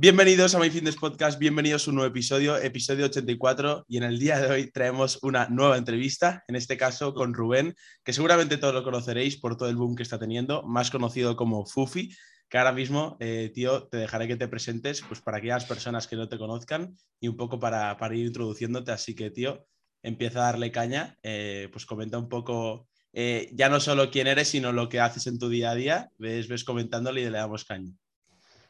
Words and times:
Bienvenidos 0.00 0.54
a 0.54 0.60
My 0.60 0.70
Fitness 0.70 0.94
Podcast, 0.94 1.40
bienvenidos 1.40 1.84
a 1.84 1.90
un 1.90 1.96
nuevo 1.96 2.08
episodio, 2.08 2.56
episodio 2.56 3.06
84, 3.06 3.84
y 3.88 3.96
en 3.96 4.04
el 4.04 4.20
día 4.20 4.38
de 4.38 4.48
hoy 4.48 4.70
traemos 4.70 5.18
una 5.22 5.48
nueva 5.48 5.76
entrevista, 5.76 6.44
en 6.46 6.54
este 6.54 6.76
caso 6.76 7.14
con 7.14 7.34
Rubén, 7.34 7.74
que 8.04 8.12
seguramente 8.12 8.58
todos 8.58 8.74
lo 8.74 8.84
conoceréis 8.84 9.40
por 9.40 9.56
todo 9.56 9.68
el 9.68 9.74
boom 9.74 9.96
que 9.96 10.04
está 10.04 10.16
teniendo, 10.16 10.62
más 10.62 10.92
conocido 10.92 11.34
como 11.34 11.66
Fufi, 11.66 12.14
que 12.48 12.58
ahora 12.58 12.70
mismo, 12.70 13.16
eh, 13.18 13.50
tío, 13.52 13.88
te 13.88 13.96
dejaré 13.96 14.28
que 14.28 14.36
te 14.36 14.46
presentes 14.46 15.02
pues, 15.02 15.20
para 15.20 15.38
aquellas 15.38 15.64
personas 15.64 16.06
que 16.06 16.14
no 16.14 16.28
te 16.28 16.38
conozcan 16.38 16.94
y 17.18 17.26
un 17.26 17.36
poco 17.36 17.58
para, 17.58 17.96
ir 18.14 18.26
introduciéndote, 18.26 18.92
así 18.92 19.16
que, 19.16 19.32
tío, 19.32 19.66
empieza 20.04 20.38
a 20.38 20.52
darle 20.52 20.70
caña, 20.70 21.16
eh, 21.24 21.70
pues 21.72 21.86
comenta 21.86 22.18
un 22.18 22.28
poco, 22.28 22.86
eh, 23.12 23.50
ya 23.52 23.68
no 23.68 23.80
solo 23.80 24.12
quién 24.12 24.28
eres, 24.28 24.46
sino 24.46 24.70
lo 24.70 24.88
que 24.88 25.00
haces 25.00 25.26
en 25.26 25.40
tu 25.40 25.48
día 25.48 25.72
a 25.72 25.74
día, 25.74 26.08
ves, 26.18 26.46
ves 26.46 26.62
comentándole 26.62 27.22
y 27.22 27.24
le 27.24 27.30
damos 27.32 27.64
caña. 27.64 27.90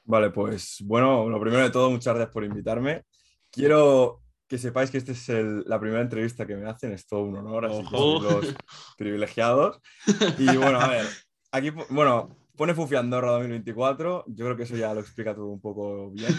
Vale, 0.08 0.30
pues 0.30 0.82
bueno, 0.86 1.28
lo 1.28 1.38
primero 1.38 1.62
de 1.62 1.70
todo, 1.70 1.90
muchas 1.90 2.14
gracias 2.14 2.32
por 2.32 2.42
invitarme. 2.42 3.02
Quiero 3.50 4.22
que 4.46 4.56
sepáis 4.56 4.90
que 4.90 4.96
esta 4.96 5.12
es 5.12 5.28
la 5.66 5.78
primera 5.78 6.00
entrevista 6.00 6.46
que 6.46 6.56
me 6.56 6.66
hacen, 6.66 6.92
es 6.92 7.06
todo 7.06 7.24
un 7.24 7.36
honor, 7.36 7.66
así 7.66 7.82
que 7.84 7.92
los 7.92 8.54
privilegiados. 8.96 9.82
Y 10.38 10.56
bueno, 10.56 10.80
a 10.80 10.88
ver, 10.88 11.06
aquí, 11.52 11.68
bueno, 11.90 12.34
pone 12.56 12.72
Fufi 12.72 12.96
Andorra 12.96 13.32
2024, 13.32 14.24
yo 14.28 14.44
creo 14.46 14.56
que 14.56 14.62
eso 14.62 14.76
ya 14.76 14.94
lo 14.94 15.00
explica 15.00 15.34
todo 15.34 15.48
un 15.48 15.60
poco 15.60 16.10
bien. 16.10 16.34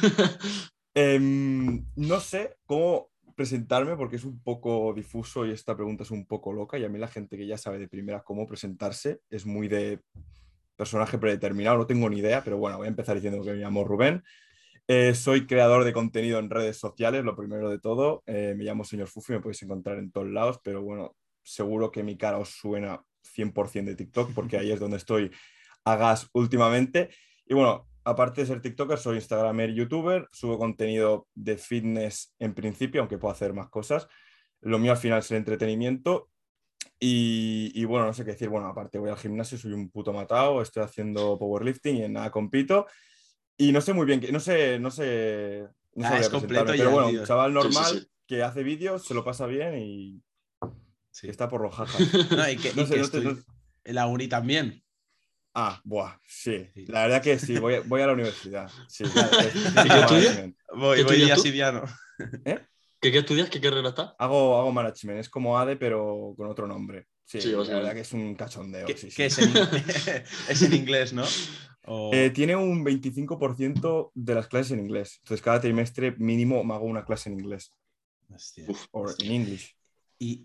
Em, 0.96 1.86
no 1.96 2.20
sé 2.20 2.58
cómo 2.66 3.12
presentarme 3.36 3.96
porque 3.96 4.16
es 4.16 4.26
un 4.26 4.42
poco 4.42 4.92
difuso 4.96 5.46
y 5.46 5.52
esta 5.52 5.76
pregunta 5.76 6.02
es 6.02 6.10
un 6.10 6.26
poco 6.26 6.52
loca 6.52 6.80
y 6.80 6.84
a 6.84 6.90
mí 6.90 6.98
la 6.98 7.08
gente 7.08 7.38
que 7.38 7.46
ya 7.46 7.58
sabe 7.60 7.78
de 7.78 7.88
primera 7.88 8.24
cómo 8.24 8.48
presentarse 8.48 9.22
es 9.30 9.46
muy 9.46 9.68
de 9.68 10.02
personaje 10.80 11.18
predeterminado, 11.18 11.78
no 11.78 11.86
tengo 11.86 12.10
ni 12.10 12.20
idea, 12.20 12.42
pero 12.42 12.58
bueno, 12.58 12.78
voy 12.78 12.86
a 12.86 12.90
empezar 12.90 13.14
diciendo 13.14 13.44
que 13.44 13.52
me 13.52 13.58
llamo 13.58 13.84
Rubén. 13.84 14.24
Eh, 14.88 15.14
soy 15.14 15.46
creador 15.46 15.84
de 15.84 15.92
contenido 15.92 16.40
en 16.40 16.50
redes 16.50 16.78
sociales, 16.78 17.26
lo 17.26 17.36
primero 17.36 17.70
de 17.70 17.80
todo. 17.80 18.24
Eh, 18.26 18.54
me 18.58 18.64
llamo 18.64 18.86
Señor 18.86 19.10
Fufi, 19.10 19.34
me 19.34 19.42
podéis 19.42 19.62
encontrar 19.62 19.98
en 19.98 20.10
todos 20.10 20.30
lados, 20.30 20.62
pero 20.64 20.82
bueno, 20.82 21.18
seguro 21.44 21.92
que 21.92 22.02
mi 22.02 22.16
cara 22.16 22.38
os 22.38 22.52
suena 22.52 23.04
100% 23.36 23.92
de 23.92 23.96
TikTok, 23.98 24.34
porque 24.34 24.58
ahí 24.58 24.72
es 24.72 24.80
donde 24.80 24.96
estoy 24.96 25.30
a 25.84 25.98
gas 25.98 26.30
últimamente. 26.32 27.10
Y 27.46 27.56
bueno, 27.56 27.90
aparte 28.06 28.40
de 28.40 28.48
ser 28.48 28.62
TikToker, 28.62 28.98
soy 28.98 29.18
Instagramer 29.18 29.74
YouTuber, 29.74 30.30
subo 30.32 30.58
contenido 30.58 31.28
de 31.36 31.58
fitness 31.58 32.34
en 32.40 32.54
principio, 32.54 33.02
aunque 33.02 33.18
puedo 33.18 33.34
hacer 33.34 33.54
más 33.54 33.68
cosas. 33.68 34.08
Lo 34.62 34.80
mío 34.80 34.94
al 34.94 34.98
final 34.98 35.20
es 35.20 35.30
el 35.32 35.38
entretenimiento 35.38 36.30
y, 37.00 37.86
bueno, 37.86 38.08
no 38.08 38.14
sé 38.14 38.26
qué 38.26 38.32
decir. 38.32 38.50
Bueno, 38.50 38.68
aparte 38.68 38.98
voy 38.98 39.10
al 39.10 39.18
gimnasio, 39.18 39.58
soy 39.58 39.72
un 39.72 39.90
puto 39.90 40.12
matado, 40.12 40.62
estoy 40.62 40.84
haciendo 40.84 41.38
powerlifting 41.40 41.96
y 41.96 42.04
en 42.04 42.14
nada 42.14 42.30
compito. 42.30 42.88
Y 43.58 43.72
no 43.72 43.82
sé 43.82 43.94
muy 43.94 44.06
bien, 44.06 44.22
no 44.32 44.40
sé, 44.40 44.80
no 44.80 44.92
sé. 44.92 45.66
No 45.96 46.08
ah, 46.08 46.20
es 46.20 46.30
completo 46.30 46.66
pero 46.68 46.92
bueno, 46.92 47.08
un 47.08 47.26
chaval 47.26 47.54
normal 47.54 48.08
que 48.28 48.44
hace 48.44 48.64
vídeos, 48.64 49.06
se 49.06 49.14
lo 49.14 49.24
pasa 49.24 49.48
bien 49.48 49.76
y 49.80 50.22
está 51.24 51.50
por 51.50 51.62
los 51.62 51.76
jajas. 51.76 52.00
No, 52.32 52.50
y 52.50 52.58
que, 52.58 52.70
en 52.70 53.96
la 53.96 54.08
uni 54.08 54.28
también. 54.28 54.84
Ah, 55.54 55.82
buah, 55.84 56.20
sí. 56.28 56.70
La 56.88 57.04
verdad 57.04 57.24
que 57.24 57.40
sí, 57.40 57.58
voy, 57.58 57.80
voy 57.86 58.02
a 58.02 58.08
la 58.08 58.14
universidad. 58.14 58.70
Sí, 58.88 59.04
¿Qué 59.84 60.00
estudias? 60.00 60.54
Voy, 60.76 61.04
voy 61.04 61.32
a 61.32 61.36
Sidiano. 61.38 61.84
¿Eh? 62.46 62.60
¿Qué, 63.00 63.18
estudias? 63.18 63.50
¿Qué 63.50 63.62
carrera 63.62 63.90
está? 63.90 64.16
Hago, 64.20 64.60
hago 64.60 64.72
management, 64.72 65.20
es 65.20 65.30
como 65.30 65.58
ADE, 65.58 65.78
pero 65.78 66.34
con 66.36 66.48
otro 66.48 66.68
nombre. 66.68 67.08
Sí, 67.24 67.40
la 67.52 67.58
verdad 67.60 67.94
que 67.94 68.02
es 68.02 68.12
un 68.14 68.36
cachondeo. 68.36 68.88
¿Qué, 68.88 68.94
es, 68.94 69.04
en, 69.38 69.54
es, 70.50 70.62
en, 70.62 70.74
inglés, 70.74 71.14
no? 71.14 71.24
Eh, 72.12 72.30
tiene 72.30 72.56
un 72.56 72.86
25% 72.86 74.12
de 74.14 74.36
las 74.36 74.48
clases 74.48 74.74
en 74.74 74.82
inglés. 74.82 75.22
Entonces, 75.24 75.44
cada 75.44 75.60
trimestre 75.60 76.12
mínimo 76.20 76.64
me 76.64 76.76
hago 76.76 76.86
una 76.86 77.04
clase 77.04 77.30
en 77.30 77.40
inglés. 77.40 77.74
O 78.92 79.10
en 79.20 79.32
inglés. 79.32 79.76
Y, 80.22 80.44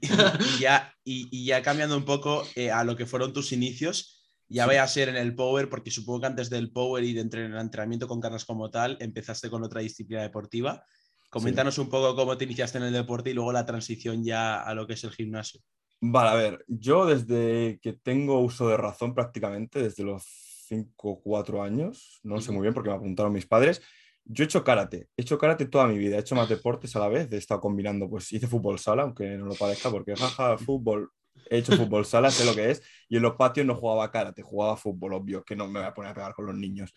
ya, 0.60 0.94
y, 1.02 1.44
ya 1.44 1.60
cambiando 1.60 1.96
un 1.96 2.04
poco 2.04 2.46
eh, 2.54 2.70
a 2.70 2.84
lo 2.84 2.96
que 2.96 3.06
fueron 3.06 3.32
tus 3.32 3.50
inicios, 3.50 4.24
ya 4.48 4.66
voy 4.66 4.76
a 4.76 4.86
ser 4.86 5.08
en 5.08 5.16
el 5.16 5.34
Power, 5.34 5.68
porque 5.68 5.90
supongo 5.90 6.20
que 6.20 6.26
antes 6.26 6.48
del 6.48 6.70
Power 6.70 7.02
y 7.02 7.12
de 7.12 7.22
entrenamiento 7.22 8.06
con 8.06 8.20
cargas 8.20 8.44
como 8.44 8.70
tal, 8.70 8.96
empezaste 9.00 9.50
con 9.50 9.64
otra 9.64 9.80
disciplina 9.80 10.22
deportiva. 10.22 10.84
Coméntanos 11.34 11.78
un 11.78 11.88
poco 11.88 12.14
cómo 12.14 12.36
te 12.36 12.44
iniciaste 12.44 12.78
en 12.78 12.84
el 12.84 12.92
deporte 12.92 13.30
y 13.30 13.34
luego 13.34 13.50
la 13.50 13.66
transición 13.66 14.22
ya 14.22 14.62
a 14.62 14.72
lo 14.72 14.86
que 14.86 14.92
es 14.92 15.02
el 15.02 15.10
gimnasio. 15.10 15.60
Vale, 16.00 16.30
a 16.30 16.34
ver, 16.34 16.64
yo 16.68 17.06
desde 17.06 17.80
que 17.82 17.94
tengo 17.94 18.38
uso 18.38 18.68
de 18.68 18.76
razón 18.76 19.14
prácticamente, 19.14 19.82
desde 19.82 20.04
los 20.04 20.22
5 20.68 21.10
o 21.10 21.20
4 21.20 21.64
años, 21.64 22.20
no 22.22 22.40
sé 22.40 22.52
muy 22.52 22.62
bien 22.62 22.72
porque 22.72 22.90
me 22.90 22.94
apuntaron 22.94 23.32
mis 23.32 23.46
padres, 23.46 23.82
yo 24.24 24.44
he 24.44 24.46
hecho 24.46 24.62
karate, 24.62 25.08
he 25.16 25.22
hecho 25.22 25.36
karate 25.36 25.66
toda 25.66 25.88
mi 25.88 25.98
vida, 25.98 26.14
he 26.14 26.20
hecho 26.20 26.36
más 26.36 26.48
deportes 26.48 26.94
a 26.94 27.00
la 27.00 27.08
vez, 27.08 27.32
he 27.32 27.36
estado 27.36 27.60
combinando, 27.60 28.08
pues 28.08 28.32
hice 28.32 28.46
fútbol 28.46 28.78
sala, 28.78 29.02
aunque 29.02 29.36
no 29.36 29.46
lo 29.46 29.54
parezca, 29.56 29.90
porque 29.90 30.14
jaja, 30.16 30.56
fútbol, 30.56 31.10
he 31.50 31.58
hecho 31.58 31.76
fútbol 31.76 32.06
sala, 32.06 32.30
sé 32.30 32.44
lo 32.44 32.54
que 32.54 32.70
es, 32.70 32.80
y 33.08 33.16
en 33.16 33.22
los 33.22 33.34
patios 33.34 33.66
no 33.66 33.74
jugaba 33.74 34.08
karate, 34.12 34.42
jugaba 34.42 34.76
fútbol, 34.76 35.14
obvio, 35.14 35.42
que 35.42 35.56
no 35.56 35.66
me 35.66 35.80
voy 35.80 35.88
a 35.88 35.94
poner 35.94 36.12
a 36.12 36.14
pegar 36.14 36.32
con 36.32 36.46
los 36.46 36.54
niños. 36.54 36.94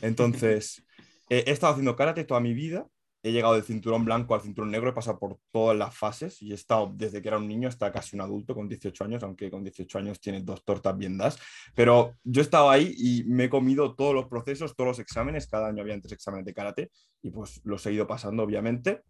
Entonces, 0.00 0.86
he 1.28 1.50
estado 1.50 1.72
haciendo 1.72 1.96
karate 1.96 2.22
toda 2.22 2.38
mi 2.38 2.54
vida, 2.54 2.86
he 3.22 3.32
llegado 3.32 3.54
del 3.54 3.64
cinturón 3.64 4.04
blanco 4.04 4.34
al 4.34 4.40
cinturón 4.40 4.70
negro, 4.70 4.90
he 4.90 4.94
pasado 4.94 5.18
por 5.18 5.38
todas 5.50 5.76
las 5.76 5.94
fases 5.94 6.40
y 6.40 6.52
he 6.52 6.54
estado 6.54 6.90
desde 6.94 7.20
que 7.20 7.28
era 7.28 7.38
un 7.38 7.46
niño 7.46 7.68
hasta 7.68 7.92
casi 7.92 8.16
un 8.16 8.22
adulto 8.22 8.54
con 8.54 8.68
18 8.68 9.04
años, 9.04 9.22
aunque 9.22 9.50
con 9.50 9.62
18 9.62 9.98
años 9.98 10.20
tiene 10.20 10.40
dos 10.40 10.64
tortas 10.64 10.96
bien 10.96 11.18
das. 11.18 11.38
Pero 11.74 12.14
yo 12.24 12.40
he 12.40 12.44
estado 12.44 12.70
ahí 12.70 12.94
y 12.96 13.24
me 13.24 13.44
he 13.44 13.50
comido 13.50 13.94
todos 13.94 14.14
los 14.14 14.26
procesos, 14.26 14.74
todos 14.74 14.88
los 14.88 14.98
exámenes. 14.98 15.46
Cada 15.46 15.68
año 15.68 15.82
había 15.82 16.00
tres 16.00 16.12
exámenes 16.12 16.46
de 16.46 16.54
karate 16.54 16.90
y 17.22 17.30
pues 17.30 17.60
los 17.64 17.84
he 17.86 17.92
ido 17.92 18.06
pasando, 18.06 18.42
obviamente. 18.42 19.02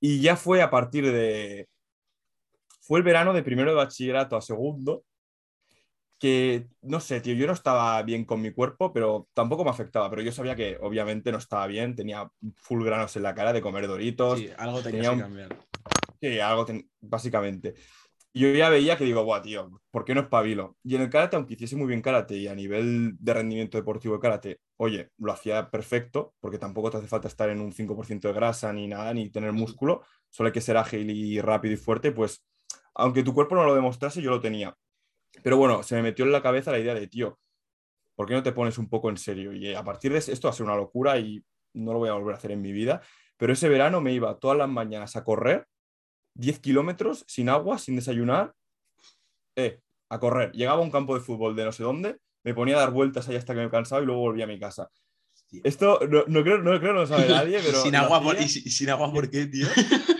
Y 0.00 0.20
ya 0.20 0.36
fue 0.36 0.62
a 0.62 0.70
partir 0.70 1.04
de. 1.10 1.68
Fue 2.80 2.98
el 2.98 3.04
verano 3.04 3.32
de 3.32 3.42
primero 3.42 3.70
de 3.70 3.76
bachillerato 3.76 4.36
a 4.36 4.40
segundo, 4.40 5.04
que 6.18 6.68
no 6.82 7.00
sé, 7.00 7.20
tío, 7.20 7.34
yo 7.34 7.46
no 7.46 7.52
estaba 7.52 8.02
bien 8.02 8.24
con 8.24 8.40
mi 8.40 8.52
cuerpo, 8.52 8.92
pero 8.92 9.28
tampoco 9.34 9.64
me 9.64 9.70
afectaba, 9.70 10.08
pero 10.08 10.22
yo 10.22 10.32
sabía 10.32 10.56
que 10.56 10.78
obviamente 10.80 11.30
no 11.32 11.38
estaba 11.38 11.66
bien, 11.66 11.94
tenía 11.94 12.30
full 12.54 12.84
granos 12.84 13.16
en 13.16 13.22
la 13.22 13.34
cara 13.34 13.52
de 13.52 13.60
comer 13.60 13.86
doritos. 13.86 14.38
Sí, 14.38 14.50
algo 14.56 14.82
tenía 14.82 15.10
que 15.10 15.20
cambiar. 15.20 15.56
Sí, 16.20 16.40
algo, 16.40 16.66
básicamente. 17.00 17.74
Y 18.32 18.40
yo 18.40 18.52
ya 18.52 18.68
veía 18.68 18.98
que 18.98 19.04
digo, 19.04 19.24
guau, 19.24 19.40
tío, 19.40 19.80
¿por 19.90 20.04
qué 20.04 20.14
no 20.14 20.20
espabilo? 20.22 20.76
Y 20.82 20.94
en 20.94 21.02
el 21.02 21.10
karate, 21.10 21.36
aunque 21.36 21.54
hiciese 21.54 21.76
muy 21.76 21.86
bien 21.86 22.02
karate 22.02 22.36
y 22.36 22.48
a 22.48 22.54
nivel 22.54 23.16
de 23.18 23.32
rendimiento 23.32 23.78
deportivo 23.78 24.14
de 24.14 24.20
karate, 24.20 24.60
oye, 24.76 25.10
lo 25.16 25.32
hacía 25.32 25.70
perfecto, 25.70 26.34
porque 26.40 26.58
tampoco 26.58 26.90
te 26.90 26.98
hace 26.98 27.06
falta 27.06 27.28
estar 27.28 27.48
en 27.48 27.60
un 27.60 27.72
5% 27.72 28.28
de 28.28 28.34
grasa 28.34 28.72
ni 28.74 28.88
nada, 28.88 29.14
ni 29.14 29.30
tener 29.30 29.52
músculo, 29.52 30.02
solo 30.28 30.48
hay 30.48 30.52
que 30.52 30.60
ser 30.60 30.76
ágil 30.76 31.10
y 31.10 31.40
rápido 31.40 31.74
y 31.74 31.78
fuerte, 31.78 32.12
pues 32.12 32.44
aunque 32.94 33.22
tu 33.22 33.32
cuerpo 33.32 33.54
no 33.54 33.64
lo 33.64 33.74
demostrase, 33.74 34.20
yo 34.20 34.30
lo 34.30 34.40
tenía. 34.40 34.76
Pero 35.42 35.56
bueno, 35.56 35.82
se 35.82 35.94
me 35.96 36.02
metió 36.02 36.24
en 36.24 36.32
la 36.32 36.42
cabeza 36.42 36.72
la 36.72 36.78
idea 36.78 36.94
de, 36.94 37.06
tío, 37.06 37.38
¿por 38.14 38.26
qué 38.26 38.34
no 38.34 38.42
te 38.42 38.52
pones 38.52 38.78
un 38.78 38.88
poco 38.88 39.10
en 39.10 39.16
serio? 39.16 39.52
Y 39.52 39.74
a 39.74 39.84
partir 39.84 40.12
de 40.12 40.18
esto 40.18 40.48
va 40.48 40.50
a 40.50 40.56
ser 40.56 40.66
una 40.66 40.76
locura 40.76 41.18
y 41.18 41.42
no 41.74 41.92
lo 41.92 41.98
voy 41.98 42.08
a 42.08 42.14
volver 42.14 42.34
a 42.34 42.38
hacer 42.38 42.52
en 42.52 42.62
mi 42.62 42.72
vida. 42.72 43.02
Pero 43.36 43.52
ese 43.52 43.68
verano 43.68 44.00
me 44.00 44.12
iba 44.12 44.38
todas 44.38 44.56
las 44.56 44.68
mañanas 44.68 45.16
a 45.16 45.24
correr 45.24 45.66
10 46.34 46.60
kilómetros 46.60 47.24
sin 47.26 47.48
agua, 47.48 47.78
sin 47.78 47.96
desayunar, 47.96 48.54
eh, 49.56 49.80
a 50.08 50.18
correr. 50.18 50.52
Llegaba 50.52 50.78
a 50.78 50.84
un 50.84 50.90
campo 50.90 51.14
de 51.14 51.20
fútbol 51.20 51.56
de 51.56 51.64
no 51.64 51.72
sé 51.72 51.82
dónde, 51.82 52.18
me 52.44 52.54
ponía 52.54 52.76
a 52.76 52.80
dar 52.80 52.90
vueltas 52.90 53.28
ahí 53.28 53.36
hasta 53.36 53.54
que 53.54 53.60
me 53.60 53.70
cansaba 53.70 54.02
y 54.02 54.06
luego 54.06 54.20
volvía 54.20 54.44
a 54.44 54.48
mi 54.48 54.58
casa. 54.58 54.90
Esto 55.64 56.00
no, 56.08 56.42
creo, 56.42 56.58
no 56.58 56.78
creo, 56.80 56.92
no 56.92 57.00
lo 57.00 57.06
sabe 57.06 57.28
nadie, 57.28 57.60
pero. 57.64 57.82
sin 57.82 57.94
agua, 57.96 58.22
por, 58.22 58.40
y, 58.40 58.48
sin 58.48 58.90
agua, 58.90 59.12
¿por 59.12 59.30
qué, 59.30 59.46
tío? 59.46 59.66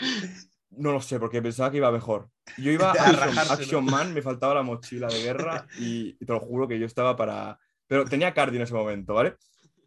No 0.77 0.93
lo 0.93 1.01
sé, 1.01 1.19
porque 1.19 1.43
pensaba 1.43 1.71
que 1.71 1.79
iba 1.79 1.91
mejor. 1.91 2.29
Yo 2.59 2.71
iba 2.71 2.93
a 2.99 3.53
Action, 3.53 3.85
Man, 3.85 4.13
me 4.13 4.23
faltaba 4.23 4.55
la 4.55 4.63
mochila 4.63 5.09
de 5.09 5.23
guerra 5.23 5.67
y, 5.79 6.13
te 6.15 6.33
lo 6.33 6.41
juro 6.41 6.69
que 6.69 6.79
yo 6.79 6.87
estaba 6.87 7.17
para... 7.17 7.59
Pero 7.87 8.05
tenía 8.05 8.35
cardio 8.35 8.57
en 8.57 8.65
ese 8.65 8.75
momento, 8.75 9.15
¿vale? 9.15 9.37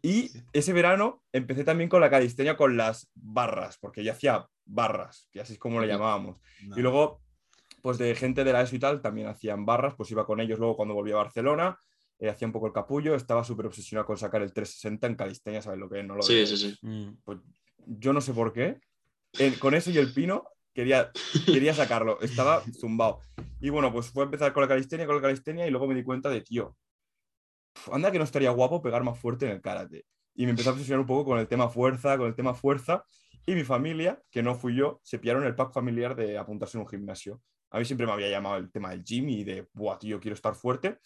Y 0.02 0.30
ese 0.52 0.72
verano 0.72 1.22
empecé 1.32 1.64
también 1.64 1.90
con 1.90 2.00
la 2.00 2.08
calistenia 2.08 2.56
con 2.56 2.76
las 2.76 3.10
barras, 3.14 3.76
porque 3.78 4.02
yo 4.02 4.12
hacía 4.12 4.46
barras, 4.64 5.28
que 5.30 5.40
así 5.40 5.54
es 5.54 5.58
como 5.58 5.80
le 5.80 5.86
llamábamos. 5.86 6.40
Y 6.74 6.80
luego, 6.80 7.20
pues 7.82 7.98
de 7.98 8.14
gente 8.14 8.42
de 8.42 8.52
la 8.52 8.62
ESO 8.62 8.76
y 8.76 8.78
tal, 8.78 9.02
también 9.02 9.26
hacían 9.26 9.66
barras, 9.66 9.94
pues 9.96 10.10
iba 10.10 10.24
con 10.24 10.40
ellos 10.40 10.58
luego 10.58 10.76
cuando 10.76 10.94
volví 10.94 11.12
a 11.12 11.16
Barcelona, 11.16 11.78
eh, 12.18 12.30
hacía 12.30 12.46
un 12.46 12.52
poco 12.52 12.66
el 12.66 12.72
capullo, 12.72 13.14
estaba 13.14 13.44
súper 13.44 13.66
obsesionado 13.66 14.06
con 14.06 14.16
sacar 14.16 14.42
el 14.42 14.52
360 14.52 15.06
en 15.06 15.14
calistenia, 15.16 15.62
¿sabes 15.62 15.78
lo 15.78 15.88
que 15.88 16.00
es? 16.00 16.06
No 16.06 16.14
lo 16.14 16.22
sí, 16.22 16.46
sí, 16.46 16.56
sí. 16.56 16.78
Mm. 16.80 17.18
Pues 17.22 17.38
yo 17.86 18.12
no 18.12 18.20
sé 18.20 18.32
por 18.32 18.52
qué, 18.52 18.80
con 19.58 19.74
eso 19.74 19.90
y 19.90 19.98
el 19.98 20.12
pino 20.12 20.44
quería, 20.74 21.10
quería 21.46 21.74
sacarlo, 21.74 22.20
estaba 22.20 22.62
zumbado. 22.78 23.20
Y 23.60 23.70
bueno, 23.70 23.92
pues 23.92 24.10
fue 24.10 24.24
a 24.24 24.26
empezar 24.26 24.52
con 24.52 24.62
la 24.62 24.68
calistenia, 24.68 25.06
con 25.06 25.16
la 25.16 25.22
calistenia 25.22 25.66
y 25.66 25.70
luego 25.70 25.86
me 25.86 25.94
di 25.94 26.02
cuenta 26.02 26.30
de, 26.30 26.40
tío, 26.40 26.76
anda 27.92 28.10
que 28.10 28.18
no 28.18 28.24
estaría 28.24 28.50
guapo 28.50 28.82
pegar 28.82 29.02
más 29.02 29.18
fuerte 29.18 29.46
en 29.46 29.52
el 29.52 29.60
karate. 29.60 30.04
Y 30.34 30.44
me 30.44 30.50
empecé 30.50 30.68
a 30.68 30.72
obsesionar 30.72 31.00
un 31.00 31.06
poco 31.06 31.24
con 31.24 31.38
el 31.38 31.48
tema 31.48 31.68
fuerza, 31.68 32.16
con 32.16 32.26
el 32.26 32.34
tema 32.34 32.54
fuerza. 32.54 33.04
Y 33.46 33.54
mi 33.54 33.64
familia, 33.64 34.20
que 34.30 34.42
no 34.42 34.54
fui 34.54 34.74
yo, 34.76 35.00
se 35.02 35.18
pillaron 35.18 35.44
el 35.44 35.54
pack 35.54 35.72
familiar 35.72 36.14
de 36.14 36.38
apuntarse 36.38 36.78
en 36.78 36.82
un 36.82 36.88
gimnasio. 36.88 37.40
A 37.70 37.78
mí 37.78 37.84
siempre 37.84 38.06
me 38.06 38.12
había 38.12 38.28
llamado 38.28 38.56
el 38.56 38.70
tema 38.70 38.90
del 38.90 39.04
gym 39.04 39.28
y 39.28 39.44
de, 39.44 39.68
buah, 39.72 39.98
tío, 39.98 40.20
quiero 40.20 40.34
estar 40.34 40.54
fuerte. 40.54 40.98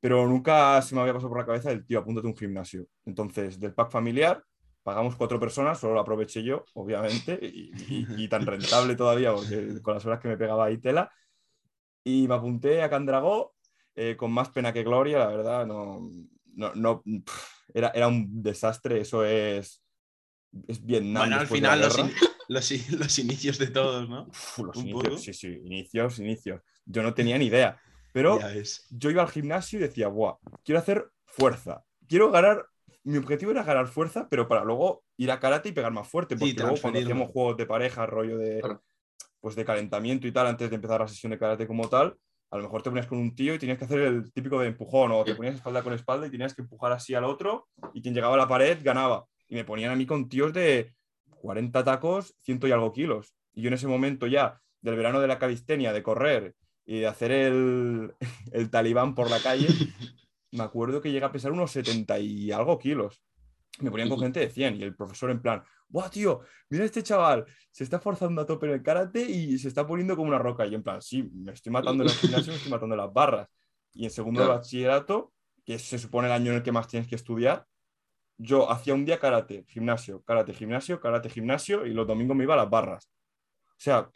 Pero 0.00 0.26
nunca 0.26 0.80
se 0.82 0.94
me 0.94 1.00
había 1.00 1.14
pasado 1.14 1.30
por 1.30 1.38
la 1.38 1.46
cabeza 1.46 1.70
el, 1.72 1.84
tío, 1.84 1.98
apúntate 1.98 2.26
a 2.26 2.30
un 2.30 2.36
gimnasio. 2.36 2.86
Entonces, 3.04 3.58
del 3.58 3.74
pack 3.74 3.90
familiar, 3.90 4.42
pagamos 4.86 5.16
cuatro 5.16 5.40
personas, 5.40 5.80
solo 5.80 5.94
lo 5.94 6.00
aproveché 6.00 6.44
yo, 6.44 6.64
obviamente, 6.74 7.36
y, 7.42 8.28
tan 8.28 8.46
rentable 8.46 8.94
todavía, 8.94 9.34
porque 9.34 9.82
con 9.82 9.94
las 9.94 10.06
horas 10.06 10.20
que 10.20 10.28
me 10.28 10.36
pegaba 10.36 10.66
ahí 10.66 10.78
tela. 10.78 11.10
Y 12.04 12.28
me 12.28 12.36
apunté 12.36 12.80
a 12.82 12.88
Candragó 12.88 13.56
eh, 13.96 14.14
con 14.16 14.30
más 14.30 14.50
pena 14.50 14.72
que 14.72 14.84
gloria, 14.84 15.18
la 15.18 15.26
verdad, 15.26 15.66
no, 15.66 16.08
no, 16.54 16.72
no 16.76 17.02
era, 17.74 17.88
era 17.96 18.06
un 18.06 18.40
desastre, 18.44 19.00
eso 19.00 19.24
es, 19.24 19.82
es 20.68 20.86
Vietnam. 20.86 21.22
Bueno, 21.24 21.40
al 21.40 21.48
final 21.48 21.80
los, 21.80 21.98
los, 22.92 23.18
inicios 23.18 23.58
de 23.58 23.66
todos, 23.66 24.08
¿no? 24.08 24.30
los 24.58 24.76
inicios, 24.76 25.20
sí, 25.20 25.34
sí, 25.34 25.48
inicios, 25.64 26.20
inicios. 26.20 26.62
Yo 26.84 27.02
no 27.02 27.12
tenía 27.12 27.36
ni 27.38 27.46
idea, 27.46 27.76
pero 28.12 28.38
yo 28.90 29.10
iba 29.10 29.22
al 29.22 29.30
gimnasio 29.30 29.80
y 29.80 29.82
decía, 29.82 30.06
Buah, 30.06 30.36
quiero 30.64 30.78
hacer 30.78 31.10
fuerza, 31.24 31.84
quiero 32.06 32.30
ganar 32.30 32.68
mi 33.06 33.18
objetivo 33.18 33.52
era 33.52 33.62
ganar 33.62 33.86
fuerza, 33.86 34.26
pero 34.28 34.48
para 34.48 34.64
luego 34.64 35.04
ir 35.16 35.30
a 35.30 35.38
karate 35.38 35.68
y 35.68 35.72
pegar 35.72 35.92
más 35.92 36.08
fuerte. 36.08 36.36
Porque 36.36 36.54
luego 36.54 36.76
cuando 36.80 36.98
hacíamos 36.98 37.30
juegos 37.30 37.56
de 37.56 37.64
pareja, 37.64 38.04
rollo 38.04 38.36
de, 38.36 38.60
pues 39.40 39.54
de 39.54 39.64
calentamiento 39.64 40.26
y 40.26 40.32
tal, 40.32 40.48
antes 40.48 40.68
de 40.68 40.74
empezar 40.74 41.00
la 41.00 41.06
sesión 41.06 41.30
de 41.30 41.38
karate 41.38 41.68
como 41.68 41.88
tal, 41.88 42.16
a 42.50 42.56
lo 42.56 42.64
mejor 42.64 42.82
te 42.82 42.90
ponías 42.90 43.06
con 43.06 43.18
un 43.18 43.36
tío 43.36 43.54
y 43.54 43.60
tenías 43.60 43.78
que 43.78 43.84
hacer 43.84 44.00
el 44.00 44.32
típico 44.32 44.58
de 44.58 44.68
empujón, 44.68 45.12
o 45.12 45.22
te 45.22 45.36
ponías 45.36 45.54
espalda 45.54 45.84
con 45.84 45.92
espalda 45.92 46.26
y 46.26 46.30
tenías 46.30 46.52
que 46.52 46.62
empujar 46.62 46.90
así 46.90 47.14
al 47.14 47.22
otro, 47.22 47.68
y 47.94 48.02
quien 48.02 48.12
llegaba 48.12 48.34
a 48.34 48.38
la 48.38 48.48
pared 48.48 48.78
ganaba. 48.82 49.26
Y 49.48 49.54
me 49.54 49.64
ponían 49.64 49.92
a 49.92 49.96
mí 49.96 50.04
con 50.04 50.28
tíos 50.28 50.52
de 50.52 50.92
40 51.42 51.84
tacos, 51.84 52.34
ciento 52.42 52.66
y 52.66 52.72
algo 52.72 52.92
kilos. 52.92 53.36
Y 53.54 53.62
yo 53.62 53.68
en 53.68 53.74
ese 53.74 53.86
momento 53.86 54.26
ya, 54.26 54.60
del 54.80 54.96
verano 54.96 55.20
de 55.20 55.28
la 55.28 55.38
calistenia, 55.38 55.92
de 55.92 56.02
correr 56.02 56.56
y 56.84 56.98
de 56.98 57.06
hacer 57.06 57.30
el, 57.30 58.16
el 58.52 58.68
talibán 58.68 59.14
por 59.14 59.30
la 59.30 59.38
calle, 59.38 59.68
me 60.56 60.64
acuerdo 60.64 61.00
que 61.00 61.10
llega 61.10 61.28
a 61.28 61.32
pesar 61.32 61.52
unos 61.52 61.70
70 61.70 62.18
y 62.18 62.50
algo 62.52 62.78
kilos. 62.78 63.22
Me 63.80 63.90
ponían 63.90 64.08
con 64.08 64.20
gente 64.20 64.40
de 64.40 64.48
100 64.48 64.76
y 64.76 64.82
el 64.82 64.96
profesor 64.96 65.30
en 65.30 65.42
plan, 65.42 65.62
¡guau, 65.88 66.08
tío! 66.08 66.40
Mira 66.70 66.84
este 66.84 67.02
chaval, 67.02 67.44
se 67.70 67.84
está 67.84 68.00
forzando 68.00 68.40
a 68.40 68.46
tope 68.46 68.66
en 68.66 68.72
el 68.72 68.82
karate 68.82 69.20
y 69.20 69.58
se 69.58 69.68
está 69.68 69.86
poniendo 69.86 70.16
como 70.16 70.28
una 70.28 70.38
roca. 70.38 70.66
Y 70.66 70.74
en 70.74 70.82
plan, 70.82 71.02
sí, 71.02 71.22
me 71.34 71.52
estoy 71.52 71.72
matando 71.72 72.04
en 72.04 72.10
el 72.10 72.16
gimnasio, 72.16 72.52
me 72.52 72.56
estoy 72.56 72.70
matando 72.70 72.94
en 72.94 73.00
las 73.00 73.12
barras. 73.12 73.48
Y 73.92 74.04
en 74.04 74.10
segundo 74.10 74.42
de 74.42 74.48
bachillerato, 74.48 75.32
que 75.64 75.78
se 75.78 75.98
supone 75.98 76.28
el 76.28 76.32
año 76.32 76.52
en 76.52 76.58
el 76.58 76.62
que 76.62 76.72
más 76.72 76.88
tienes 76.88 77.08
que 77.08 77.16
estudiar, 77.16 77.66
yo 78.38 78.70
hacía 78.70 78.94
un 78.94 79.04
día 79.04 79.18
karate, 79.18 79.64
gimnasio, 79.68 80.22
karate, 80.22 80.52
gimnasio, 80.52 81.00
karate, 81.00 81.30
gimnasio 81.30 81.86
y 81.86 81.92
los 81.92 82.06
domingos 82.06 82.36
me 82.36 82.44
iba 82.44 82.54
a 82.54 82.58
las 82.58 82.70
barras. 82.70 83.10
O 83.70 83.78
sea, 83.78 84.10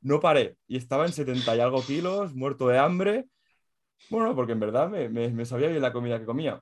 no 0.00 0.20
paré 0.20 0.56
y 0.66 0.76
estaba 0.76 1.06
en 1.06 1.12
70 1.12 1.56
y 1.56 1.60
algo 1.60 1.82
kilos, 1.82 2.34
muerto 2.34 2.68
de 2.68 2.78
hambre 2.78 3.26
bueno, 4.10 4.34
porque 4.34 4.52
en 4.52 4.60
verdad 4.60 4.88
me, 4.88 5.08
me, 5.08 5.44
sabía 5.44 5.68
bien 5.68 5.82
la 5.82 5.92
comida 5.92 6.18
que 6.18 6.26
comía. 6.26 6.60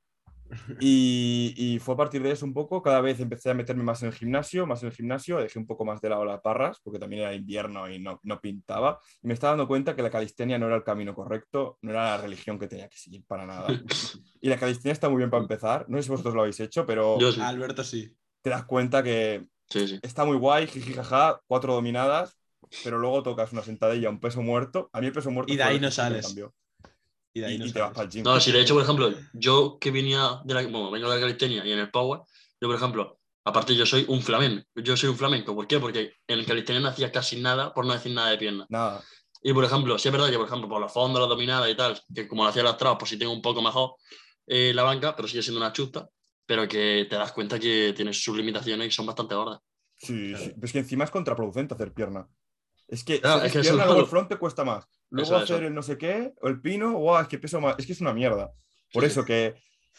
Y, 0.81 1.55
y, 1.57 1.79
fue 1.81 1.95
a 1.95 1.97
partir 1.97 2.23
de 2.23 2.31
eso 2.31 2.47
un 2.47 2.55
poco, 2.55 2.81
cada 2.81 3.01
vez 3.01 3.19
empecé 3.19 3.51
a 3.51 3.55
meterme 3.55 3.83
más 3.83 4.03
en 4.03 4.09
el 4.09 4.15
gimnasio, 4.15 4.65
más 4.65 4.83
en 4.83 4.91
el 4.91 4.95
gimnasio, 4.95 5.39
dejé 5.39 5.59
un 5.59 5.67
poco 5.67 5.85
más 5.85 6.01
de 6.01 6.09
lado 6.09 6.25
las 6.25 6.41
parras, 6.41 6.79
porque 6.85 7.01
también 7.01 7.23
era 7.23 7.35
invierno 7.35 7.91
y 7.91 7.99
no, 7.99 8.21
no, 8.23 8.41
pintaba, 8.41 9.01
y 9.23 9.27
me 9.27 9.35
estaba 9.35 9.53
dando 9.53 9.67
cuenta 9.67 9.97
que 9.97 10.03
la 10.03 10.11
calistenia 10.11 10.57
no 10.57 10.67
era 10.67 10.77
el 10.77 10.85
camino 10.85 11.15
correcto, 11.15 11.79
no 11.83 11.91
era 11.91 12.17
la 12.17 12.19
religión 12.19 12.61
que 12.61 12.69
tenía 12.69 12.89
que 12.89 12.97
seguir 12.97 13.25
para 13.27 13.47
nada. 13.47 13.67
Y 14.41 14.49
la 14.49 14.59
calistenia 14.59 14.93
está 14.93 15.09
muy 15.09 15.19
bien 15.19 15.31
para 15.31 15.43
empezar, 15.43 15.87
no 15.89 15.97
sé 15.97 16.05
si 16.05 16.11
vosotros 16.11 16.35
lo 16.35 16.43
habéis 16.43 16.61
hecho, 16.61 16.87
pero... 16.87 17.19
Yo 17.19 17.31
Alberto 17.43 17.83
sí. 17.83 18.15
Te 18.43 18.51
das 18.51 18.65
cuenta 18.65 19.03
que 19.03 19.49
está 20.03 20.25
muy 20.25 20.37
guay, 20.37 20.69
jiji, 20.69 20.93
jaja, 20.93 21.41
cuatro 21.49 21.75
dominadas, 21.75 22.39
pero 22.85 22.99
luego 22.99 23.25
tocas 23.25 23.53
una 23.53 23.63
sentadilla, 23.63 24.09
un 24.09 24.21
peso 24.21 24.43
muerto, 24.43 24.89
a 24.93 25.01
mí 25.01 25.07
el 25.09 25.13
peso 25.13 25.33
muerto... 25.33 25.53
Y 25.53 25.57
de 25.57 25.65
ahí 25.65 25.81
no 25.81 25.91
sales 25.91 26.37
y 27.37 27.41
de 27.41 27.47
ahí 27.47 27.59
no 27.59 27.71
te 27.71 27.79
vas 27.79 27.93
para 27.93 28.05
el 28.05 28.11
gym. 28.11 28.25
No, 28.25 28.41
si 28.41 28.51
de 28.51 28.63
hecho, 28.63 28.73
por 28.73 28.83
ejemplo, 28.83 29.13
yo 29.35 29.77
que 29.79 29.91
venía 29.91 30.41
de 30.43 30.55
la, 30.55 30.63
bueno, 30.63 30.91
vengo 30.91 31.11
de 31.11 31.17
la 31.17 31.21
calistenia 31.21 31.67
y 31.67 31.71
en 31.71 31.81
el 31.81 31.91
power, 31.91 32.23
yo, 32.59 32.67
por 32.67 32.75
ejemplo, 32.75 33.19
aparte 33.45 33.77
yo 33.77 33.85
soy 33.85 34.07
un 34.09 34.23
flamenco, 34.23 34.67
yo 34.77 34.97
soy 34.97 35.11
un 35.11 35.19
flamenco, 35.19 35.55
¿por 35.55 35.67
qué? 35.67 35.79
Porque 35.79 36.15
en 36.27 36.39
el 36.39 36.47
calistenia 36.47 36.81
no 36.81 36.89
hacía 36.89 37.13
casi 37.13 37.39
nada, 37.39 37.75
por 37.75 37.85
no 37.85 37.93
decir 37.93 38.15
nada 38.15 38.31
de 38.31 38.39
pierna. 38.39 38.65
Nada. 38.71 39.05
Y 39.43 39.53
por 39.53 39.65
ejemplo, 39.65 39.99
sí 39.99 40.09
es 40.09 40.13
verdad 40.13 40.31
que, 40.31 40.39
por 40.39 40.47
ejemplo, 40.47 40.67
por 40.67 40.81
los 40.81 40.91
fondos, 40.91 41.21
las 41.21 41.29
dominadas 41.29 41.69
y 41.69 41.77
tal, 41.77 42.01
que 42.15 42.27
como 42.27 42.43
lo 42.43 42.49
hacía 42.49 42.63
las 42.63 42.79
trabas, 42.79 42.97
pues 42.99 43.11
sí 43.11 43.19
tengo 43.19 43.35
un 43.35 43.43
poco 43.43 43.61
mejor 43.61 43.97
eh, 44.47 44.73
la 44.75 44.85
banca, 44.85 45.15
pero 45.15 45.29
sigue 45.29 45.43
siendo 45.43 45.61
una 45.61 45.75
chusta, 45.75 46.09
pero 46.47 46.67
que 46.67 47.07
te 47.11 47.17
das 47.17 47.33
cuenta 47.33 47.59
que 47.59 47.93
tienes 47.95 48.25
sus 48.25 48.35
limitaciones 48.35 48.89
y 48.89 48.91
son 48.91 49.05
bastante 49.05 49.35
gordas. 49.35 49.61
Sí, 49.99 50.35
sí. 50.37 50.55
Es 50.63 50.73
que 50.73 50.79
encima 50.79 51.05
es 51.05 51.11
contraproducente 51.11 51.75
hacer 51.75 51.93
pierna. 51.93 52.27
Es 52.89 53.05
que, 53.05 53.17
es 53.17 53.53
que 53.53 53.61
pierna, 53.61 53.85
luego 53.85 54.01
el 54.01 54.07
front 54.07 54.31
te 54.31 54.39
cuesta 54.39 54.65
más. 54.65 54.87
Luego 55.11 55.37
hacer 55.37 55.65
el 55.65 55.75
no 55.75 55.83
sé 55.83 55.99
qué, 55.99 56.35
o 56.41 56.49
el 56.49 56.61
pino, 56.61 56.93
wow, 56.99 57.21
es 57.21 57.29
que 57.29 57.39
peso 57.39 57.61
más. 57.61 57.77
Es 57.79 57.87
que 57.87 57.93
es 57.93 58.01
una 58.01 58.13
mierda. 58.13 58.53
Por 58.93 59.05
eso 59.05 59.25
que. 59.25 59.55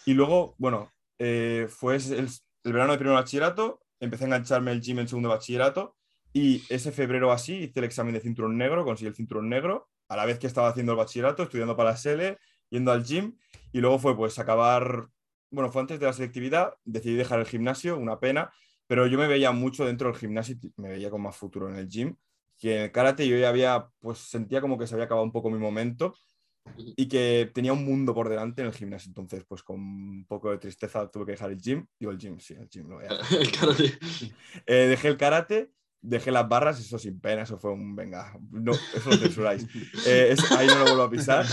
Y 0.06 0.14
luego, 0.14 0.56
bueno, 0.58 0.92
eh, 1.18 1.68
fue 1.70 1.96
el, 1.96 2.30
verano 2.64 2.94
de 2.94 3.00
primer 3.00 3.16
bachillerato, 3.16 3.82
empecé 4.00 4.26
a 4.26 4.28
engancharme 4.28 4.72
el 4.72 4.82
gym 4.82 5.00
en 5.00 5.08
segundo 5.08 5.30
bachillerato. 5.30 5.96
Y 6.34 6.64
ese 6.70 6.92
febrero 6.92 7.32
así 7.32 7.56
hice 7.56 7.80
el 7.80 7.86
examen 7.86 8.14
de 8.14 8.20
cinturón 8.20 8.58
negro, 8.58 8.84
conseguí 8.84 9.08
el 9.08 9.16
cinturón 9.16 9.50
negro, 9.50 9.90
a 10.08 10.16
la 10.16 10.26
vez 10.26 10.40
que 10.40 10.48
estaba 10.48 10.70
haciendo 10.70 10.92
el 10.92 10.98
bachillerato, 10.98 11.44
estudiando 11.44 11.76
para 11.76 11.92
la 11.92 11.98
SELE, 11.98 12.38
yendo 12.70 12.92
al 12.92 13.04
gym. 13.04 13.38
Y 13.72 13.80
luego 13.80 13.98
fue 14.00 14.16
pues 14.16 14.38
acabar. 14.40 15.08
Bueno, 15.50 15.72
fue 15.72 15.82
antes 15.82 16.00
de 16.00 16.06
la 16.06 16.14
selectividad, 16.14 16.74
decidí 16.84 17.16
dejar 17.16 17.40
el 17.40 17.46
gimnasio, 17.46 17.98
una 17.98 18.20
pena, 18.20 18.52
pero 18.86 19.08
yo 19.08 19.18
me 19.18 19.28
veía 19.28 19.54
mucho 19.54 19.86
dentro 19.86 20.10
del 20.10 20.20
gimnasio, 20.20 20.58
me 20.76 20.90
veía 20.90 21.10
con 21.10 21.22
más 21.22 21.38
futuro 21.38 21.70
en 21.70 21.78
el 21.78 21.88
gym 21.88 22.18
que 22.58 22.76
en 22.76 22.82
el 22.84 22.92
karate 22.92 23.28
yo 23.28 23.38
ya 23.38 23.50
había, 23.50 23.88
pues 24.00 24.20
sentía 24.20 24.62
como 24.62 24.78
que 24.78 24.88
se 24.88 24.96
había 24.96 25.06
acabado 25.06 25.26
un 25.26 25.32
poco 25.32 25.50
mi 25.50 25.60
momento 25.60 26.14
y 26.76 27.08
que 27.08 27.50
tenía 27.54 27.74
un 27.74 27.86
mundo 27.86 28.14
por 28.14 28.30
delante 28.30 28.62
en 28.62 28.68
el 28.68 28.74
gimnasio. 28.74 29.10
Entonces, 29.10 29.44
pues 29.48 29.64
con 29.64 29.80
un 29.80 30.26
poco 30.28 30.52
de 30.52 30.58
tristeza 30.58 31.10
tuve 31.10 31.26
que 31.26 31.32
dejar 31.32 31.52
el 31.52 31.62
gym. 31.62 31.86
Digo, 32.00 32.12
el 32.12 32.18
gym, 32.18 32.40
sí, 32.40 32.54
el 32.54 32.68
gym 32.70 32.90
lo 32.90 32.96
voy 32.96 33.06
a 33.06 33.38
El 33.40 33.52
karate. 33.52 33.98
Eh, 34.66 34.88
dejé 34.88 35.08
el 35.10 35.18
karate, 35.18 35.72
dejé 36.02 36.32
las 36.32 36.48
barras, 36.48 36.80
eso 36.80 36.98
sin 36.98 37.20
pena, 37.20 37.44
eso 37.44 37.58
fue 37.58 37.72
un, 37.72 37.96
venga, 37.96 38.38
no, 38.52 38.74
eso 38.74 39.10
lo 39.10 39.18
censuráis. 39.18 39.68
Eh, 40.08 40.36
ahí 40.58 40.68
no 40.68 40.80
lo 40.80 40.86
vuelvo 40.86 41.04
a 41.04 41.10
pisar. 41.10 41.46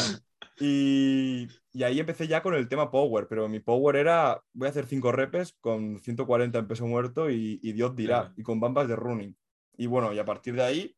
Y, 0.61 1.49
y, 1.73 1.83
ahí 1.83 1.99
empecé 1.99 2.29
ya 2.29 2.41
con 2.41 2.55
el 2.55 2.69
tema 2.69 2.91
power, 2.91 3.27
pero 3.29 3.49
mi 3.49 3.59
power 3.59 3.97
era, 3.97 4.41
voy 4.53 4.69
a 4.69 4.71
hacer 4.71 4.87
5 4.87 5.11
repes 5.11 5.57
con 5.61 5.99
140 5.99 6.61
en 6.61 6.69
peso 6.69 6.87
muerto 6.87 7.29
y, 7.29 7.59
y 7.61 7.73
Dios 7.73 7.97
dirá, 7.97 8.33
y 8.37 8.43
con 8.45 8.61
bambas 8.61 8.87
de 8.87 8.95
running. 8.95 9.37
Y 9.77 9.87
bueno, 9.87 10.13
y 10.13 10.19
a 10.19 10.25
partir 10.25 10.55
de 10.55 10.63
ahí 10.63 10.97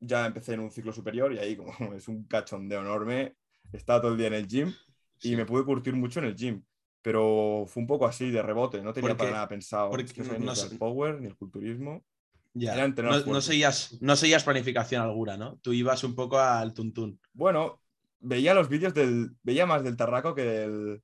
ya 0.00 0.26
empecé 0.26 0.54
en 0.54 0.60
un 0.60 0.70
ciclo 0.70 0.92
superior 0.92 1.32
y 1.32 1.38
ahí 1.38 1.56
como 1.56 1.94
es 1.94 2.08
un 2.08 2.24
cachondeo 2.24 2.80
enorme, 2.80 3.36
estaba 3.72 4.00
todo 4.00 4.12
el 4.12 4.18
día 4.18 4.26
en 4.28 4.34
el 4.34 4.46
gym 4.46 4.72
y 5.22 5.36
me 5.36 5.46
pude 5.46 5.64
curtir 5.64 5.94
mucho 5.94 6.20
en 6.20 6.26
el 6.26 6.36
gym. 6.36 6.62
Pero 7.02 7.64
fue 7.66 7.80
un 7.80 7.86
poco 7.88 8.06
así 8.06 8.30
de 8.30 8.42
rebote, 8.42 8.80
no 8.80 8.92
tenía 8.92 9.16
para 9.16 9.30
nada 9.30 9.48
pensado. 9.48 9.90
Porque 9.90 10.22
no, 10.22 10.38
ni 10.38 10.48
el 10.48 10.78
power 10.78 11.20
ni 11.20 11.26
el 11.26 11.34
culturismo. 11.34 12.04
Ya. 12.54 12.86
No, 12.86 13.40
seguías, 13.40 13.98
no 14.00 14.14
seguías 14.14 14.44
planificación 14.44 15.02
alguna, 15.02 15.36
¿no? 15.36 15.58
Tú 15.62 15.72
ibas 15.72 16.04
un 16.04 16.14
poco 16.14 16.38
al 16.38 16.74
tuntún. 16.74 17.18
Bueno, 17.32 17.80
veía 18.20 18.54
los 18.54 18.68
vídeos 18.68 18.94
del. 18.94 19.30
Veía 19.42 19.66
más 19.66 19.82
del 19.82 19.96
Tarraco 19.96 20.34
que 20.34 20.42
del, 20.42 21.02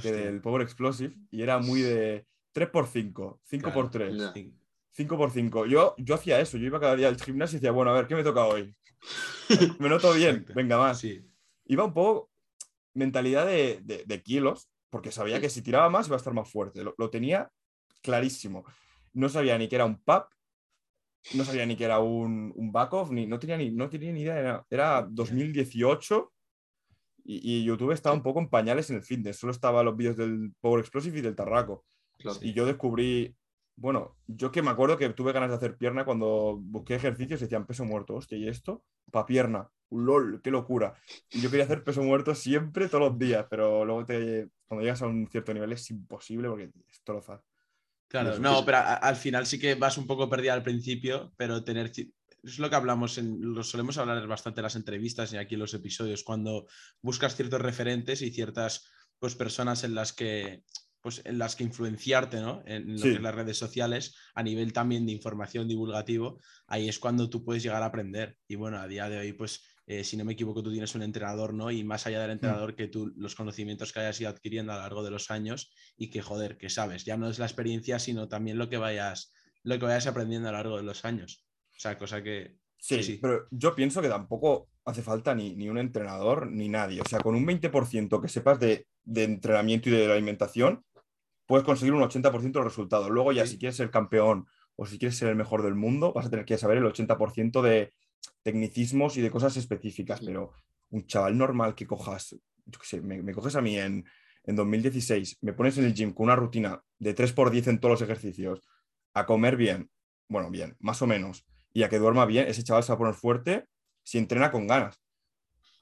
que 0.00 0.12
del 0.12 0.40
Power 0.40 0.62
Explosive 0.62 1.14
y 1.30 1.42
era 1.42 1.58
muy 1.58 1.82
de 1.82 2.26
3x5, 2.54 3.40
5x3. 3.50 4.63
5x5. 4.96 5.66
Yo, 5.66 5.94
yo 5.98 6.14
hacía 6.14 6.40
eso, 6.40 6.56
yo 6.56 6.66
iba 6.66 6.80
cada 6.80 6.96
día 6.96 7.08
al 7.08 7.20
gimnasio 7.20 7.56
y 7.56 7.60
decía, 7.60 7.72
bueno, 7.72 7.90
a 7.90 7.94
ver, 7.94 8.06
¿qué 8.06 8.14
me 8.14 8.22
toca 8.22 8.46
hoy? 8.46 8.74
me 9.78 9.88
noto 9.88 10.12
bien, 10.12 10.44
venga 10.54 10.78
más. 10.78 11.00
Sí. 11.00 11.20
Iba 11.66 11.84
un 11.84 11.92
poco 11.92 12.30
mentalidad 12.94 13.46
de, 13.46 13.80
de, 13.82 14.22
kilos, 14.22 14.70
porque 14.90 15.10
sabía 15.10 15.40
que 15.40 15.50
si 15.50 15.62
tiraba 15.62 15.90
más 15.90 16.06
iba 16.06 16.16
a 16.16 16.18
estar 16.18 16.32
más 16.32 16.50
fuerte. 16.50 16.82
Lo, 16.84 17.10
tenía 17.10 17.50
clarísimo. 18.02 18.64
No 19.12 19.28
sabía 19.28 19.58
ni 19.58 19.68
que 19.68 19.76
era 19.76 19.84
un 19.84 20.00
pub, 20.00 20.26
no 21.34 21.44
sabía 21.44 21.66
ni 21.66 21.76
que 21.76 21.84
era 21.84 21.98
un, 21.98 22.52
un 22.54 22.70
back-off, 22.70 23.10
ni, 23.10 23.26
no, 23.26 23.38
tenía 23.38 23.56
ni, 23.56 23.70
no 23.70 23.88
tenía 23.88 24.12
ni 24.12 24.22
idea. 24.22 24.38
Era, 24.38 24.66
era 24.70 25.08
2018 25.10 26.32
y, 27.24 27.58
y, 27.58 27.64
YouTube 27.64 27.92
estaba 27.92 28.14
un 28.14 28.22
poco 28.22 28.38
en 28.38 28.48
pañales 28.48 28.90
en 28.90 28.96
el 28.96 29.02
fitness. 29.02 29.38
Solo 29.38 29.52
estaban 29.52 29.84
los 29.84 29.96
vídeos 29.96 30.16
del 30.16 30.52
Power 30.60 30.80
Explosive 30.80 31.18
y 31.18 31.22
del 31.22 31.34
Tarraco. 31.34 31.84
Y 32.40 32.52
yo 32.52 32.64
descubrí 32.64 33.34
bueno, 33.76 34.16
yo 34.26 34.52
que 34.52 34.62
me 34.62 34.70
acuerdo 34.70 34.96
que 34.96 35.08
tuve 35.10 35.32
ganas 35.32 35.50
de 35.50 35.56
hacer 35.56 35.76
pierna 35.76 36.04
cuando 36.04 36.58
busqué 36.60 36.94
ejercicios 36.94 37.40
y 37.40 37.44
decían 37.44 37.66
peso 37.66 37.84
muerto, 37.84 38.14
hostia, 38.14 38.38
¿y 38.38 38.48
esto? 38.48 38.84
Pa' 39.10 39.26
pierna, 39.26 39.68
lol, 39.90 40.40
qué 40.42 40.50
locura. 40.50 40.94
Y 41.30 41.40
yo 41.40 41.50
quería 41.50 41.64
hacer 41.64 41.82
peso 41.82 42.02
muerto 42.02 42.34
siempre, 42.34 42.88
todos 42.88 43.10
los 43.10 43.18
días, 43.18 43.46
pero 43.50 43.84
luego 43.84 44.04
te, 44.04 44.48
cuando 44.66 44.82
llegas 44.82 45.02
a 45.02 45.06
un 45.06 45.28
cierto 45.28 45.52
nivel 45.52 45.72
es 45.72 45.90
imposible 45.90 46.48
porque 46.48 46.70
destrozas. 46.86 47.40
Claro, 48.08 48.38
no, 48.38 48.64
pero 48.64 48.78
al 48.78 49.16
final 49.16 49.44
sí 49.46 49.58
que 49.58 49.74
vas 49.74 49.98
un 49.98 50.06
poco 50.06 50.28
perdida 50.28 50.54
al 50.54 50.62
principio, 50.62 51.32
pero 51.36 51.64
tener 51.64 51.90
es 52.44 52.58
lo 52.58 52.68
que 52.68 52.76
hablamos, 52.76 53.18
en, 53.18 53.40
lo 53.40 53.62
solemos 53.62 53.98
hablar 53.98 54.26
bastante 54.26 54.60
en 54.60 54.64
las 54.64 54.76
entrevistas 54.76 55.32
y 55.32 55.36
aquí 55.36 55.54
en 55.54 55.60
los 55.60 55.74
episodios, 55.74 56.22
cuando 56.22 56.66
buscas 57.00 57.34
ciertos 57.34 57.60
referentes 57.60 58.22
y 58.22 58.30
ciertas 58.30 58.86
pues, 59.18 59.34
personas 59.34 59.84
en 59.84 59.94
las 59.94 60.12
que 60.12 60.62
pues 61.04 61.20
en 61.26 61.36
las 61.36 61.54
que 61.54 61.64
influenciarte 61.64 62.40
¿no? 62.40 62.62
en, 62.64 62.96
las 63.22 63.34
redes 63.34 63.58
sociales 63.58 64.16
a 64.34 64.42
nivel 64.42 64.72
también 64.72 65.04
de 65.04 65.12
información 65.12 65.68
divulgativo, 65.68 66.40
ahí 66.66 66.88
es 66.88 66.98
cuando 66.98 67.28
tú 67.28 67.44
puedes 67.44 67.62
llegar 67.62 67.82
a 67.82 67.86
aprender. 67.86 68.38
Y 68.48 68.54
bueno, 68.54 68.78
a 68.78 68.88
día 68.88 69.10
de 69.10 69.18
hoy, 69.18 69.34
pues 69.34 69.62
eh, 69.86 70.02
si 70.02 70.16
no 70.16 70.24
me 70.24 70.32
equivoco, 70.32 70.62
tú 70.62 70.72
tienes 70.72 70.94
un 70.94 71.02
entrenador, 71.02 71.52
¿no? 71.52 71.70
Y 71.70 71.84
más 71.84 72.06
allá 72.06 72.22
del 72.22 72.30
mm. 72.30 72.32
entrenador, 72.32 72.74
que 72.74 72.88
tú 72.88 73.12
los 73.16 73.34
conocimientos 73.34 73.92
que 73.92 74.00
hayas 74.00 74.18
ido 74.18 74.30
adquiriendo 74.30 74.72
a 74.72 74.76
lo 74.76 74.80
largo 74.80 75.04
de 75.04 75.10
los 75.10 75.30
años 75.30 75.74
y 75.98 76.08
que, 76.08 76.22
joder, 76.22 76.56
que 76.56 76.70
sabes, 76.70 77.04
ya 77.04 77.18
no 77.18 77.28
es 77.28 77.38
la 77.38 77.44
experiencia, 77.44 77.98
sino 77.98 78.26
también 78.26 78.56
lo 78.56 78.70
que 78.70 78.78
vayas, 78.78 79.30
lo 79.62 79.78
que 79.78 79.84
vayas 79.84 80.06
aprendiendo 80.06 80.48
a 80.48 80.52
lo 80.52 80.56
largo 80.56 80.78
de 80.78 80.84
los 80.84 81.04
años. 81.04 81.44
O 81.76 81.80
sea, 81.80 81.98
cosa 81.98 82.22
que... 82.22 82.56
Sí, 82.78 83.02
sí. 83.02 83.18
pero 83.20 83.46
yo 83.50 83.74
pienso 83.74 84.00
que 84.00 84.08
tampoco 84.08 84.70
hace 84.86 85.02
falta 85.02 85.34
ni, 85.34 85.54
ni, 85.54 85.68
un 85.68 85.76
entrenador 85.76 86.50
ni 86.50 86.70
nadie. 86.70 87.02
O 87.02 87.08
sea, 87.08 87.20
con 87.20 87.34
un 87.34 87.46
20% 87.46 88.22
que 88.22 88.28
sepas 88.28 88.58
de, 88.58 88.86
de 89.02 89.24
entrenamiento 89.24 89.90
y 89.90 89.92
de 89.92 90.06
la 90.06 90.14
alimentación, 90.14 90.82
puedes 91.46 91.64
conseguir 91.64 91.94
un 91.94 92.02
80% 92.02 92.52
de 92.52 92.64
resultados. 92.64 93.10
Luego 93.10 93.32
ya 93.32 93.46
si 93.46 93.58
quieres 93.58 93.76
ser 93.76 93.90
campeón 93.90 94.46
o 94.76 94.86
si 94.86 94.98
quieres 94.98 95.16
ser 95.16 95.28
el 95.28 95.36
mejor 95.36 95.62
del 95.62 95.74
mundo, 95.74 96.12
vas 96.12 96.26
a 96.26 96.30
tener 96.30 96.44
que 96.44 96.58
saber 96.58 96.78
el 96.78 96.84
80% 96.84 97.62
de 97.62 97.92
tecnicismos 98.42 99.16
y 99.16 99.20
de 99.20 99.30
cosas 99.30 99.56
específicas. 99.56 100.20
Pero 100.24 100.52
un 100.90 101.06
chaval 101.06 101.36
normal 101.36 101.74
que 101.74 101.86
cojas, 101.86 102.36
yo 102.66 102.78
qué 102.78 102.86
sé, 102.86 103.00
me, 103.00 103.32
coges 103.32 103.56
a 103.56 103.60
mí 103.60 103.78
en, 103.78 104.04
en 104.44 104.56
2016, 104.56 105.38
me 105.42 105.52
pones 105.52 105.78
en 105.78 105.84
el 105.84 105.94
gym 105.94 106.12
con 106.12 106.24
una 106.24 106.36
rutina 106.36 106.82
de 106.98 107.14
3x10 107.14 107.68
en 107.68 107.80
todos 107.80 108.00
los 108.00 108.02
ejercicios, 108.02 108.60
a 109.12 109.26
comer 109.26 109.56
bien, 109.56 109.90
bueno, 110.28 110.50
bien, 110.50 110.76
más 110.80 111.02
o 111.02 111.06
menos, 111.06 111.46
y 111.72 111.82
a 111.82 111.88
que 111.88 111.98
duerma 111.98 112.26
bien, 112.26 112.46
ese 112.46 112.62
chaval 112.62 112.84
se 112.84 112.92
va 112.92 112.94
a 112.94 112.98
poner 112.98 113.14
fuerte 113.14 113.66
si 114.02 114.18
entrena 114.18 114.50
con 114.50 114.66
ganas. 114.66 115.00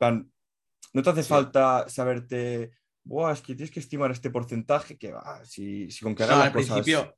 no 0.00 1.02
te 1.02 1.10
hace 1.10 1.22
falta 1.22 1.88
saberte 1.88 2.72
Buah, 3.04 3.32
es 3.32 3.40
que 3.40 3.54
tienes 3.54 3.70
que 3.70 3.80
estimar 3.80 4.10
este 4.10 4.30
porcentaje 4.30 4.96
que 4.96 5.12
va, 5.12 5.44
si, 5.44 5.88
con 6.00 6.14
que 6.14 6.24
al 6.24 6.52
principio 6.52 7.14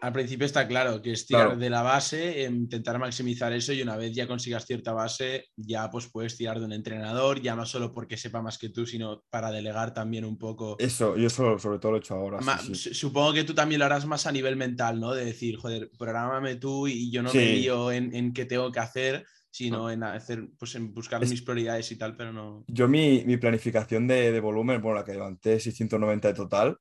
Al 0.00 0.12
principio 0.12 0.44
está 0.44 0.68
claro 0.68 1.00
que 1.00 1.12
es 1.12 1.24
tirar 1.24 1.56
de 1.56 1.70
la 1.70 1.82
base, 1.82 2.42
intentar 2.42 2.98
maximizar 2.98 3.52
eso 3.54 3.72
y 3.72 3.80
una 3.80 3.96
vez 3.96 4.14
ya 4.14 4.26
consigas 4.26 4.66
cierta 4.66 4.92
base, 4.92 5.46
ya 5.56 5.88
pues 5.90 6.08
puedes 6.10 6.36
tirar 6.36 6.58
de 6.58 6.66
un 6.66 6.72
entrenador, 6.72 7.40
ya 7.40 7.56
no 7.56 7.64
solo 7.64 7.94
porque 7.94 8.18
sepa 8.18 8.42
más 8.42 8.58
que 8.58 8.68
tú, 8.68 8.84
sino 8.84 9.24
para 9.30 9.50
delegar 9.50 9.94
también 9.94 10.26
un 10.26 10.36
poco. 10.36 10.76
Eso, 10.78 11.16
yo 11.16 11.28
eso 11.28 11.58
sobre 11.58 11.78
todo 11.78 11.92
lo 11.92 11.98
he 11.98 12.00
hecho 12.00 12.14
ahora. 12.14 12.38
Supongo 12.74 13.32
que 13.32 13.44
tú 13.44 13.54
también 13.54 13.78
lo 13.78 13.86
harás 13.86 14.04
más 14.04 14.26
a 14.26 14.32
nivel 14.32 14.56
mental, 14.56 15.00
¿no? 15.00 15.14
De 15.14 15.24
decir, 15.24 15.56
joder, 15.56 15.90
prográmame 15.98 16.56
tú 16.56 16.86
y 16.86 17.10
yo 17.10 17.22
no 17.22 17.32
me 17.32 17.54
lío 17.54 17.90
en, 17.90 18.14
en 18.14 18.34
qué 18.34 18.44
tengo 18.44 18.70
que 18.70 18.80
hacer, 18.80 19.24
sino 19.54 19.88
en 19.88 20.02
hacer, 20.02 20.48
pues 20.58 20.74
en 20.74 20.92
buscar 20.92 21.20
mis 21.20 21.40
prioridades 21.42 21.92
y 21.92 21.96
tal, 21.96 22.16
pero 22.16 22.32
no. 22.32 22.64
Yo 22.66 22.88
mi, 22.88 23.22
mi 23.24 23.36
planificación 23.36 24.08
de, 24.08 24.32
de, 24.32 24.40
volumen, 24.40 24.82
bueno, 24.82 24.98
la 24.98 25.04
que 25.04 25.12
levanté 25.12 25.60
690 25.60 26.26
de 26.26 26.34
total, 26.34 26.76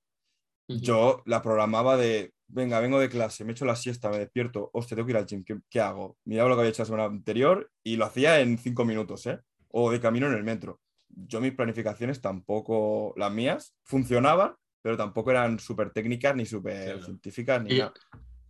yo 0.67 1.21
la 1.27 1.43
programaba 1.43 1.97
de, 1.97 2.33
venga, 2.47 2.79
vengo 2.79 2.99
de 2.99 3.09
clase, 3.09 3.45
me 3.45 3.51
echo 3.51 3.65
la 3.65 3.75
siesta, 3.75 4.09
me 4.09 4.17
despierto, 4.17 4.71
hostia, 4.73 4.95
tengo 4.95 5.05
que 5.05 5.11
ir 5.11 5.17
al 5.17 5.27
gym, 5.27 5.43
¿qué, 5.43 5.59
qué 5.69 5.81
hago? 5.81 6.17
Miraba 6.25 6.49
lo 6.49 6.55
que 6.55 6.61
había 6.61 6.71
hecho 6.71 6.81
la 6.81 6.87
semana 6.87 7.05
anterior 7.05 7.69
y 7.83 7.95
lo 7.95 8.05
hacía 8.05 8.39
en 8.39 8.57
cinco 8.57 8.85
minutos, 8.85 9.27
¿eh? 9.27 9.39
O 9.67 9.91
de 9.91 9.99
camino 9.99 10.25
en 10.25 10.33
el 10.33 10.43
metro. 10.43 10.81
Yo 11.09 11.41
mis 11.41 11.53
planificaciones 11.53 12.21
tampoco, 12.21 13.13
las 13.17 13.31
mías, 13.31 13.75
funcionaban, 13.83 14.55
pero 14.81 14.97
tampoco 14.97 15.29
eran 15.29 15.59
súper 15.59 15.91
técnicas 15.91 16.35
ni 16.35 16.47
súper 16.47 17.03
científicas 17.03 17.63
ni 17.63 17.77
nada. 17.77 17.93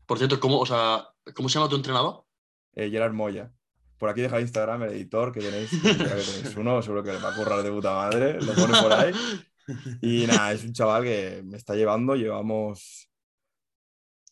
Por 0.06 0.18
cierto, 0.18 0.40
¿cómo, 0.40 0.60
o 0.60 0.66
sea, 0.66 1.10
¿cómo 1.36 1.50
se 1.50 1.60
llama 1.60 1.68
tu 1.68 1.76
entrenador? 1.76 2.24
Eh, 2.74 2.90
Gerard 2.90 3.12
Moya. 3.12 3.52
Por 4.04 4.10
aquí 4.10 4.20
deja 4.20 4.42
Instagram 4.42 4.84
el 4.84 4.90
editor 4.90 5.32
que 5.32 5.40
tenéis, 5.40 5.72
uno, 6.58 6.82
seguro 6.82 7.04
que 7.04 7.14
le 7.14 7.20
va 7.20 7.30
a 7.30 7.36
currar 7.38 7.64
de 7.64 7.72
puta 7.72 7.96
madre, 7.96 8.34
lo 8.34 8.54
pone 8.54 8.82
por 8.82 8.92
ahí. 8.92 9.14
Y 10.02 10.28
nada, 10.28 10.52
es 10.52 10.66
un 10.66 10.74
chaval 10.74 11.06
que 11.06 11.42
me 11.46 11.56
está 11.56 11.74
llevando, 11.74 12.14
llevamos 12.18 13.10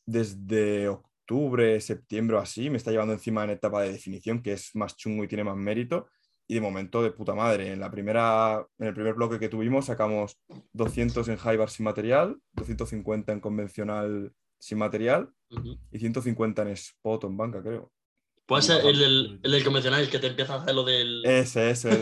desde 0.05 0.89
octubre, 0.89 1.79
septiembre 1.79 2.35
o 2.35 2.39
así, 2.41 2.69
me 2.69 2.75
está 2.75 2.91
llevando 2.91 3.13
encima 3.13 3.45
en 3.45 3.51
etapa 3.51 3.83
de 3.83 3.93
definición, 3.93 4.41
que 4.41 4.51
es 4.51 4.75
más 4.75 4.97
chungo 4.97 5.23
y 5.23 5.29
tiene 5.29 5.45
más 5.45 5.55
mérito. 5.55 6.09
Y 6.49 6.55
de 6.55 6.59
momento 6.59 7.01
de 7.01 7.11
puta 7.11 7.33
madre. 7.33 7.71
En, 7.71 7.79
la 7.79 7.89
primera, 7.89 8.67
en 8.77 8.87
el 8.87 8.93
primer 8.93 9.13
bloque 9.13 9.39
que 9.39 9.47
tuvimos 9.47 9.85
sacamos 9.85 10.37
200 10.73 11.29
en 11.29 11.37
high 11.37 11.55
bar 11.55 11.69
sin 11.69 11.85
material, 11.85 12.41
250 12.51 13.31
en 13.31 13.39
convencional 13.39 14.33
sin 14.59 14.79
material 14.79 15.33
y 15.91 15.97
150 15.97 16.61
en 16.63 16.67
spot 16.67 17.23
en 17.23 17.37
banca, 17.37 17.63
creo. 17.63 17.89
Puede 18.51 18.63
ser 18.63 18.85
el, 18.85 19.39
el, 19.41 19.63
convencional, 19.63 20.01
el 20.01 20.09
que 20.09 20.19
te 20.19 20.27
empieza 20.27 20.55
a 20.55 20.57
hacer 20.57 20.75
lo 20.75 20.83
del. 20.83 21.23
Ese, 21.23 21.69
ese. 21.69 21.89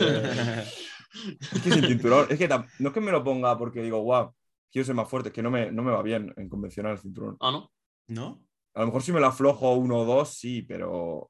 es 1.42 1.62
que 1.62 1.72
sin 1.72 1.86
cinturón. 1.86 2.26
Es 2.28 2.40
que 2.40 2.48
no 2.48 2.88
es 2.88 2.92
que 2.92 3.02
me 3.02 3.12
lo 3.12 3.24
ponga 3.24 3.56
porque 3.56 3.84
digo, 3.84 4.00
guau, 4.00 4.34
quiero 4.72 4.84
ser 4.84 4.96
más 4.96 5.08
fuerte, 5.08 5.30
es 5.30 5.36
que 5.36 5.44
no 5.44 5.52
me, 5.52 5.72
no 5.72 5.84
me 5.84 5.92
va 5.92 6.02
bien 6.02 6.34
en 6.38 6.50
convencional 6.50 6.94
el 6.94 6.98
cinturón. 6.98 7.38
Ah, 7.40 7.52
¿no? 7.52 7.72
¿No? 8.08 8.44
A 8.74 8.80
lo 8.80 8.88
mejor 8.88 9.04
si 9.04 9.12
me 9.12 9.20
lo 9.20 9.28
aflojo 9.28 9.76
uno 9.76 10.00
o 10.00 10.06
dos, 10.06 10.30
sí, 10.30 10.64
pero. 10.64 11.30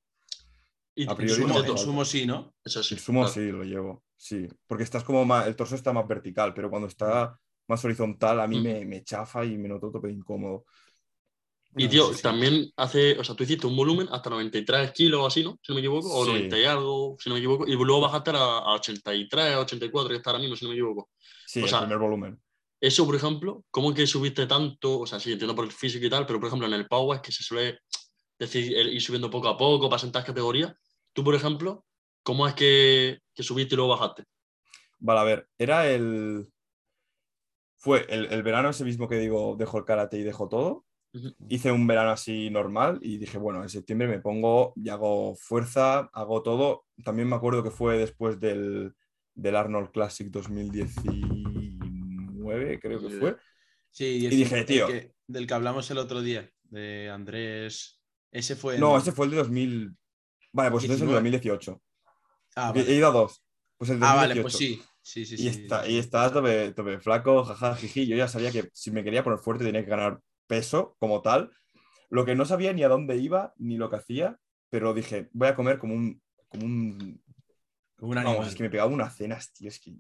Y 0.96 1.06
a 1.06 1.14
priori 1.14 1.42
sumo, 1.42 1.64
no, 1.64 1.78
sumo 1.78 2.06
sí, 2.06 2.26
¿no? 2.26 2.54
Eso 2.64 2.82
sí. 2.82 2.96
El 2.96 3.02
sumo 3.02 3.28
sí, 3.28 3.52
lo 3.52 3.66
llevo. 3.66 4.06
Sí. 4.16 4.48
Porque 4.68 4.86
estás 4.86 5.04
como 5.04 5.26
más. 5.26 5.48
El 5.48 5.58
torso 5.58 5.76
está 5.76 5.92
más 5.92 6.08
vertical, 6.08 6.54
pero 6.54 6.70
cuando 6.70 6.88
está 6.88 7.38
más 7.68 7.84
horizontal, 7.84 8.40
a 8.40 8.48
mí 8.48 8.62
mm. 8.62 8.64
me, 8.64 8.86
me 8.86 9.04
chafa 9.04 9.44
y 9.44 9.58
me 9.58 9.68
noto 9.68 9.92
todo 9.92 10.08
incómodo. 10.08 10.64
Y 11.76 11.88
tío, 11.88 12.10
también 12.22 12.72
hace, 12.78 13.18
o 13.20 13.24
sea, 13.24 13.36
tú 13.36 13.44
hiciste 13.44 13.68
un 13.68 13.76
volumen 13.76 14.08
hasta 14.12 14.30
93 14.30 14.92
kilos 14.92 15.22
o 15.22 15.28
así, 15.28 15.44
¿no? 15.44 15.60
Si 15.62 15.72
no 15.72 15.76
me 15.76 15.82
equivoco, 15.82 16.10
o 16.10 16.26
90 16.26 16.58
y 16.58 16.66
algo, 16.66 17.16
si 17.20 17.30
no 17.30 17.36
me 17.36 17.40
equivoco, 17.40 17.68
y 17.68 17.74
luego 17.74 18.02
bajaste 18.02 18.32
a, 18.34 18.74
83, 18.74 19.56
84, 19.58 20.10
que 20.10 20.16
está 20.16 20.32
ahora 20.32 20.42
mismo, 20.42 20.56
si 20.56 20.66
no 20.66 20.70
me 20.70 20.76
equivoco. 20.76 21.10
Sí, 21.46 21.62
el 21.62 21.70
primer 21.70 21.98
volumen. 22.00 22.42
Eso, 22.82 23.06
por 23.06 23.16
ejemplo, 23.16 23.64
¿cómo 23.70 23.94
que 23.94 24.08
subiste 24.08 24.48
tanto? 24.48 25.00
O 25.00 25.06
sea, 25.06 25.20
sí, 25.20 25.32
entiendo 25.32 25.56
por 25.56 25.66
el 25.66 25.72
físico 25.72 26.06
y 26.06 26.10
tal, 26.10 26.26
pero 26.26 26.40
por 26.40 26.48
ejemplo 26.48 26.68
en 26.68 26.74
el 26.74 26.88
Power 26.88 27.18
es 27.18 27.22
que 27.22 27.32
se 27.32 27.44
suele 27.44 27.80
decir 28.40 28.72
ir 28.72 29.02
subiendo 29.02 29.30
poco 29.30 29.50
a 29.50 29.58
poco 29.58 29.90
para 29.90 30.00
sentar 30.00 30.24
categorías. 30.24 30.74
Tú, 31.14 31.24
por 31.24 31.36
ejemplo, 31.36 31.86
¿cómo 32.24 32.48
es 32.48 32.54
que, 32.56 33.20
que 33.34 33.44
subiste 33.44 33.76
y 33.76 33.78
luego 33.78 33.92
bajaste? 33.92 34.24
Vale, 35.00 35.20
a 35.20 35.24
ver, 35.24 35.50
era 35.58 35.90
el... 35.92 36.48
Fue 37.78 38.06
el, 38.10 38.26
el 38.26 38.44
verano 38.44 38.70
ese 38.70 38.86
mismo 38.86 39.08
que 39.08 39.18
digo, 39.18 39.56
dejo 39.58 39.78
el 39.78 39.86
karate 39.86 40.18
y 40.18 40.24
dejo 40.24 40.50
todo 40.50 40.86
Hice 41.48 41.72
un 41.72 41.88
verano 41.88 42.12
así 42.12 42.51
normal 42.51 43.00
y 43.01 43.18
dije, 43.18 43.39
bueno, 43.39 43.63
en 43.63 43.70
septiembre 43.70 44.08
me 44.08 44.20
pongo 44.20 44.74
y 44.75 44.89
hago 44.89 45.36
fuerza, 45.36 46.10
hago 46.13 46.44
todo. 46.44 46.86
También 47.04 47.28
me 47.28 47.36
acuerdo 47.36 47.63
que 47.63 47.72
fue 47.72 47.98
después 47.98 48.39
del, 48.39 48.94
del 49.34 49.56
Arnold 49.56 49.89
Classic 49.92 50.30
2019, 50.30 52.80
creo 52.80 53.01
que 53.01 53.10
fue. 53.10 53.36
Sí, 53.89 54.06
y 54.06 54.28
dije, 54.28 54.63
tío. 54.66 54.88
del 55.25 55.48
que 55.48 55.54
hablamos 55.54 55.89
el 55.89 55.98
otro 55.98 56.22
día, 56.22 56.48
de 56.63 57.10
Andrés. 57.10 58.00
Ese 58.32 58.56
fue. 58.56 58.78
No, 58.78 58.96
ese 58.96 59.12
fue 59.12 59.25
el 59.25 59.32
de 59.32 59.38
2000. 59.38 59.98
Vale, 60.51 60.72
pues 60.72 60.84
entonces 60.84 61.01
el 61.01 61.08
de 61.08 61.13
2018. 61.16 61.82
Ah, 62.56 62.74
He 62.75 62.94
ido 62.94 63.08
a 63.08 63.12
dos. 63.12 63.44
Pues 63.78 63.89
el 63.89 64.00
de 64.00 64.06
ah, 64.06 64.16
vale, 64.16 64.42
pues 64.42 64.54
sí. 64.54 64.82
Sí, 65.01 65.25
sí, 65.25 65.36
y, 65.39 65.48
Está, 65.48 65.88
y 65.88 66.00
tope, 66.04 66.72
tope 66.74 67.00
flaco, 67.00 67.44
jaja, 67.44 67.75
jiji. 67.75 68.06
Yo 68.06 68.16
ya 68.16 68.28
sabía 68.28 68.51
que 68.51 68.70
si 68.74 68.92
me 68.92 69.04
quería 69.04 69.24
poner 69.24 69.39
fuerte 69.39 69.66
tenía 69.66 69.84
que 69.84 69.89
ganar 69.89 70.20
peso 70.50 70.98
como 71.00 71.22
tal. 71.22 71.51
Lo 72.10 72.25
que 72.25 72.36
no 72.36 72.44
sabía 72.44 72.74
ni 72.74 72.84
a 72.84 72.89
dónde 72.89 73.15
iba 73.15 73.53
ni 73.58 73.77
lo 73.77 73.89
que 73.89 73.98
hacía, 73.98 74.39
pero 74.70 74.94
dije, 74.94 75.29
voy 75.32 75.48
a 75.48 75.56
comer 75.56 75.77
como 75.77 75.94
un. 75.94 76.22
Como 76.50 76.65
un, 76.65 77.22
Vamos, 78.01 78.48
es 78.48 78.56
que 78.56 78.63
me 78.63 78.70
pegaba 78.70 78.89
unas 78.89 79.15
cenas, 79.15 79.53
tío, 79.53 79.70
es 79.70 79.79
que. 79.79 79.94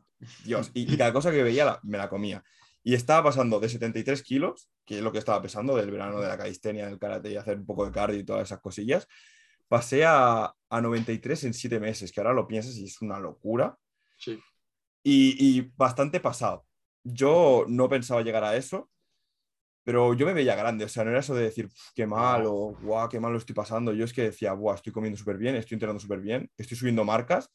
Dios. 0.43 0.71
Y, 0.73 0.85
cada 0.97 1.13
cosa 1.13 1.31
que 1.31 1.43
veía 1.43 1.79
me 1.83 1.97
la 1.97 2.09
comía. 2.09 2.43
Y 2.81 2.93
estaba 2.93 3.25
pasando 3.25 3.59
de 3.59 3.69
73 3.69 4.23
kilos, 4.23 4.69
que 4.85 4.97
es 4.97 5.03
lo 5.03 5.11
que 5.11 5.19
estaba 5.19 5.41
pesando 5.41 5.75
del 5.75 5.91
verano 5.91 6.19
de 6.19 6.27
la 6.27 6.37
calistenia, 6.37 6.87
del 6.87 6.97
karate 6.97 7.31
y 7.31 7.35
hacer 7.35 7.57
un 7.57 7.65
poco 7.65 7.85
de 7.85 7.91
cardio 7.91 8.19
y 8.19 8.23
todas 8.23 8.43
esas 8.43 8.61
cosillas, 8.61 9.07
pasé 9.67 10.05
a, 10.05 10.53
a 10.69 10.81
93 10.81 11.43
en 11.43 11.53
7 11.53 11.79
meses, 11.79 12.11
que 12.11 12.21
ahora 12.21 12.33
lo 12.33 12.47
piensas 12.47 12.75
y 12.77 12.85
es 12.85 13.01
una 13.01 13.19
locura. 13.19 13.77
Sí. 14.17 14.39
Y, 15.03 15.35
y, 15.37 15.71
bastante 15.75 16.19
pasado. 16.19 16.65
Yo 17.03 17.65
no 17.67 17.89
pensaba 17.89 18.21
llegar 18.21 18.43
a 18.43 18.55
eso, 18.55 18.89
pero 19.83 20.13
yo 20.13 20.25
me 20.25 20.33
veía 20.33 20.55
grande, 20.55 20.85
o 20.85 20.89
sea, 20.89 21.03
no 21.03 21.11
era 21.11 21.19
eso 21.19 21.33
de 21.33 21.43
decir 21.43 21.69
qué 21.95 22.05
mal 22.05 22.43
o 22.45 22.75
guau, 22.81 23.09
qué 23.09 23.19
mal 23.19 23.31
lo 23.31 23.37
estoy 23.37 23.55
pasando. 23.55 23.93
Yo 23.93 24.05
es 24.05 24.13
que 24.13 24.23
decía, 24.23 24.51
guau, 24.51 24.75
estoy 24.75 24.93
comiendo 24.93 25.17
súper 25.17 25.37
bien, 25.37 25.55
estoy 25.55 25.75
entrenando 25.75 25.99
súper 25.99 26.19
bien, 26.19 26.49
estoy 26.57 26.77
subiendo 26.77 27.03
marcas. 27.03 27.49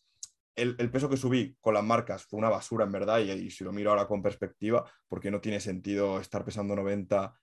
El, 0.56 0.76
el, 0.78 0.90
peso 0.90 1.08
que 1.08 1.16
subí 1.16 1.56
con 1.60 1.74
las 1.74 1.82
marcas 1.82 2.24
fue 2.24 2.38
una 2.38 2.48
basura 2.48 2.84
en 2.84 2.92
verdad, 2.92 3.18
y, 3.18 3.50
si 3.50 3.64
lo 3.64 3.72
miro 3.72 3.90
ahora 3.90 4.06
con 4.06 4.22
perspectiva, 4.22 4.84
porque 5.08 5.30
no 5.30 5.40
tiene 5.40 5.58
sentido 5.58 6.20
estar 6.20 6.44
pesando 6.44 6.76
90 6.76 7.34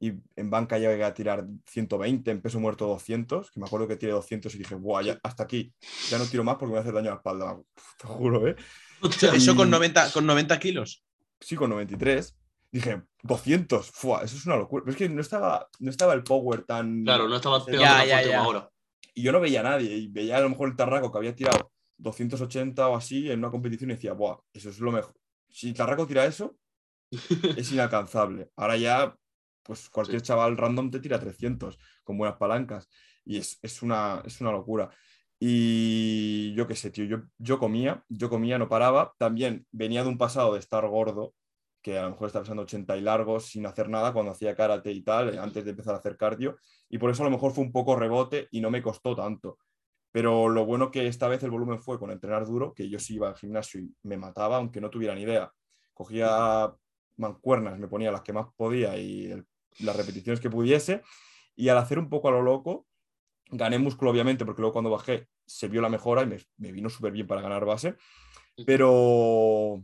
y 0.00 0.14
en 0.34 0.50
banca 0.50 0.78
llegué 0.78 1.04
a 1.04 1.12
tirar 1.12 1.46
120, 1.66 2.30
en 2.30 2.40
peso 2.40 2.58
muerto 2.58 2.86
200, 2.86 3.50
que 3.50 3.60
me 3.60 3.66
acuerdo 3.66 3.86
que 3.86 3.96
tiré 3.96 4.12
200 4.12 4.54
y 4.54 4.58
dije, 4.58 4.74
guau, 4.74 5.04
ya, 5.04 5.20
hasta 5.22 5.44
aquí, 5.44 5.74
ya 6.08 6.18
no 6.18 6.24
tiro 6.24 6.42
más 6.42 6.56
porque 6.56 6.68
me 6.68 6.72
va 6.72 6.78
a 6.78 6.82
hacer 6.82 6.94
daño 6.94 7.08
a 7.08 7.12
la 7.12 7.16
espalda, 7.18 7.60
te 8.00 8.06
juro, 8.06 8.48
¿eh? 8.48 8.56
¿Eso 9.34 9.54
con, 9.54 9.70
90, 9.70 10.12
con 10.12 10.26
90 10.26 10.58
kilos? 10.58 11.04
Sí, 11.38 11.54
con 11.54 11.70
93. 11.70 12.36
Dije, 12.72 13.02
200, 13.22 13.90
¡fua! 13.90 14.22
eso 14.22 14.36
es 14.36 14.46
una 14.46 14.56
locura. 14.56 14.84
Pero 14.84 14.92
es 14.92 14.98
que 14.98 15.08
no 15.08 15.20
estaba, 15.20 15.68
no 15.80 15.90
estaba 15.90 16.12
el 16.14 16.22
power 16.22 16.62
tan... 16.64 17.02
Claro, 17.04 17.28
no 17.28 17.36
estaba 17.36 17.64
pegando 17.64 17.84
Ya, 17.84 18.04
ya, 18.04 18.22
ya. 18.22 18.70
Y 19.14 19.22
yo 19.22 19.32
no 19.32 19.40
veía 19.40 19.60
a 19.60 19.64
nadie. 19.64 19.96
Y 19.96 20.08
veía 20.08 20.36
a 20.36 20.40
lo 20.40 20.50
mejor 20.50 20.68
el 20.68 20.76
Tarraco 20.76 21.10
que 21.10 21.18
había 21.18 21.34
tirado 21.34 21.72
280 21.98 22.88
o 22.88 22.96
así 22.96 23.30
en 23.30 23.40
una 23.40 23.50
competición 23.50 23.90
y 23.90 23.94
decía, 23.94 24.12
¡buah! 24.12 24.38
Eso 24.52 24.70
es 24.70 24.78
lo 24.78 24.92
mejor. 24.92 25.14
Si 25.48 25.72
Tarraco 25.72 26.06
tira 26.06 26.24
eso, 26.26 26.56
es 27.56 27.72
inalcanzable. 27.72 28.50
Ahora 28.56 28.76
ya, 28.76 29.16
pues 29.64 29.90
cualquier 29.90 30.20
Sí. 30.20 30.26
chaval 30.26 30.56
random 30.56 30.90
te 30.90 31.00
tira 31.00 31.18
300 31.18 31.76
con 32.04 32.16
buenas 32.18 32.36
palancas. 32.38 32.88
Y 33.24 33.36
es, 33.38 33.58
es 33.62 33.82
una, 33.82 34.22
es 34.24 34.40
una 34.40 34.52
locura. 34.52 34.90
Y 35.42 36.54
yo 36.54 36.66
qué 36.66 36.76
sé, 36.76 36.90
tío, 36.90 37.04
yo, 37.06 37.22
yo 37.38 37.58
comía, 37.58 38.04
yo 38.08 38.28
comía, 38.30 38.58
no 38.58 38.68
paraba. 38.68 39.14
También 39.18 39.66
venía 39.72 40.02
de 40.02 40.08
un 40.08 40.18
pasado 40.18 40.52
de 40.52 40.60
estar 40.60 40.86
gordo, 40.86 41.34
que 41.82 41.98
a 41.98 42.02
lo 42.02 42.10
mejor 42.10 42.26
estaba 42.26 42.42
pesando 42.42 42.62
80 42.62 42.96
y 42.96 43.00
largos 43.00 43.46
sin 43.46 43.64
hacer 43.66 43.88
nada 43.88 44.12
cuando 44.12 44.32
hacía 44.32 44.54
karate 44.54 44.92
y 44.92 45.02
tal, 45.02 45.38
antes 45.38 45.64
de 45.64 45.70
empezar 45.70 45.94
a 45.94 45.98
hacer 45.98 46.16
cardio. 46.16 46.58
Y 46.88 46.98
por 46.98 47.10
eso 47.10 47.22
a 47.22 47.26
lo 47.26 47.30
mejor 47.30 47.52
fue 47.52 47.64
un 47.64 47.72
poco 47.72 47.96
rebote 47.96 48.48
y 48.50 48.60
no 48.60 48.70
me 48.70 48.82
costó 48.82 49.14
tanto. 49.16 49.58
Pero 50.12 50.48
lo 50.48 50.66
bueno 50.66 50.90
que 50.90 51.06
esta 51.06 51.28
vez 51.28 51.42
el 51.42 51.50
volumen 51.50 51.78
fue 51.80 51.98
con 51.98 52.10
entrenar 52.10 52.44
duro, 52.46 52.74
que 52.74 52.88
yo 52.88 52.98
sí 52.98 53.14
iba 53.14 53.28
al 53.28 53.36
gimnasio 53.36 53.80
y 53.80 53.94
me 54.02 54.16
mataba, 54.16 54.56
aunque 54.56 54.80
no 54.80 54.90
tuviera 54.90 55.14
ni 55.14 55.22
idea. 55.22 55.52
Cogía 55.94 56.72
mancuernas, 57.16 57.78
me 57.78 57.88
ponía 57.88 58.10
las 58.10 58.22
que 58.22 58.32
más 58.32 58.46
podía 58.56 58.96
y 58.98 59.30
el- 59.30 59.46
las 59.80 59.96
repeticiones 59.96 60.40
que 60.40 60.50
pudiese. 60.50 61.02
Y 61.54 61.68
al 61.68 61.78
hacer 61.78 61.98
un 61.98 62.08
poco 62.08 62.28
a 62.28 62.32
lo 62.32 62.42
loco, 62.42 62.86
gané 63.50 63.78
músculo 63.78 64.10
obviamente, 64.10 64.44
porque 64.44 64.62
luego 64.62 64.72
cuando 64.72 64.90
bajé 64.90 65.28
se 65.46 65.68
vio 65.68 65.80
la 65.80 65.88
mejora 65.88 66.22
y 66.22 66.26
me, 66.26 66.38
me 66.58 66.72
vino 66.72 66.88
súper 66.90 67.12
bien 67.12 67.26
para 67.26 67.40
ganar 67.40 67.64
base. 67.64 67.96
Pero 68.66 69.82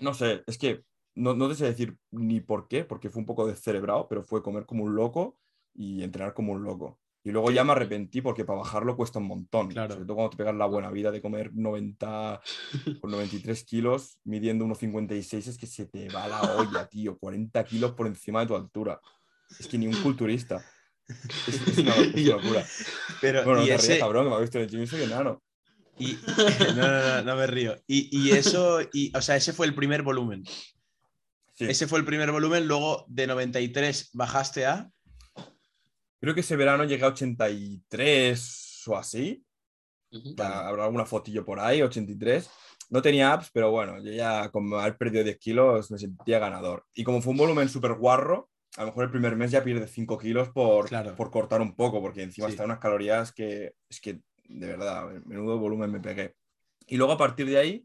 no 0.00 0.14
sé, 0.14 0.42
es 0.46 0.58
que 0.58 0.84
no, 1.18 1.34
no 1.34 1.48
te 1.48 1.54
sé 1.54 1.64
decir 1.66 1.96
ni 2.10 2.40
por 2.40 2.68
qué, 2.68 2.84
porque 2.84 3.10
fue 3.10 3.20
un 3.20 3.26
poco 3.26 3.46
descerebrado, 3.46 4.08
pero 4.08 4.22
fue 4.22 4.42
comer 4.42 4.64
como 4.66 4.84
un 4.84 4.94
loco 4.94 5.38
y 5.74 6.02
entrenar 6.02 6.34
como 6.34 6.52
un 6.52 6.62
loco. 6.64 6.98
Y 7.24 7.30
luego 7.30 7.50
ya 7.50 7.64
me 7.64 7.72
arrepentí 7.72 8.22
porque 8.22 8.44
para 8.44 8.60
bajarlo 8.60 8.96
cuesta 8.96 9.18
un 9.18 9.26
montón. 9.26 9.68
Claro. 9.68 9.92
Sobre 9.94 10.06
todo 10.06 10.14
cuando 10.16 10.30
te 10.30 10.36
pegas 10.38 10.54
la 10.54 10.66
buena 10.66 10.90
vida 10.90 11.10
de 11.10 11.20
comer 11.20 11.50
90 11.52 12.40
con 13.02 13.10
93 13.10 13.64
kilos, 13.64 14.18
midiendo 14.24 14.64
1,56, 14.64 15.48
es 15.48 15.58
que 15.58 15.66
se 15.66 15.86
te 15.86 16.08
va 16.08 16.26
la 16.28 16.40
olla, 16.56 16.86
tío. 16.88 17.18
40 17.18 17.64
kilos 17.64 17.92
por 17.92 18.06
encima 18.06 18.40
de 18.40 18.46
tu 18.46 18.56
altura. 18.56 19.00
Es 19.58 19.66
que 19.66 19.76
ni 19.76 19.86
un 19.86 20.00
culturista. 20.02 20.62
Es, 21.46 21.60
es 21.68 21.78
una, 21.78 21.94
es 22.14 22.24
locura. 22.24 22.64
Pero, 23.20 23.44
Bueno, 23.44 23.60
no 23.60 23.66
te 23.66 23.74
ese, 23.74 23.86
rías, 23.88 23.98
cabrón, 23.98 24.24
que 24.24 24.30
me 24.30 24.36
ha 24.36 24.40
visto 24.40 24.58
en 24.58 24.64
el 24.64 24.70
gym 24.70 24.82
y 24.82 24.86
soy 24.86 25.02
enano. 25.02 25.42
y- 25.98 26.18
no, 26.76 26.88
no, 26.88 27.02
no, 27.02 27.22
no 27.22 27.36
me 27.36 27.46
río. 27.46 27.76
Y, 27.86 28.08
y 28.16 28.30
eso, 28.30 28.80
y, 28.92 29.14
o 29.14 29.20
sea, 29.20 29.36
ese 29.36 29.52
fue 29.52 29.66
el 29.66 29.74
primer 29.74 30.02
volumen. 30.02 30.44
Sí. 31.58 31.64
Ese 31.64 31.88
fue 31.88 31.98
el 31.98 32.04
primer 32.04 32.30
volumen, 32.30 32.68
luego 32.68 33.04
de 33.08 33.26
93 33.26 34.10
bajaste 34.12 34.64
a... 34.64 34.88
Creo 36.20 36.32
que 36.32 36.40
ese 36.42 36.54
verano 36.54 36.84
llegué 36.84 37.02
a 37.04 37.08
83 37.08 38.82
o 38.86 38.96
así. 38.96 39.44
Habrá 40.38 40.84
alguna 40.84 41.04
fotillo 41.04 41.44
por 41.44 41.58
ahí, 41.58 41.82
83. 41.82 42.48
No 42.90 43.02
tenía 43.02 43.32
apps, 43.32 43.50
pero 43.52 43.72
bueno, 43.72 44.00
yo 44.00 44.12
ya 44.12 44.48
con 44.50 44.72
haber 44.72 44.96
perdido 44.96 45.24
10 45.24 45.38
kilos 45.38 45.90
me 45.90 45.98
sentía 45.98 46.38
ganador. 46.38 46.86
Y 46.94 47.02
como 47.02 47.20
fue 47.20 47.32
un 47.32 47.38
volumen 47.38 47.68
súper 47.68 47.94
guarro, 47.94 48.48
a 48.76 48.82
lo 48.82 48.86
mejor 48.88 49.04
el 49.04 49.10
primer 49.10 49.34
mes 49.34 49.50
ya 49.50 49.64
pierdes 49.64 49.90
5 49.90 50.16
kilos 50.16 50.50
por, 50.50 50.86
Claro. 50.88 51.16
por 51.16 51.30
cortar 51.32 51.60
un 51.60 51.74
poco, 51.74 52.00
porque 52.00 52.22
encima 52.22 52.46
Sí. 52.46 52.52
están 52.52 52.66
unas 52.66 52.78
calorías 52.78 53.32
que 53.32 53.74
es 53.88 54.00
que, 54.00 54.20
de 54.44 54.66
verdad, 54.68 55.08
menudo 55.26 55.58
volumen 55.58 55.90
me 55.90 55.98
pegué. 56.00 56.36
Y 56.86 56.96
luego 56.96 57.12
a 57.14 57.18
partir 57.18 57.46
de 57.46 57.58
ahí, 57.58 57.84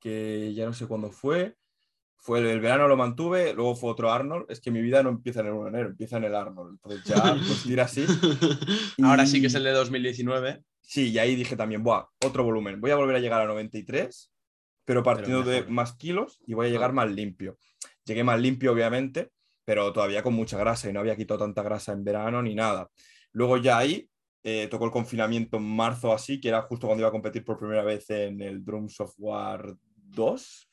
que 0.00 0.54
ya 0.54 0.64
no 0.64 0.72
sé 0.72 0.86
cuándo 0.86 1.10
fue, 1.10 1.54
fue 2.24 2.38
el, 2.38 2.46
el 2.46 2.60
verano 2.60 2.88
lo 2.88 2.96
mantuve, 2.96 3.52
luego 3.52 3.76
fue 3.76 3.90
otro 3.90 4.10
Arnold. 4.10 4.46
Es 4.48 4.58
que 4.58 4.70
mi 4.70 4.80
vida 4.80 5.02
no 5.02 5.10
empieza 5.10 5.40
en 5.40 5.48
el 5.48 5.52
1 5.52 5.64
de 5.64 5.68
enero, 5.68 5.88
empieza 5.90 6.16
en 6.16 6.24
el 6.24 6.34
Arnold. 6.34 6.78
Entonces 6.82 7.04
ya, 7.04 7.22
pues 7.46 7.64
tira 7.64 7.84
así. 7.84 8.06
Ahora 9.02 9.26
sí 9.26 9.42
que 9.42 9.48
es 9.48 9.54
el 9.54 9.64
de 9.64 9.72
2019. 9.72 10.62
Sí, 10.80 11.10
y 11.10 11.18
ahí 11.18 11.36
dije 11.36 11.54
también, 11.54 11.82
Buah, 11.82 12.06
otro 12.24 12.42
volumen. 12.42 12.80
Voy 12.80 12.92
a 12.92 12.96
volver 12.96 13.16
a 13.16 13.18
llegar 13.18 13.42
a 13.42 13.46
93, 13.46 14.32
pero 14.86 15.02
partiendo 15.02 15.42
de 15.42 15.60
mejor. 15.60 15.70
más 15.72 15.96
kilos 15.96 16.40
y 16.46 16.54
voy 16.54 16.68
a 16.68 16.70
llegar 16.70 16.94
más 16.94 17.10
limpio. 17.10 17.58
Llegué 18.06 18.24
más 18.24 18.40
limpio, 18.40 18.72
obviamente, 18.72 19.30
pero 19.66 19.92
todavía 19.92 20.22
con 20.22 20.32
mucha 20.32 20.56
grasa 20.56 20.88
y 20.88 20.94
no 20.94 21.00
había 21.00 21.16
quitado 21.16 21.40
tanta 21.40 21.62
grasa 21.62 21.92
en 21.92 22.04
verano 22.04 22.40
ni 22.40 22.54
nada. 22.54 22.88
Luego 23.32 23.58
ya 23.58 23.76
ahí 23.76 24.08
eh, 24.42 24.66
tocó 24.70 24.86
el 24.86 24.90
confinamiento 24.90 25.58
en 25.58 25.64
marzo 25.64 26.10
así, 26.10 26.40
que 26.40 26.48
era 26.48 26.62
justo 26.62 26.86
cuando 26.86 27.02
iba 27.02 27.08
a 27.08 27.12
competir 27.12 27.44
por 27.44 27.58
primera 27.58 27.84
vez 27.84 28.08
en 28.08 28.40
el 28.40 28.64
Drum 28.64 28.88
Software 28.88 29.74
2. 29.94 30.70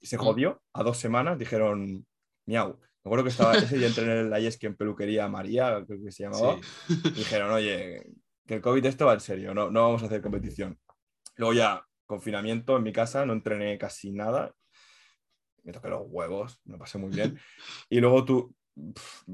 Y 0.00 0.06
se 0.06 0.16
Mm. 0.16 0.20
jodió. 0.20 0.62
A 0.72 0.82
dos 0.82 0.96
semanas 0.98 1.38
dijeron, 1.38 2.06
miau. 2.46 2.78
Me 3.02 3.08
acuerdo 3.08 3.24
que 3.24 3.30
estaba 3.30 3.54
ese 3.56 3.78
día 3.78 3.86
entré 3.86 4.04
en 4.04 4.32
el 4.32 4.58
que 4.58 4.66
en 4.66 4.76
peluquería 4.76 5.26
María, 5.28 5.82
creo 5.86 6.02
que 6.02 6.12
se 6.12 6.24
llamaba. 6.24 6.58
Sí. 6.86 6.94
Dijeron, 7.14 7.50
oye, 7.50 8.04
que 8.46 8.54
el 8.56 8.60
COVID 8.60 8.84
esto 8.84 9.06
va 9.06 9.14
en 9.14 9.20
serio, 9.20 9.54
no, 9.54 9.70
no 9.70 9.82
vamos 9.82 10.02
a 10.02 10.06
hacer 10.06 10.20
competición. 10.20 10.78
Luego 11.36 11.54
ya, 11.54 11.82
confinamiento 12.04 12.76
en 12.76 12.82
mi 12.82 12.92
casa, 12.92 13.24
no 13.24 13.32
entrené 13.32 13.78
casi 13.78 14.10
nada. 14.10 14.52
Me 15.62 15.72
toqué 15.72 15.88
los 15.88 16.02
huevos, 16.06 16.60
me 16.64 16.76
pasé 16.76 16.98
muy 16.98 17.10
bien. 17.10 17.38
Y 17.88 18.00
luego 18.00 18.24
tú 18.24 18.54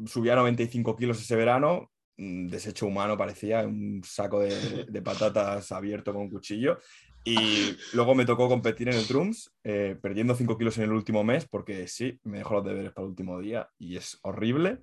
subí 0.06 0.28
a 0.30 0.36
95 0.36 0.94
kilos 0.96 1.20
ese 1.20 1.34
verano, 1.34 1.90
mm, 2.18 2.46
desecho 2.48 2.86
humano 2.86 3.16
parecía, 3.16 3.66
un 3.66 4.00
saco 4.04 4.40
de, 4.40 4.84
de 4.84 5.02
patatas 5.02 5.72
abierto 5.72 6.12
con 6.12 6.22
un 6.22 6.30
cuchillo. 6.30 6.78
Y 7.26 7.76
luego 7.92 8.14
me 8.14 8.24
tocó 8.24 8.48
competir 8.48 8.88
en 8.88 8.94
el 8.94 9.06
Drums, 9.06 9.52
eh, 9.64 9.98
perdiendo 10.00 10.36
5 10.36 10.56
kilos 10.56 10.78
en 10.78 10.84
el 10.84 10.92
último 10.92 11.24
mes, 11.24 11.46
porque 11.48 11.88
sí, 11.88 12.20
me 12.22 12.38
dejó 12.38 12.54
los 12.54 12.64
deberes 12.64 12.92
para 12.92 13.04
el 13.04 13.10
último 13.10 13.40
día 13.40 13.68
y 13.78 13.96
es 13.96 14.18
horrible. 14.22 14.78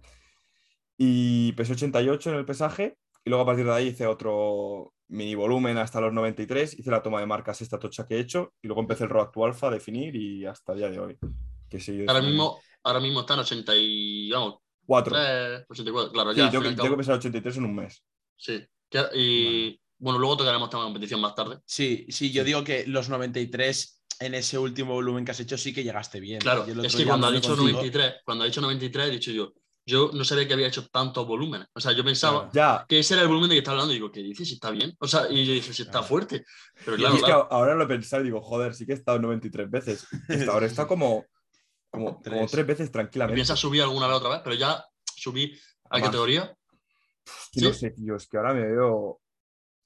Y 0.97 1.53
pesé 1.53 1.71
88 1.71 2.31
en 2.31 2.35
el 2.35 2.45
pesaje 2.45 2.97
y 3.23 3.29
luego 3.29 3.43
a 3.43 3.45
partir 3.45 3.65
de 3.65 3.71
ahí 3.71 3.87
hice 3.87 4.05
otro 4.07 4.93
mini 5.07 5.35
volumen 5.35 5.77
hasta 5.77 6.01
los 6.01 6.11
93, 6.11 6.77
hice 6.79 6.91
la 6.91 7.01
toma 7.01 7.21
de 7.21 7.27
marcas 7.27 7.61
esta 7.61 7.79
tocha 7.79 8.05
que 8.05 8.15
he 8.15 8.19
hecho 8.19 8.53
y 8.61 8.67
luego 8.67 8.81
empecé 8.81 9.05
el 9.05 9.09
Road 9.09 9.29
to 9.29 9.45
Alpha 9.45 9.67
a 9.67 9.71
definir 9.71 10.13
y 10.15 10.45
hasta 10.45 10.73
el 10.73 10.79
día 10.79 10.89
de 10.89 10.99
hoy. 10.99 11.17
Que 11.69 11.79
seguido 11.79 12.11
Ahora 12.11 12.25
mismo, 12.25 12.59
ahora 12.83 12.99
mismo 12.99 13.21
están 13.21 13.39
80 13.39 13.73
y, 13.77 14.31
vamos, 14.31 14.55
Cuatro. 14.85 15.15
3, 15.15 15.65
84, 15.69 16.11
claro, 16.11 16.31
Sí, 16.33 16.37
ya. 16.39 16.45
al 16.45 16.51
tengo, 16.51 16.89
que, 16.89 16.97
pesar 16.97 17.15
83 17.15 17.57
en 17.57 17.63
un 17.65 17.75
mes. 17.75 18.03
Sí. 18.35 18.65
Y 19.15 19.79
bueno, 20.03 20.19
luego 20.19 20.35
tocaremos 20.37 20.69
tema 20.69 20.83
de 20.83 20.87
competición 20.87 21.21
más 21.21 21.33
tarde. 21.33 21.59
Sí, 21.65 22.05
sí, 22.09 22.31
yo 22.31 22.43
digo 22.43 22.63
que 22.63 22.85
los 22.87 23.07
93 23.07 24.01
en 24.19 24.33
ese 24.35 24.57
último 24.57 24.93
volumen 24.93 25.23
que 25.23 25.31
has 25.31 25.39
hecho 25.39 25.57
sí 25.57 25.73
que 25.73 25.83
llegaste 25.83 26.19
bien. 26.19 26.39
Claro, 26.39 26.65
es 26.65 26.95
que 26.95 27.05
cuando 27.05 27.27
ha 27.27 27.31
dicho 27.31 27.55
contigo- 27.55 27.69
93, 27.71 28.15
cuando 28.25 28.43
ha 28.43 28.47
dicho 28.47 28.59
93, 28.61 29.07
he 29.07 29.11
dicho 29.11 29.31
yo, 29.31 29.53
yo 29.85 30.11
no 30.13 30.23
sabía 30.25 30.47
que 30.47 30.53
había 30.53 30.67
hecho 30.67 30.87
tantos 30.89 31.25
volúmenes. 31.25 31.67
O 31.73 31.79
sea, 31.79 31.93
yo 31.93 32.03
pensaba 32.03 32.49
Claro. 32.49 32.79
Ya, 32.81 32.85
que 32.87 32.99
ese 32.99 33.13
era 33.15 33.23
el 33.23 33.27
volumen 33.29 33.49
de 33.49 33.55
que 33.55 33.59
está 33.59 33.71
hablando 33.71 33.91
y 33.91 33.95
digo, 33.95 34.11
¿qué 34.11 34.21
dices? 34.21 34.47
Si 34.47 34.53
está 34.55 34.71
bien. 34.71 34.93
O 34.99 35.07
sea, 35.07 35.29
y 35.29 35.45
yo 35.45 35.53
dije, 35.53 35.73
si 35.73 35.81
está 35.83 35.93
Claro. 35.93 36.07
fuerte. 36.07 36.45
Pero 36.85 36.95
y 36.97 36.99
claro, 36.99 37.15
es 37.15 37.23
que 37.23 37.31
ahora 37.31 37.75
lo 37.75 37.83
he 37.83 37.87
pensado 37.87 38.21
y 38.23 38.25
digo, 38.25 38.41
joder, 38.41 38.75
sí 38.75 38.85
que 38.85 38.91
he 38.91 38.95
estado 38.95 39.19
93 39.19 39.69
veces. 39.69 40.05
Hasta 40.29 40.51
ahora 40.51 40.65
está 40.67 40.85
como, 40.87 41.25
como, 41.89 42.15
como 42.15 42.21
Tres. 42.21 42.51
tres 42.51 42.67
veces 42.67 42.91
tranquilamente. 42.91 43.35
Piensas 43.35 43.59
subir 43.59 43.81
alguna 43.81 44.07
vez 44.07 44.17
otra 44.17 44.29
vez, 44.29 44.41
pero 44.43 44.55
ya 44.55 44.85
subí 45.15 45.57
a 45.89 45.97
Más. 45.97 46.07
categoría. 46.07 46.53
Y 47.53 47.61
no 47.61 47.73
¿Sí? 47.73 47.79
sé, 47.79 47.91
tío, 47.91 48.15
es 48.17 48.27
que 48.27 48.37
ahora 48.37 48.53
me 48.53 48.65
veo. 48.65 49.19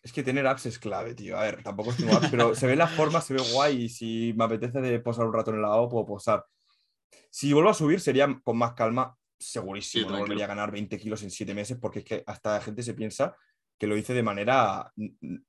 Es 0.08 0.14
que 0.14 0.24
tener 0.24 0.48
apps 0.48 0.66
es 0.68 0.80
clave, 0.80 1.14
tío. 1.16 1.38
A 1.38 1.42
ver, 1.42 1.62
tampoco 1.64 1.92
es 1.92 2.02
apps, 2.08 2.30
pero 2.32 2.56
se 2.56 2.66
ve 2.66 2.78
la 2.78 2.88
forma, 2.88 3.20
se 3.20 3.34
ve 3.34 3.42
guay. 3.52 3.84
Y 3.84 3.90
si 3.90 4.34
me 4.38 4.46
apetece 4.46 4.80
de 4.80 5.00
posar 5.02 5.26
un 5.26 5.34
rato 5.34 5.50
en 5.52 5.58
el 5.58 5.64
lado, 5.64 5.90
puedo 5.90 6.06
posar. 6.06 6.46
Si 7.30 7.52
vuelvo 7.52 7.70
a 7.72 7.74
subir, 7.74 8.00
sería 8.00 8.40
con 8.42 8.58
más 8.58 8.72
calma, 8.74 9.18
segurísimo. 9.38 10.08
Sí, 10.08 10.14
no 10.14 10.20
volvería 10.20 10.46
a 10.46 10.48
ganar 10.48 10.72
20 10.72 10.98
kilos 10.98 11.24
en 11.24 11.30
7 11.32 11.54
meses, 11.54 11.78
porque 11.78 12.00
es 12.00 12.06
que 12.06 12.24
hasta 12.26 12.54
la 12.54 12.62
gente 12.62 12.84
se 12.84 12.94
piensa 12.94 13.36
que 13.78 13.86
lo 13.86 13.98
hice 13.98 14.14
de 14.14 14.24
manera 14.24 14.94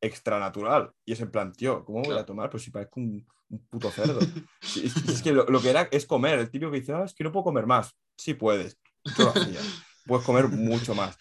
extranatural. 0.00 0.90
Y 1.04 1.12
es 1.12 1.20
en 1.20 1.30
plan, 1.30 1.52
tío, 1.52 1.84
¿cómo 1.84 1.98
voy 2.00 2.08
a 2.08 2.10
Claro. 2.14 2.26
tomar? 2.26 2.50
Pues 2.50 2.64
si 2.64 2.70
parezco 2.72 2.98
un, 3.00 3.24
un 3.50 3.66
puto 3.68 3.90
cerdo. 3.92 4.18
Es, 4.62 4.96
es 5.08 5.22
que 5.22 5.32
lo, 5.32 5.44
lo 5.46 5.60
que 5.62 5.70
era 5.70 5.88
es 5.92 6.04
comer. 6.04 6.38
El 6.40 6.50
típico 6.50 6.72
que 6.72 6.80
dice, 6.80 6.92
ah, 6.94 7.04
es 7.04 7.14
que 7.14 7.22
no 7.24 7.30
puedo 7.30 7.44
comer 7.44 7.66
más. 7.66 7.96
Sí 8.16 8.34
puedes. 8.34 8.76
Yo 9.16 9.24
lo 9.24 9.30
hacía. 9.30 9.60
Puedes 10.08 10.24
comer 10.24 10.48
mucho 10.48 10.94
más. 10.94 11.18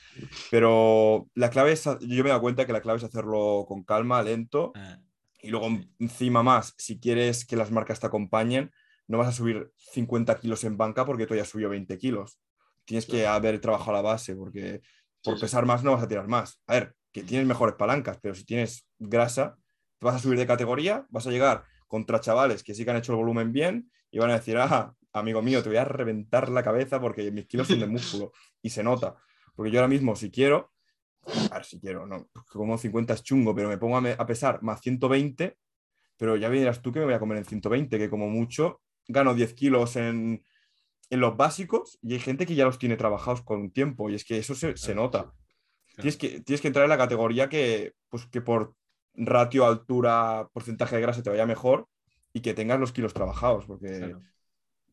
Pero 0.50 1.28
la 1.36 1.50
clave 1.50 1.74
es, 1.74 1.84
yo 1.84 2.24
me 2.24 2.30
he 2.30 2.30
dado 2.30 2.42
cuenta 2.42 2.66
que 2.66 2.74
la 2.74 2.82
clave 2.82 2.98
es 2.98 3.04
hacerlo 3.04 3.66
con 3.68 3.84
calma, 3.84 4.24
lento, 4.24 4.72
Ah, 4.76 4.98
y 5.42 5.50
luego 5.50 5.68
encima 6.00 6.42
más, 6.42 6.74
si 6.78 7.00
quieres 7.00 7.46
que 7.46 7.56
las 7.56 7.70
marcas 7.70 8.00
te 8.00 8.08
acompañen, 8.08 8.72
no 9.08 9.18
vas 9.18 9.28
a 9.28 9.32
subir 9.32 9.72
50 9.76 10.40
kilos 10.40 10.64
en 10.64 10.78
banca 10.78 11.06
porque 11.06 11.28
tú 11.28 11.36
ya 11.36 11.46
subió 11.46 11.70
20 11.70 11.98
kilos. 11.98 12.40
Tienes 12.86 13.06
que 13.06 13.28
haber 13.28 13.60
trabajado 13.60 13.94
la 13.94 14.02
base 14.02 14.36
porque 14.36 14.82
por 15.24 15.40
pesar 15.40 15.66
más 15.66 15.84
no 15.84 15.92
vas 15.92 16.04
a 16.04 16.08
tirar 16.08 16.28
más. 16.28 16.62
A 16.66 16.74
ver, 16.74 16.96
que 17.12 17.24
tienes 17.24 17.46
mejores 17.46 17.76
palancas, 17.76 18.18
pero 18.22 18.34
si 18.34 18.46
tienes 18.46 18.88
grasa, 18.98 19.58
te 20.00 20.06
vas 20.06 20.16
a 20.16 20.20
subir 20.20 20.40
de 20.40 20.48
categoría, 20.48 21.06
vas 21.10 21.28
a 21.28 21.32
llegar 21.32 21.66
contra 21.88 22.20
chavales 22.20 22.64
que 22.64 22.74
sí 22.74 22.84
que 22.86 22.92
han 22.92 22.98
hecho 22.98 23.14
el 23.14 23.18
volumen 23.18 23.52
bien 23.54 23.92
y 24.12 24.20
van 24.20 24.30
a 24.32 24.36
decir, 24.36 24.58
ah, 24.58 24.94
amigo 25.14 25.42
mío, 25.42 25.64
te 25.64 25.70
voy 25.70 25.78
a 25.78 25.86
reventar 25.86 26.50
la 26.50 26.64
cabeza 26.64 27.00
porque 27.02 27.32
mis 27.32 27.48
kilos 27.48 27.68
son 27.68 27.80
de 27.80 27.88
músculo. 27.88 28.32
Y 28.62 28.70
se 28.70 28.84
nota. 28.84 29.16
Porque 29.56 29.72
yo 29.72 29.80
ahora 29.80 29.88
mismo, 29.88 30.16
si 30.16 30.30
quiero, 30.32 30.74
a 31.52 31.56
ver 31.56 31.66
si 31.66 31.80
quiero, 31.80 32.06
no, 32.06 32.28
como 32.52 32.78
50 32.78 33.14
es 33.14 33.24
chungo, 33.24 33.54
pero 33.56 33.70
me 33.70 33.78
pongo 33.78 33.98
a, 33.98 34.02
me- 34.02 34.16
a 34.18 34.26
pesar 34.26 34.62
más 34.64 34.82
120, 34.82 35.58
pero 36.18 36.36
ya 36.38 36.50
verás 36.50 36.82
tú 36.82 36.92
que 36.92 37.00
me 37.00 37.06
voy 37.06 37.14
a 37.14 37.20
comer 37.20 37.38
en 37.40 37.46
120, 37.46 37.98
que 37.98 38.10
como 38.10 38.28
mucho 38.30 38.82
gano 39.08 39.34
10 39.34 39.54
kilos 39.54 39.96
en, 39.96 40.44
en 41.10 41.20
los 41.20 41.38
básicos 41.38 41.98
y 42.02 42.14
hay 42.14 42.20
gente 42.20 42.46
que 42.46 42.56
ya 42.56 42.66
los 42.66 42.80
tiene 42.80 42.98
trabajados 42.98 43.42
con 43.44 43.72
tiempo 43.72 44.10
y 44.10 44.16
es 44.16 44.26
que 44.26 44.38
eso 44.38 44.56
se, 44.56 44.76
se 44.78 44.94
nota. 44.96 45.34
Tienes, 45.96 46.18
que, 46.18 46.42
tienes 46.42 46.62
que 46.62 46.68
entrar 46.68 46.84
en 46.86 46.90
la 46.90 46.98
categoría 46.98 47.50
que, 47.50 47.94
pues, 48.10 48.26
que 48.28 48.42
por 48.42 48.76
ratio, 49.18 49.66
altura, 49.66 50.48
porcentaje 50.54 50.96
de 50.96 51.02
grasa 51.02 51.24
te 51.24 51.30
vaya 51.30 51.46
mejor 51.46 51.88
y 52.34 52.42
que 52.42 52.54
tengas 52.54 52.80
los 52.80 52.92
kilos 52.92 53.14
trabajados, 53.14 53.66
porque, 53.66 54.16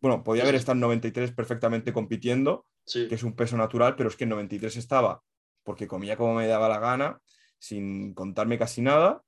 bueno, 0.01 0.25
podía 0.25 0.43
haber 0.43 0.55
estado 0.55 0.75
en 0.75 0.81
93 0.81 1.33
perfectamente 1.33 1.93
compitiendo, 1.93 2.67
que 2.91 3.15
es 3.15 3.23
un 3.23 3.37
peso 3.37 3.57
natural, 3.57 3.97
pero 3.97 4.09
es 4.09 4.17
que 4.17 4.25
en 4.25 4.31
93 4.31 4.77
estaba 4.77 5.23
porque 5.65 5.89
comía 5.89 6.17
como 6.17 6.35
me 6.35 6.47
daba 6.47 6.69
la 6.69 6.79
gana, 6.79 7.21
sin 7.59 8.15
contarme 8.15 8.59
casi 8.59 8.83
nada. 8.83 9.23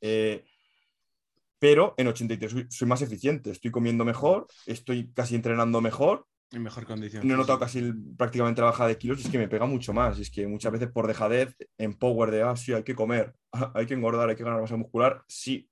Eh, 0.00 0.44
pero 1.58 1.94
en 1.96 2.06
83 2.06 2.68
soy, 2.68 2.86
más 2.86 3.02
eficiente, 3.02 3.50
estoy 3.50 3.72
comiendo 3.72 4.04
mejor, 4.04 4.46
estoy 4.66 5.10
casi 5.12 5.34
entrenando 5.34 5.80
mejor. 5.80 6.26
En 6.50 6.62
mejor 6.62 6.86
condición. 6.86 7.26
No 7.26 7.34
he 7.34 7.36
notado 7.36 7.58
casi 7.58 7.92
prácticamente 8.16 8.60
la 8.60 8.68
bajada 8.68 8.88
de 8.88 8.98
kilos 8.98 9.18
y 9.18 9.22
es 9.22 9.28
que 9.28 9.38
me 9.38 9.48
pega 9.48 9.66
mucho 9.66 9.92
más. 9.92 10.18
Y 10.18 10.22
es 10.22 10.30
que 10.30 10.46
muchas 10.46 10.72
veces 10.72 10.88
por 10.90 11.06
dejadez, 11.06 11.54
en 11.76 11.94
power 11.94 12.30
de, 12.30 12.42
ah, 12.42 12.56
sí, 12.56 12.72
hay 12.72 12.82
que 12.82 12.94
comer, 12.94 13.34
hay 13.74 13.86
que 13.86 13.94
engordar, 13.94 14.28
hay 14.28 14.36
que 14.36 14.44
ganar 14.44 14.60
masa 14.60 14.76
muscular, 14.76 15.22
sí. 15.28 15.68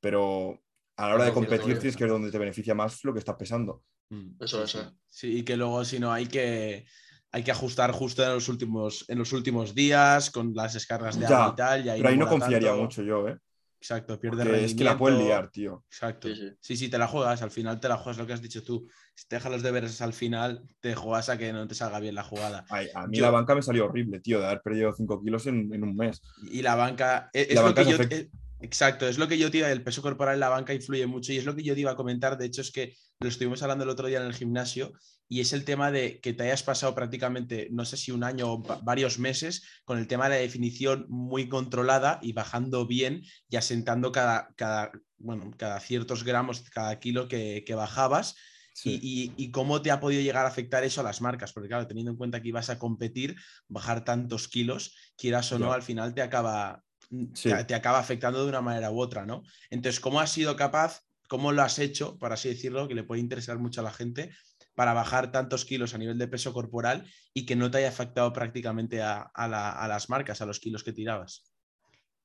Pero 0.00 0.60
a 0.96 1.08
la 1.08 1.14
hora 1.14 1.24
de 1.24 1.32
competir 1.32 1.78
tienes 1.78 1.96
que 1.96 2.04
ver 2.04 2.12
dónde 2.12 2.30
te 2.30 2.38
beneficia 2.38 2.74
más 2.74 3.04
lo 3.04 3.12
que 3.12 3.20
estás 3.20 3.36
pesando. 3.36 3.84
Mm. 4.10 4.42
Eso, 4.42 4.64
eso. 4.64 4.92
Sí, 5.08 5.38
y 5.38 5.42
que 5.44 5.56
luego 5.56 5.84
si 5.84 6.00
no 6.00 6.12
hay 6.12 6.26
que 6.26 6.86
hay 7.30 7.42
que 7.42 7.50
ajustar 7.50 7.92
justo 7.92 8.22
en 8.24 8.30
los 8.30 8.48
últimos, 8.48 9.04
en 9.08 9.18
los 9.18 9.32
últimos 9.32 9.74
días 9.74 10.30
con 10.30 10.54
las 10.54 10.74
descargas 10.74 11.18
de 11.18 11.26
agua 11.26 11.50
y 11.52 11.56
tal. 11.56 11.86
Y 11.86 11.88
ahí 11.90 11.98
pero 12.00 12.10
ahí 12.10 12.16
no 12.16 12.28
confiaría 12.28 12.74
mucho 12.74 13.02
yo, 13.02 13.28
¿eh? 13.28 13.38
Exacto, 13.80 14.18
pierde 14.18 14.64
Es 14.64 14.74
que 14.74 14.84
la 14.84 14.98
puedes 14.98 15.18
liar, 15.18 15.50
tío. 15.50 15.84
Exacto. 15.88 16.28
Sí 16.60 16.76
sí. 16.76 16.88
te 16.88 16.98
la 16.98 17.06
juegas, 17.06 17.42
al 17.42 17.50
final 17.50 17.78
te 17.78 17.88
la 17.88 17.96
juegas 17.96 18.18
lo 18.18 18.26
que 18.26 18.32
has 18.32 18.42
dicho 18.42 18.62
tú. 18.62 18.88
Si 19.14 19.26
te 19.28 19.36
dejas 19.36 19.52
los 19.52 19.62
deberes 19.62 20.00
al 20.02 20.12
final, 20.12 20.66
te 20.80 20.94
juegas 20.94 21.28
a 21.28 21.38
que 21.38 21.52
no 21.52 21.66
te 21.66 21.74
salga 21.74 22.00
bien 22.00 22.14
la 22.14 22.24
jugada. 22.24 22.64
a 22.94 23.06
mí 23.06 23.18
la 23.18 23.30
banca 23.30 23.54
me 23.54 23.62
salió 23.62 23.86
horrible, 23.86 24.20
tío, 24.20 24.40
de 24.40 24.46
haber 24.46 24.62
perdido 24.62 24.92
5 24.92 25.22
kilos 25.22 25.46
en, 25.46 25.82
un 25.82 25.96
mes. 25.96 26.22
Y 26.50 26.62
la 26.62 26.74
banca. 26.74 27.30
E, 27.32 27.46
es, 27.50 27.62
lo 27.62 27.74
que 27.74 27.84
yo, 27.84 27.96
Exacto, 28.60 29.06
es 29.06 29.18
lo 29.18 29.28
que 29.28 29.38
yo 29.38 29.50
te 29.50 29.58
iba, 29.58 29.70
el 29.70 29.84
peso 29.84 30.02
corporal 30.02 30.34
en 30.34 30.40
la 30.40 30.48
banca 30.48 30.74
influye 30.74 31.06
mucho 31.06 31.32
y 31.32 31.38
es 31.38 31.44
lo 31.44 31.54
que 31.54 31.62
yo 31.62 31.74
te 31.74 31.80
iba 31.80 31.92
a 31.92 31.96
comentar, 31.96 32.36
de 32.36 32.46
hecho 32.46 32.60
es 32.60 32.72
que 32.72 32.96
lo 33.20 33.28
estuvimos 33.28 33.62
hablando 33.62 33.84
el 33.84 33.90
otro 33.90 34.08
día 34.08 34.20
en 34.20 34.26
el 34.26 34.34
gimnasio 34.34 34.92
y 35.28 35.40
es 35.40 35.52
el 35.52 35.64
tema 35.64 35.92
de 35.92 36.20
que 36.20 36.32
te 36.32 36.44
hayas 36.44 36.62
pasado 36.62 36.94
prácticamente, 36.94 37.68
no 37.70 37.84
sé 37.84 37.96
si 37.96 38.10
un 38.10 38.24
año 38.24 38.50
o 38.50 38.62
varios 38.82 39.18
meses, 39.18 39.62
con 39.84 39.98
el 39.98 40.06
tema 40.06 40.24
de 40.24 40.36
la 40.36 40.40
definición 40.40 41.06
muy 41.08 41.48
controlada 41.48 42.18
y 42.22 42.32
bajando 42.32 42.86
bien 42.86 43.22
y 43.48 43.56
asentando 43.56 44.10
cada, 44.10 44.48
cada, 44.56 44.90
bueno, 45.18 45.52
cada 45.56 45.80
ciertos 45.80 46.24
gramos, 46.24 46.62
cada 46.70 46.98
kilo 46.98 47.28
que, 47.28 47.64
bajabas. 47.76 48.36
Y, 48.84 49.32
y, 49.36 49.50
cómo 49.50 49.82
te 49.82 49.90
ha 49.90 49.98
podido 49.98 50.22
llegar 50.22 50.46
a 50.46 50.48
afectar 50.48 50.84
eso 50.84 51.00
a 51.00 51.04
las 51.04 51.20
marcas, 51.20 51.52
porque 51.52 51.68
claro, 51.68 51.88
teniendo 51.88 52.12
en 52.12 52.16
cuenta 52.16 52.40
que 52.40 52.48
ibas 52.48 52.70
a 52.70 52.78
competir, 52.78 53.34
bajar 53.66 54.04
tantos 54.04 54.46
kilos, 54.46 54.94
quieras 55.16 55.50
o 55.50 55.58
no, 55.58 55.72
al 55.72 55.82
final 55.82 56.14
te 56.14 56.22
acaba, 56.22 56.84
Mm, 57.10 57.32
te, 57.66 57.74
acaba 57.74 57.98
afectando 57.98 58.42
de 58.42 58.48
una 58.48 58.60
manera 58.60 58.90
u 58.90 59.00
otra, 59.00 59.24
¿no? 59.24 59.42
Entonces, 59.70 60.00
¿cómo 60.00 60.20
has 60.20 60.30
sido 60.30 60.56
capaz, 60.56 61.02
cómo 61.28 61.52
lo 61.52 61.62
has 61.62 61.78
hecho, 61.78 62.18
para 62.18 62.34
así 62.34 62.48
decirlo, 62.48 62.88
que 62.88 62.94
le 62.94 63.04
puede 63.04 63.20
interesar 63.20 63.58
mucho 63.58 63.80
a 63.80 63.84
la 63.84 63.92
gente, 63.92 64.30
para 64.74 64.92
bajar 64.92 65.32
tantos 65.32 65.64
kilos 65.64 65.94
a 65.94 65.98
nivel 65.98 66.18
de 66.18 66.28
peso 66.28 66.52
corporal 66.52 67.04
y 67.34 67.46
que 67.46 67.56
no 67.56 67.70
te 67.70 67.78
haya 67.78 67.88
afectado 67.88 68.32
prácticamente 68.32 69.02
a, 69.02 69.30
las 69.34 70.08
marcas, 70.08 70.40
a 70.40 70.46
los 70.46 70.60
kilos 70.60 70.84
que 70.84 70.92
tirabas? 70.92 71.50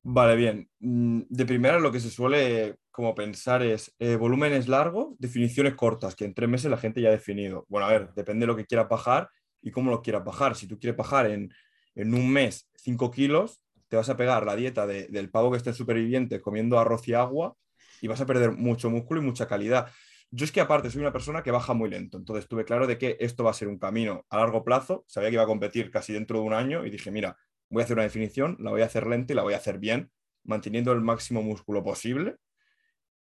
Vale, 0.03 0.35
bien. 0.35 0.69
Mm, 0.79 1.21
de 1.29 1.45
primera 1.45 1.79
lo 1.79 1.91
que 1.91 2.01
se 2.01 2.09
suele 2.09 2.75
como 2.91 3.15
pensar 3.15 3.63
es 3.63 3.95
eh, 3.99 4.17
volúmenes 4.17 4.67
largos, 4.67 5.15
definiciones 5.17 5.75
cortas, 5.75 6.15
que 6.15 6.25
en 6.25 6.33
tres 6.33 6.49
meses 6.49 6.69
la 6.69 6.77
gente 6.77 7.01
ya 7.01 7.07
ha 7.07 7.13
definido. 7.13 7.65
Bueno, 7.69 7.87
a 7.87 7.91
ver, 7.91 8.13
depende 8.13 8.43
de 8.43 8.47
lo 8.47 8.55
que 8.55 8.65
quieras 8.65 8.89
bajar 8.89 9.29
y 9.61 9.71
cómo 9.71 9.89
lo 9.89 10.01
quieras 10.01 10.25
bajar. 10.25 10.55
Si 10.55 10.67
tú 10.67 10.77
quieres 10.77 10.97
bajar 10.97 11.31
en, 11.31 11.51
en 11.95 12.13
un 12.13 12.29
mes 12.29 12.69
5 12.75 13.09
kilos, 13.09 13.62
te 13.93 13.97
vas 13.97 14.09
a 14.09 14.17
pegar 14.17 14.43
la 14.43 14.55
dieta 14.55 14.87
del 14.87 15.29
pavo 15.29 15.51
que 15.51 15.57
esté 15.57 15.71
superviviente 15.71 16.41
comiendo 16.41 16.79
arroz 16.79 17.07
y 17.07 17.13
agua 17.13 17.55
y 18.01 18.07
vas 18.07 18.19
a 18.21 18.25
perder 18.25 18.53
mucho 18.53 18.89
músculo 18.89 19.21
y 19.21 19.23
mucha 19.23 19.47
calidad. 19.47 19.91
Yo 20.31 20.45
es 20.45 20.51
que 20.51 20.61
aparte 20.61 20.89
soy 20.89 21.01
una 21.01 21.13
persona 21.13 21.43
que 21.43 21.51
baja 21.51 21.75
muy 21.75 21.91
lento, 21.91 22.17
entonces 22.17 22.47
tuve 22.47 22.65
claro 22.65 22.87
de 22.87 22.97
que 22.97 23.17
esto 23.19 23.43
va 23.43 23.51
a 23.51 23.53
ser 23.53 23.67
un 23.67 23.77
camino 23.77 24.25
a 24.31 24.37
largo 24.37 24.63
plazo, 24.63 25.05
sabía 25.07 25.29
que 25.29 25.35
iba 25.35 25.43
a 25.43 25.45
competir 25.45 25.91
casi 25.91 26.11
dentro 26.11 26.39
de 26.39 26.43
un 26.43 26.55
año 26.55 26.87
y 26.87 26.89
dije, 26.89 27.11
mira, 27.11 27.37
voy 27.69 27.81
a 27.81 27.85
hacer 27.85 27.93
una 27.95 28.01
definición, 28.01 28.57
la 28.61 28.71
voy 28.71 28.81
a 28.81 28.85
hacer 28.85 29.05
lenta 29.05 29.31
y 29.31 29.35
la 29.35 29.43
voy 29.43 29.53
a 29.53 29.57
hacer 29.57 29.77
bien, 29.77 30.09
manteniendo 30.43 30.91
el 30.91 31.01
máximo 31.01 31.43
músculo 31.43 31.83
posible 31.83 32.37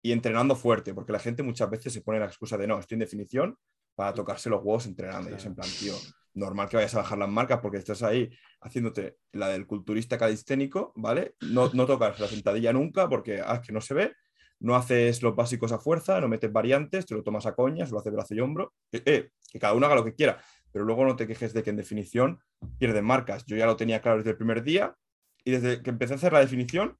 y 0.03 0.11
entrenando 0.11 0.55
fuerte, 0.55 0.93
porque 0.93 1.13
la 1.13 1.19
gente 1.19 1.41
muchas 1.41 1.67
veces 1.71 1.91
se 1.93 2.01
pone 2.01 2.19
la 2.19 2.27
excusa 2.27 2.59
de 2.59 2.67
no, 2.67 2.77
estoy 2.77 2.97
en 2.97 2.99
definición 2.99 3.57
para 3.99 4.13
tocarse 4.13 4.49
los 4.49 4.63
huevos 4.63 4.85
entrenando. 4.85 5.29
Y 5.29 5.33
es 5.33 5.45
en 5.45 5.55
plan, 5.55 5.67
tío, 5.77 5.93
normal 6.33 6.69
que 6.69 6.77
vayas 6.77 6.95
a 6.95 6.99
bajar 6.99 7.17
las 7.17 7.27
marcas 7.27 7.59
porque 7.59 7.79
estás 7.79 8.01
ahí 8.01 8.29
haciéndote 8.61 9.17
la 9.33 9.49
del 9.49 9.67
culturista 9.67 10.17
calisténico, 10.17 10.93
¿vale? 10.95 11.35
No, 11.41 11.69
no 11.73 11.85
tocas 11.85 12.17
la 12.17 12.29
sentadilla 12.29 12.71
nunca 12.71 13.09
porque 13.09 13.41
ah, 13.45 13.61
que 13.61 13.73
no 13.73 13.81
se 13.81 13.93
ve, 13.93 14.13
no 14.61 14.77
haces 14.77 15.21
los 15.21 15.35
básicos 15.35 15.73
a 15.73 15.79
fuerza, 15.79 16.21
no 16.21 16.29
metes 16.29 16.49
variantes, 16.49 17.07
te 17.07 17.13
lo 17.13 17.23
tomas 17.23 17.45
a 17.45 17.55
coñas, 17.55 17.91
lo 17.91 17.99
haces 17.99 18.13
brazo 18.13 18.35
y 18.35 18.39
hombro, 18.39 18.73
eh, 18.93 19.31
que 19.51 19.59
cada 19.59 19.73
uno 19.73 19.85
haga 19.85 19.95
lo 19.95 20.05
que 20.05 20.15
quiera, 20.15 20.41
pero 20.71 20.85
luego 20.85 21.03
no 21.03 21.17
te 21.17 21.27
quejes 21.27 21.51
de 21.51 21.61
que 21.61 21.71
en 21.71 21.75
definición 21.75 22.39
pierden 22.77 23.03
marcas. 23.03 23.43
Yo 23.47 23.57
ya 23.57 23.65
lo 23.65 23.75
tenía 23.75 23.99
claro 23.99 24.19
desde 24.19 24.31
el 24.31 24.37
primer 24.37 24.63
día 24.63 24.95
y 25.43 25.51
desde 25.51 25.83
que 25.83 25.89
empecé 25.89 26.13
a 26.13 26.15
hacer 26.15 26.31
la 26.31 26.39
definición 26.39 26.97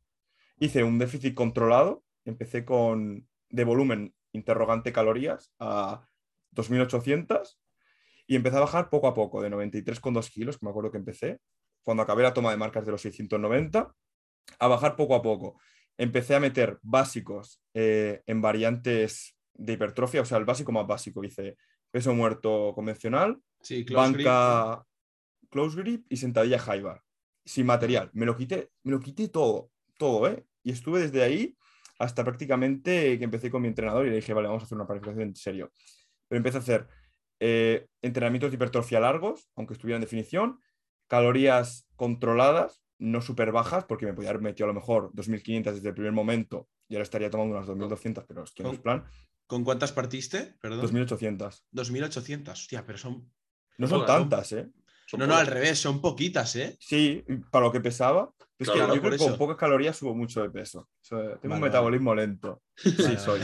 hice 0.60 0.84
un 0.84 1.00
déficit 1.00 1.34
controlado, 1.34 2.04
empecé 2.26 2.66
con 2.66 3.26
de 3.50 3.64
volumen 3.64 4.14
interrogante 4.34 4.92
calorías 4.92 5.54
a 5.60 6.09
2800 6.52 7.60
y 8.28 8.36
empecé 8.36 8.58
a 8.58 8.62
bajar 8.62 8.90
poco 8.90 9.08
a 9.08 9.14
poco, 9.14 9.42
de 9.42 9.50
93,2 9.50 10.30
kilos, 10.30 10.58
que 10.58 10.66
me 10.66 10.70
acuerdo 10.70 10.92
que 10.92 10.98
empecé, 10.98 11.40
cuando 11.84 12.04
acabé 12.04 12.24
la 12.24 12.34
toma 12.34 12.52
de 12.52 12.58
marcas 12.58 12.86
de 12.86 12.92
los 12.92 13.02
690, 13.02 13.92
a 14.60 14.68
bajar 14.68 14.96
poco 14.96 15.16
a 15.16 15.22
poco. 15.22 15.60
Empecé 15.98 16.36
a 16.36 16.40
meter 16.40 16.80
básicos 16.82 17.62
eh, 17.74 18.22
en 18.26 18.42
variantes 18.42 19.36
de 19.54 19.74
hipertrofia, 19.74 20.22
o 20.22 20.26
sea, 20.26 20.38
el 20.38 20.46
básico 20.46 20.72
más 20.72 20.88
básico. 20.88 21.24
Hice 21.24 21.58
peso 21.92 22.14
muerto 22.14 22.72
convencional, 22.76 23.40
banca 23.94 24.86
close 25.50 25.78
grip 25.78 26.06
y 26.10 26.18
sentadilla 26.18 26.60
high 26.60 26.82
bar, 26.82 27.02
sin 27.44 27.66
material. 27.66 28.10
Me 28.14 28.26
lo 28.26 28.36
quité, 28.36 28.70
me 28.84 28.92
lo 28.92 29.00
quité 29.00 29.28
todo, 29.28 29.72
todo, 29.98 30.28
¿eh? 30.28 30.46
Y 30.64 30.72
estuve 30.72 31.02
desde 31.02 31.24
ahí 31.24 31.58
hasta 31.98 32.24
prácticamente 32.24 33.18
que 33.18 33.24
empecé 33.24 33.50
con 33.50 33.62
mi 33.62 33.68
entrenador 33.68 34.06
y 34.06 34.10
le 34.10 34.18
dije, 34.18 34.34
vale, 34.34 34.48
vamos 34.48 34.64
a 34.64 34.66
hacer 34.66 34.78
una 34.78 34.88
planificación 34.88 35.30
en 35.30 35.36
serio. 35.36 35.72
Pero 36.30 36.38
empecé 36.38 36.58
a 36.58 36.62
hacer 36.62 36.88
eh, 37.42 37.88
entrenamientos 38.02 38.52
de 38.52 38.56
hipertrofia 38.56 39.02
largos, 39.02 39.50
aunque 39.56 39.74
estuviera 39.74 39.98
en 39.98 40.02
definición, 40.02 40.62
calorías 41.08 41.88
controladas, 41.96 42.82
no 42.98 43.22
súper 43.22 43.52
bajas, 43.52 43.86
porque 43.86 44.06
me 44.06 44.14
podía 44.14 44.30
haber 44.30 44.42
metido 44.42 44.66
a 44.66 44.74
lo 44.74 44.80
mejor 44.80 45.12
2.500 45.14 45.74
desde 45.74 45.90
el 45.90 45.96
primer 45.96 46.12
momento 46.14 46.70
y 46.88 46.96
ahora 46.96 47.04
estaría 47.04 47.30
tomando 47.30 47.56
unas 47.56 47.68
2.200, 47.68 48.26
pero 48.28 48.44
es 48.44 48.52
que 48.52 48.64
no 48.64 48.72
es 48.72 48.80
plan. 48.80 49.06
¿Con 49.48 49.64
cuántas 49.64 49.92
partiste? 49.92 50.56
Perdón. 50.62 50.86
2.800. 50.86 51.64
2.800, 51.72 52.52
hostia, 52.52 52.86
pero 52.86 52.98
son... 52.98 53.32
No 53.78 53.88
son 53.88 54.06
tantas, 54.06 54.52
¿eh? 54.52 54.70
no, 55.18 55.26
no, 55.26 55.36
al 55.36 55.48
revés, 55.48 55.80
son 55.80 56.02
poquitas, 56.02 56.56
¿eh? 56.56 56.76
Sí, 56.80 57.24
para 57.50 57.66
lo 57.66 57.72
que 57.72 57.80
pesaba. 57.80 58.32
Es 58.58 58.70
que 58.70 58.78
yo 58.78 58.88
creo 58.88 59.12
que 59.12 59.18
con 59.18 59.38
pocas 59.38 59.56
calorías 59.56 59.96
subo 59.96 60.14
mucho 60.14 60.42
de 60.42 60.50
peso. 60.50 60.90
tengo 61.42 61.56
un 61.56 61.62
metabolismo 61.62 62.14
lento. 62.14 62.62
Sí, 62.76 63.18
soy. 63.18 63.40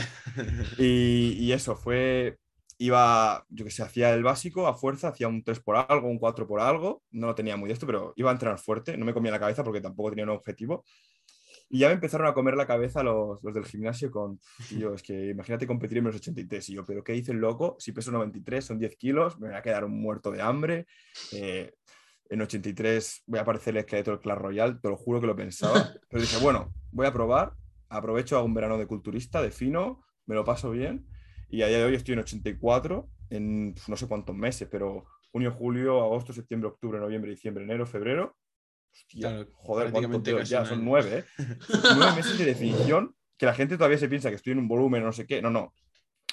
Y, 0.78 1.36
y, 1.38 1.52
eso, 1.52 1.74
fue 1.74 2.38
iba, 2.78 3.46
yo 3.48 3.64
que 3.64 3.70
sé, 3.70 3.82
hacía 3.82 4.12
el 4.12 4.22
básico 4.22 4.66
a 4.66 4.74
fuerza, 4.74 5.08
hacía 5.08 5.28
un 5.28 5.42
3 5.42 5.60
por 5.60 5.76
algo, 5.76 6.08
un 6.08 6.18
4 6.18 6.46
por 6.46 6.60
algo, 6.60 7.02
no 7.10 7.28
lo 7.28 7.34
tenía 7.34 7.56
muy 7.56 7.68
de 7.68 7.74
esto, 7.74 7.86
pero 7.86 8.12
iba 8.16 8.30
a 8.30 8.32
entrenar 8.32 8.58
fuerte, 8.58 8.96
no 8.96 9.04
me 9.06 9.14
comía 9.14 9.32
la 9.32 9.40
cabeza 9.40 9.64
porque 9.64 9.80
tampoco 9.80 10.10
tenía 10.10 10.24
un 10.24 10.30
objetivo. 10.30 10.84
Y 11.68 11.80
ya 11.80 11.88
me 11.88 11.94
empezaron 11.94 12.28
a 12.28 12.34
comer 12.34 12.54
la 12.54 12.66
cabeza 12.66 13.02
los, 13.02 13.42
los 13.42 13.54
del 13.54 13.64
gimnasio 13.64 14.10
con, 14.10 14.38
tío, 14.68 14.94
es 14.94 15.02
que 15.02 15.30
imagínate 15.30 15.66
competir 15.66 15.98
en 15.98 16.04
menos 16.04 16.20
83. 16.20 16.68
Y 16.68 16.74
yo, 16.74 16.84
¿pero 16.84 17.02
qué 17.02 17.12
dice 17.12 17.32
el 17.32 17.38
loco? 17.38 17.76
Si 17.80 17.90
peso 17.90 18.12
93, 18.12 18.64
son 18.64 18.78
10 18.78 18.96
kilos, 18.96 19.40
me 19.40 19.48
voy 19.48 19.56
a 19.56 19.62
quedar 19.62 19.84
un 19.84 20.00
muerto 20.00 20.30
de 20.30 20.42
hambre. 20.42 20.86
Eh, 21.32 21.72
en 22.28 22.42
83 22.42 23.24
voy 23.26 23.38
a 23.40 23.42
aparecer 23.42 23.74
el 23.74 23.80
esqueleto 23.80 24.12
del 24.12 24.20
Clash 24.20 24.38
Royale, 24.38 24.76
te 24.80 24.88
lo 24.88 24.96
juro 24.96 25.20
que 25.20 25.26
lo 25.26 25.34
pensaba. 25.34 25.74
Pero 26.08 26.20
dije, 26.20 26.36
bueno, 26.38 26.72
voy 26.92 27.06
a 27.06 27.12
probar, 27.12 27.54
aprovecho, 27.88 28.36
hago 28.36 28.46
un 28.46 28.54
verano 28.54 28.78
de 28.78 28.86
culturista, 28.86 29.42
de 29.42 29.50
fino, 29.50 30.04
me 30.26 30.36
lo 30.36 30.44
paso 30.44 30.70
bien 30.70 31.04
y 31.48 31.62
a 31.62 31.68
día 31.68 31.78
de 31.78 31.84
hoy 31.84 31.94
estoy 31.94 32.14
en 32.14 32.20
84, 32.20 33.08
en 33.30 33.74
no 33.88 33.96
sé 33.96 34.06
cuántos 34.06 34.34
meses, 34.34 34.68
pero 34.70 35.04
junio, 35.30 35.52
julio, 35.52 36.02
agosto, 36.02 36.32
septiembre, 36.32 36.68
octubre, 36.68 36.98
noviembre, 36.98 37.30
diciembre, 37.30 37.64
enero, 37.64 37.86
febrero. 37.86 38.36
Hostia, 38.92 39.46
joder, 39.52 39.90
¿cuántos 39.92 40.48
ya? 40.48 40.64
Son 40.64 40.84
nueve, 40.84 41.18
¿eh? 41.18 41.24
nueve 41.96 42.16
meses 42.16 42.38
de 42.38 42.46
definición 42.46 43.14
que 43.36 43.46
la 43.46 43.54
gente 43.54 43.76
todavía 43.76 43.98
se 43.98 44.08
piensa 44.08 44.30
que 44.30 44.36
estoy 44.36 44.52
en 44.52 44.60
un 44.60 44.68
volumen, 44.68 45.04
no 45.04 45.12
sé 45.12 45.26
qué. 45.26 45.42
No, 45.42 45.50
no. 45.50 45.74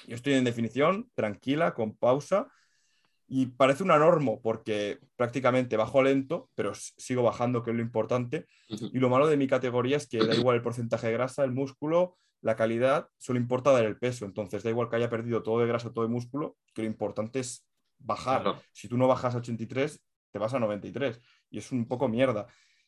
Yo 0.07 0.15
estoy 0.15 0.33
en 0.33 0.43
definición, 0.43 1.09
tranquila, 1.15 1.73
con 1.73 1.95
pausa. 1.95 2.47
Y 3.27 3.47
parece 3.47 3.83
una 3.83 3.97
norma 3.97 4.33
porque 4.41 4.99
prácticamente 5.15 5.77
bajo 5.77 6.03
lento, 6.03 6.49
pero 6.55 6.73
sigo 6.75 7.23
bajando, 7.23 7.63
que 7.63 7.71
es 7.71 7.75
lo 7.75 7.81
importante. 7.81 8.47
Y 8.67 8.99
lo 8.99 9.09
malo 9.09 9.27
de 9.27 9.37
mi 9.37 9.47
categoría 9.47 9.97
es 9.97 10.07
que 10.07 10.19
da 10.19 10.35
igual 10.35 10.57
el 10.57 10.61
porcentaje 10.61 11.07
de 11.07 11.13
grasa, 11.13 11.43
el 11.43 11.51
músculo, 11.51 12.17
la 12.43 12.57
calidad 12.57 13.07
solo 13.17 13.39
importa 13.39 13.71
dar 13.71 13.85
el 13.85 13.97
peso. 13.97 14.25
Entonces, 14.25 14.63
da 14.63 14.69
igual 14.69 14.89
que 14.89 14.97
haya 14.97 15.09
perdido 15.09 15.41
todo 15.41 15.61
de 15.61 15.67
grasa, 15.67 15.93
todo 15.93 16.03
de 16.03 16.11
músculo, 16.11 16.57
que 16.73 16.81
lo 16.81 16.87
importante 16.87 17.39
es 17.39 17.65
bajar. 17.97 18.61
Si 18.73 18.89
tú 18.89 18.97
no 18.97 19.07
bajas 19.07 19.33
a 19.33 19.37
83, 19.37 20.03
te 20.29 20.39
vas 20.39 20.53
a 20.53 20.59
93. 20.59 21.21
Y 21.49 21.59
es 21.59 21.71
un 21.71 21.87
poco 21.87 22.09
mierda. 22.09 22.47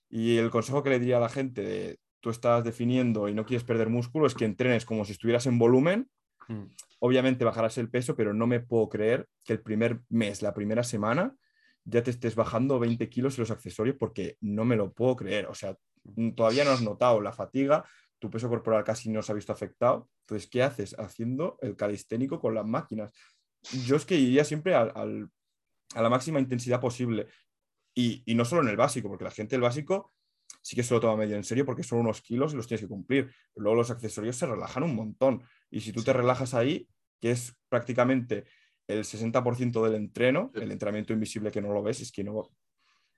Y 0.10 0.38
el 0.38 0.52
consejo 0.52 0.84
que 0.84 0.90
le 0.90 1.00
diría 1.00 1.18
a 1.18 1.22
la 1.22 1.30
gente 1.30 1.62
de 1.62 2.00
tú 2.20 2.32
estás 2.32 2.64
definiendo 2.66 3.30
y 3.30 3.34
no 3.34 3.46
quieres 3.46 3.64
perder 3.64 3.88
músculo 3.88 4.28
es 4.28 4.36
que 4.36 4.46
entrenes 4.46 4.86
como 4.86 5.06
si 5.06 5.14
estuvieras 5.14 5.46
en 5.46 5.58
volumen. 5.58 6.10
Hmm. 6.50 6.66
Obviamente 7.00 7.46
bajarás 7.46 7.78
el 7.78 7.90
peso, 7.90 8.16
pero 8.16 8.34
no 8.34 8.48
me 8.48 8.60
puedo 8.60 8.90
creer 8.90 9.28
que 9.46 9.54
el 9.54 9.62
primer 9.62 10.02
mes, 10.10 10.42
la 10.42 10.54
primera 10.54 10.84
semana, 10.84 11.34
ya 11.86 12.04
te 12.04 12.12
estés 12.12 12.36
bajando 12.36 12.78
20 12.78 13.08
kilos 13.10 13.38
en 13.38 13.44
los 13.44 13.52
accesorios 13.52 13.96
porque 13.98 14.38
no 14.42 14.66
me 14.66 14.76
lo 14.76 14.92
puedo 14.92 15.16
creer. 15.16 15.46
O 15.46 15.54
sea, 15.54 15.78
todavía 16.36 16.66
no 16.66 16.72
has 16.72 16.82
notado 16.82 17.22
la 17.22 17.32
fatiga, 17.32 17.86
tu 18.26 18.32
peso 18.32 18.50
corporal 18.50 18.84
casi 18.84 19.10
no 19.10 19.22
se 19.22 19.32
ha 19.32 19.36
visto 19.36 19.54
afectado. 19.54 20.10
Entonces, 20.22 20.50
¿qué 20.50 20.64
haces? 20.64 20.96
Haciendo 20.98 21.58
el 21.62 21.76
calisténico 21.76 22.40
con 22.40 22.56
las 22.56 22.66
máquinas. 22.66 23.12
Yo 23.86 23.96
es 23.96 24.06
que 24.06 24.16
iría 24.16 24.44
siempre 24.44 24.74
a 24.76 24.86
la 24.86 26.10
máxima 26.10 26.40
intensidad 26.40 26.82
posible. 26.82 27.28
Y, 27.94 28.24
no 28.36 28.44
solo 28.44 28.64
en 28.64 28.70
el 28.70 28.76
básico, 28.76 29.08
porque 29.08 29.24
la 29.24 29.32
gente 29.32 29.56
del 29.56 29.62
básico 29.62 30.12
sí 30.62 30.76
que 30.76 30.84
se 30.84 30.94
lo 30.94 31.00
toma 31.00 31.16
medio 31.16 31.36
en 31.36 31.44
serio 31.44 31.66
porque 31.66 31.84
son 31.84 32.00
unos 32.00 32.22
kilos 32.22 32.54
y 32.54 32.56
los 32.58 32.68
tienes 32.68 32.82
que 32.82 32.90
cumplir. 32.90 33.28
Pero 33.54 33.64
luego 33.64 33.76
los 33.78 33.92
accesorios 33.92 34.36
se 34.36 34.48
relajan 34.48 34.84
un 34.84 34.96
montón. 34.96 35.44
Y 35.70 35.82
si 35.82 35.94
tú 35.94 36.04
te 36.04 36.12
relajas 36.12 36.54
ahí, 36.56 36.90
que 37.22 37.32
es 37.32 37.56
prácticamente 37.70 38.46
el 38.88 39.04
60% 39.04 39.84
del 39.84 39.96
entreno, 39.96 40.52
el 40.56 40.72
entrenamiento 40.72 41.14
invisible 41.14 41.52
que 41.52 41.62
no 41.62 41.72
lo 41.72 41.84
ves, 41.84 42.02
es 42.02 42.12
que 42.12 42.24
no, 42.24 42.50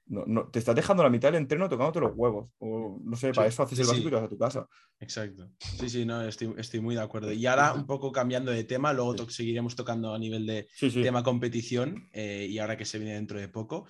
no, 0.10 0.50
te 0.50 0.60
estás 0.60 0.76
dejando 0.76 1.04
la 1.04 1.10
mitad 1.10 1.30
del 1.30 1.42
entreno 1.42 1.68
tocándote 1.68 2.00
los 2.00 2.14
huevos. 2.16 2.50
O 2.60 3.00
no 3.04 3.18
sé, 3.18 3.34
para 3.34 3.48
eso 3.48 3.64
haces 3.64 3.80
el 3.80 3.88
básico 3.88 4.08
y 4.08 4.12
te 4.12 4.16
vas 4.16 4.26
a 4.26 4.30
tu 4.30 4.38
casa. 4.38 4.68
Exacto. 5.00 5.50
Sí, 5.80 5.90
sí, 5.90 6.06
no, 6.06 6.22
estoy, 6.22 6.80
muy 6.82 6.96
de 6.96 7.02
acuerdo. 7.02 7.32
Y 7.32 7.46
ahora, 7.46 7.74
un 7.74 7.86
poco 7.86 8.12
cambiando 8.12 8.52
de 8.52 8.64
tema, 8.64 8.94
luego 8.94 9.30
seguiremos 9.30 9.76
tocando 9.76 10.14
a 10.14 10.20
nivel 10.20 10.46
de 10.46 10.68
tema 10.80 11.24
competición 11.24 12.10
eh, 12.14 12.48
y 12.50 12.58
ahora 12.60 12.78
que 12.78 12.86
se 12.86 13.00
viene 13.00 13.16
dentro 13.16 13.40
de 13.40 13.50
poco. 13.50 13.88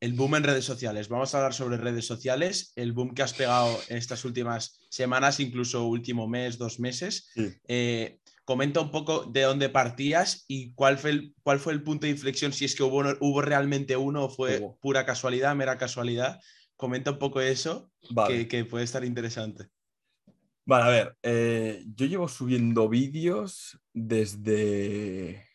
El 0.00 0.14
boom 0.14 0.36
en 0.36 0.44
redes 0.44 0.64
sociales. 0.64 1.08
Vamos 1.10 1.34
a 1.34 1.38
hablar 1.38 1.52
sobre 1.52 1.76
redes 1.76 2.06
sociales, 2.06 2.72
el 2.74 2.92
boom 2.92 3.12
que 3.12 3.22
has 3.22 3.34
pegado 3.34 3.78
en 3.88 3.98
estas 3.98 4.24
últimas 4.24 4.80
semanas, 4.88 5.40
incluso 5.40 5.86
último 5.86 6.26
mes, 6.26 6.56
dos 6.56 6.80
meses. 6.80 7.30
Eh, 7.68 8.18
comenta 8.50 8.80
un 8.80 8.90
poco 8.90 9.26
de 9.26 9.42
dónde 9.42 9.68
partías 9.68 10.44
y 10.48 10.74
cuál 10.74 10.98
fue 10.98 11.10
el, 11.10 11.34
cuál 11.44 11.60
fue 11.60 11.72
el 11.72 11.84
punto 11.84 12.06
de 12.06 12.10
inflexión, 12.10 12.52
si 12.52 12.64
es 12.64 12.74
que 12.74 12.82
hubo, 12.82 13.04
hubo 13.20 13.42
realmente 13.42 13.96
uno 13.96 14.24
o 14.24 14.28
fue 14.28 14.60
pura 14.80 15.06
casualidad, 15.06 15.54
mera 15.54 15.78
casualidad. 15.78 16.40
Comenta 16.74 17.12
un 17.12 17.20
poco 17.20 17.40
eso, 17.40 17.92
que, 18.26 18.64
puede 18.64 18.82
estar 18.82 19.04
interesante. 19.04 19.68
Vale, 20.64 20.84
a 20.84 20.88
ver, 20.88 21.16
eh, 21.22 21.84
yo 21.94 22.06
llevo 22.06 22.26
subiendo 22.26 22.88
vídeos 22.88 23.80
desde 23.92 25.46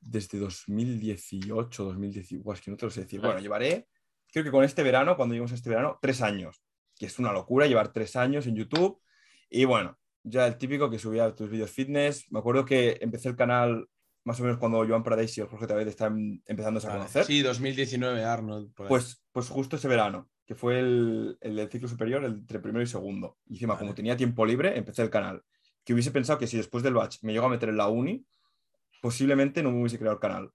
desde 0.00 0.38
2018, 0.38 1.84
2018, 1.84 2.52
es 2.52 2.60
que 2.60 2.70
no 2.70 2.76
te 2.76 2.86
lo 2.86 2.90
sé 2.92 3.00
decir. 3.00 3.20
Bueno, 3.20 3.40
llevaré, 3.40 3.88
creo 4.30 4.44
que 4.44 4.52
con 4.52 4.62
este 4.62 4.84
verano, 4.84 5.16
cuando 5.16 5.32
lleguemos 5.32 5.50
a 5.50 5.56
este 5.56 5.68
verano, 5.68 5.98
tres 6.00 6.22
años, 6.22 6.62
que 6.96 7.06
es 7.06 7.18
una 7.18 7.32
locura 7.32 7.66
llevar 7.66 7.92
tres 7.92 8.14
años 8.14 8.46
en 8.46 8.54
YouTube. 8.54 9.02
Y 9.50 9.64
bueno, 9.64 9.98
ya 10.24 10.46
el 10.46 10.56
típico 10.56 10.90
que 10.90 10.98
subía 10.98 11.34
tus 11.34 11.50
vídeos 11.50 11.70
fitness. 11.70 12.26
Me 12.30 12.40
acuerdo 12.40 12.64
que 12.64 12.98
empecé 13.00 13.28
el 13.28 13.36
canal 13.36 13.88
más 14.24 14.40
o 14.40 14.42
menos 14.42 14.58
cuando 14.58 14.84
Joan 14.86 15.02
Paradise 15.02 15.40
y 15.40 15.42
el 15.42 15.48
Jorge 15.48 15.66
David 15.66 15.88
están 15.88 16.42
empezando 16.46 16.80
a 16.80 16.90
conocer. 16.90 17.24
Sí, 17.24 17.42
2019, 17.42 18.24
Arnold. 18.24 18.72
Pues, 18.74 19.22
pues 19.30 19.48
justo 19.48 19.76
ese 19.76 19.86
verano, 19.86 20.30
que 20.46 20.54
fue 20.54 20.80
el, 20.80 21.36
el 21.42 21.56
del 21.56 21.70
ciclo 21.70 21.88
superior, 21.88 22.24
el 22.24 22.32
entre 22.32 22.58
primero 22.58 22.82
y 22.82 22.86
segundo. 22.86 23.36
Y 23.46 23.54
encima, 23.54 23.78
como 23.78 23.94
tenía 23.94 24.16
tiempo 24.16 24.46
libre, 24.46 24.76
empecé 24.78 25.02
el 25.02 25.10
canal. 25.10 25.42
Que 25.84 25.92
hubiese 25.92 26.10
pensado 26.10 26.38
que 26.38 26.46
si 26.46 26.56
después 26.56 26.82
del 26.82 26.94
batch 26.94 27.18
me 27.22 27.32
llego 27.32 27.44
a 27.44 27.50
meter 27.50 27.68
en 27.68 27.76
la 27.76 27.88
uni, 27.88 28.24
posiblemente 29.02 29.62
no 29.62 29.70
me 29.70 29.80
hubiese 29.80 29.98
creado 29.98 30.14
el 30.14 30.20
canal. 30.20 30.50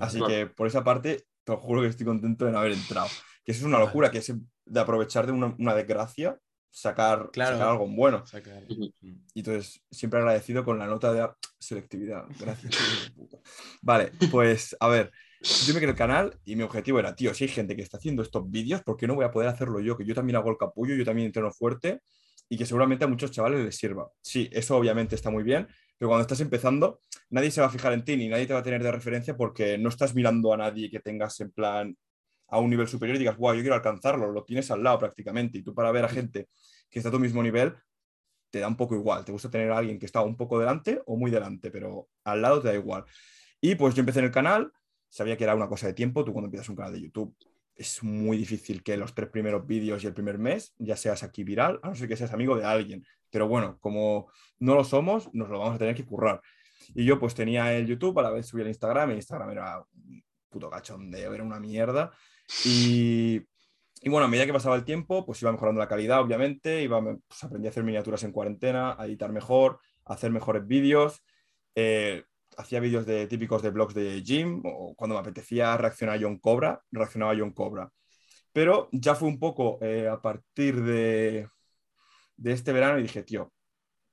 Así 0.00 0.20
que 0.26 0.46
por 0.46 0.66
esa 0.66 0.82
parte, 0.82 1.26
te 1.44 1.54
juro 1.54 1.82
que 1.82 1.88
estoy 1.88 2.04
contento 2.04 2.44
de 2.44 2.52
no 2.52 2.58
haber 2.58 2.72
entrado. 2.72 3.08
Que 3.44 3.52
eso 3.52 3.60
es 3.60 3.66
una 3.66 3.78
locura, 3.78 4.10
que 4.10 4.18
es 4.18 4.34
de 4.66 4.80
aprovechar 4.80 5.26
de 5.26 5.32
una, 5.32 5.54
una 5.58 5.74
desgracia 5.74 6.38
sacar, 6.70 7.30
algo 7.36 7.88
bueno. 7.88 8.24
Y 9.34 9.40
entonces, 9.40 9.82
siempre 9.90 10.20
agradecido 10.20 10.64
con 10.64 10.78
la 10.78 10.86
nota 10.86 11.12
de 11.12 11.28
selectividad. 11.58 12.24
Gracias. 12.40 13.12
vale, 13.82 14.12
pues 14.30 14.76
a 14.78 14.88
ver, 14.88 15.10
yo 15.40 15.74
me 15.74 15.80
creé 15.80 15.90
el 15.90 15.96
canal 15.96 16.38
y 16.44 16.56
mi 16.56 16.62
objetivo 16.62 16.98
era, 16.98 17.14
tío, 17.14 17.32
si 17.34 17.44
hay 17.44 17.50
gente 17.50 17.76
que 17.76 17.82
está 17.82 17.96
haciendo 17.96 18.22
estos 18.22 18.50
vídeos, 18.50 18.82
¿por 18.82 18.96
qué 18.96 19.06
no 19.06 19.14
voy 19.14 19.24
a 19.24 19.30
poder 19.30 19.48
hacerlo 19.48 19.80
yo? 19.80 19.96
Que 19.96 20.04
yo 20.04 20.14
también 20.14 20.36
hago 20.36 20.50
el 20.50 20.56
capullo, 20.56 20.94
yo 20.94 21.04
también 21.04 21.26
entreno 21.26 21.50
fuerte 21.52 22.00
y 22.48 22.56
que 22.56 22.66
seguramente 22.66 23.04
a 23.04 23.08
muchos 23.08 23.30
chavales 23.30 23.64
les 23.64 23.76
sirva. 23.76 24.08
Sí, 24.20 24.48
eso 24.52 24.76
obviamente 24.76 25.14
está 25.14 25.30
muy 25.30 25.44
bien, 25.44 25.68
pero 25.98 26.08
cuando 26.08 26.22
estás 26.22 26.40
empezando, 26.40 27.00
nadie 27.30 27.50
se 27.50 27.60
va 27.60 27.66
a 27.66 27.70
fijar 27.70 27.92
en 27.92 28.04
ti 28.04 28.16
ni 28.16 28.28
nadie 28.28 28.46
te 28.46 28.54
va 28.54 28.60
a 28.60 28.62
tener 28.62 28.82
de 28.82 28.92
referencia 28.92 29.36
porque 29.36 29.78
no 29.78 29.88
estás 29.88 30.14
mirando 30.14 30.52
a 30.52 30.56
nadie 30.56 30.90
que 30.90 31.00
tengas 31.00 31.38
en 31.40 31.50
plan 31.50 31.96
a 32.48 32.58
un 32.58 32.70
nivel 32.70 32.88
superior 32.88 33.16
y 33.16 33.20
digas, 33.20 33.36
guau, 33.36 33.54
yo 33.54 33.60
quiero 33.60 33.74
alcanzarlo, 33.74 34.32
lo 34.32 34.44
tienes 34.44 34.70
al 34.70 34.82
lado 34.82 34.98
prácticamente. 34.98 35.58
Y 35.58 35.62
tú 35.62 35.74
para 35.74 35.92
ver 35.92 36.04
a 36.04 36.08
gente 36.08 36.48
que 36.90 36.98
está 36.98 37.10
a 37.10 37.12
tu 37.12 37.20
mismo 37.20 37.42
nivel, 37.42 37.74
te 38.50 38.60
da 38.60 38.68
un 38.68 38.76
poco 38.76 38.94
igual. 38.94 39.24
Te 39.24 39.32
gusta 39.32 39.50
tener 39.50 39.70
a 39.70 39.78
alguien 39.78 39.98
que 39.98 40.06
está 40.06 40.22
un 40.22 40.36
poco 40.36 40.58
delante 40.58 41.02
o 41.06 41.16
muy 41.16 41.30
delante, 41.30 41.70
pero 41.70 42.08
al 42.24 42.42
lado 42.42 42.60
te 42.60 42.68
da 42.68 42.74
igual. 42.74 43.04
Y 43.60 43.74
pues 43.74 43.94
yo 43.94 44.00
empecé 44.00 44.20
en 44.20 44.26
el 44.26 44.30
canal, 44.30 44.72
sabía 45.08 45.36
que 45.36 45.44
era 45.44 45.54
una 45.54 45.68
cosa 45.68 45.86
de 45.86 45.94
tiempo. 45.94 46.24
Tú 46.24 46.32
cuando 46.32 46.46
empiezas 46.46 46.68
un 46.68 46.76
canal 46.76 46.92
de 46.92 47.02
YouTube 47.02 47.36
es 47.78 48.02
muy 48.02 48.36
difícil 48.36 48.82
que 48.82 48.96
los 48.96 49.14
tres 49.14 49.28
primeros 49.30 49.64
vídeos 49.64 50.02
y 50.02 50.08
el 50.08 50.12
primer 50.12 50.36
mes 50.36 50.74
ya 50.78 50.96
seas 50.96 51.22
aquí 51.22 51.44
viral, 51.44 51.78
a 51.82 51.88
no 51.88 51.94
ser 51.94 52.08
que 52.08 52.16
seas 52.16 52.32
amigo 52.32 52.56
de 52.56 52.64
alguien. 52.64 53.04
Pero 53.30 53.46
bueno, 53.46 53.78
como 53.80 54.32
no 54.58 54.74
lo 54.74 54.82
somos, 54.82 55.32
nos 55.32 55.48
lo 55.48 55.60
vamos 55.60 55.76
a 55.76 55.78
tener 55.78 55.94
que 55.94 56.04
currar. 56.04 56.40
Y 56.94 57.04
yo 57.04 57.20
pues 57.20 57.34
tenía 57.34 57.72
el 57.74 57.86
YouTube, 57.86 58.18
a 58.18 58.22
la 58.22 58.30
vez 58.30 58.46
subía 58.46 58.64
el 58.64 58.70
Instagram, 58.70 59.12
y 59.12 59.14
Instagram 59.14 59.50
era 59.50 59.78
un 59.78 60.24
puto 60.48 60.68
cachondeo, 60.68 61.32
era 61.32 61.44
una 61.44 61.60
mierda. 61.60 62.10
Y, 62.64 63.40
bueno, 64.06 64.26
a 64.26 64.28
medida 64.28 64.46
que 64.46 64.52
pasaba 64.52 64.76
el 64.76 64.84
tiempo, 64.84 65.24
pues 65.26 65.42
iba 65.42 65.52
mejorando 65.52 65.80
la 65.80 65.88
calidad, 65.88 66.20
obviamente, 66.20 66.82
iba, 66.82 67.00
pues 67.02 67.44
aprendí 67.44 67.68
a 67.68 67.70
hacer 67.70 67.84
miniaturas 67.84 68.22
en 68.24 68.32
cuarentena, 68.32 68.96
a 68.98 69.06
editar 69.06 69.32
mejor, 69.32 69.80
a 70.04 70.14
hacer 70.14 70.30
mejores 70.30 70.66
vídeos. 70.66 71.22
Eh, 71.74 72.24
hacía 72.56 72.80
vídeos 72.80 73.06
de, 73.06 73.26
típicos 73.26 73.62
de 73.62 73.70
blogs 73.70 73.94
de 73.94 74.22
gym, 74.22 74.62
o 74.64 74.94
cuando 74.96 75.14
me 75.14 75.20
apetecía 75.20 75.76
reaccionar 75.76 76.16
a 76.16 76.20
John 76.20 76.38
Cobra, 76.38 76.82
reaccionaba 76.90 77.32
a 77.32 77.36
John 77.38 77.52
Cobra. 77.52 77.90
Pero 78.52 78.88
ya 78.92 79.14
fue 79.14 79.28
un 79.28 79.38
poco 79.38 79.78
eh, 79.82 80.08
a 80.08 80.20
partir 80.20 80.82
de, 80.82 81.48
de 82.36 82.52
este 82.52 82.72
verano 82.72 82.98
y 82.98 83.02
dije, 83.02 83.22
tío, 83.22 83.52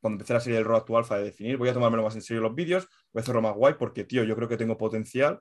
cuando 0.02 0.16
empecé 0.16 0.34
la 0.34 0.40
serie 0.40 0.58
del 0.58 0.68
Road 0.68 0.84
to 0.84 0.98
Alpha 0.98 1.18
de 1.18 1.26
definir, 1.26 1.58
voy 1.58 1.70
a 1.70 1.74
tomármelo 1.74 2.04
más 2.04 2.16
en 2.16 2.22
serio 2.22 2.44
los 2.44 2.54
vídeos, 2.54 2.88
voy 3.12 3.22
a 3.22 3.24
hacerlo 3.24 3.42
más 3.42 3.56
guay 3.56 3.76
porque, 3.80 4.04
tío, 4.04 4.24
yo 4.24 4.36
creo 4.36 4.48
que 4.48 4.58
tengo 4.58 4.78
potencial, 4.78 5.40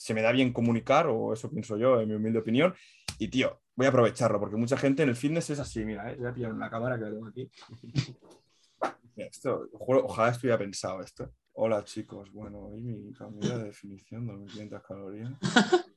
se 0.00 0.14
me 0.14 0.22
da 0.22 0.32
bien 0.32 0.50
comunicar, 0.50 1.08
o 1.08 1.34
eso 1.34 1.50
pienso 1.50 1.76
yo, 1.76 2.00
en 2.00 2.08
mi 2.08 2.14
humilde 2.14 2.38
opinión, 2.38 2.74
y, 3.18 3.28
tío, 3.28 3.60
voy 3.76 3.84
a 3.84 3.90
aprovecharlo 3.90 4.40
porque 4.40 4.56
mucha 4.56 4.78
gente 4.78 5.02
en 5.02 5.10
el 5.10 5.14
fitness 5.14 5.50
es 5.50 5.58
así, 5.58 5.84
mira, 5.84 6.10
¿eh? 6.10 6.16
voy 6.16 6.26
a 6.26 6.32
pillar 6.32 6.54
una 6.54 6.70
cámara 6.70 6.98
que 6.98 7.04
tengo 7.04 7.26
aquí. 7.26 7.50
esto, 9.16 9.68
ojalá 9.74 10.30
estuviera 10.30 10.56
pensado 10.56 11.02
esto. 11.02 11.30
Hola 11.52 11.84
chicos, 11.84 12.32
bueno, 12.32 12.68
hoy 12.68 12.80
mi 12.80 13.12
cambio 13.12 13.58
de 13.58 13.64
definición, 13.64 14.26
2500 14.26 14.82
calorías. 14.82 15.32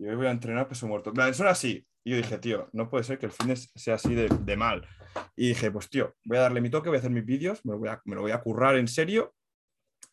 Y 0.00 0.06
hoy 0.06 0.14
voy 0.14 0.26
a 0.26 0.30
entrenar 0.30 0.68
peso 0.68 0.86
muerto. 0.86 1.12
Eso 1.12 1.42
era 1.42 1.50
así. 1.50 1.84
Y 2.04 2.12
yo 2.12 2.16
dije, 2.16 2.38
tío, 2.38 2.68
no 2.72 2.88
puede 2.88 3.02
ser 3.02 3.18
que 3.18 3.26
el 3.26 3.32
fitness 3.32 3.72
sea 3.74 3.96
así 3.96 4.14
de, 4.14 4.56
mal. 4.56 4.86
Y 5.34 5.48
dije, 5.48 5.72
pues 5.72 5.90
tío, 5.90 6.14
voy 6.22 6.38
a 6.38 6.42
darle 6.42 6.60
mi 6.60 6.70
toque, 6.70 6.88
voy 6.88 6.98
a 6.98 7.00
hacer 7.00 7.10
mis 7.10 7.26
vídeos, 7.26 7.66
me, 7.66 7.76
me, 7.76 8.14
lo 8.14 8.22
voy 8.22 8.30
a 8.30 8.40
currar 8.40 8.76
en 8.76 8.86
serio. 8.86 9.34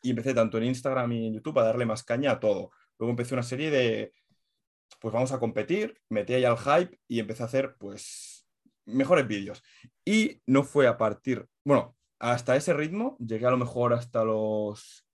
Y 0.02 0.10
empecé 0.10 0.34
tanto 0.34 0.58
en 0.58 0.63
Instagram 0.63 1.12
y 1.12 1.28
en 1.28 1.34
YouTube 1.36 1.60
a 1.60 1.65
darle 1.65 1.86
más 1.86 2.04
caña 2.04 2.32
a 2.32 2.39
todo. 2.39 2.72
Luego 3.00 3.12
empecé 3.12 3.34
una 3.34 3.44
serie 3.44 3.70
de, 3.72 4.14
pues 5.00 5.14
vamos 5.14 5.32
a 5.32 5.40
competir, 5.40 6.00
metí 6.10 6.34
ahí 6.34 6.46
al 6.46 6.58
hype 6.58 7.00
y 7.08 7.20
empecé 7.20 7.44
a 7.44 7.48
hacer, 7.48 7.76
pues, 7.78 8.48
mejores 8.86 9.28
vídeos. 9.28 9.64
Y 10.04 10.42
no 10.46 10.64
fue 10.64 10.88
a 10.88 10.98
partir, 10.98 11.48
bueno, 11.64 11.96
hasta 12.20 12.56
ese 12.56 12.74
ritmo, 12.74 13.18
llegué 13.20 13.46
a 13.46 13.52
lo 13.52 13.58
mejor 13.58 13.94
hasta 13.94 14.24
los 14.24 15.06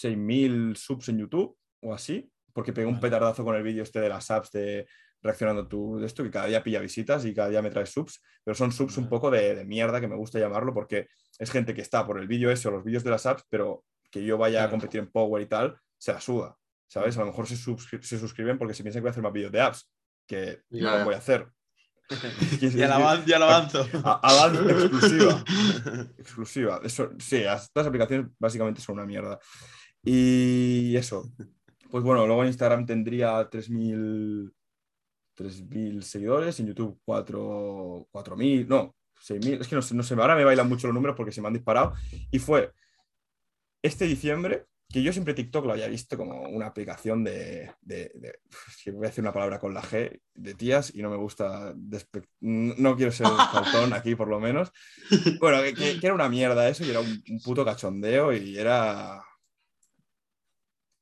6.000 0.00 0.76
subs 0.76 1.08
en 1.10 1.18
YouTube 1.18 1.58
o 1.82 1.92
así 1.92 2.30
porque 2.52 2.72
pegué 2.72 2.86
un 2.86 3.00
petardazo 3.00 3.44
con 3.44 3.56
el 3.56 3.62
vídeo 3.62 3.82
este 3.82 4.00
de 4.00 4.08
las 4.08 4.30
apps 4.30 4.50
de 4.52 4.86
reaccionando 5.22 5.68
tú 5.68 5.98
de 5.98 6.06
esto, 6.06 6.22
que 6.22 6.30
cada 6.30 6.46
día 6.46 6.62
pilla 6.62 6.80
visitas 6.80 7.24
y 7.26 7.34
cada 7.34 7.50
día 7.50 7.60
me 7.60 7.70
trae 7.70 7.84
subs, 7.84 8.22
pero 8.42 8.54
son 8.54 8.72
subs 8.72 8.96
un 8.96 9.08
poco 9.08 9.30
de, 9.30 9.64
mierda, 9.66 10.00
que 10.00 10.08
me 10.08 10.16
gusta 10.16 10.38
llamarlo, 10.38 10.72
porque 10.72 11.08
es 11.38 11.50
gente 11.50 11.74
que 11.74 11.82
está 11.82 12.06
por 12.06 12.18
el 12.18 12.26
vídeo 12.26 12.50
ese 12.50 12.68
o 12.68 12.70
los 12.70 12.84
vídeos 12.84 13.04
de 13.04 13.10
las 13.10 13.26
apps, 13.26 13.44
pero 13.50 13.84
que 14.10 14.24
yo 14.24 14.38
vaya 14.38 14.64
a 14.64 14.70
competir 14.70 15.00
en 15.00 15.10
Power 15.10 15.42
y 15.42 15.46
tal, 15.46 15.78
se 16.00 16.12
la 16.12 16.20
suda, 16.20 16.56
¿sabes? 16.88 17.16
A 17.16 17.20
lo 17.20 17.26
mejor 17.26 17.46
se, 17.46 17.56
se 17.56 18.18
suscriben 18.18 18.58
porque 18.58 18.74
se 18.74 18.82
piensan 18.82 19.00
que 19.00 19.02
voy 19.02 19.08
a 19.08 19.12
hacer 19.12 19.22
más 19.22 19.32
vídeos 19.32 19.52
de 19.52 19.60
apps, 19.60 19.90
que 20.26 20.62
no 20.70 21.04
voy 21.04 21.14
a 21.14 21.18
hacer. 21.18 21.46
ya, 22.60 22.88
lo 22.88 22.94
avanzo. 23.44 23.86
Avanzo, 24.02 24.68
exclusiva. 24.70 25.44
exclusiva. 26.18 26.80
Eso, 26.82 27.10
sí, 27.18 27.36
estas 27.36 27.86
aplicaciones 27.86 28.26
básicamente 28.38 28.80
son 28.80 28.94
una 28.94 29.06
mierda. 29.06 29.38
Y 30.02 30.96
eso, 30.96 31.30
pues 31.90 32.02
bueno, 32.02 32.26
luego 32.26 32.42
en 32.42 32.48
Instagram 32.48 32.86
tendría 32.86 33.48
3.000 33.50 34.50
seguidores, 36.00 36.58
en 36.60 36.68
YouTube 36.68 36.98
4.000, 37.06 38.66
no, 38.66 38.96
6.000, 39.20 39.60
es 39.60 39.68
que 39.68 39.76
no 39.76 39.82
no 39.92 40.02
sé, 40.02 40.14
ahora 40.14 40.34
me 40.34 40.44
bailan 40.44 40.68
mucho 40.68 40.86
los 40.86 40.94
números 40.94 41.16
porque 41.16 41.32
se 41.32 41.42
me 41.42 41.48
han 41.48 41.54
disparado. 41.54 41.92
Y 42.30 42.38
fue 42.38 42.72
este 43.82 44.06
diciembre, 44.06 44.66
que 44.92 45.02
yo 45.02 45.12
siempre 45.12 45.34
TikTok 45.34 45.66
lo 45.66 45.72
había 45.72 45.86
visto 45.86 46.16
como 46.16 46.48
una 46.48 46.66
aplicación 46.66 47.22
de, 47.22 47.70
de, 47.80 48.10
voy 48.86 49.06
a 49.06 49.08
decir 49.08 49.22
una 49.22 49.32
palabra 49.32 49.60
con 49.60 49.72
la 49.72 49.82
G, 49.82 50.20
de 50.34 50.54
tías, 50.54 50.92
y 50.94 51.02
no 51.02 51.10
me 51.10 51.16
gusta, 51.16 51.74
no 52.40 52.96
quiero 52.96 53.12
ser 53.12 53.28
faltón 53.52 53.92
aquí 53.92 54.14
por 54.16 54.28
lo 54.28 54.40
menos. 54.40 54.72
Bueno, 55.38 55.58
que, 55.62 55.98
era 56.02 56.14
una 56.14 56.28
mierda 56.28 56.68
eso 56.68 56.84
y 56.84 56.90
era 56.90 57.00
un, 57.00 57.22
puto 57.44 57.64
cachondeo 57.64 58.32
y 58.32 58.58
era, 58.58 59.22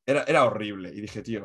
era, 0.05 0.23
era 0.25 0.45
horrible. 0.45 0.91
Y 0.95 1.01
dije, 1.01 1.23
tío, 1.23 1.45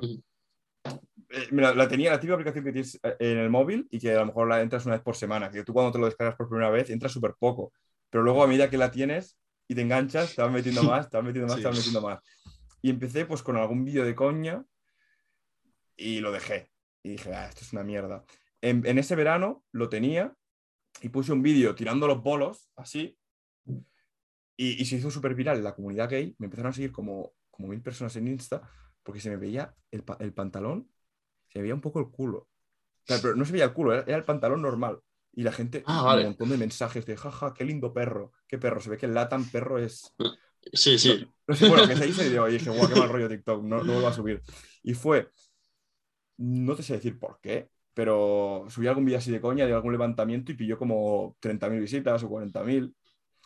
eh, 1.29 1.47
la, 1.51 1.87
tenía 1.87 2.11
la 2.11 2.19
típica 2.19 2.35
aplicación 2.35 2.65
que 2.65 2.71
tienes 2.73 2.99
eh, 3.03 3.15
en 3.19 3.37
el 3.37 3.49
móvil 3.49 3.87
y 3.89 3.99
que 3.99 4.11
a 4.11 4.19
lo 4.19 4.25
mejor 4.25 4.49
la 4.49 4.61
entras 4.61 4.85
una 4.85 4.95
vez 4.95 5.03
por 5.03 5.15
semana, 5.15 5.49
que 5.49 5.63
tú 5.63 5.71
cuando 5.71 5.93
te 5.93 5.99
lo 5.99 6.05
descargas 6.05 6.35
por 6.35 6.49
primera 6.49 6.69
vez 6.69 6.89
entras 6.89 7.13
súper 7.13 7.35
poco, 7.39 7.71
pero 8.09 8.23
luego 8.23 8.43
a 8.43 8.47
medida 8.47 8.69
que 8.69 8.77
la 8.77 8.91
tienes 8.91 9.37
y 9.73 9.75
te 9.75 9.81
enganchas, 9.81 10.35
te 10.35 10.41
vas 10.41 10.51
metiendo 10.51 10.83
más, 10.83 11.09
te 11.09 11.17
vas 11.17 11.25
metiendo 11.25 11.47
más, 11.47 11.61
te 11.61 11.67
vas 11.67 11.75
metiendo 11.75 12.01
más. 12.01 12.19
Y 12.81 12.89
empecé 12.89 13.25
pues 13.25 13.41
con 13.41 13.57
algún 13.57 13.83
vídeo 13.83 14.05
de 14.05 14.15
coña 14.15 14.63
y 15.95 16.19
lo 16.19 16.31
dejé. 16.31 16.71
Y 17.01 17.11
dije, 17.11 17.33
ah, 17.33 17.47
esto 17.47 17.61
es 17.61 17.73
una 17.73 17.83
mierda. 17.83 18.23
En, 18.61 18.85
en 18.85 18.97
ese 18.97 19.15
verano 19.15 19.63
lo 19.71 19.89
tenía 19.89 20.35
y 21.01 21.09
puse 21.09 21.33
un 21.33 21.41
vídeo 21.41 21.75
tirando 21.75 22.07
los 22.07 22.21
bolos, 22.21 22.69
así, 22.75 23.17
y, 24.55 24.81
y 24.81 24.85
se 24.85 24.97
hizo 24.97 25.11
súper 25.11 25.35
viral 25.35 25.57
en 25.57 25.63
la 25.63 25.75
comunidad 25.75 26.09
gay. 26.09 26.35
Me 26.37 26.45
empezaron 26.45 26.69
a 26.69 26.73
seguir 26.73 26.91
como, 26.91 27.33
como 27.49 27.67
mil 27.67 27.81
personas 27.81 28.15
en 28.15 28.27
Insta 28.27 28.61
porque 29.01 29.19
se 29.19 29.29
me 29.29 29.37
veía 29.37 29.75
el, 29.91 30.03
el 30.19 30.33
pantalón 30.33 30.89
se 31.53 31.61
veía 31.61 31.75
un 31.75 31.81
poco 31.81 31.99
el 31.99 32.09
culo. 32.09 32.49
pero 33.05 33.35
no 33.35 33.45
se 33.45 33.51
veía 33.51 33.65
el 33.65 33.73
culo, 33.73 33.93
era, 33.93 34.17
el 34.17 34.23
pantalón 34.23 34.61
normal. 34.61 34.99
Y 35.35 35.43
la 35.43 35.51
gente, 35.51 35.83
ah, 35.87 36.15
un 36.15 36.23
montón 36.23 36.49
de 36.49 36.57
mensajes 36.57 37.05
de 37.05 37.17
jaja, 37.17 37.53
qué 37.53 37.65
lindo 37.65 37.91
perro, 37.91 38.33
qué 38.47 38.59
perro. 38.59 38.79
Se 38.79 38.89
ve 38.89 38.97
que 38.97 39.07
el 39.07 39.15
Latam 39.15 39.49
perro 39.49 39.79
es. 39.79 40.13
Sí, 40.71 40.97
sí. 40.97 41.27
bueno, 41.47 41.87
que 41.87 41.95
se 41.95 42.07
hizo 42.07 42.23
y 42.23 42.51
dije, 42.53 42.69
guau, 42.69 42.87
qué 42.87 42.99
mal 42.99 43.09
rollo 43.09 43.27
TikTok, 43.27 43.63
no, 43.63 43.83
no 43.83 43.93
vuelvo 43.93 44.07
a 44.07 44.13
subir. 44.13 44.41
Y 44.83 44.93
fue, 44.93 45.29
no 46.37 46.75
te 46.75 46.83
sé 46.83 46.93
decir 46.93 47.19
por 47.19 47.39
qué, 47.41 47.69
pero 47.93 48.65
subí 48.69 48.87
algún 48.87 49.05
vídeo 49.05 49.17
así 49.17 49.31
de 49.31 49.41
coña, 49.41 49.65
de 49.65 49.73
algún 49.73 49.91
levantamiento 49.91 50.51
y 50.51 50.55
pilló 50.55 50.77
como 50.77 51.35
30.000 51.41 51.79
visitas 51.79 52.23
o 52.23 52.29
40.000. 52.29 52.93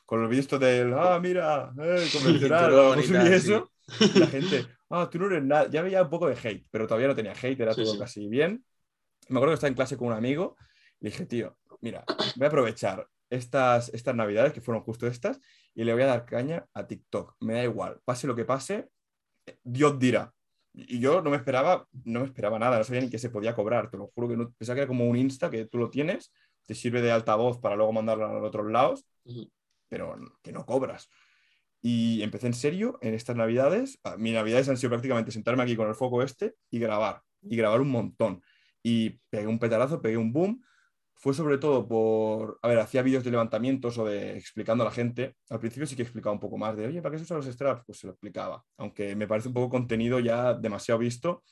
Con 0.06 0.22
los 0.22 0.30
vídeos 0.30 0.48
del, 0.60 0.94
ah, 0.94 1.20
mira, 1.22 1.74
eh, 1.82 2.08
convencional, 2.14 3.04
subí 3.04 3.28
eso, 3.34 3.72
la 4.16 4.28
gente, 4.28 4.66
ah, 4.90 5.10
tú 5.12 5.20
no 5.20 5.26
eres 5.28 5.44
nada. 5.44 5.70
Ya 5.70 5.82
veía 5.82 6.04
un 6.04 6.10
poco 6.10 6.28
de 6.28 6.38
hate, 6.42 6.66
pero 6.72 6.88
todavía 6.88 7.10
no 7.10 7.16
tenía 7.16 7.34
hate, 7.34 7.60
era 7.60 7.76
todo 7.76 7.98
casi 8.00 8.28
bien. 8.28 8.64
Me 9.28 9.38
acuerdo 9.38 9.52
que 9.52 9.56
estaba 9.56 9.70
en 9.70 9.76
clase 9.76 9.98
con 9.98 10.08
un 10.08 10.14
amigo 10.14 10.56
y 11.02 11.08
dije, 11.08 11.26
tío, 11.26 11.57
mira, 11.82 12.04
voy 12.36 12.46
a 12.46 12.48
aprovechar 12.48 13.08
estas, 13.30 13.90
estas 13.90 14.16
navidades, 14.16 14.54
que 14.54 14.62
fueron 14.62 14.84
justo 14.84 15.08
estas, 15.08 15.40
y 15.74 15.84
le 15.84 15.94
voy 15.94 16.04
a 16.04 16.08
dar 16.08 16.26
caña 16.26 16.66
a 16.74 16.88
TikTok. 16.88 17.36
Me 17.40 17.54
da 17.54 17.64
igual, 17.64 18.00
pase 18.06 18.28
lo 18.28 18.36
que 18.36 18.46
pase, 18.46 18.90
Dios 19.64 20.00
dirá. 20.00 20.34
Y 20.74 21.00
yo 21.00 21.22
no 21.22 21.30
me 21.30 21.38
esperaba, 21.38 21.88
no 22.04 22.22
me 22.22 22.26
esperaba 22.26 22.60
nada, 22.60 22.78
no 22.78 22.84
sabía 22.84 23.02
ni 23.02 23.10
que 23.10 23.20
se 23.20 23.30
podía 23.30 23.56
cobrar, 23.56 23.90
te 23.90 23.98
lo 23.98 24.08
juro 24.08 24.28
que 24.28 24.38
no, 24.38 24.52
pensaba 24.52 24.76
que 24.76 24.82
era 24.82 24.88
como 24.88 25.06
un 25.06 25.18
Insta 25.18 25.50
que 25.50 25.66
tú 25.66 25.78
lo 25.78 25.90
tienes, 25.90 26.32
te 26.66 26.76
sirve 26.76 27.02
de 27.02 27.12
altavoz 27.12 27.60
para 27.60 27.76
luego 27.76 27.94
mandarlo 27.94 28.28
a 28.28 28.34
los 28.34 28.44
otros 28.44 28.72
lados, 28.72 29.06
pero 29.90 30.16
que 30.44 30.52
no 30.52 30.66
cobras. 30.66 31.10
Y 31.82 32.22
empecé 32.22 32.48
en 32.48 32.54
serio 32.54 32.98
en 33.02 33.14
estas 33.14 33.36
navidades. 33.36 34.00
Ah, 34.04 34.18
mis 34.18 34.34
navidades 34.34 34.68
han 34.70 34.78
sido 34.78 34.90
prácticamente 34.90 35.32
sentarme 35.32 35.64
aquí 35.64 35.76
con 35.76 35.88
el 35.88 35.96
foco 35.96 36.22
este 36.22 36.56
y 36.70 36.80
grabar. 36.80 37.22
Y 37.42 37.56
grabar 37.56 37.82
un 37.82 37.90
montón. 37.90 38.42
Y 38.84 39.22
pegué 39.30 39.48
un 39.48 39.60
petarazo, 39.60 40.02
pegué 40.02 40.18
un 40.18 40.34
boom. 40.34 40.62
Fue 41.20 41.34
sobre 41.34 41.58
todo 41.58 41.88
por, 41.88 42.60
a 42.62 42.68
ver, 42.68 42.80
hacía 42.80 43.02
vídeos 43.02 43.24
de 43.24 43.32
levantamientos 43.32 43.98
o 43.98 44.06
de 44.06 44.38
explicando 44.38 44.84
a 44.84 44.86
la 44.86 44.92
gente. 44.92 45.36
Al 45.50 45.60
principio 45.60 45.88
sí 45.88 45.96
que 45.96 46.04
explicaba 46.04 46.34
un 46.34 46.40
poco 46.40 46.58
más 46.58 46.76
de, 46.78 46.88
oye, 46.88 47.02
¿para 47.02 47.14
qué 47.14 47.18
se 47.18 47.24
usan 47.24 47.38
los 47.38 47.48
straps? 47.48 47.84
Pues 47.86 48.00
se 48.00 48.08
lo 48.08 48.14
explicaba. 48.14 48.64
Aunque 48.78 49.16
me 49.16 49.28
parece 49.28 49.48
un 49.48 49.56
poco 49.56 49.70
contenido 49.70 50.20
ya 50.20 50.54
demasiado 50.54 51.00
visto. 51.00 51.44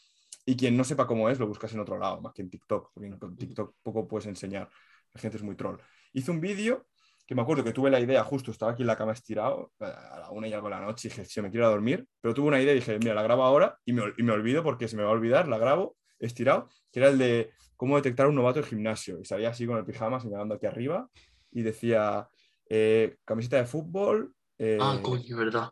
Y 0.45 0.55
quien 0.55 0.77
no 0.77 0.83
sepa 0.83 1.07
cómo 1.07 1.29
es, 1.29 1.39
lo 1.39 1.47
buscas 1.47 1.73
en 1.73 1.79
otro 1.79 1.97
lado, 1.97 2.21
más 2.21 2.33
que 2.33 2.43
en 2.43 2.49
TikTok. 2.51 2.91
Porque 2.93 3.07
en 3.07 3.35
TikTok 3.35 3.75
poco 3.81 4.07
puedes 4.07 4.27
enseñar. 4.27 4.69
La 5.13 5.19
gente 5.19 5.37
es 5.37 5.43
muy 5.43 5.55
troll. 5.55 5.79
Hice 6.13 6.29
un 6.29 6.39
vídeo 6.39 6.85
que 7.25 7.33
me 7.33 7.41
acuerdo 7.41 7.63
que 7.63 7.73
tuve 7.73 7.89
la 7.89 7.99
idea, 7.99 8.23
justo 8.23 8.51
estaba 8.51 8.73
aquí 8.73 8.83
en 8.83 8.87
la 8.87 8.95
cama 8.95 9.13
estirado, 9.13 9.71
a 9.79 10.19
la 10.19 10.29
una 10.29 10.47
y 10.47 10.53
algo 10.53 10.69
de 10.69 10.75
la 10.75 10.81
noche, 10.81 11.07
y 11.07 11.09
dije, 11.09 11.25
si 11.25 11.41
me 11.41 11.49
quiero 11.49 11.69
dormir, 11.69 12.05
pero 12.21 12.33
tuve 12.33 12.47
una 12.47 12.61
idea 12.61 12.73
y 12.73 12.75
dije, 12.75 12.99
mira, 12.99 13.15
la 13.15 13.23
grabo 13.23 13.43
ahora 13.43 13.79
y 13.83 13.93
me, 13.93 14.03
y 14.17 14.23
me, 14.23 14.31
olvido 14.31 14.63
porque 14.63 14.87
se 14.87 14.95
me 14.95 15.03
va 15.03 15.09
a 15.09 15.13
olvidar, 15.13 15.47
la 15.47 15.57
grabo 15.57 15.97
estirado, 16.19 16.69
que 16.91 16.99
era 16.99 17.09
el 17.09 17.17
de 17.17 17.51
cómo 17.75 17.95
detectar 17.95 18.27
un 18.27 18.35
novato 18.35 18.59
en 18.59 18.65
gimnasio. 18.65 19.19
Y 19.19 19.25
salía 19.25 19.49
así 19.49 19.65
con 19.65 19.77
el 19.77 19.85
pijama 19.85 20.19
señalando 20.19 20.55
aquí 20.55 20.65
arriba 20.65 21.09
y 21.51 21.61
decía, 21.61 22.29
eh, 22.69 23.17
camiseta 23.25 23.57
de 23.57 23.65
fútbol. 23.65 24.33
Eh, 24.57 24.77
ah, 24.81 24.99
coño, 25.01 25.37
verdad. 25.37 25.69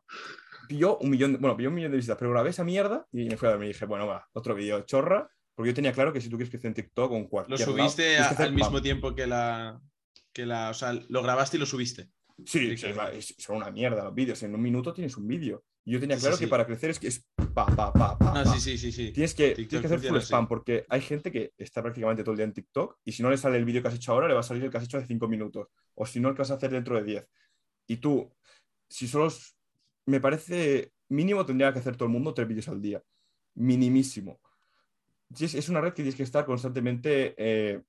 Pilló 0.68 0.98
un 0.98 1.10
millón, 1.10 1.34
de, 1.34 1.38
bueno, 1.40 1.58
pilló 1.58 1.70
un 1.70 1.76
millón 1.76 1.92
de 1.92 1.98
visitas, 1.98 2.18
pero 2.18 2.32
grabé 2.32 2.50
esa 2.52 2.64
mierda 2.64 3.06
y 3.12 3.26
me 3.26 3.38
fui 3.38 3.48
a 3.48 3.52
dormir 3.52 3.70
y 3.70 3.74
dije, 3.74 3.86
bueno, 3.86 4.08
va, 4.08 4.28
otro 4.34 4.56
vídeo 4.56 4.82
chorra, 4.82 5.30
porque 5.56 5.72
yo 5.72 5.76
tenía 5.76 5.92
claro 5.92 6.14
que 6.14 6.22
si 6.22 6.30
tú 6.30 6.38
quieres 6.38 6.50
que 6.50 6.58
esté 6.58 6.68
en 6.68 6.74
TikTok 6.74 7.12
o 7.12 7.18
en 7.18 7.28
cualquier 7.28 7.60
Lo 7.60 7.66
subiste 7.66 8.18
al 8.18 8.54
mismo 8.54 8.82
tiempo 8.82 9.14
que 9.14 9.28
la, 9.28 9.80
que 10.32 10.46
la, 10.46 10.70
o 10.70 10.74
sea, 10.74 10.94
lo 10.94 11.22
grabaste 11.22 11.58
y 11.58 11.60
lo 11.60 11.66
subiste. 11.66 12.10
Sí, 12.46 12.76
son 13.38 13.58
una 13.58 13.72
mierda 13.72 14.04
los 14.04 14.14
vídeos. 14.14 14.42
En 14.44 14.56
un 14.56 14.62
minuto 14.62 14.94
tienes 14.94 15.16
un 15.18 15.28
vídeo. 15.28 15.64
Yo 15.86 16.00
tenía 16.00 16.18
claro 16.18 16.38
que 16.38 16.48
para 16.48 16.66
crecer 16.66 16.92
es 16.92 17.00
que 17.00 17.08
es 17.08 17.28
pa, 17.54 17.66
pa, 17.66 17.92
pa, 17.92 18.18
pa. 18.18 18.46
sí, 18.46 18.60
sí, 18.60 18.78
sí, 18.78 18.92
sí. 18.92 19.12
Tienes 19.12 19.34
que, 19.34 19.54
tienes 19.54 19.82
que 19.82 19.88
hacer 19.88 20.00
full 20.00 20.18
spam 20.18 20.48
porque 20.48 20.86
hay 20.88 21.02
gente 21.02 21.32
que 21.32 21.52
está 21.58 21.82
prácticamente 21.82 22.24
todo 22.24 22.32
el 22.32 22.38
día 22.38 22.46
en 22.46 22.54
TikTok 22.54 23.00
y 23.04 23.12
si 23.12 23.22
no 23.22 23.30
le 23.30 23.38
sale 23.38 23.58
el 23.58 23.66
vídeo 23.66 23.82
que 23.82 23.90
has 23.90 23.96
hecho 23.96 24.14
ahora, 24.14 24.28
le 24.28 24.34
va 24.34 24.40
a 24.40 24.44
salir 24.44 24.64
el 24.64 24.72
que 24.72 24.78
has 24.78 24.86
hecho 24.86 25.00
de 25.00 25.06
5 25.06 25.28
minutos. 25.28 25.68
O 25.96 26.06
si 26.06 26.20
no, 26.20 26.30
el 26.30 26.36
que 26.36 26.42
vas 26.42 26.52
a 26.52 26.56
hacer 26.56 26.72
dentro 26.72 26.96
de 26.96 27.04
10. 27.04 27.30
Y 27.88 27.98
tú, 27.98 28.32
si 28.90 29.08
solo. 29.08 29.32
Me 30.06 30.20
parece 30.20 30.92
mínimo 31.10 31.46
tendría 31.46 31.72
que 31.72 31.80
hacer 31.80 31.96
todo 31.96 32.08
el 32.08 32.12
mundo 32.12 32.34
tres 32.34 32.48
vídeos 32.48 32.68
al 32.68 32.82
día. 32.82 33.02
Minimísimo. 33.56 34.40
Es 35.40 35.70
una 35.70 35.82
red 35.82 35.90
que 35.90 36.04
tienes 36.04 36.16
que 36.16 36.24
estar 36.24 36.46
constantemente 36.46 37.34
eh, 37.38 37.82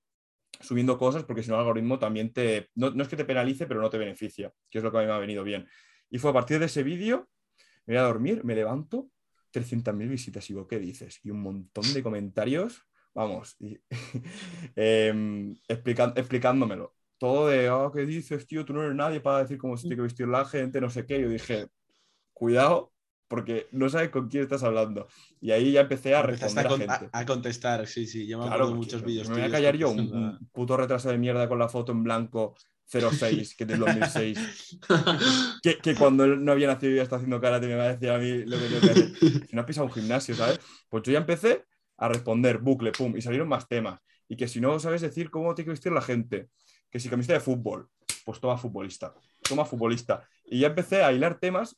subiendo 0.61 0.97
cosas 0.97 1.25
porque 1.25 1.43
si 1.43 1.49
no 1.49 1.57
el 1.57 1.61
algoritmo 1.61 1.99
también 1.99 2.33
te, 2.33 2.71
no, 2.75 2.89
es 3.03 3.09
que 3.09 3.17
te 3.17 3.25
penalice, 3.25 3.67
pero 3.67 3.81
no 3.81 3.91
te 3.91 3.99
beneficia, 3.99 4.53
que 4.71 4.79
es 4.79 4.85
lo 4.85 4.91
que 4.91 4.99
a 4.99 5.01
mí 5.01 5.07
me 5.07 5.13
ha 5.13 5.19
venido 5.19 5.45
bien. 5.45 5.67
Y 6.11 6.19
fue 6.19 6.31
a 6.31 6.35
partir 6.35 6.59
de 6.59 6.67
ese 6.67 6.83
vídeo, 6.83 7.29
me 7.87 7.95
voy 7.95 8.03
a 8.03 8.07
dormir, 8.07 8.45
me 8.45 8.55
levanto, 8.55 9.11
300.000 9.53 10.09
visitas, 10.09 10.49
y 10.51 10.55
digo, 10.55 10.67
¿qué 10.67 10.79
dices? 10.79 11.21
Y 11.23 11.31
un 11.31 11.41
montón 11.41 11.85
de 11.93 12.03
comentarios, 12.03 12.83
vamos, 13.15 13.57
em, 14.77 15.55
explicándomelo. 15.69 16.95
Todo 17.19 17.49
de, 17.49 17.71
oh, 17.71 17.93
¿qué 17.93 18.05
dices, 18.05 18.47
tío? 18.47 18.65
Tú 18.65 18.73
no 18.75 18.83
eres 18.83 18.95
nadie 18.95 19.21
para 19.21 19.39
decir 19.39 19.57
cómo 19.57 19.77
se 19.77 19.83
tiene 19.83 19.97
que 19.97 20.03
vestir 20.03 20.29
la 20.29 20.45
gente, 20.45 20.81
no 20.81 20.91
sé 20.91 21.07
qué. 21.07 21.21
Yo 21.21 21.29
dije, 21.29 21.69
cuidado, 22.33 22.93
porque 23.29 23.69
no 23.73 23.89
sabes 23.89 24.11
con 24.11 24.29
quién 24.29 24.43
estás 24.43 24.63
hablando. 24.63 25.07
Y 25.41 25.53
ahí 25.53 25.73
ya 25.73 25.83
empecé 25.83 26.15
a 26.15 26.23
responder 26.23 26.67
a, 26.67 26.71
gente. 26.71 27.09
A, 27.13 27.25
contestar, 27.25 27.87
sí, 27.87 28.07
sí. 28.07 28.27
Yo 28.27 28.39
me 28.39 28.47
acuerdo 28.47 28.69
de 28.69 28.75
muchos 28.75 29.03
vídeos. 29.03 29.29
Me 29.29 29.37
voy 29.37 29.45
a 29.45 29.51
callar 29.51 29.77
yo, 29.77 29.91
un, 29.91 30.51
puto 30.53 30.77
retraso 30.77 31.09
de 31.09 31.19
mierda 31.19 31.49
con 31.49 31.59
la 31.59 31.69
foto 31.69 31.93
en 31.93 32.03
blanco 32.03 32.55
06, 32.87 33.57
que 33.57 33.65
es 33.65 33.69
del 33.69 33.81
2006. 33.81 34.79
que, 35.63 35.79
que, 35.79 35.95
cuando 35.95 36.25
él 36.25 36.45
no 36.45 36.53
había 36.53 36.69
nacido 36.69 36.93
y 36.93 36.97
ya 36.97 37.03
está 37.03 37.17
haciendo 37.17 37.41
karate, 37.41 37.67
me 37.67 37.75
va 37.75 37.85
a 37.85 37.93
decir 37.93 38.11
a 38.11 38.19
mí 38.19 38.45
lo 38.45 38.59
que 38.59 38.67
tengo 38.67 38.81
que 38.81 38.91
hacer. 38.91 39.13
Si 39.49 39.57
no 39.57 39.61
has 39.61 39.67
pisado 39.67 39.87
un 39.87 39.93
gimnasio, 39.93 40.35
¿sabes? 40.35 40.61
Pues 40.89 41.03
yo 41.05 41.13
ya 41.13 41.19
empecé 41.19 41.65
a 41.97 42.09
responder, 42.09 42.59
bucle, 42.59 42.93
pum, 42.93 43.17
y 43.17 43.23
salieron 43.23 43.49
más 43.49 43.69
temas. 43.69 44.01
Y 44.29 44.37
que 44.37 44.49
si 44.49 44.61
no 44.61 44.79
sabes 44.79 45.03
decir 45.03 45.31
cómo 45.31 45.55
tiene 45.55 45.67
que 45.67 45.73
vestir 45.73 45.93
la 45.93 46.03
gente, 46.03 46.49
que 46.91 47.01
si 47.01 47.09
camiseta 47.09 47.35
de 47.35 47.41
fútbol, 47.41 47.89
pues 48.25 48.41
toma 48.41 48.57
futbolista, 48.57 49.15
toma 49.43 49.65
futbolista. 49.65 50.27
Y 50.45 50.61
ya 50.61 50.69
empecé 50.69 51.03
a 51.03 51.13
hilar 51.13 51.39
temas 51.39 51.77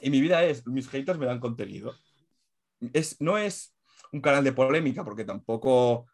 y 0.00 0.10
mi 0.10 0.20
vida 0.20 0.44
es, 0.44 0.66
mis 0.66 0.88
haters 0.88 1.18
me 1.18 1.26
dan 1.26 1.40
contenido. 1.40 1.94
Es, 2.92 3.20
no 3.20 3.38
es 3.38 3.74
un 4.12 4.20
canal 4.20 4.44
de 4.44 4.52
polémica, 4.52 5.04
porque 5.04 5.24
tampoco 5.24 6.06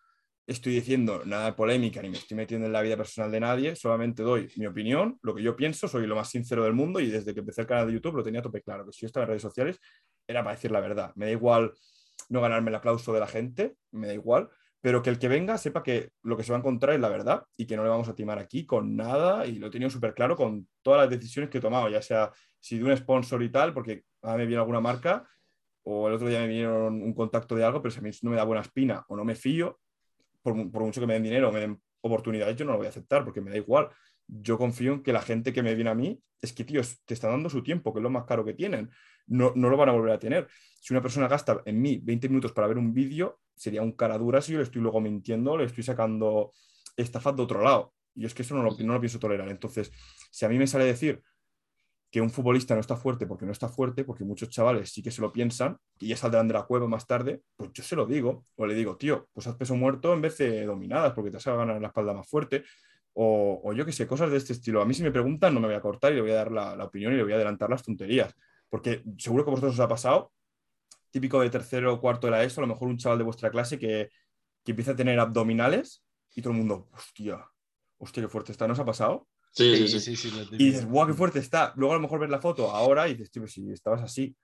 estoy 0.47 0.75
diciendo 0.75 1.23
nada 1.25 1.47
de 1.47 1.53
polémica 1.53 2.03
ni 2.03 2.11
me 2.11 2.19
estoy 2.19 2.37
metiendo 2.37 2.67
en 2.67 2.73
la 2.73 2.83
vida 2.83 2.97
personal 2.97 3.31
de 3.31 3.41
nadie, 3.41 3.77
solamente 3.77 4.23
doy 4.23 4.51
mi 4.57 4.67
opinión, 4.67 5.19
lo 5.23 5.35
que 5.35 5.43
yo 5.43 5.55
pienso, 5.57 5.89
soy 5.89 6.07
lo 6.07 6.17
más 6.17 6.29
sincero 6.31 6.65
del 6.65 6.73
mundo 6.73 7.01
y 7.01 7.09
desde 7.09 7.33
que 7.33 7.41
empecé 7.41 7.63
el 7.63 7.67
canal 7.67 7.87
de 7.87 7.95
YouTube 7.95 8.17
lo 8.17 8.23
tenía 8.23 8.41
a 8.41 8.43
tope 8.43 8.63
claro, 8.63 8.85
que 8.85 8.93
si 8.93 9.03
yo 9.03 9.07
estaba 9.07 9.25
en 9.25 9.29
redes 9.29 9.43
sociales 9.43 9.79
era 10.27 10.43
para 10.43 10.57
decir 10.57 10.71
la 10.71 10.81
verdad. 10.81 11.13
Me 11.15 11.27
da 11.27 11.33
igual 11.33 11.73
no 12.29 12.41
ganarme 12.41 12.71
el 12.71 12.75
aplauso 12.75 13.13
de 13.13 13.21
la 13.21 13.27
gente, 13.27 13.77
me 13.93 14.07
da 14.07 14.15
igual, 14.15 14.49
pero 14.81 15.01
que 15.03 15.11
el 15.11 15.19
que 15.19 15.29
venga 15.29 15.59
sepa 15.59 15.83
que 15.83 16.11
lo 16.23 16.37
que 16.37 16.43
se 16.43 16.51
va 16.51 16.59
a 16.59 16.61
encontrar 16.61 16.95
es 16.95 17.01
la 17.01 17.09
verdad 17.09 17.45
y 17.57 17.67
que 17.67 17.77
no 17.77 17.85
le 17.85 17.89
vamos 17.89 18.09
a 18.09 18.15
timar 18.15 18.39
aquí 18.39 18.67
con 18.67 18.97
nada 18.97 19.47
y 19.47 19.59
lo 19.59 19.69
he 19.69 19.71
tenido 19.71 19.91
súper 19.91 20.13
claro 20.13 20.37
con 20.37 20.69
todas 20.83 21.03
las 21.03 21.11
decisiones 21.11 21.51
que 21.51 21.59
he 21.59 21.61
tomado, 21.61 21.89
ya 21.89 22.03
sea 22.03 22.33
si 22.59 22.79
de 22.79 22.85
un 22.85 22.97
sponsor 22.97 23.43
y 23.43 23.51
tal, 23.51 23.73
porque 23.73 24.05
a 24.23 24.33
mí 24.33 24.39
me 24.39 24.47
viene 24.47 24.61
alguna 24.61 24.81
marca 24.81 25.25
o 25.85 26.09
el 26.09 26.15
otro 26.15 26.29
día 26.29 26.41
me 26.41 26.49
vinieron 26.49 27.03
un 27.03 27.15
contacto 27.15 27.55
de 27.55 27.65
algo, 27.65 27.81
pero 27.81 27.93
si 27.93 27.99
a 27.99 28.03
mí 28.03 28.11
no 28.23 28.31
me 28.31 28.37
da 28.37 28.45
buena 28.45 28.63
espina 28.63 29.05
o 29.09 29.17
no 29.17 29.25
me 29.25 29.35
fío, 29.35 29.81
por, 30.43 30.55
mucho 30.55 31.01
que 31.01 31.07
me 31.07 31.15
den 31.15 31.23
dinero 31.23 31.53
me 31.53 31.61
den 31.61 31.81
oportunidades, 32.01 32.57
yo 32.57 32.65
no 32.65 32.73
lo 32.73 32.79
voy 32.79 32.87
a 32.87 32.91
aceptar 32.91 33.25
porque 33.25 33.41
me 33.41 33.51
da 33.51 33.57
igual. 33.57 33.89
Yo 34.27 34.59
confío 34.59 34.95
en 34.95 35.03
que 35.03 35.13
la 35.13 35.23
gente 35.23 35.53
que 35.53 35.63
me 35.63 35.75
viene 35.75 35.91
a 35.91 35.95
mí 35.95 36.21
es 36.41 36.53
que, 36.53 36.65
tío, 36.65 36.81
te 37.05 37.15
está 37.15 37.29
dando 37.29 37.49
su 37.49 37.63
tiempo, 37.63 37.93
que 37.93 38.01
es 38.01 38.03
lo 38.03 38.11
más 38.11 38.25
caro 38.25 38.45
que 38.45 38.55
tienen. 38.55 38.91
No, 39.27 39.53
no 39.55 39.71
lo 39.71 39.77
van 39.77 39.89
a 39.89 39.93
volver 39.93 40.13
a 40.13 40.19
tener. 40.19 40.49
Si 40.81 40.93
una 40.93 41.01
persona 41.01 41.29
gasta 41.29 41.63
en 41.65 41.81
mí 41.81 42.01
20 42.03 42.29
minutos 42.29 42.53
para 42.53 42.67
ver 42.67 42.79
un 42.79 42.93
vídeo, 42.93 43.41
sería 43.55 43.83
un 43.83 43.93
cara 43.93 44.19
dura 44.19 44.41
si 44.43 44.53
yo 44.53 44.59
le 44.59 44.65
estoy 44.65 44.83
luego 44.83 45.01
mintiendo, 45.01 45.57
le 45.57 45.65
estoy 45.65 45.85
sacando 45.85 46.53
estafas 46.97 47.37
de 47.37 47.43
otro 47.43 47.63
lado. 47.63 47.95
Y 48.15 48.27
es 48.27 48.35
que 48.35 48.43
eso 48.43 48.57
no 48.57 48.63
lo, 48.63 48.77
no 48.77 48.95
lo 48.95 49.01
pienso 49.01 49.21
tolerar. 49.21 49.49
Entonces, 49.49 49.93
si 50.31 50.45
a 50.45 50.49
mí 50.49 50.59
me 50.59 50.67
sale 50.67 50.85
decir 50.85 51.23
que 52.13 52.21
un 52.21 52.29
futbolista 52.29 52.75
no 52.75 52.81
está 52.83 52.95
fuerte 52.95 53.27
porque 53.27 53.47
no 53.47 53.53
está 53.53 53.71
fuerte, 53.71 54.05
porque 54.05 54.23
muchos 54.23 54.51
chavales 54.51 54.93
sí 54.93 55.03
que 55.03 55.11
se 55.11 55.23
lo 55.23 55.33
piensan 55.33 55.79
y 55.99 56.09
ya 56.09 56.17
saldrán 56.17 56.47
de 56.47 56.53
la 56.53 56.65
cueva 56.65 56.87
más 56.87 57.07
tarde, 57.07 57.41
pues 57.57 57.71
yo 57.73 57.83
se 57.83 57.97
lo 57.97 58.05
digo. 58.05 58.45
O 58.55 58.67
le 58.67 58.75
digo, 58.75 58.99
tío, 58.99 59.31
pues 59.33 59.47
haz 59.47 59.57
peso 59.57 59.75
muerto 59.77 60.13
en 60.13 60.21
vez 60.21 60.37
de 60.37 60.67
dominadas 60.67 61.15
porque 61.15 61.31
te 61.31 61.39
vas 61.39 61.47
a 61.47 61.57
ganar 61.57 61.81
la 61.81 61.87
espalda 61.89 62.13
más 62.13 62.29
fuerte. 62.29 62.65
O, 63.15 63.73
yo 63.73 63.87
qué 63.87 63.93
sé, 63.93 64.07
cosas 64.07 64.31
de 64.31 64.37
este 64.37 64.53
estilo. 64.53 64.83
A 64.83 64.85
mí 64.85 64.93
si 64.93 65.03
me 65.03 65.11
preguntan 65.11 65.55
no 65.55 65.61
me 65.61 65.69
voy 65.69 65.75
a 65.75 65.81
cortar 65.81 66.13
y 66.13 66.17
le 66.17 66.21
voy 66.21 66.33
a 66.33 66.35
dar 66.35 66.53
la, 66.53 66.85
opinión 66.85 67.15
y 67.15 67.17
le 67.17 67.23
voy 67.23 67.33
a 67.33 67.37
adelantar 67.37 67.71
las 67.71 67.83
tonterías. 67.83 68.35
Porque 68.69 69.03
seguro 69.17 69.45
que 69.45 69.51
a 69.51 69.53
vosotros 69.53 69.73
os 69.73 69.81
ha 69.81 69.89
pasado, 69.89 70.33
típico 71.11 71.41
de 71.41 71.49
tercero 71.49 71.95
o 71.95 72.01
cuarto 72.01 72.27
de 72.27 72.33
la 72.33 72.45
ESO, 72.45 72.61
a 72.61 72.67
lo 72.67 72.75
mejor 72.75 72.89
un 72.89 72.99
chaval 72.99 73.17
de 73.19 73.25
vuestra 73.25 73.51
clase 73.51 73.79
que, 73.79 74.11
que 74.63 74.73
empieza 74.73 74.91
a 74.93 74.97
tener 74.97 75.19
abdominales 75.19 76.05
y 76.35 76.43
todo 76.43 76.53
el 76.53 76.59
mundo, 76.59 76.91
hostia, 76.93 77.43
hostia, 77.97 78.23
qué 78.23 78.29
fuerte 78.29 78.53
está, 78.53 78.67
¿no 78.67 78.75
os 78.75 78.81
ha 78.81 78.85
pasado? 78.85 79.27
Sí, 79.53 79.87
sí, 79.87 80.01
sí. 80.01 80.17
sí, 80.17 80.33
y 80.53 80.65
dices, 80.65 80.87
guau, 80.87 81.07
qué 81.07 81.13
fuerte 81.13 81.39
está. 81.39 81.75
Luego 81.77 81.93
a 81.93 81.97
lo 81.97 82.03
mejor 82.03 82.21
ves 82.21 82.31
la 82.31 82.41
foto 82.41 82.71
ahora 82.71 83.07
y 83.09 83.13
dices, 83.13 83.31
tío, 83.31 83.47
si 83.47 83.71
estabas 83.71 84.03
así. 84.03 84.35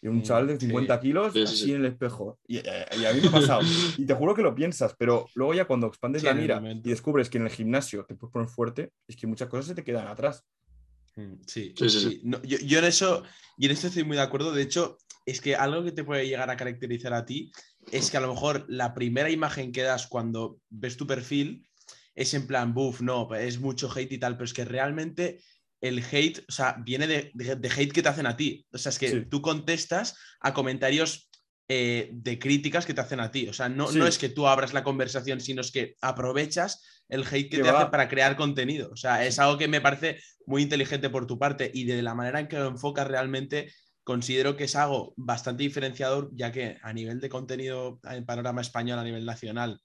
Y 0.00 0.08
un 0.08 0.18
mm, 0.18 0.22
chaval 0.22 0.46
de 0.46 0.60
50 0.60 1.00
kilos 1.00 1.36
así 1.36 1.72
en 1.72 1.80
el 1.80 1.86
espejo. 1.86 2.38
Eh, 2.48 2.62
y, 2.98 3.04
a 3.04 3.12
mí 3.12 3.20
me 3.20 3.28
ha 3.28 3.30
pasado. 3.30 3.60
y 3.98 4.06
te 4.06 4.14
juro 4.14 4.34
que 4.34 4.42
lo 4.42 4.54
piensas, 4.54 4.94
pero 4.98 5.26
luego 5.34 5.54
ya 5.54 5.66
cuando 5.66 5.86
expandes 5.86 6.22
la 6.22 6.34
mira 6.34 6.62
y 6.82 6.88
descubres 6.88 7.28
que 7.28 7.38
en 7.38 7.44
el 7.44 7.50
gimnasio 7.50 8.04
te 8.06 8.14
puedes 8.14 8.32
poner 8.32 8.48
fuerte, 8.48 8.92
es 9.06 9.16
que 9.16 9.26
muchas 9.26 9.48
cosas 9.48 9.66
se 9.66 9.74
te 9.74 9.84
quedan 9.84 10.08
atrás. 10.08 10.44
Mm, 11.16 11.34
sí, 11.46 11.74
sí, 11.76 11.90
sí. 11.90 12.22
yo, 12.24 12.58
yo, 12.58 12.78
en 12.78 12.84
eso, 12.86 13.22
y 13.58 13.66
en 13.66 13.72
esto 13.72 13.86
estoy 13.88 14.04
muy 14.04 14.16
de 14.16 14.22
acuerdo. 14.22 14.52
De 14.52 14.62
hecho, 14.62 14.96
es 15.26 15.40
que 15.40 15.56
algo 15.56 15.84
que 15.84 15.92
te 15.92 16.04
puede 16.04 16.26
llegar 16.26 16.50
a 16.50 16.56
caracterizar 16.56 17.12
a 17.12 17.24
ti 17.24 17.52
es 17.92 18.10
que 18.10 18.16
a 18.16 18.20
lo 18.20 18.32
mejor 18.32 18.64
la 18.68 18.94
primera 18.94 19.30
imagen 19.30 19.72
que 19.72 19.82
das 19.82 20.06
cuando 20.06 20.58
ves 20.70 20.96
tu 20.96 21.06
perfil 21.06 21.66
es 22.14 22.34
en 22.34 22.46
plan, 22.46 22.74
buff, 22.74 23.00
no, 23.00 23.32
es 23.34 23.58
mucho 23.60 23.90
hate 23.94 24.12
y 24.12 24.18
tal, 24.18 24.36
pero 24.36 24.44
es 24.44 24.54
que 24.54 24.64
realmente 24.64 25.40
el 25.80 26.02
hate, 26.10 26.44
o 26.48 26.52
sea, 26.52 26.76
viene 26.84 27.06
de, 27.06 27.32
hate 27.76 27.92
que 27.92 28.02
te 28.02 28.08
hacen 28.08 28.26
a 28.26 28.36
ti. 28.36 28.66
O 28.72 28.78
sea, 28.78 28.90
es 28.90 28.98
que 28.98 29.22
tú 29.22 29.42
contestas 29.42 30.16
a 30.40 30.54
comentarios 30.54 31.30
eh, 31.68 32.10
de 32.12 32.38
críticas 32.38 32.86
que 32.86 32.94
te 32.94 33.00
hacen 33.00 33.20
a 33.20 33.30
ti. 33.30 33.48
O 33.48 33.52
sea, 33.52 33.68
no, 33.68 33.90
no 33.92 34.06
es 34.06 34.16
que 34.16 34.30
tú 34.30 34.46
abras 34.46 34.72
la 34.72 34.84
conversación, 34.84 35.40
sino 35.40 35.60
es 35.60 35.70
que 35.70 35.96
aprovechas 36.00 36.82
el 37.08 37.24
hate 37.24 37.50
que 37.50 37.62
te 37.62 37.68
hacen 37.68 37.90
para 37.90 38.08
crear 38.08 38.36
contenido. 38.36 38.90
O 38.92 38.96
sea, 38.96 39.26
es 39.26 39.38
algo 39.38 39.58
que 39.58 39.68
me 39.68 39.80
parece 39.80 40.20
muy 40.46 40.62
inteligente 40.62 41.10
por 41.10 41.26
tu 41.26 41.38
parte 41.38 41.70
y 41.72 41.84
de 41.84 42.02
la 42.02 42.14
manera 42.14 42.40
en 42.40 42.48
que 42.48 42.58
lo 42.58 42.68
enfocas 42.68 43.06
realmente 43.06 43.72
considero 44.04 44.56
que 44.56 44.64
es 44.64 44.76
algo 44.76 45.14
bastante 45.16 45.62
diferenciador, 45.62 46.30
ya 46.34 46.52
que 46.52 46.78
a 46.82 46.92
nivel 46.92 47.20
de 47.20 47.30
contenido 47.30 48.00
en 48.04 48.26
panorama 48.26 48.60
español, 48.60 48.98
a 48.98 49.04
nivel 49.04 49.24
nacional 49.24 49.80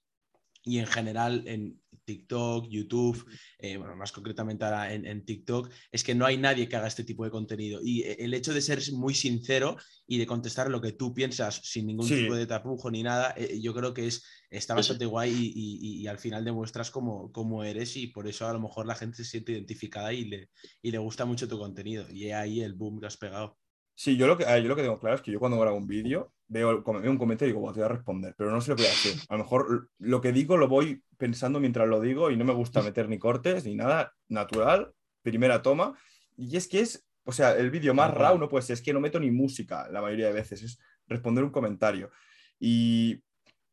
y 0.62 0.78
en 0.78 0.86
general 0.86 1.44
en 1.46 1.80
TikTok, 2.10 2.66
YouTube, 2.68 3.24
eh, 3.58 3.76
bueno, 3.76 3.94
más 3.94 4.10
concretamente 4.10 4.64
ahora 4.64 4.92
en, 4.92 5.24
TikTok, 5.24 5.70
es 5.92 6.02
que 6.02 6.14
no 6.14 6.26
hay 6.26 6.36
nadie 6.36 6.68
que 6.68 6.76
haga 6.76 6.88
este 6.88 7.04
tipo 7.04 7.24
de 7.24 7.30
contenido. 7.30 7.80
Y 7.82 8.02
eh, 8.02 8.16
el 8.18 8.34
hecho 8.34 8.52
de 8.52 8.60
ser 8.60 8.80
muy 8.92 9.14
sincero 9.14 9.76
y 10.06 10.18
de 10.18 10.26
contestar 10.26 10.70
lo 10.70 10.80
que 10.80 10.92
tú 10.92 11.14
piensas 11.14 11.60
sin 11.62 11.86
ningún 11.86 12.08
tipo 12.08 12.34
de 12.34 12.46
tapujo 12.46 12.90
ni 12.90 13.04
nada, 13.04 13.32
eh, 13.36 13.60
yo 13.60 13.72
creo 13.72 13.94
que 13.94 14.08
es, 14.08 14.24
está 14.50 14.74
bastante 14.74 15.06
guay 15.06 15.52
y, 15.54 16.06
al 16.08 16.18
final 16.18 16.44
demuestras 16.44 16.90
cómo, 16.90 17.30
cómo, 17.30 17.62
eres 17.62 17.96
y 17.96 18.08
por 18.08 18.26
eso 18.26 18.48
a 18.48 18.52
lo 18.52 18.60
mejor 18.60 18.86
la 18.86 18.96
gente 18.96 19.18
se 19.18 19.24
siente 19.24 19.52
identificada 19.52 20.12
y 20.12 20.24
le, 20.24 20.50
y 20.82 20.90
le 20.90 20.98
gusta 20.98 21.24
mucho 21.24 21.46
tu 21.46 21.58
contenido. 21.58 22.10
Y 22.10 22.30
ahí 22.30 22.60
el 22.60 22.74
boom 22.74 22.98
que 22.98 23.06
has 23.06 23.16
pegado. 23.16 23.56
Sí, 24.00 24.16
yo 24.16 24.26
lo, 24.26 24.38
que, 24.38 24.44
yo 24.44 24.66
lo 24.66 24.76
que 24.76 24.80
tengo 24.80 24.98
claro 24.98 25.16
es 25.16 25.20
que 25.20 25.30
yo 25.30 25.38
cuando 25.38 25.60
grabo 25.60 25.76
un 25.76 25.86
vídeo 25.86 26.32
veo, 26.48 26.82
un 26.86 27.18
comentario 27.18 27.52
y 27.52 27.54
digo, 27.54 27.70
te 27.70 27.80
voy 27.80 27.84
a 27.84 27.92
responder, 27.92 28.34
pero 28.34 28.50
no 28.50 28.62
sé 28.62 28.70
lo 28.70 28.76
que 28.76 28.84
voy 28.84 28.90
a 28.90 28.94
hacer. 28.94 29.12
A 29.28 29.34
lo 29.34 29.40
mejor 29.40 29.90
lo 29.98 30.22
que 30.22 30.32
digo 30.32 30.56
lo 30.56 30.68
voy 30.68 31.02
pensando 31.18 31.60
mientras 31.60 31.86
lo 31.86 32.00
digo 32.00 32.30
y 32.30 32.36
no 32.38 32.46
me 32.46 32.54
gusta 32.54 32.80
meter 32.80 33.10
ni 33.10 33.18
cortes 33.18 33.66
ni 33.66 33.74
nada, 33.74 34.14
natural, 34.26 34.94
primera 35.20 35.60
toma. 35.60 35.98
Y 36.34 36.56
es 36.56 36.66
que 36.66 36.80
es, 36.80 37.06
o 37.24 37.32
sea, 37.32 37.54
el 37.58 37.70
vídeo 37.70 37.92
más 37.92 38.14
raw 38.14 38.38
no 38.38 38.48
puede 38.48 38.62
ser, 38.62 38.72
es 38.72 38.80
que 38.80 38.94
no 38.94 39.00
meto 39.00 39.20
ni 39.20 39.30
música 39.30 39.86
la 39.90 40.00
mayoría 40.00 40.28
de 40.28 40.32
veces, 40.32 40.62
es 40.62 40.78
responder 41.06 41.44
un 41.44 41.50
comentario. 41.50 42.10
Y 42.58 43.22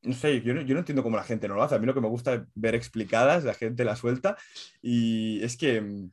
no 0.02 0.14
sé, 0.14 0.42
yo 0.42 0.54
no, 0.54 0.60
yo 0.60 0.74
no, 0.74 0.82
entiendo 0.82 1.04
cómo 1.04 1.16
la 1.16 1.24
gente 1.24 1.48
no 1.48 1.56
lo 1.56 1.64
hace. 1.64 1.76
A 1.76 1.80
mí 1.80 1.86
lo 1.86 1.94
que 1.94 2.02
me 2.02 2.10
gusta 2.10 2.34
es 2.34 2.42
ver 2.54 2.76
explicadas, 2.76 3.46
la 3.46 3.54
gente 3.54 3.86
la 3.86 3.96
suelta. 3.96 4.36
Y 4.82 5.42
es 5.42 5.56
que 5.56 6.10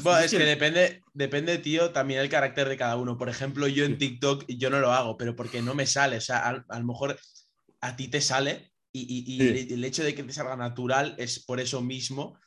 mm, 0.00 0.24
es 0.24 0.30
que 0.30 0.38
depende, 0.38 1.02
depende, 1.12 1.58
tío, 1.58 1.90
también 1.90 2.20
el 2.20 2.28
carácter 2.28 2.68
de 2.68 2.76
cada 2.76 2.96
uno. 2.96 3.18
Por 3.18 3.28
ejemplo, 3.28 3.66
yo 3.68 3.84
en 3.84 3.98
TikTok 3.98 4.44
yo 4.48 4.70
no 4.70 4.80
lo 4.80 4.92
hago, 4.92 5.16
pero 5.16 5.36
porque 5.36 5.62
no 5.62 5.74
me 5.74 5.86
sale. 5.86 6.16
O 6.16 6.20
sea, 6.20 6.48
a, 6.48 6.78
lo 6.78 6.84
mejor 6.84 7.18
a 7.80 7.96
ti 7.96 8.08
te 8.08 8.20
sale 8.20 8.72
y, 8.92 9.40
el, 9.72 9.84
hecho 9.84 10.04
de 10.04 10.14
que 10.14 10.22
te 10.22 10.32
salga 10.32 10.56
natural 10.56 11.14
es 11.18 11.44
por 11.44 11.60
eso 11.60 11.80
mismo 11.80 12.38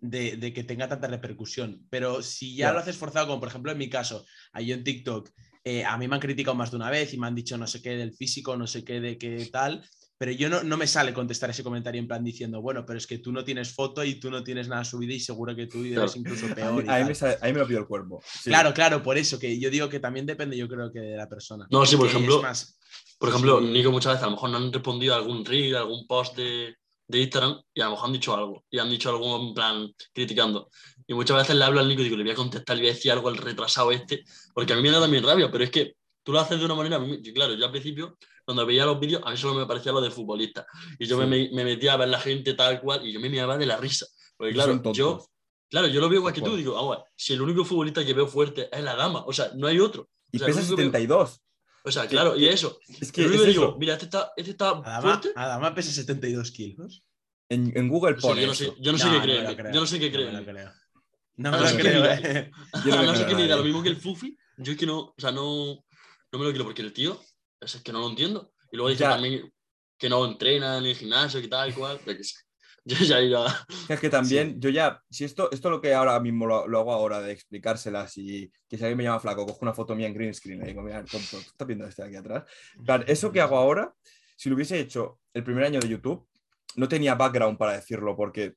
de, 0.00 0.52
que 0.52 0.64
tenga 0.64 0.88
tanta 0.88 1.08
repercusión. 1.08 1.86
Pero 1.90 2.22
si 2.22 2.56
ya 2.56 2.72
lo 2.72 2.78
haces 2.78 2.96
forzado, 2.96 3.26
como 3.26 3.40
por 3.40 3.48
ejemplo 3.48 3.72
en 3.72 3.78
mi 3.78 3.88
caso, 3.88 4.24
yo 4.60 4.74
en 4.74 4.84
TikTok, 4.84 5.30
eh, 5.64 5.84
a 5.84 5.96
mí 5.96 6.08
me 6.08 6.14
han 6.14 6.20
criticado 6.20 6.54
más 6.54 6.70
de 6.70 6.76
una 6.76 6.90
vez 6.90 7.14
y 7.14 7.18
me 7.18 7.26
han 7.26 7.34
dicho 7.34 7.56
no 7.56 7.66
sé 7.66 7.80
qué 7.80 7.96
del 7.96 8.12
físico, 8.12 8.56
no 8.56 8.66
sé 8.66 8.84
qué 8.84 9.00
de 9.00 9.16
qué 9.16 9.48
tal 9.50 9.82
pero 10.24 10.38
yo 10.38 10.48
no, 10.48 10.62
no, 10.62 10.78
me 10.78 10.86
sale 10.86 11.12
contestar 11.12 11.50
ese 11.50 11.62
comentario 11.62 12.00
en 12.00 12.08
plan 12.08 12.24
diciendo, 12.24 12.62
bueno, 12.62 12.86
pero 12.86 12.96
es 12.96 13.06
que 13.06 13.18
tú 13.18 13.30
no 13.30 13.44
tienes 13.44 13.74
foto 13.74 14.02
y 14.02 14.14
tú 14.14 14.30
no 14.30 14.42
tienes 14.42 14.68
nada 14.68 14.82
subido 14.82 15.12
y 15.12 15.20
seguro 15.20 15.54
que 15.54 15.66
tú 15.66 15.84
eres 15.84 16.16
incluso 16.16 16.46
peor. 16.54 16.82
Ahí, 16.88 17.04
me, 17.04 17.52
me, 17.52 17.58
lo 17.58 17.66
pido 17.66 17.80
el 17.80 17.86
cuerpo. 17.86 18.22
Claro, 18.42 18.72
claro, 18.72 19.02
por 19.02 19.18
eso, 19.18 19.38
que 19.38 19.60
yo 19.60 19.68
digo 19.68 19.86
que 19.90 20.00
también 20.00 20.24
depende, 20.24 20.56
yo 20.56 20.66
creo 20.66 20.90
que 20.90 21.00
de 21.00 21.18
la 21.18 21.28
persona. 21.28 21.66
No, 21.70 21.84
sí, 21.84 21.98
por 21.98 22.06
ejemplo, 22.06 22.42
por 23.18 23.28
ejemplo, 23.28 23.60
Nico 23.60 23.90
muchas 23.90 24.14
veces 24.14 24.22
a 24.22 24.28
lo 24.28 24.32
mejor 24.32 24.48
no 24.48 24.56
han 24.56 24.72
respondido 24.72 25.12
a 25.12 25.18
algún 25.18 25.44
reel, 25.44 25.76
algún 25.76 26.06
post 26.06 26.38
de, 26.38 26.74
de 27.06 27.18
Instagram 27.18 27.60
y 27.74 27.82
a 27.82 27.84
lo 27.84 27.90
mejor 27.90 28.06
han 28.06 28.12
dicho 28.14 28.34
algo, 28.34 28.64
y 28.70 28.78
han 28.78 28.88
dicho 28.88 29.10
algo 29.10 29.46
en 29.46 29.52
plan 29.52 29.92
criticando. 30.14 30.70
Y 31.06 31.12
muchas 31.12 31.36
veces 31.36 31.54
le 31.54 31.64
hablo 31.64 31.80
al 31.80 31.88
Nico 31.88 32.00
y 32.00 32.04
digo, 32.04 32.16
le 32.16 32.22
voy 32.22 32.32
a 32.32 32.36
contestar, 32.36 32.76
le 32.76 32.84
voy 32.84 32.92
a 32.92 32.94
decir 32.94 33.12
algo 33.12 33.28
al 33.28 33.36
retrasado 33.36 33.92
este, 33.92 34.24
porque 34.54 34.72
a 34.72 34.76
mí 34.76 34.80
me 34.80 34.90
da 34.90 35.02
también 35.02 35.22
rabia, 35.22 35.50
pero 35.50 35.64
es 35.64 35.70
que 35.70 35.96
tú 36.22 36.32
lo 36.32 36.40
haces 36.40 36.58
de 36.58 36.64
una 36.64 36.74
manera, 36.74 36.98
claro, 37.34 37.52
yo 37.52 37.66
al 37.66 37.70
principio 37.70 38.16
cuando 38.44 38.66
veía 38.66 38.84
los 38.84 39.00
vídeos, 39.00 39.22
a 39.24 39.30
mí 39.30 39.36
solo 39.36 39.54
me 39.54 39.66
parecía 39.66 39.92
lo 39.92 40.00
de 40.00 40.10
futbolista. 40.10 40.66
Y 40.98 41.06
yo 41.06 41.16
me, 41.16 41.26
me, 41.26 41.64
metía 41.64 41.94
a 41.94 41.96
ver 41.96 42.08
la 42.08 42.20
gente 42.20 42.54
tal 42.54 42.80
cual 42.80 43.06
y 43.06 43.12
yo 43.12 43.20
me 43.20 43.28
miraba 43.28 43.56
de 43.56 43.66
la 43.66 43.76
risa. 43.76 44.06
Porque 44.36 44.52
claro, 44.52 44.92
yo, 44.92 45.26
claro, 45.70 45.88
yo 45.88 46.00
lo 46.00 46.08
veo 46.08 46.18
igual 46.18 46.34
que 46.34 46.42
tú. 46.42 46.56
Digo, 46.56 46.92
ah, 46.92 47.04
si 47.16 47.32
el 47.32 47.42
único 47.42 47.64
futbolista 47.64 48.04
que 48.04 48.12
veo 48.12 48.26
fuerte 48.26 48.68
es 48.70 48.82
la 48.82 48.96
dama, 48.96 49.24
o 49.26 49.32
sea, 49.32 49.50
no 49.54 49.66
hay 49.66 49.80
otro. 49.80 50.08
Y 50.30 50.38
pesa 50.38 50.62
72. 50.62 51.40
O 51.86 51.92
sea, 51.92 52.06
claro, 52.06 52.36
y 52.36 52.46
eso. 52.46 52.78
Es 53.00 53.12
que 53.12 53.22
yo 53.22 53.44
digo, 53.44 53.76
mira, 53.78 53.94
este 53.94 54.06
está, 54.06 54.32
este 54.36 54.52
está 54.52 54.70
Adama, 54.70 55.00
fuerte. 55.00 55.32
Adama 55.36 55.74
pesa 55.74 55.92
72 55.92 56.50
kilos. 56.50 57.04
En, 57.48 57.72
en 57.76 57.88
Google 57.88 58.14
pone. 58.14 58.40
yo, 58.40 58.46
no 58.46 58.54
sé, 58.54 58.72
yo 58.80 58.92
no 58.92 58.98
sé 58.98 59.10
qué 59.10 59.20
creo. 59.20 59.72
Yo 59.72 59.80
no 59.80 59.86
sé 59.86 60.00
qué 60.00 60.10
creo. 60.10 60.32
No, 60.32 60.44
creo. 60.44 60.72
No 61.36 61.50
me 61.50 61.58
lo 61.58 61.76
creo. 61.76 62.04
Eh. 62.06 62.50
no 62.72 63.14
sé 63.14 63.26
qué 63.26 63.34
diga 63.34 63.56
lo 63.56 63.64
mismo 63.64 63.82
que 63.82 63.90
el 63.90 63.96
Fufi. 63.96 64.36
Yo 64.56 64.72
es 64.72 64.78
que 64.78 64.86
no, 64.86 65.00
o 65.00 65.14
sea, 65.18 65.32
no, 65.32 65.84
no 66.32 66.38
me 66.38 66.44
lo 66.44 66.50
quiero 66.50 66.64
porque 66.64 66.82
el 66.82 66.92
tío, 66.92 67.20
es 67.64 67.82
que 67.82 67.92
no 67.92 68.00
lo 68.00 68.08
entiendo. 68.08 68.52
Y 68.70 68.76
luego 68.76 68.90
dice 68.90 69.04
también 69.04 69.52
que 69.98 70.08
no 70.08 70.24
entrena 70.24 70.78
en 70.78 70.86
el 70.86 70.96
gimnasio 70.96 71.40
y 71.40 71.48
tal 71.48 71.70
y 71.70 71.72
cual. 71.72 71.98
Yo 72.86 72.98
ya 72.98 73.20
iba. 73.20 73.46
Es 73.88 73.98
que 73.98 74.10
también, 74.10 74.60
yo 74.60 74.68
ya, 74.68 75.00
si 75.08 75.24
esto, 75.24 75.50
esto 75.50 75.70
lo 75.70 75.80
que 75.80 75.94
ahora 75.94 76.20
mismo 76.20 76.46
lo, 76.46 76.78
hago 76.78 76.92
ahora 76.92 77.22
de 77.22 77.32
explicárselas 77.32 78.18
y 78.18 78.52
que 78.68 78.76
si 78.76 78.84
alguien 78.84 78.98
me 78.98 79.04
llama 79.04 79.20
flaco, 79.20 79.46
cojo 79.46 79.60
una 79.62 79.72
foto 79.72 79.94
mía 79.94 80.06
en 80.06 80.12
green 80.12 80.34
screen 80.34 80.60
y 80.62 80.66
digo, 80.66 80.82
mira, 80.82 81.02
tonto, 81.02 81.38
estás 81.38 81.66
viendo 81.66 81.86
este 81.86 82.02
de 82.02 82.08
aquí 82.08 82.16
atrás? 82.16 82.44
eso 83.06 83.32
que 83.32 83.40
hago 83.40 83.56
ahora, 83.56 83.94
si 84.36 84.50
lo 84.50 84.54
hubiese 84.54 84.78
hecho 84.78 85.18
el 85.32 85.42
primer 85.42 85.64
año 85.64 85.80
de 85.80 85.88
YouTube, 85.88 86.28
no 86.76 86.86
tenía 86.86 87.14
background 87.14 87.56
para 87.56 87.72
decirlo 87.72 88.14
porque 88.16 88.54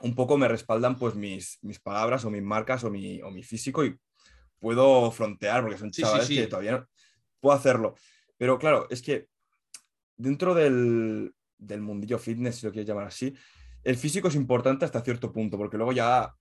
un 0.00 0.16
poco 0.16 0.36
me 0.36 0.48
respaldan 0.48 0.98
pues 0.98 1.14
mis, 1.14 1.58
mis 1.62 1.78
palabras 1.78 2.24
o 2.24 2.30
mis 2.30 2.42
marcas 2.42 2.82
o 2.82 2.90
mi, 2.90 3.22
o 3.22 3.30
mi 3.30 3.44
físico 3.44 3.84
y 3.84 3.96
puedo 4.58 5.08
frontear 5.12 5.62
porque 5.62 5.78
son 5.78 5.92
chavales 5.92 6.28
que 6.28 6.48
todavía 6.48 6.72
no 6.72 6.88
puedo 7.38 7.56
hacerlo. 7.56 7.94
Pero 8.42 8.58
claro, 8.58 8.88
es 8.90 9.02
que 9.02 9.28
dentro 10.16 10.52
del, 10.52 11.32
mundillo 11.60 12.18
fitness, 12.18 12.56
si 12.56 12.66
lo 12.66 12.72
quieres 12.72 12.88
llamar 12.88 13.06
así, 13.06 13.32
el 13.84 13.96
físico 13.96 14.26
es 14.26 14.34
importante 14.34 14.84
hasta 14.84 15.00
cierto 15.00 15.30
punto, 15.30 15.56
porque 15.56 15.76
luego 15.76 15.92
ya, 15.92 16.34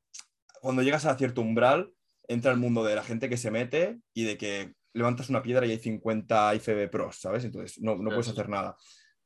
cuando 0.61 0.81
llegas 0.81 1.05
a 1.05 1.15
cierto 1.15 1.41
umbral, 1.41 1.93
entra 2.27 2.51
el 2.53 2.57
mundo 2.57 2.83
de 2.83 2.95
la 2.95 3.03
gente 3.03 3.29
que 3.29 3.37
se 3.37 3.51
mete 3.51 3.99
y 4.15 4.23
de 4.23 4.35
que 4.35 4.73
levantas 4.93 5.29
una 5.29 5.43
piedra 5.43 5.67
y 5.67 5.73
hay 5.73 5.77
50 5.77 6.55
IFB 6.55 6.89
pros, 6.89 7.19
¿sabes? 7.19 7.43
Entonces 7.43 7.79
no, 7.79 7.95
puedes 8.03 8.29
hacer 8.29 8.49
nada. 8.49 8.75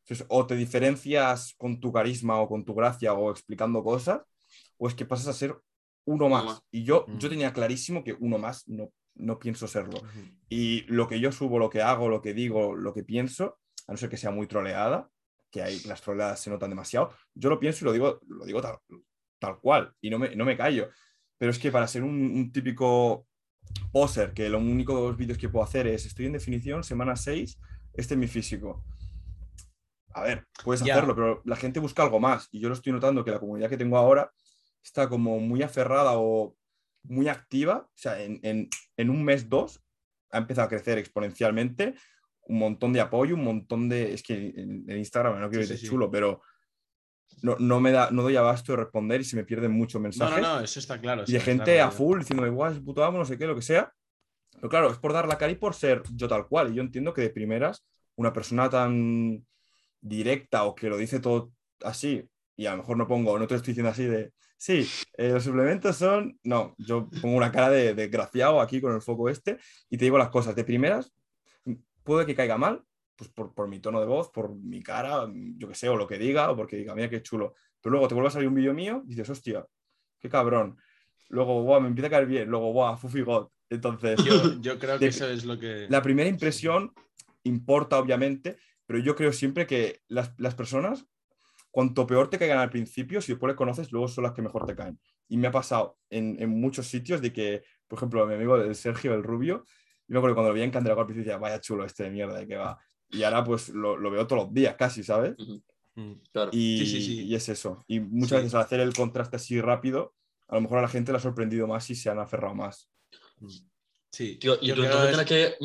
Entonces, 0.02 0.26
o 0.28 0.46
te 0.46 0.58
diferencias 0.58 1.56
con 1.58 1.80
tu 1.80 1.94
carisma 1.94 2.42
o 2.42 2.50
con 2.50 2.66
tu 2.66 2.76
gracia 2.76 3.14
o 3.14 3.32
explicando 3.32 3.86
cosas, 3.86 4.20
o 4.78 4.90
es 4.90 4.96
que 4.96 5.06
pasas 5.06 5.28
a 5.28 5.34
ser 5.34 5.56
uno 6.04 6.28
más. 6.28 6.60
Y 6.72 6.84
yo, 6.84 7.06
yo 7.20 7.30
tenía 7.30 7.54
clarísimo 7.54 8.04
que 8.04 8.18
uno 8.20 8.38
más 8.38 8.68
no, 8.68 8.92
no 9.16 9.40
pienso 9.40 9.68
serlo. 9.68 10.02
Y 10.50 10.82
lo 10.84 11.08
que 11.08 11.20
yo 11.20 11.32
subo, 11.32 11.60
lo 11.60 11.70
que 11.70 11.82
hago, 11.82 12.10
lo 12.10 12.22
que 12.22 12.34
digo, 12.34 12.76
lo 12.76 12.94
que 12.94 13.04
pienso, 13.04 13.60
a 13.88 13.92
no 13.92 13.98
ser 13.98 14.10
que 14.10 14.18
sea 14.18 14.32
muy 14.32 14.48
troleada, 14.48 15.10
que 15.52 15.62
hay, 15.62 15.80
las 15.82 16.02
troleadas 16.02 16.40
se 16.40 16.50
notan 16.50 16.70
demasiado, 16.70 17.14
yo 17.34 17.50
lo 17.50 17.60
pienso 17.60 17.84
y 17.84 17.86
lo 17.86 17.94
digo, 17.94 18.20
lo 18.28 18.46
digo 18.46 18.62
tal, 18.62 18.78
tal 19.40 19.60
cual 19.60 19.94
y 20.02 20.10
no 20.10 20.20
me, 20.20 20.36
no 20.36 20.46
me 20.46 20.58
callo. 20.58 20.90
Pero 21.38 21.52
es 21.52 21.60
que 21.60 21.72
para 21.72 21.88
ser 21.88 22.04
un, 22.04 22.52
típico 22.52 23.28
poser, 23.92 24.34
que 24.34 24.50
lo 24.50 24.60
único 24.60 24.96
de 24.96 25.08
los 25.08 25.18
vídeos 25.18 25.38
que 25.38 25.50
puedo 25.50 25.64
hacer 25.64 25.88
es 25.88 26.06
estoy 26.06 26.26
en 26.26 26.34
definición, 26.34 26.84
semana 26.84 27.16
6, 27.16 27.60
este 27.94 28.14
es 28.14 28.18
mi 28.18 28.28
físico. 28.28 28.84
A 30.14 30.24
ver, 30.24 30.48
puedes 30.64 30.82
hacerlo, 30.82 31.14
pero 31.14 31.42
la 31.44 31.58
gente 31.58 31.82
busca 31.82 32.04
algo 32.04 32.22
más 32.22 32.48
y 32.52 32.60
yo 32.60 32.70
lo 32.70 32.76
estoy 32.76 32.94
notando 32.94 33.26
que 33.26 33.32
la 33.32 33.40
comunidad 33.40 33.70
que 33.70 33.78
tengo 33.78 33.98
ahora 33.98 34.32
está 34.82 35.10
como 35.10 35.40
muy 35.40 35.62
aferrada 35.62 36.14
o 36.16 36.56
muy 37.08 37.28
activa. 37.28 37.88
O 37.88 37.98
sea, 37.98 38.22
en, 38.22 38.70
un 39.10 39.24
mes, 39.24 39.50
dos, 39.50 39.84
ha 40.32 40.40
empezado 40.40 40.66
a 40.66 40.70
crecer 40.70 40.98
exponencialmente. 40.98 41.96
Un 42.48 42.60
montón 42.60 42.94
de 42.94 43.02
apoyo, 43.02 43.36
un 43.36 43.44
montón 43.44 43.90
de. 43.90 44.14
Es 44.14 44.24
que 44.24 44.54
en, 44.56 44.90
Instagram 44.90 45.40
no 45.40 45.50
quiero 45.50 45.66
decir 45.66 45.90
chulo, 45.90 46.12
pero 46.12 46.42
no, 47.42 47.56
no, 47.60 47.80
me 47.80 47.92
da, 47.92 48.12
no 48.12 48.22
doy 48.22 48.36
abasto 48.36 48.74
de 48.74 48.78
responder 48.78 49.22
y 49.22 49.24
se 49.24 49.36
me 49.36 49.44
pierden 49.44 49.72
muchos 49.72 50.02
mensajes. 50.02 50.42
No, 50.42 50.48
no, 50.48 50.56
no, 50.58 50.64
eso 50.64 50.80
está 50.80 51.00
claro. 51.00 51.24
Y 51.26 51.32
de 51.32 51.40
gente 51.40 51.82
a 51.82 51.92
full 51.92 52.20
diciendo, 52.20 52.46
igual, 52.46 52.74
es 52.74 52.80
puto 52.80 53.04
amo, 53.04 53.18
no 53.18 53.26
sé 53.26 53.38
qué, 53.38 53.48
lo 53.48 53.56
que 53.56 53.62
sea. 53.62 53.92
Pero 54.54 54.70
claro, 54.70 54.92
es 54.92 54.98
por 54.98 55.14
dar 55.14 55.28
la 55.28 55.38
cara 55.38 55.52
y 55.52 55.56
por 55.56 55.74
ser 55.74 56.04
yo 56.14 56.28
tal 56.28 56.48
cual. 56.48 56.72
Y 56.72 56.76
yo 56.76 56.82
entiendo 56.82 57.14
que 57.14 57.22
de 57.22 57.30
primeras, 57.30 57.86
una 58.16 58.32
persona 58.32 58.70
tan 58.70 59.46
directa 60.02 60.64
o 60.64 60.76
que 60.76 60.90
lo 60.90 60.98
dice 60.98 61.20
todo 61.20 61.52
así, 61.82 62.28
y 62.56 62.66
a 62.66 62.72
lo 62.72 62.78
mejor 62.78 62.98
no 62.98 63.08
pongo, 63.08 63.38
no 63.38 63.48
te 63.48 63.56
estoy 63.56 63.72
diciendo 63.72 63.92
así 63.92 64.06
de, 64.06 64.32
sí, 64.58 64.88
eh, 65.18 65.30
los 65.30 65.44
suplementos 65.44 65.96
son, 65.96 66.40
no, 66.44 66.76
yo 66.78 67.10
pongo 67.22 67.38
una 67.38 67.52
cara 67.52 67.70
de 67.70 67.94
desgraciado 67.94 68.62
aquí 68.62 68.82
con 68.82 68.94
el 68.94 69.02
foco 69.02 69.30
este 69.30 69.58
y 69.90 69.98
te 69.98 70.06
digo 70.06 70.18
las 70.18 70.30
cosas. 70.30 70.56
De 70.56 70.64
primeras, 70.64 71.14
puede 72.04 72.26
que 72.26 72.36
caiga 72.36 72.58
mal, 72.58 72.84
pues 73.16 73.30
por, 73.30 73.68
mi 73.68 73.80
tono 73.80 74.00
de 74.00 74.06
voz, 74.06 74.30
por 74.30 74.54
mi 74.56 74.82
cara, 74.82 75.28
yo 75.34 75.68
que 75.68 75.76
sé, 75.76 75.90
o 75.90 75.96
lo 75.96 76.08
que 76.08 76.18
diga, 76.18 76.52
o 76.52 76.56
porque 76.56 76.78
diga, 76.78 76.96
mira 76.96 77.10
qué 77.10 77.22
chulo. 77.22 77.56
Pero 77.82 77.92
luego 77.92 78.08
te 78.08 78.14
vuelve 78.14 78.28
a 78.28 78.32
salir 78.32 78.48
un 78.48 78.56
vídeo 78.56 78.74
mío 78.74 79.04
y 79.06 79.10
dices, 79.10 79.30
hostia, 79.30 79.66
qué 80.20 80.30
cabrón. 80.30 80.78
Luego, 81.30 81.64
wow, 81.64 81.82
me 81.82 81.88
empieza 81.88 82.08
a 82.08 82.12
caer 82.12 82.26
bien. 82.26 82.50
Luego, 82.50 82.74
wow, 82.74 82.98
Fufi 82.98 83.22
God. 83.22 83.48
Entonces, 83.70 84.20
yo, 84.62 84.80
creo 84.80 85.00
que 85.00 85.08
eso 85.08 85.28
es 85.28 85.46
lo 85.46 85.58
que. 85.58 85.88
La 85.90 86.02
primera 86.02 86.30
impresión 86.30 86.94
importa, 87.44 87.98
obviamente, 88.00 88.58
pero 88.86 89.00
yo 89.00 89.16
creo 89.16 89.32
siempre 89.32 89.66
que 89.66 90.02
las, 90.08 90.30
personas, 90.56 91.06
cuanto 91.76 92.08
peor 92.08 92.30
te 92.30 92.40
caigan 92.40 92.60
al 92.60 92.70
principio, 92.70 93.20
si 93.20 93.34
después 93.34 93.50
les 93.50 93.58
conoces, 93.58 93.92
luego 93.92 94.08
son 94.08 94.24
las 94.24 94.32
que 94.32 94.42
mejor 94.42 94.66
te 94.66 94.78
caen. 94.78 94.98
Y 95.28 95.36
me 95.36 95.48
ha 95.48 95.52
pasado 95.52 95.98
en, 96.10 96.50
muchos 96.50 96.88
sitios 96.88 97.22
de 97.22 97.34
que, 97.34 97.64
por 97.86 98.00
ejemplo, 98.00 98.26
mi 98.26 98.34
amigo 98.34 98.56
el 98.56 98.76
Sergio, 98.76 99.14
el 99.14 99.24
Rubio, 99.24 99.66
yo 100.08 100.14
me 100.14 100.20
acuerdo 100.20 100.36
cuando 100.36 100.52
lo 100.52 100.54
veía 100.54 100.64
en 100.64 100.72
Candelabro 100.72 101.02
al 101.02 101.08
principio 101.08 101.34
decía, 101.34 101.38
vaya 101.38 101.60
chulo 101.60 101.84
este 101.84 102.04
de 102.04 102.12
mierda, 102.12 102.40
de 102.40 102.48
que 102.48 102.56
va. 102.56 102.80
Y 103.10 103.24
ahora 103.24 103.44
pues 103.44 103.68
lo, 103.68 103.98
veo 104.10 104.26
todos 104.26 104.44
los 104.44 104.54
días 104.54 104.76
casi, 104.76 105.04
¿sabes? 105.04 105.36
Mm, 105.96 106.14
y, 106.54 107.24
y, 107.24 107.36
es 107.36 107.50
eso. 107.50 107.84
Y 107.88 108.00
muchas 108.00 108.40
veces 108.40 108.56
al 108.56 108.62
hacer 108.62 108.80
el 108.80 108.94
contraste 108.94 109.36
así 109.36 109.60
rápido, 109.60 110.14
a 110.48 110.56
lo 110.56 110.62
mejor 110.62 110.78
a 110.78 110.84
la 110.84 110.88
gente 110.88 111.12
le 111.12 111.18
ha 111.18 111.22
sorprendido 111.22 111.68
más 111.68 111.90
y 111.90 111.96
se 111.96 112.10
han 112.10 112.20
aferrado 112.20 112.56
más. 112.56 112.90
Y 114.20 114.38
tú, 114.38 114.58
tienes 114.58 115.26
que, 115.26 115.56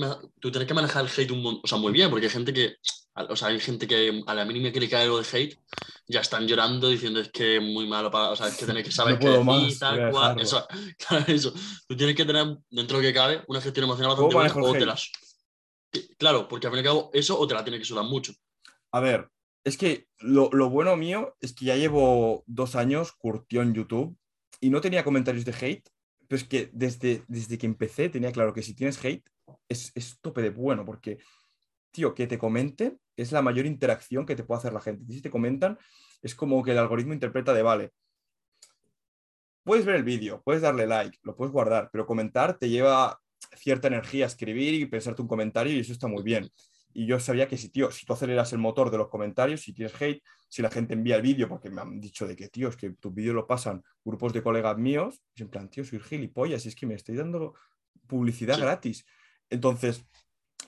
tú 0.40 0.50
tienes 0.50 0.66
que 0.66 0.74
manejar 0.74 1.04
el 1.04 1.10
hate 1.10 1.30
un 1.30 1.42
montón, 1.42 1.60
o 1.64 1.66
sea, 1.66 1.78
muy 1.78 1.92
bien, 1.92 2.10
porque 2.10 2.26
hay 2.26 2.32
gente 2.32 2.52
que, 2.52 2.76
o 3.14 3.36
sea, 3.36 3.48
hay 3.48 3.60
gente 3.60 3.86
que 3.86 4.22
a 4.26 4.34
la 4.34 4.44
mínima 4.44 4.72
que 4.72 4.80
le 4.80 4.88
cae 4.88 5.04
algo 5.04 5.20
de 5.20 5.26
hate, 5.30 5.58
ya 6.08 6.20
están 6.20 6.46
llorando 6.46 6.88
diciendo 6.88 7.20
es 7.20 7.30
que 7.30 7.56
es 7.56 7.62
muy 7.62 7.86
malo 7.86 8.10
para, 8.10 8.30
o 8.30 8.36
sea, 8.36 8.48
es 8.48 8.56
que 8.56 8.64
tienes 8.64 8.84
que 8.84 8.90
saber 8.90 9.14
no 9.14 9.20
puedo 9.20 9.44
más, 9.44 9.78
tal 9.78 10.10
cual. 10.10 10.40
Eso, 10.40 10.66
claro, 10.98 11.24
eso. 11.28 11.52
Tú 11.86 11.96
tienes 11.96 12.16
que 12.16 12.24
tener, 12.24 12.56
dentro 12.70 12.98
de 12.98 13.02
lo 13.02 13.08
que 13.08 13.14
cabe, 13.14 13.44
una 13.46 13.60
gestión 13.60 13.84
emocional 13.84 14.10
bastante 14.10 14.34
buena 14.34 14.54
o 14.54 14.72
te 14.72 14.86
las... 14.86 15.10
Claro, 16.18 16.48
porque 16.48 16.66
al 16.66 16.72
fin 16.72 16.78
y 16.78 16.80
al 16.80 16.84
cabo, 16.86 17.10
eso 17.12 17.38
o 17.38 17.46
te 17.46 17.54
la 17.54 17.64
tiene 17.64 17.78
que 17.78 17.84
sudar 17.84 18.04
mucho. 18.04 18.32
A 18.92 19.00
ver, 19.00 19.28
es 19.64 19.76
que 19.76 20.06
lo, 20.18 20.50
lo, 20.52 20.70
bueno 20.70 20.96
mío 20.96 21.36
es 21.40 21.52
que 21.52 21.66
ya 21.66 21.76
llevo 21.76 22.44
dos 22.46 22.76
años 22.76 23.12
curtió 23.12 23.62
en 23.62 23.74
YouTube 23.74 24.16
y 24.60 24.70
no 24.70 24.80
tenía 24.80 25.04
comentarios 25.04 25.44
de 25.44 25.54
hate, 25.60 25.88
pero 26.30 26.42
es 26.42 26.48
que 26.48 26.70
desde, 26.72 27.24
desde 27.26 27.58
que 27.58 27.66
empecé 27.66 28.08
tenía 28.08 28.30
claro 28.30 28.54
que 28.54 28.62
si 28.62 28.72
tienes 28.72 29.04
hate 29.04 29.28
es, 29.68 29.90
es 29.96 30.20
tope 30.20 30.42
de 30.42 30.50
bueno, 30.50 30.84
porque, 30.84 31.18
tío, 31.90 32.14
que 32.14 32.28
te 32.28 32.38
comente 32.38 32.98
es 33.16 33.32
la 33.32 33.42
mayor 33.42 33.66
interacción 33.66 34.24
que 34.24 34.36
te 34.36 34.44
puede 34.44 34.60
hacer 34.60 34.72
la 34.72 34.80
gente. 34.80 35.12
Si 35.12 35.20
te 35.20 35.28
comentan, 35.28 35.76
es 36.22 36.36
como 36.36 36.62
que 36.62 36.70
el 36.70 36.78
algoritmo 36.78 37.14
interpreta 37.14 37.52
de, 37.52 37.62
vale, 37.62 37.90
puedes 39.64 39.84
ver 39.84 39.96
el 39.96 40.04
vídeo, 40.04 40.40
puedes 40.44 40.62
darle 40.62 40.86
like, 40.86 41.18
lo 41.24 41.34
puedes 41.34 41.52
guardar, 41.52 41.90
pero 41.90 42.06
comentar 42.06 42.56
te 42.56 42.68
lleva 42.68 43.18
cierta 43.56 43.88
energía, 43.88 44.26
escribir 44.26 44.74
y 44.74 44.86
pensarte 44.86 45.22
un 45.22 45.28
comentario 45.28 45.72
y 45.72 45.80
eso 45.80 45.92
está 45.92 46.06
muy 46.06 46.22
bien. 46.22 46.48
Y 46.92 47.06
yo 47.06 47.18
sabía 47.18 47.48
que 47.48 47.56
si, 47.56 47.70
tío, 47.70 47.90
si 47.90 48.06
tú 48.06 48.12
aceleras 48.12 48.52
el 48.52 48.60
motor 48.60 48.92
de 48.92 48.98
los 48.98 49.08
comentarios, 49.08 49.62
si 49.62 49.72
tienes 49.72 50.00
hate, 50.00 50.22
si 50.50 50.62
la 50.62 50.70
gente 50.70 50.94
envía 50.94 51.16
el 51.16 51.22
vídeo, 51.22 51.48
porque 51.48 51.70
me 51.70 51.80
han 51.80 52.00
dicho 52.00 52.26
de 52.26 52.34
que, 52.34 52.48
tío, 52.48 52.68
es 52.68 52.76
que 52.76 52.90
tus 52.90 53.14
vídeos 53.14 53.36
lo 53.36 53.46
pasan 53.46 53.82
grupos 54.04 54.32
de 54.32 54.42
colegas 54.42 54.76
míos, 54.76 55.22
y 55.34 55.42
en 55.42 55.48
plan, 55.48 55.70
tío, 55.70 55.84
soy 55.84 56.00
gilipollas, 56.00 56.66
y 56.66 56.68
es 56.68 56.74
que 56.74 56.86
me 56.86 56.94
estoy 56.94 57.14
dando 57.14 57.54
publicidad 58.08 58.58
gratis. 58.58 59.06
Entonces, 59.48 60.04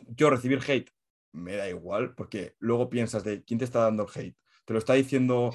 yo 0.06 0.30
recibir 0.30 0.60
hate 0.66 0.90
me 1.32 1.56
da 1.56 1.68
igual, 1.68 2.14
porque 2.14 2.54
luego 2.60 2.88
piensas 2.88 3.24
de 3.24 3.42
quién 3.42 3.58
te 3.58 3.64
está 3.64 3.80
dando 3.80 4.04
el 4.04 4.08
hate. 4.14 4.36
Te 4.64 4.72
lo 4.72 4.78
está 4.78 4.94
diciendo 4.94 5.52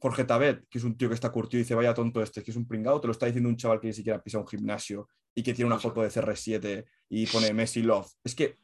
Jorge 0.00 0.24
Tabet, 0.24 0.66
que 0.68 0.78
es 0.78 0.84
un 0.84 0.96
tío 0.96 1.08
que 1.08 1.14
está 1.14 1.30
curtido 1.30 1.60
y 1.60 1.62
dice, 1.62 1.76
vaya 1.76 1.94
tonto 1.94 2.22
este, 2.22 2.42
que 2.42 2.50
es 2.50 2.56
un 2.56 2.66
pringado, 2.66 3.00
te 3.00 3.06
lo 3.06 3.12
está 3.12 3.26
diciendo 3.26 3.48
un 3.48 3.56
chaval 3.56 3.80
que 3.80 3.86
ni 3.86 3.92
siquiera 3.92 4.22
pisa 4.22 4.38
un 4.38 4.48
gimnasio 4.48 5.08
y 5.34 5.42
que 5.42 5.54
tiene 5.54 5.68
una 5.68 5.78
foto 5.78 6.02
de 6.02 6.08
CR7 6.08 6.84
y 7.10 7.26
pone 7.26 7.52
Messi 7.52 7.82
Love. 7.82 8.10
Es 8.24 8.34
que 8.34 8.58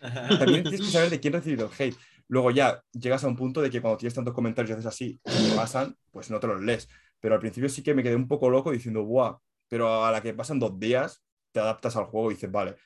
también 0.38 0.62
tienes 0.64 0.82
que 0.82 0.90
saber 0.90 1.10
de 1.10 1.20
quién 1.20 1.32
recibido 1.32 1.66
el 1.66 1.72
hate. 1.82 1.96
Luego 2.28 2.50
ya 2.50 2.82
llegas 2.92 3.24
a 3.24 3.28
un 3.28 3.36
punto 3.36 3.60
de 3.60 3.70
que 3.70 3.80
cuando 3.80 3.98
tienes 3.98 4.14
tantos 4.14 4.34
comentarios 4.34 4.70
y 4.70 4.72
haces 4.74 4.86
así 4.86 5.20
y 5.24 5.56
pasan, 5.56 5.96
pues 6.10 6.30
no 6.30 6.40
te 6.40 6.46
los 6.46 6.60
lees. 6.62 6.88
Pero 7.20 7.34
al 7.34 7.40
principio 7.40 7.68
sí 7.68 7.82
que 7.82 7.94
me 7.94 8.02
quedé 8.02 8.16
un 8.16 8.28
poco 8.28 8.50
loco 8.50 8.70
diciendo, 8.70 9.02
guau, 9.02 9.38
pero 9.68 10.04
a 10.04 10.10
la 10.10 10.22
que 10.22 10.34
pasan 10.34 10.58
dos 10.58 10.78
días, 10.78 11.24
te 11.52 11.60
adaptas 11.60 11.96
al 11.96 12.04
juego 12.04 12.30
y 12.30 12.34
dices, 12.34 12.50
vale, 12.50 12.76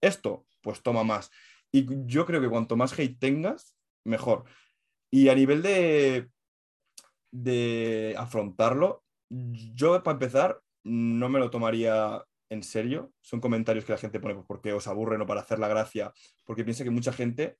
esto, 0.00 0.46
pues 0.60 0.82
toma 0.82 1.04
más. 1.04 1.30
Y 1.70 1.86
yo 2.06 2.26
creo 2.26 2.40
que 2.40 2.48
cuanto 2.48 2.76
más 2.76 2.98
hate 2.98 3.18
tengas, 3.18 3.76
mejor. 4.04 4.44
Y 5.10 5.28
a 5.28 5.34
nivel 5.34 5.62
de, 5.62 6.30
de 7.30 8.14
afrontarlo, 8.18 9.04
yo 9.28 10.02
para 10.02 10.14
empezar 10.14 10.60
no 10.84 11.28
me 11.28 11.38
lo 11.38 11.50
tomaría 11.50 12.22
en 12.50 12.62
serio. 12.62 13.12
Son 13.20 13.40
comentarios 13.40 13.84
que 13.84 13.92
la 13.92 13.98
gente 13.98 14.20
pone 14.20 14.34
porque 14.46 14.72
os 14.72 14.86
aburren 14.86 15.22
o 15.22 15.26
para 15.26 15.40
hacer 15.40 15.58
la 15.58 15.68
gracia, 15.68 16.12
porque 16.44 16.64
piensa 16.64 16.84
que 16.84 16.90
mucha 16.90 17.12
gente, 17.12 17.56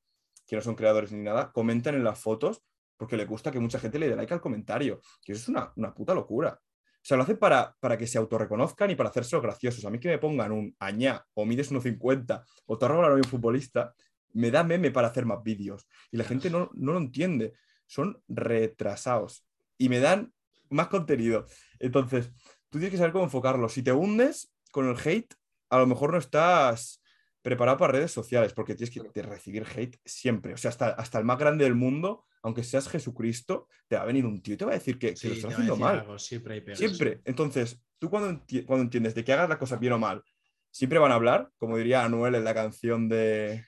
que 0.46 0.56
no 0.56 0.62
son 0.62 0.74
creadores 0.74 1.12
ni 1.12 1.22
nada, 1.22 1.52
comentan 1.52 1.94
en 1.94 2.04
las 2.04 2.18
fotos 2.18 2.64
porque 2.96 3.16
le 3.16 3.24
gusta 3.24 3.50
que 3.50 3.58
mucha 3.58 3.80
gente 3.80 3.98
le 3.98 4.08
dé 4.08 4.16
like 4.16 4.32
al 4.32 4.40
comentario. 4.40 5.00
Que 5.24 5.32
eso 5.32 5.42
es 5.42 5.48
una, 5.48 5.72
una 5.76 5.92
puta 5.92 6.14
locura. 6.14 6.58
O 7.02 7.04
sea, 7.04 7.16
lo 7.16 7.24
hacen 7.24 7.36
para, 7.36 7.74
para 7.80 7.98
que 7.98 8.06
se 8.06 8.16
autorreconozcan 8.16 8.92
y 8.92 8.94
para 8.94 9.08
hacerse 9.08 9.34
los 9.34 9.42
graciosos. 9.42 9.84
A 9.84 9.90
mí 9.90 9.98
que 9.98 10.08
me 10.08 10.18
pongan 10.18 10.52
un 10.52 10.76
añá 10.78 11.24
o 11.34 11.44
mides 11.44 11.72
1,50 11.72 12.44
o 12.66 12.78
te 12.78 12.86
roban 12.86 13.10
a 13.10 13.14
un 13.14 13.24
futbolista, 13.24 13.92
me 14.34 14.52
da 14.52 14.62
meme 14.62 14.92
para 14.92 15.08
hacer 15.08 15.26
más 15.26 15.42
vídeos. 15.42 15.88
Y 16.12 16.16
la 16.16 16.22
gente 16.22 16.48
no, 16.48 16.70
no 16.74 16.92
lo 16.92 16.98
entiende. 16.98 17.54
Son 17.86 18.22
retrasados 18.28 19.44
y 19.78 19.88
me 19.88 19.98
dan 19.98 20.32
más 20.70 20.86
contenido. 20.86 21.46
Entonces, 21.80 22.30
tú 22.70 22.78
tienes 22.78 22.92
que 22.92 22.98
saber 22.98 23.12
cómo 23.12 23.24
enfocarlo. 23.24 23.68
Si 23.68 23.82
te 23.82 23.90
hundes, 23.90 24.52
con 24.70 24.88
el 24.88 24.96
hate, 24.96 25.34
a 25.70 25.78
lo 25.78 25.88
mejor 25.88 26.12
no 26.12 26.18
estás 26.18 27.01
preparado 27.42 27.76
para 27.76 27.92
redes 27.92 28.12
sociales, 28.12 28.52
porque 28.52 28.74
tienes 28.74 28.94
que 28.94 29.22
recibir 29.22 29.66
hate 29.76 29.98
siempre. 30.04 30.54
O 30.54 30.56
sea, 30.56 30.70
hasta, 30.70 30.90
hasta 30.90 31.18
el 31.18 31.24
más 31.24 31.38
grande 31.38 31.64
del 31.64 31.74
mundo, 31.74 32.24
aunque 32.42 32.62
seas 32.62 32.88
Jesucristo, 32.88 33.68
te 33.88 33.96
va 33.96 34.02
a 34.02 34.06
venir 34.06 34.24
un 34.24 34.40
tío 34.40 34.54
y 34.54 34.56
te 34.56 34.64
va 34.64 34.72
a 34.72 34.74
decir 34.74 34.98
que, 34.98 35.08
lo 35.08 35.32
estás 35.32 35.52
haciendo 35.52 35.76
mal. 35.76 36.06
siempre 36.18 36.74
Siempre. 36.74 37.20
Entonces, 37.24 37.82
tú 37.98 38.08
cuando, 38.08 38.42
cuando 38.66 38.84
entiendes 38.84 39.14
de 39.14 39.24
que 39.24 39.32
hagas 39.32 39.48
las 39.48 39.58
cosas 39.58 39.80
bien 39.80 39.92
o 39.92 39.98
mal, 39.98 40.22
siempre 40.70 40.98
van 40.98 41.12
a 41.12 41.16
hablar, 41.16 41.50
como 41.58 41.76
diría 41.76 42.04
Anuel 42.04 42.34
en 42.34 42.44
la 42.44 42.54
canción 42.54 43.08
de 43.08 43.66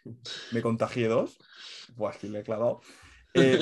Me 0.52 0.62
contagié 0.62 1.08
dos. 1.08 1.38
Buah, 1.94 2.10
aquí 2.10 2.28
le 2.28 2.40
he 2.40 2.42
clavado. 2.42 2.80
Eh, 3.36 3.58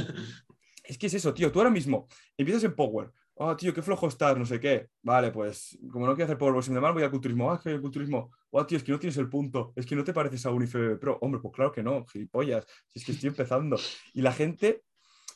es 0.85 0.99
que 0.99 1.07
es 1.07 1.15
eso, 1.15 1.33
tío. 1.33 1.51
Tú 1.51 1.59
ahora 1.59 1.71
mismo 1.71 2.07
empiezas 2.37 2.63
en 2.65 2.75
Power, 2.75 3.11
oh, 3.37 3.57
tío, 3.57 3.73
qué 3.73 3.81
flojo 3.81 4.09
estás, 4.09 4.37
no 4.37 4.45
sé 4.45 4.61
qué. 4.61 4.89
Vale, 5.01 5.31
pues 5.31 5.79
como 5.91 6.07
no 6.07 6.15
quiero 6.15 6.27
hacer 6.27 6.37
powerboxing 6.37 6.75
de 6.75 6.81
mal, 6.81 6.93
voy 6.93 7.03
al 7.03 7.11
culturismo. 7.11 7.51
Ah, 7.51 7.59
que 7.59 7.71
el 7.71 7.81
culturismo, 7.81 8.31
oh, 8.53 8.67
tío, 8.67 8.79
es 8.79 8.85
que 8.85 8.93
no 8.93 8.99
tienes 8.99 9.17
el 9.17 9.29
punto, 9.29 9.73
es 9.77 9.87
que 9.87 9.97
no 9.97 10.05
te 10.05 10.13
pareces 10.13 10.45
a 10.47 10.51
un 10.51 10.63
IFBB 10.63 10.99
Pro. 10.99 11.19
Hombre, 11.21 11.41
pues 11.41 11.55
claro 11.55 11.73
que 11.73 11.83
no, 11.83 12.07
gilipollas, 12.07 12.67
si 12.89 12.99
es 12.99 13.05
que 13.05 13.13
estoy 13.13 13.29
empezando. 13.29 13.77
Y 14.13 14.23
la 14.23 14.33
gente 14.33 14.83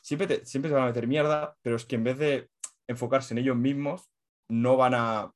siempre, 0.01 0.27
te, 0.27 0.45
siempre 0.45 0.69
se 0.69 0.75
van 0.75 0.83
a 0.83 0.87
meter 0.87 1.07
mierda, 1.07 1.55
pero 1.61 1.75
es 1.75 1.85
que 1.85 1.95
en 1.95 2.03
vez 2.03 2.17
de 2.17 2.49
enfocarse 2.87 3.33
en 3.33 3.39
ellos 3.39 3.57
mismos, 3.57 4.09
no 4.47 4.77
van 4.77 4.93
a. 4.95 5.31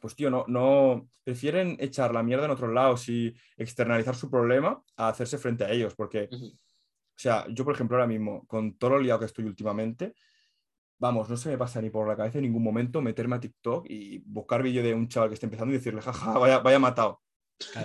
Pues 0.00 0.16
tío, 0.16 0.30
no, 0.30 0.44
no 0.48 1.08
prefieren 1.24 1.76
echar 1.78 2.12
la 2.12 2.22
mierda 2.22 2.46
en 2.46 2.52
otros 2.52 2.72
lados 2.72 3.08
y 3.08 3.34
externalizar 3.56 4.14
su 4.14 4.30
problema 4.30 4.82
a 4.96 5.08
hacerse 5.08 5.38
frente 5.38 5.64
a 5.64 5.70
ellos, 5.70 5.94
porque, 5.94 6.28
o 6.32 6.38
sea, 7.16 7.46
yo 7.50 7.64
por 7.64 7.74
ejemplo 7.74 7.96
ahora 7.96 8.06
mismo, 8.06 8.44
con 8.46 8.76
todo 8.76 8.90
lo 8.90 8.98
liado 9.00 9.20
que 9.20 9.26
estoy 9.26 9.44
últimamente, 9.44 10.14
vamos, 11.02 11.28
no 11.28 11.36
se 11.36 11.48
me 11.48 11.58
pasa 11.58 11.82
ni 11.82 11.90
por 11.90 12.06
la 12.06 12.16
cabeza 12.16 12.38
en 12.38 12.44
ningún 12.44 12.62
momento 12.62 13.02
meterme 13.02 13.34
a 13.34 13.40
TikTok 13.40 13.86
y 13.90 14.18
buscar 14.18 14.62
vídeo 14.62 14.84
de 14.84 14.94
un 14.94 15.08
chaval 15.08 15.30
que 15.30 15.34
esté 15.34 15.46
empezando 15.46 15.74
y 15.74 15.78
decirle, 15.78 16.00
jaja, 16.00 16.38
vaya, 16.38 16.60
vaya 16.60 16.78
matado. 16.78 17.20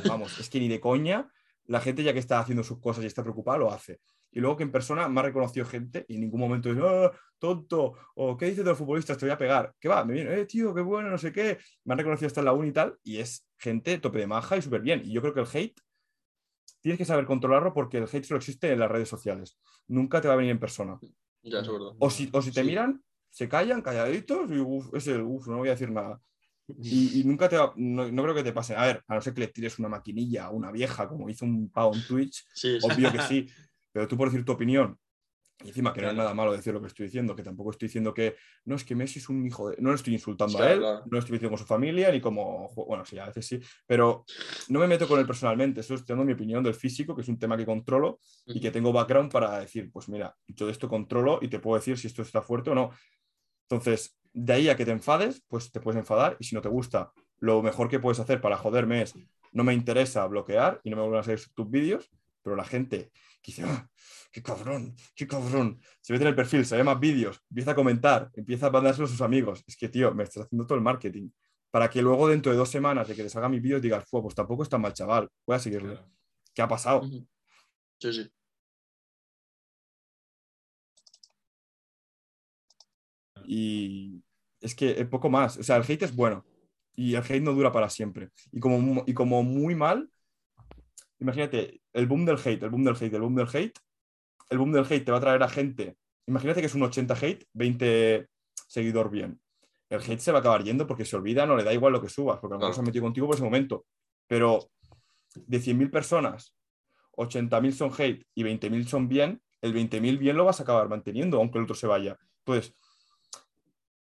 Vamos, 0.08 0.40
es 0.40 0.48
que 0.52 0.60
ni 0.60 0.68
de 0.68 0.80
coña, 0.80 1.28
la 1.66 1.82
gente 1.82 2.04
ya 2.04 2.14
que 2.14 2.20
está 2.20 2.38
haciendo 2.38 2.64
sus 2.64 2.80
cosas 2.80 3.04
y 3.04 3.08
está 3.08 3.24
preocupada 3.24 3.58
lo 3.58 3.72
hace. 3.72 4.02
Y 4.32 4.40
luego 4.40 4.58
que 4.58 4.64
en 4.64 4.72
persona 4.72 5.10
me 5.10 5.20
ha 5.20 5.24
reconocido 5.24 5.66
gente 5.66 6.06
y 6.08 6.14
en 6.14 6.22
ningún 6.22 6.40
momento 6.40 6.70
dice, 6.70 6.84
oh, 6.84 7.12
tonto, 7.40 7.96
o 8.14 8.38
qué 8.38 8.46
dices 8.46 8.64
de 8.64 8.70
los 8.70 8.78
futbolistas, 8.78 9.18
te 9.18 9.26
voy 9.26 9.34
a 9.34 9.38
pegar. 9.38 9.74
¿Qué 9.80 9.88
va? 9.88 10.06
Me 10.06 10.14
viene, 10.14 10.40
eh, 10.40 10.46
tío, 10.46 10.72
qué 10.76 10.82
bueno, 10.82 11.10
no 11.10 11.18
sé 11.18 11.32
qué. 11.32 11.58
Me 11.86 11.94
han 11.94 11.98
reconocido 11.98 12.28
hasta 12.28 12.42
en 12.42 12.46
la 12.46 12.54
uni 12.54 12.70
y 12.70 12.74
tal, 12.74 13.00
y 13.04 13.18
es 13.18 13.48
gente 13.58 13.98
tope 13.98 14.20
de 14.20 14.28
maja 14.28 14.58
y 14.58 14.62
súper 14.62 14.82
bien. 14.82 15.02
Y 15.04 15.12
yo 15.12 15.22
creo 15.22 15.34
que 15.34 15.40
el 15.40 15.48
hate 15.52 15.82
tienes 16.82 17.00
que 17.00 17.06
saber 17.06 17.26
controlarlo 17.26 17.74
porque 17.74 17.98
el 17.98 18.04
hate 18.04 18.26
solo 18.26 18.38
existe 18.38 18.72
en 18.72 18.78
las 18.78 18.92
redes 18.92 19.10
sociales. 19.10 19.58
Nunca 19.88 20.22
te 20.22 20.28
va 20.28 20.36
a 20.36 20.38
venir 20.38 20.52
en 20.52 20.60
persona. 20.60 21.00
Ya, 21.42 21.62
es 21.62 21.68
verdad. 21.68 21.94
O 21.98 22.10
si, 22.12 22.30
o 22.32 22.42
si 22.42 22.52
te 22.52 22.64
miran, 22.64 23.02
se 23.38 23.48
callan, 23.48 23.84
calladitos, 23.84 24.50
y 24.50 24.58
uf, 24.58 24.92
es 24.96 25.06
el 25.06 25.22
uf, 25.22 25.48
no 25.48 25.58
voy 25.58 25.68
a 25.68 25.74
decir 25.74 25.92
nada. 25.92 26.20
Y, 26.68 26.68
y 27.22 27.24
nunca 27.24 27.48
te 27.48 27.56
va, 27.56 27.72
no, 27.76 28.12
no 28.12 28.24
creo 28.24 28.34
que 28.34 28.42
te 28.42 28.52
pase. 28.52 28.76
A 28.76 28.84
ver, 28.88 29.04
a 29.08 29.14
no 29.14 29.22
ser 29.22 29.36
que 29.36 29.42
le 29.42 29.48
tires 29.50 29.78
una 29.78 29.90
maquinilla 29.90 30.46
a 30.46 30.50
una 30.50 30.72
vieja, 30.72 31.08
como 31.08 31.30
hizo 31.30 31.46
un 31.46 31.70
pavo 31.70 31.94
en 31.94 32.02
Twitch, 32.08 32.44
Sí, 32.52 32.82
sí. 32.82 32.88
obvio 32.88 33.12
que 33.12 33.20
sí. 33.30 33.48
Pero 33.92 34.08
tú 34.08 34.18
por 34.18 34.32
decir 34.32 34.44
tu 34.44 34.54
opinión, 34.54 34.98
y 35.64 35.68
encima 35.68 35.94
que 35.94 36.02
no 36.02 36.10
es 36.10 36.16
nada 36.16 36.34
malo 36.34 36.52
decir 36.52 36.74
lo 36.74 36.82
que 36.82 36.88
estoy 36.88 37.06
diciendo, 37.06 37.36
que 37.36 37.44
tampoco 37.44 37.70
estoy 37.72 37.88
diciendo 37.88 38.12
que 38.14 38.36
no 38.66 38.76
es 38.76 38.84
que 38.84 38.96
Messi 38.96 39.20
es 39.20 39.30
un 39.30 39.46
hijo 39.46 39.70
de. 39.70 39.78
No 39.80 39.90
lo 39.90 39.96
estoy 39.96 40.14
insultando 40.14 40.58
a 40.60 40.72
él, 40.72 40.80
claro. 40.80 41.00
no 41.00 41.12
lo 41.12 41.20
estoy 41.20 41.34
diciendo 41.34 41.50
como 41.50 41.58
su 41.60 41.66
familia, 41.66 42.12
ni 42.12 42.20
como. 42.22 42.70
Bueno, 42.88 43.06
sí, 43.06 43.20
a 43.20 43.26
veces 43.28 43.46
sí, 43.46 43.60
pero 43.86 44.26
no 44.70 44.80
me 44.80 44.88
meto 44.88 45.08
con 45.08 45.20
él 45.20 45.28
personalmente. 45.28 45.84
Solo 45.84 46.00
estoy 46.00 46.14
dando 46.14 46.26
mi 46.26 46.34
opinión 46.34 46.64
del 46.64 46.74
físico, 46.74 47.16
que 47.16 47.22
es 47.22 47.28
un 47.28 47.38
tema 47.38 47.56
que 47.56 47.66
controlo 47.66 48.20
y 48.48 48.60
que 48.60 48.72
tengo 48.72 48.92
background 48.92 49.32
para 49.32 49.60
decir, 49.60 49.92
pues 49.92 50.10
mira, 50.10 50.36
yo 50.48 50.66
de 50.66 50.72
esto 50.72 50.88
controlo 50.90 51.38
y 51.42 51.48
te 51.48 51.60
puedo 51.60 51.76
decir 51.78 51.98
si 52.00 52.08
esto 52.08 52.24
está 52.24 52.42
fuerte 52.42 52.72
o 52.72 52.76
no. 52.76 52.92
Entonces, 53.70 54.18
de 54.34 54.54
ahí 54.54 54.70
a 54.70 54.76
que 54.78 54.86
te 54.86 54.92
enfades, 54.92 55.44
pues 55.48 55.72
te 55.72 55.80
puedes 55.80 56.00
enfadar 56.00 56.38
y 56.40 56.46
si 56.46 56.56
no 56.56 56.62
te 56.62 56.70
gusta, 56.70 57.12
lo 57.40 57.62
mejor 57.62 57.90
que 57.90 58.00
puedes 58.00 58.20
hacer 58.20 58.40
para 58.40 58.58
joderme 58.58 59.02
es, 59.02 59.14
no 59.52 59.64
me 59.64 59.74
interesa 59.74 60.26
bloquear 60.28 60.80
y 60.84 60.90
no 60.90 60.96
me 60.96 61.02
vuelvan 61.04 61.22
a 61.22 61.24
salir 61.24 61.42
tus 61.54 61.70
vídeos, 61.70 62.10
pero 62.42 62.56
la 62.56 62.64
gente 62.64 63.12
que 63.42 63.52
dice, 63.52 63.64
"Ah, 63.66 63.90
qué 64.32 64.42
cabrón, 64.42 64.96
qué 65.16 65.28
cabrón, 65.28 65.80
se 66.02 66.14
mete 66.14 66.24
en 66.24 66.30
el 66.30 66.36
perfil, 66.36 66.66
se 66.66 66.78
ve 66.78 66.84
más 66.84 67.00
vídeos, 67.00 67.42
empieza 67.50 67.72
a 67.72 67.76
comentar, 67.76 68.30
empieza 68.36 68.68
a 68.68 68.70
mandárselo 68.72 69.06
a 69.06 69.10
sus 69.10 69.22
amigos. 69.22 69.64
Es 69.68 69.76
que, 69.76 69.90
tío, 69.90 70.14
me 70.14 70.24
estás 70.24 70.46
haciendo 70.46 70.66
todo 70.66 70.78
el 70.78 70.84
marketing. 70.84 71.30
Para 71.72 71.90
que 71.90 72.02
luego 72.02 72.28
dentro 72.30 72.52
de 72.52 72.58
dos 72.58 72.70
semanas 72.70 73.08
de 73.08 73.16
que 73.16 73.24
te 73.24 73.30
salga 73.30 73.50
mis 73.50 73.62
vídeos 73.62 73.82
digas, 73.82 74.06
"Fua, 74.08 74.22
pues 74.22 74.36
tampoco 74.36 74.64
es 74.64 74.70
tan 74.70 74.82
mal 74.82 74.94
chaval, 74.94 75.28
voy 75.46 75.56
a 75.58 75.60
seguirle. 75.60 75.94
Claro. 75.94 76.10
¿Qué 76.54 76.62
ha 76.62 76.68
pasado? 76.68 77.02
Sí, 78.00 78.14
sí. 78.14 78.32
Y 83.48 84.22
es 84.60 84.76
que 84.76 85.00
es 85.00 85.08
poco 85.08 85.30
más. 85.30 85.58
O 85.58 85.64
sea, 85.64 85.78
el 85.78 85.84
hate 85.84 86.04
es 86.04 86.16
bueno 86.16 86.46
y 86.94 87.16
el 87.16 87.24
hate 87.24 87.42
no 87.42 87.54
dura 87.54 87.72
para 87.72 87.90
siempre. 87.90 88.30
Y 88.52 88.60
como, 88.60 89.04
y 89.08 89.14
como 89.14 89.42
muy 89.44 89.74
mal, 89.74 90.10
imagínate, 91.20 91.82
el 91.94 92.08
boom 92.08 92.26
del 92.26 92.38
hate, 92.38 92.64
el 92.64 92.70
boom 92.70 92.84
del 92.84 92.96
hate, 92.96 93.14
el 93.14 93.22
boom 93.22 93.36
del 93.36 93.48
hate, 93.48 93.80
el 94.50 94.58
boom 94.58 94.72
del 94.72 94.86
hate 94.86 95.06
te 95.06 95.12
va 95.12 95.18
a 95.18 95.22
traer 95.22 95.42
a 95.42 95.50
gente. 95.50 95.96
Imagínate 96.26 96.60
que 96.60 96.68
es 96.68 96.76
un 96.76 96.84
80 96.84 97.14
hate, 97.14 97.46
20 97.54 98.28
seguidor 98.68 99.10
bien. 99.10 99.40
El 99.90 100.02
hate 100.02 100.20
se 100.20 100.32
va 100.32 100.40
a 100.40 100.42
acabar 100.42 100.64
yendo 100.64 100.86
porque 100.86 101.06
se 101.06 101.16
olvida, 101.16 101.46
no 101.46 101.56
le 101.56 101.64
da 101.64 101.74
igual 101.74 101.94
lo 101.94 102.02
que 102.02 102.10
subas, 102.10 102.40
porque 102.40 102.56
a 102.56 102.58
lo 102.58 102.60
mejor 102.60 102.74
se 102.74 102.82
han 102.82 102.86
metido 102.86 103.06
contigo 103.06 103.28
por 103.28 103.36
ese 103.36 103.46
momento. 103.46 103.86
Pero 104.28 104.70
de 105.36 105.62
100.000 105.62 105.90
personas, 105.90 106.54
80.000 107.16 107.72
son 107.72 107.92
hate 107.98 108.26
y 108.36 108.44
20.000 108.44 108.86
son 108.86 109.08
bien, 109.08 109.42
el 109.62 109.74
20.000 109.74 110.18
bien 110.18 110.36
lo 110.36 110.46
vas 110.46 110.60
a 110.60 110.64
acabar 110.64 110.90
manteniendo, 110.90 111.38
aunque 111.38 111.60
el 111.60 111.64
otro 111.64 111.76
se 111.76 111.88
vaya. 111.88 112.18
Entonces, 112.40 112.74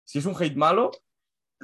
si 0.08 0.20
es 0.20 0.26
un 0.26 0.36
hate 0.42 0.56
malo, 0.56 0.92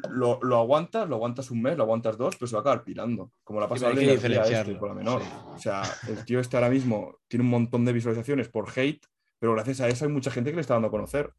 lo, 0.10 0.40
lo 0.42 0.58
aguantas, 0.58 1.08
lo 1.08 1.16
aguantas 1.16 1.52
un 1.52 1.62
mes, 1.62 1.78
lo 1.78 1.84
aguantas 1.84 2.18
dos, 2.18 2.36
pero 2.36 2.48
se 2.48 2.56
va 2.56 2.60
a 2.60 2.62
acabar 2.62 2.84
pirando. 2.84 3.32
Como 3.44 3.60
la 3.60 3.70
pasada 3.70 3.94
de 3.94 4.14
este, 4.16 4.78
con 4.78 4.90
la 4.90 4.96
menor. 4.96 5.22
Sí. 5.22 5.28
O 5.56 5.58
sea, 5.60 5.84
el 6.08 6.26
tío 6.26 6.40
este 6.40 6.58
ahora 6.58 6.70
mismo 6.70 7.20
tiene 7.28 7.44
un 7.46 7.52
montón 7.52 7.86
de 7.86 7.94
visualizaciones 7.94 8.50
por 8.50 8.68
hate, 8.76 9.06
pero 9.40 9.54
gracias 9.54 9.82
a 9.82 9.88
eso 9.88 10.06
hay 10.06 10.12
mucha 10.12 10.32
gente 10.32 10.50
que 10.50 10.56
le 10.56 10.62
está 10.62 10.74
dando 10.74 10.88
a 10.88 10.92
conocer. 10.92 11.32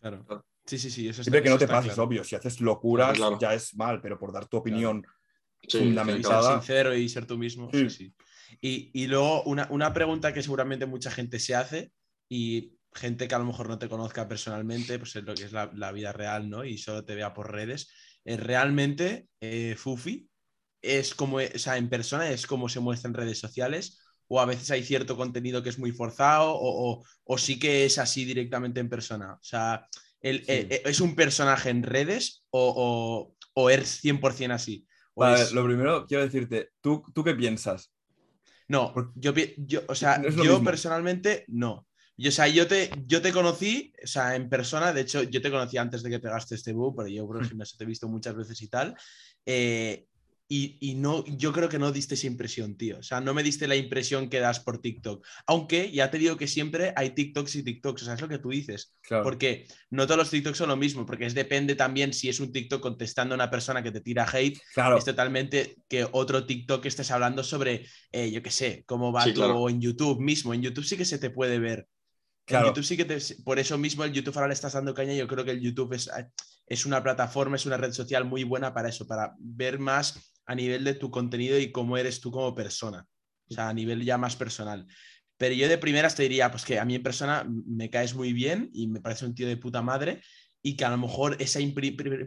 Claro. 0.00 0.24
Claro. 0.24 0.44
Sí, 0.64 0.78
sí, 0.78 0.90
sí. 0.90 1.08
Eso 1.08 1.22
Siempre 1.24 1.40
está- 1.40 1.44
que 1.44 1.50
no 1.50 1.58
te 1.58 1.66
pases, 1.68 1.94
claro. 1.94 2.04
obvio. 2.08 2.22
Si 2.24 2.36
haces 2.36 2.60
locuras, 2.60 3.16
Claro, 3.16 3.36
claro. 3.38 3.40
ya 3.40 3.54
es 3.56 3.74
mal, 3.74 4.00
pero 4.00 4.16
por 4.18 4.32
dar 4.32 4.46
tu 4.46 4.56
opinión 4.56 5.04
Sí, 5.66 5.78
Fundamentada. 5.78 6.40
claro. 6.40 6.56
sincero 6.60 6.94
y 6.96 7.08
ser 7.08 7.26
tú 7.26 7.36
mismo. 7.38 7.68
Sí. 7.72 7.88
Sí, 7.90 7.90
sí. 7.90 8.14
Y, 8.60 8.90
y 8.94 9.06
luego 9.06 9.42
una, 9.44 9.66
una 9.70 9.92
pregunta 9.92 10.32
que 10.32 10.42
seguramente 10.42 10.86
mucha 10.86 11.10
gente 11.10 11.38
se 11.38 11.54
hace 11.54 11.92
y 12.28 12.76
gente 12.94 13.28
que 13.28 13.34
a 13.34 13.38
lo 13.38 13.44
mejor 13.46 13.68
no 13.68 13.78
te 13.78 13.88
conozca 13.88 14.28
personalmente, 14.28 14.98
pues 14.98 15.16
es 15.16 15.24
lo 15.24 15.34
que 15.34 15.44
es 15.44 15.52
la, 15.52 15.70
la 15.74 15.92
vida 15.92 16.12
real, 16.12 16.48
¿no? 16.50 16.64
Y 16.64 16.78
solo 16.78 17.04
te 17.04 17.14
vea 17.14 17.32
por 17.34 17.50
redes. 17.52 17.90
¿Es 18.24 18.38
realmente 18.40 19.28
eh, 19.40 19.74
Fufi 19.78 20.28
es 20.82 21.14
como, 21.14 21.38
o 21.38 21.58
sea, 21.58 21.76
en 21.76 21.88
persona 21.88 22.30
es 22.30 22.46
como 22.46 22.68
se 22.68 22.80
muestra 22.80 23.08
en 23.08 23.14
redes 23.14 23.38
sociales? 23.38 24.00
¿O 24.28 24.40
a 24.40 24.46
veces 24.46 24.70
hay 24.70 24.82
cierto 24.82 25.16
contenido 25.16 25.62
que 25.62 25.68
es 25.68 25.78
muy 25.78 25.92
forzado? 25.92 26.52
¿O, 26.54 26.92
o- 27.00 27.04
o 27.24 27.38
sí 27.38 27.58
que 27.58 27.84
es 27.84 27.98
así 27.98 28.24
directamente 28.24 28.80
en 28.80 28.88
persona? 28.88 29.34
O 29.34 29.42
sea, 29.42 29.86
el- 30.20 30.44
Sí. 30.44 30.52
eh, 30.52 30.82
¿es 30.84 31.00
un 31.00 31.14
personaje 31.14 31.70
en 31.70 31.82
redes 31.82 32.44
o, 32.50 33.34
o, 33.54 33.70
es 33.70 34.00
100% 34.00 34.54
así? 34.54 34.86
¿O 35.14 35.22
Vale, 35.22 35.42
es- 35.42 35.52
lo 35.52 35.64
primero 35.64 36.06
quiero 36.06 36.24
decirte, 36.24 36.70
¿tú, 36.80 37.02
¿tú 37.14 37.22
qué 37.24 37.34
piensas? 37.34 37.92
No, 38.68 39.12
yo, 39.16 39.32
yo, 39.58 39.80
o 39.88 39.94
sea, 39.94 40.18
No 40.22 40.30
yo 40.30 40.54
mismo. 40.54 40.64
personalmente 40.64 41.44
no. 41.48 41.86
Yo, 42.22 42.28
o 42.28 42.32
sea, 42.32 42.46
yo 42.48 42.66
te, 42.68 42.90
yo 43.06 43.20
te 43.20 43.32
conocí, 43.32 43.92
o 44.02 44.06
sea, 44.06 44.36
en 44.36 44.48
persona, 44.48 44.92
de 44.92 45.00
hecho, 45.02 45.22
yo 45.24 45.40
te 45.42 45.50
conocí 45.50 45.76
antes 45.76 46.02
de 46.02 46.10
que 46.10 46.20
pegaste 46.20 46.54
este 46.54 46.72
boom, 46.72 46.94
pero 46.96 47.08
yo 47.08 47.26
por 47.26 47.42
el 47.42 47.48
gimnasio 47.48 47.76
te 47.76 47.84
he 47.84 47.86
visto 47.86 48.08
muchas 48.08 48.34
veces 48.36 48.60
y 48.62 48.68
tal. 48.68 48.94
eh, 49.46 50.06
y, 50.48 50.76
y 50.80 50.94
no, 50.96 51.24
yo 51.26 51.50
creo 51.50 51.70
que 51.70 51.78
no 51.78 51.92
diste 51.92 52.14
esa 52.14 52.26
impresión, 52.26 52.76
tío. 52.76 52.98
O 52.98 53.02
sea, 53.02 53.22
no 53.22 53.32
me 53.32 53.42
diste 53.42 53.66
la 53.66 53.74
impresión 53.74 54.28
que 54.28 54.38
das 54.38 54.60
por 54.60 54.82
TikTok. 54.82 55.26
Aunque 55.46 55.90
ya 55.90 56.10
te 56.10 56.18
digo 56.18 56.36
que 56.36 56.46
siempre 56.46 56.92
hay 56.94 57.14
TikToks 57.14 57.56
y 57.56 57.62
TikToks, 57.62 58.02
o 58.02 58.04
sea, 58.04 58.14
es 58.14 58.20
lo 58.20 58.28
que 58.28 58.38
tú 58.38 58.50
dices. 58.50 58.94
Claro. 59.00 59.24
Porque 59.24 59.66
no 59.88 60.04
todos 60.06 60.18
los 60.18 60.28
TikToks 60.28 60.58
son 60.58 60.68
lo 60.68 60.76
mismo, 60.76 61.06
porque 61.06 61.24
es 61.24 61.32
depende 61.32 61.74
también 61.74 62.12
si 62.12 62.28
es 62.28 62.38
un 62.38 62.52
TikTok 62.52 62.82
contestando 62.82 63.34
a 63.34 63.36
una 63.36 63.48
persona 63.50 63.82
que 63.82 63.92
te 63.92 64.02
tira 64.02 64.26
hate 64.30 64.60
claro. 64.74 64.98
es 64.98 65.04
totalmente 65.06 65.76
que 65.88 66.06
otro 66.12 66.44
TikTok 66.44 66.84
estés 66.84 67.10
hablando 67.10 67.42
sobre, 67.44 67.86
eh, 68.10 68.30
yo 68.30 68.42
qué 68.42 68.50
sé, 68.50 68.82
cómo 68.84 69.10
va 69.10 69.24
Sí, 69.24 69.30
tu 69.32 69.36
claro. 69.40 69.58
o 69.58 69.70
en 69.70 69.80
YouTube 69.80 70.20
mismo. 70.20 70.52
En 70.52 70.60
YouTube 70.60 70.84
sí 70.84 70.98
que 70.98 71.06
se 71.06 71.18
te 71.18 71.30
puede 71.30 71.58
ver. 71.60 71.86
Claro. 72.44 72.66
En 72.66 72.70
YouTube 72.70 72.84
sí 72.84 72.96
que 72.96 73.04
te, 73.04 73.18
por 73.44 73.58
eso 73.58 73.78
mismo 73.78 74.04
el 74.04 74.12
YouTube 74.12 74.36
ahora 74.36 74.48
le 74.48 74.54
estás 74.54 74.72
dando 74.72 74.94
caña. 74.94 75.14
Yo 75.14 75.28
creo 75.28 75.44
que 75.44 75.52
el 75.52 75.60
YouTube 75.60 75.92
es, 75.92 76.10
es 76.66 76.86
una 76.86 77.02
plataforma, 77.02 77.56
es 77.56 77.66
una 77.66 77.76
red 77.76 77.92
social 77.92 78.24
muy 78.24 78.44
buena 78.44 78.74
para 78.74 78.88
eso, 78.88 79.06
para 79.06 79.34
ver 79.38 79.78
más 79.78 80.34
a 80.46 80.54
nivel 80.54 80.84
de 80.84 80.94
tu 80.94 81.10
contenido 81.10 81.58
y 81.58 81.70
cómo 81.70 81.96
eres 81.96 82.20
tú 82.20 82.30
como 82.30 82.54
persona. 82.54 83.06
O 83.48 83.54
sea, 83.54 83.68
a 83.68 83.74
nivel 83.74 84.04
ya 84.04 84.18
más 84.18 84.36
personal. 84.36 84.86
Pero 85.36 85.54
yo 85.54 85.68
de 85.68 85.78
primeras 85.78 86.14
te 86.14 86.22
diría, 86.22 86.50
pues 86.50 86.64
que 86.64 86.78
a 86.78 86.84
mí 86.84 86.94
en 86.94 87.02
persona 87.02 87.46
me 87.48 87.90
caes 87.90 88.14
muy 88.14 88.32
bien 88.32 88.70
y 88.72 88.86
me 88.86 89.00
parece 89.00 89.26
un 89.26 89.34
tío 89.34 89.48
de 89.48 89.56
puta 89.56 89.82
madre 89.82 90.22
y 90.62 90.76
que 90.76 90.84
a 90.84 90.90
lo 90.90 90.98
mejor 90.98 91.36
esa 91.40 91.58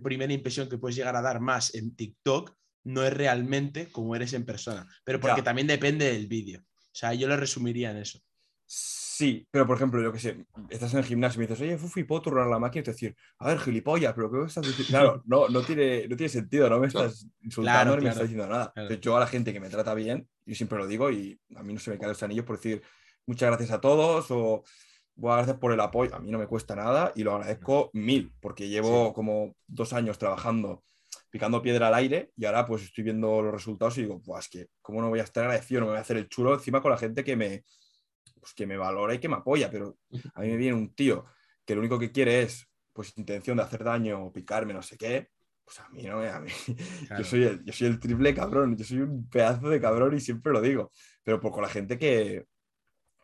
primera 0.04 0.34
impresión 0.34 0.68
que 0.68 0.78
puedes 0.78 0.96
llegar 0.96 1.16
a 1.16 1.22
dar 1.22 1.40
más 1.40 1.74
en 1.76 1.96
TikTok 1.96 2.54
no 2.84 3.04
es 3.04 3.14
realmente 3.14 3.92
como 3.92 4.16
eres 4.16 4.34
en 4.34 4.46
persona, 4.46 4.88
pero 5.04 5.20
porque 5.20 5.42
también 5.42 5.68
depende 5.68 6.12
del 6.12 6.28
vídeo. 6.28 6.60
O 6.60 6.98
sea, 6.98 7.14
yo 7.14 7.28
lo 7.28 7.36
resumiría 7.36 7.92
en 7.92 7.98
eso. 7.98 8.20
Sí, 9.18 9.48
pero 9.50 9.66
por 9.66 9.78
ejemplo, 9.78 10.02
yo 10.02 10.12
que 10.12 10.20
sé, 10.20 10.46
estás 10.70 10.92
en 10.92 11.00
el 11.00 11.06
gimnasio 11.06 11.38
y 11.38 11.40
me 11.40 11.48
dices, 11.48 11.62
oye, 11.62 11.78
Fufi, 11.78 12.04
¿puedo 12.04 12.22
turnar 12.24 12.48
la 12.48 12.60
máquina? 12.60 12.82
Y 12.82 12.84
te 12.84 12.92
decir, 12.92 13.16
a 13.40 13.48
ver, 13.48 13.60
gilipollas, 13.60 14.14
pero 14.14 14.30
¿qué 14.30 14.44
estás 14.46 14.68
diciendo? 14.68 14.90
Claro, 14.90 15.24
no, 15.26 15.48
no, 15.48 15.62
tiene, 15.62 16.06
no 16.10 16.18
tiene 16.18 16.28
sentido, 16.28 16.70
no 16.70 16.80
me 16.82 16.88
estás 16.88 17.26
insultando 17.42 17.94
Claro, 17.94 17.96
ni 17.96 18.04
me 18.04 18.10
estás 18.10 18.24
diciendo 18.24 18.46
nada. 18.46 18.74
Claro. 18.74 18.88
Entonces, 18.88 19.00
yo 19.00 19.16
a 19.16 19.22
la 19.22 19.28
gente 19.28 19.54
que 19.54 19.62
me 19.62 19.70
trata 19.70 19.94
bien, 19.94 20.28
yo 20.46 20.54
siempre 20.54 20.78
lo 20.78 20.86
digo 20.86 21.10
y 21.12 21.40
a 21.56 21.64
mí 21.64 21.74
no 21.74 21.80
se 21.80 21.92
me 21.92 21.98
caen 21.98 22.10
los 22.10 22.24
anillos 22.24 22.44
por 22.44 22.58
decir 22.58 22.82
muchas 23.26 23.48
gracias 23.48 23.72
a 23.72 23.80
todos 23.80 24.30
o 24.32 24.66
"Buah, 25.16 25.38
gracias 25.38 25.58
por 25.60 25.72
el 25.72 25.80
apoyo. 25.80 26.14
A 26.14 26.20
mí 26.20 26.30
no 26.30 26.38
me 26.38 26.48
cuesta 26.48 26.76
nada 26.76 27.14
y 27.16 27.24
lo 27.24 27.36
agradezco 27.36 27.92
mil, 27.94 28.34
porque 28.42 28.68
llevo 28.68 29.08
Sí. 29.08 29.14
como 29.14 29.56
dos 29.66 29.94
años 29.94 30.18
trabajando 30.18 30.84
picando 31.30 31.62
piedra 31.62 31.88
al 31.88 31.94
aire 31.94 32.32
y 32.36 32.44
ahora 32.44 32.66
pues 32.66 32.84
estoy 32.84 33.06
viendo 33.06 33.42
los 33.42 33.54
resultados 33.54 33.98
y 33.98 34.02
digo, 34.02 34.20
Buah, 34.26 34.40
es 34.40 34.50
que 34.50 34.68
cómo 34.82 35.02
no 35.02 35.08
voy 35.08 35.22
a 35.22 35.24
estar 35.24 35.46
agradecido, 35.46 35.80
no 35.80 35.86
me 35.86 35.92
voy 35.94 36.00
a 36.00 36.02
hacer 36.02 36.18
el 36.18 36.28
chulo 36.28 36.54
encima 36.54 36.82
con 36.82 36.92
la 36.92 36.98
gente 36.98 37.24
que 37.24 37.38
me, 37.38 37.64
pues, 38.46 38.54
que 38.54 38.68
me 38.68 38.78
valora 38.78 39.16
y 39.16 39.20
que 39.20 39.28
me 39.28 39.38
apoya, 39.38 39.72
pero 39.72 39.98
a 40.36 40.42
mí 40.42 40.50
me 40.50 40.58
viene 40.58 40.76
un 40.78 40.94
tío 40.94 41.26
que 41.66 41.74
lo 41.74 41.80
único 41.82 41.98
que 41.98 42.12
quiere 42.12 42.44
es 42.44 42.68
pues 42.94 43.18
intención 43.18 43.58
de 43.58 43.64
hacer 43.64 43.84
daño 43.84 44.24
o 44.24 44.32
picarme, 44.32 44.72
no 44.72 44.84
sé 44.84 44.98
qué, 44.98 45.30
pues 45.64 45.80
a 45.80 45.90
mí 45.90 46.04
no 46.04 46.20
me... 46.20 46.30
A 46.30 46.40
mí, 46.40 46.50
Claro. 47.08 47.24
yo, 47.24 47.28
soy 47.28 47.44
el, 47.44 47.66
yo 47.66 47.74
soy 47.74 47.88
el 47.88 48.00
triple 48.00 48.36
cabrón, 48.36 48.78
yo 48.78 48.86
soy 48.86 49.00
un 49.00 49.28
pedazo 49.28 49.68
de 49.70 49.82
cabrón 49.82 50.16
y 50.16 50.20
siempre 50.20 50.54
lo 50.54 50.62
digo, 50.62 50.92
pero 51.24 51.40
por 51.40 51.52
con 51.52 51.64
la 51.64 51.70
gente 51.70 51.98
que, 51.98 52.46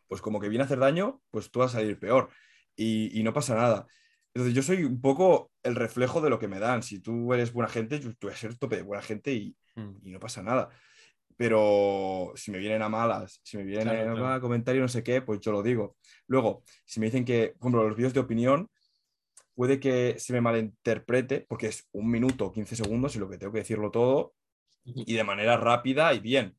pues 0.08 0.22
como 0.22 0.40
que 0.40 0.50
viene 0.50 0.64
a 0.64 0.66
hacer 0.66 0.80
daño, 0.80 1.22
pues 1.30 1.52
tú 1.52 1.60
vas 1.60 1.76
a 1.76 1.80
salir 1.80 2.00
peor 2.00 2.30
y, 2.76 3.18
y 3.20 3.22
no 3.24 3.32
pasa 3.32 3.54
nada. 3.56 3.86
Entonces 4.34 4.56
yo 4.56 4.64
soy 4.64 4.84
un 4.86 5.00
poco 5.02 5.52
el 5.62 5.76
reflejo 5.76 6.20
de 6.20 6.30
lo 6.32 6.40
que 6.40 6.48
me 6.48 6.58
dan. 6.60 6.82
Si 6.84 7.00
tú 7.00 7.32
eres 7.34 7.54
buena 7.54 7.70
gente, 7.70 8.00
yo 8.00 8.10
tú 8.16 8.28
voy 8.28 8.34
a 8.34 8.38
ser 8.38 8.58
tope 8.58 8.78
de 8.78 8.82
buena 8.82 9.04
gente 9.04 9.34
y, 9.34 9.56
Mm. 9.76 9.96
y 10.04 10.12
no 10.12 10.20
pasa 10.20 10.42
nada. 10.44 10.68
Pero 11.38 12.34
si 12.36 12.52
me 12.52 12.58
vienen 12.60 12.82
a 12.82 12.90
malas, 12.90 13.40
si 13.44 13.58
me 13.58 13.64
vienen 13.64 13.88
Claro, 13.90 14.12
a 14.20 14.40
claro. 14.40 14.42
comentario 14.42 14.82
no 14.82 14.88
sé 14.88 15.04
qué, 15.04 15.22
pues 15.22 15.40
yo 15.42 15.52
lo 15.52 15.64
digo. 15.64 15.98
Luego, 16.28 16.64
si 16.86 17.00
me 17.00 17.08
dicen 17.08 17.26
que, 17.26 17.50
por 17.60 17.70
ejemplo, 17.70 17.88
los 17.88 17.98
vídeos 17.98 18.14
de 18.14 18.20
opinión, 18.22 18.70
puede 19.56 19.80
que 19.80 20.16
se 20.20 20.34
me 20.34 20.42
malinterprete, 20.42 21.46
porque 21.48 21.68
es 21.68 21.88
un 21.92 22.10
minuto 22.10 22.46
o 22.48 22.52
15 22.52 22.76
segundos 22.76 23.16
y 23.16 23.20
lo 23.20 23.30
que 23.30 23.38
tengo 23.38 23.54
que 23.54 23.60
decirlo 23.60 23.92
todo, 23.92 24.34
y 24.86 25.14
de 25.16 25.24
manera 25.24 25.58
rápida 25.58 26.14
y 26.14 26.20
bien. 26.20 26.58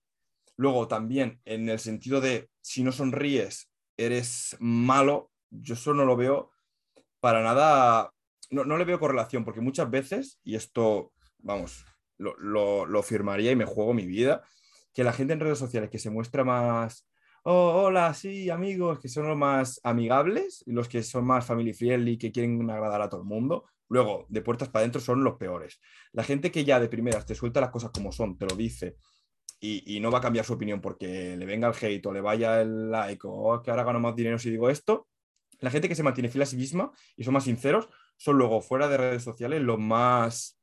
Luego 0.57 0.89
también, 0.89 1.41
en 1.45 1.69
el 1.69 1.79
sentido 1.79 2.21
de 2.21 2.51
si 2.63 2.83
no 2.85 2.93
sonríes, 2.93 3.71
eres 3.97 4.57
malo, 4.61 5.33
yo 5.51 5.75
eso 5.75 5.95
no 5.95 6.05
lo 6.05 6.17
veo 6.17 6.51
para 7.21 7.43
nada, 7.43 8.13
no, 8.51 8.65
no 8.65 8.77
le 8.79 8.85
veo 8.85 9.01
correlación, 9.01 9.45
porque 9.45 9.61
muchas 9.61 9.91
veces, 9.91 10.41
y 10.45 10.57
esto, 10.57 11.13
vamos, 11.39 11.85
lo, 12.19 12.37
lo- 12.39 12.87
lo 12.87 13.03
firmaría 13.03 13.53
y 13.53 13.57
me 13.57 13.65
juego 13.65 13.95
mi 13.95 14.07
vida, 14.07 14.43
que 14.93 15.05
la 15.05 15.13
gente 15.13 15.33
en 15.33 15.41
redes 15.41 15.59
sociales 15.59 15.91
que 15.91 15.99
se 15.99 16.11
muestra 16.11 16.45
más, 16.45 17.09
oh, 17.45 17.85
hola, 17.85 18.15
sí, 18.15 18.51
amigos, 18.51 19.01
que 19.01 19.09
son 19.09 19.29
los 19.29 19.37
más 19.37 19.81
amigables, 19.83 20.63
los 20.67 20.89
que 20.89 21.03
son 21.03 21.25
más 21.25 21.47
family 21.47 21.73
friendly, 21.73 22.19
que 22.19 22.33
quieren 22.33 22.71
agradar 22.71 23.03
a 23.03 23.09
todo 23.09 23.23
el 23.23 23.27
mundo. 23.27 23.67
Luego, 23.89 24.27
de 24.29 24.41
puertas 24.43 24.69
para 24.69 24.83
adentro 24.83 25.01
son 25.01 25.23
los 25.23 25.35
peores. 25.35 25.81
La 26.13 26.25
gente 26.25 26.51
que 26.51 26.65
ya 26.65 26.81
de 26.81 26.89
primeras 26.89 27.27
te 27.27 27.35
suelta 27.35 27.61
las 27.61 27.71
cosas 27.71 27.91
como 27.91 28.13
son, 28.13 28.39
te 28.39 28.47
lo 28.47 28.57
dice, 28.57 28.97
y, 29.65 30.01
no 30.01 30.11
va 30.11 30.19
a 30.19 30.21
cambiar 30.21 30.45
su 30.45 30.55
opinión 30.55 30.81
porque 30.81 31.37
le 31.37 31.47
venga 31.47 31.69
el 31.69 31.75
hate 31.75 32.05
o 32.07 32.13
le 32.13 32.21
vaya 32.21 32.61
el 32.61 32.91
like 32.91 33.21
o 33.25 33.63
que 33.63 33.71
ahora 33.71 33.85
gano 33.85 34.01
más 34.01 34.17
dinero 34.17 34.39
si 34.39 34.51
digo 34.51 34.69
esto, 34.69 35.07
la 35.61 35.71
gente 35.71 35.89
que 35.89 35.95
se 35.95 36.03
mantiene 36.03 36.29
fiel 36.29 36.43
a 36.43 36.47
sí 36.47 36.57
misma 36.57 36.91
y 37.17 37.23
son 37.23 37.35
más 37.35 37.45
sinceros 37.45 37.89
son 38.17 38.39
luego 38.39 38.61
fuera 38.61 38.89
de 38.89 38.97
redes 38.97 39.23
sociales 39.23 39.63
los 39.63 39.79
más 39.79 40.59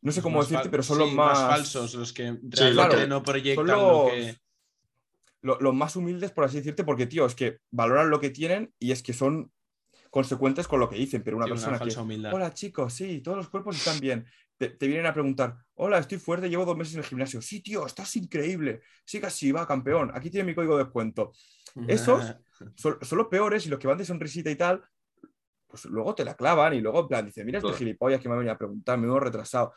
no 0.00 0.12
sé 0.12 0.22
cómo 0.22 0.42
decirte, 0.42 0.68
pero 0.68 0.82
son 0.82 0.98
los 0.98 1.12
más... 1.12 1.38
falsos, 1.38 1.94
los 1.94 2.12
que 2.12 2.38
realmente 2.42 3.06
no 3.06 3.22
proyectan 3.22 3.66
lo 3.66 4.06
que... 4.10 4.36
Los 5.40 5.74
más 5.74 5.94
humildes, 5.94 6.32
por 6.32 6.44
así 6.44 6.56
decirte, 6.56 6.82
porque, 6.82 7.06
tío, 7.06 7.24
es 7.24 7.34
que 7.34 7.58
valoran 7.70 8.10
lo 8.10 8.20
que 8.20 8.30
tienen 8.30 8.72
y 8.78 8.90
es 8.90 9.02
que 9.02 9.12
son 9.12 9.52
consecuentes 10.10 10.66
con 10.66 10.80
lo 10.80 10.88
que 10.88 10.96
dicen, 10.96 11.22
pero 11.22 11.36
una 11.36 11.46
persona 11.46 11.78
que... 11.78 11.94
Hola, 12.32 12.52
chicos, 12.52 12.92
sí, 12.92 13.20
todos 13.20 13.36
los 13.36 13.48
cuerpos 13.48 13.76
están 13.76 14.00
bien. 14.00 14.26
Te, 14.56 14.74
vienen 14.80 15.06
a 15.06 15.14
preguntar, 15.14 15.56
hola, 15.74 15.98
estoy 15.98 16.18
fuerte, 16.18 16.50
llevo 16.50 16.64
dos 16.64 16.76
meses 16.76 16.94
en 16.94 17.00
el 17.00 17.06
gimnasio. 17.06 17.40
Sí, 17.40 17.60
tío, 17.60 17.86
estás 17.86 18.16
increíble. 18.16 18.80
Sí, 19.04 19.20
casi 19.20 19.52
va, 19.52 19.66
campeón. 19.68 20.10
Aquí 20.12 20.30
tiene 20.30 20.48
mi 20.48 20.54
código 20.54 20.76
de 20.76 20.82
descuento. 20.82 21.32
Esos 21.86 22.34
son, 22.74 22.98
los 23.12 23.26
peores 23.28 23.66
y 23.66 23.68
los 23.68 23.78
que 23.78 23.86
van 23.86 23.98
de 23.98 24.04
sonrisita 24.04 24.50
y 24.50 24.56
tal, 24.56 24.82
pues 25.68 25.84
luego 25.84 26.14
te 26.14 26.24
la 26.24 26.34
clavan 26.34 26.74
y 26.74 26.80
luego, 26.80 27.00
en 27.00 27.08
plan, 27.08 27.26
dice, 27.26 27.44
mira 27.44 27.58
este 27.58 27.72
gilipollas 27.74 28.20
que 28.20 28.28
me 28.28 28.34
ha 28.34 28.38
venido 28.38 28.54
a 28.54 28.58
preguntar, 28.58 28.98
me 28.98 29.14
he 29.14 29.20
retrasado. 29.20 29.72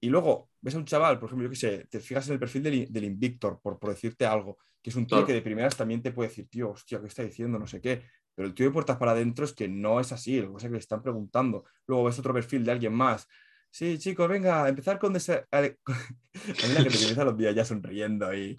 Y 0.00 0.08
luego 0.08 0.50
ves 0.60 0.74
a 0.74 0.78
un 0.78 0.84
chaval, 0.84 1.18
por 1.18 1.28
ejemplo, 1.28 1.46
yo 1.46 1.50
qué 1.50 1.56
sé, 1.56 1.86
te 1.90 2.00
fijas 2.00 2.26
en 2.28 2.34
el 2.34 2.38
perfil 2.38 2.62
del, 2.62 3.04
Invictor, 3.04 3.60
por, 3.60 3.78
por, 3.78 3.90
decirte 3.90 4.24
algo, 4.26 4.58
que 4.80 4.90
es 4.90 4.96
un 4.96 5.06
tío 5.06 5.26
que 5.26 5.32
de 5.32 5.42
primeras 5.42 5.76
también 5.76 6.02
te 6.02 6.12
puede 6.12 6.28
decir, 6.28 6.48
tío, 6.48 6.70
hostia, 6.70 7.00
¿qué 7.00 7.08
está 7.08 7.22
diciendo? 7.22 7.58
No 7.58 7.66
sé 7.66 7.80
qué. 7.80 8.02
Pero 8.34 8.46
el 8.46 8.54
tío 8.54 8.66
de 8.66 8.72
puertas 8.72 8.96
para 8.96 9.10
adentro 9.10 9.44
es 9.44 9.52
que 9.52 9.66
no 9.66 9.98
es 9.98 10.12
así, 10.12 10.40
lo 10.40 10.54
que 10.54 10.66
que 10.66 10.72
le 10.72 10.78
están 10.78 11.02
preguntando. 11.02 11.64
Luego 11.86 12.04
ves 12.04 12.18
otro 12.20 12.32
perfil 12.32 12.64
de 12.64 12.70
alguien 12.70 12.94
más. 12.94 13.26
Sí, 13.70 13.98
chicos, 13.98 14.28
venga, 14.28 14.64
a 14.64 14.68
empezar 14.68 14.98
con... 14.98 15.12
Desa... 15.12 15.44
A 15.50 15.60
mí 15.60 15.70
la 16.74 16.84
que 16.84 16.90
te 16.90 16.98
comienza 16.98 17.24
los 17.24 17.36
días 17.36 17.54
ya 17.54 17.64
sonriendo 17.64 18.32
y 18.32 18.56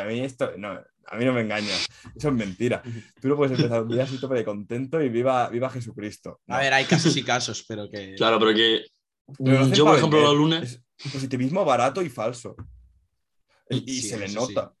a 0.00 0.04
mí 0.06 0.20
esto, 0.20 0.52
no, 0.56 0.80
a 1.08 1.16
mí 1.16 1.24
no 1.24 1.32
me 1.32 1.42
engaña, 1.42 1.74
eso 2.16 2.28
es 2.28 2.34
mentira. 2.34 2.82
Tú 3.20 3.28
no 3.28 3.36
puedes 3.36 3.58
empezar 3.58 3.82
un 3.82 3.88
día 3.88 4.04
así 4.04 4.18
tope 4.18 4.36
de 4.36 4.44
contento 4.44 5.00
y 5.00 5.08
viva, 5.08 5.48
viva 5.48 5.70
Jesucristo. 5.70 6.40
A 6.48 6.58
ver, 6.58 6.72
hay 6.72 6.84
casos 6.84 7.16
y 7.16 7.22
casos, 7.22 7.64
pero 7.66 7.88
que... 7.88 8.14
Claro, 8.14 8.38
pero 8.38 8.54
que 8.54 8.84
yo, 9.38 9.84
por 9.84 9.96
ejemplo, 9.96 10.20
los 10.20 10.36
lunes. 10.36 10.82
Es 10.98 11.12
positivismo 11.12 11.64
barato 11.64 12.02
y 12.02 12.08
falso. 12.08 12.56
Y, 13.68 14.00
se 14.00 14.18
le 14.18 14.28
nota. 14.28 14.72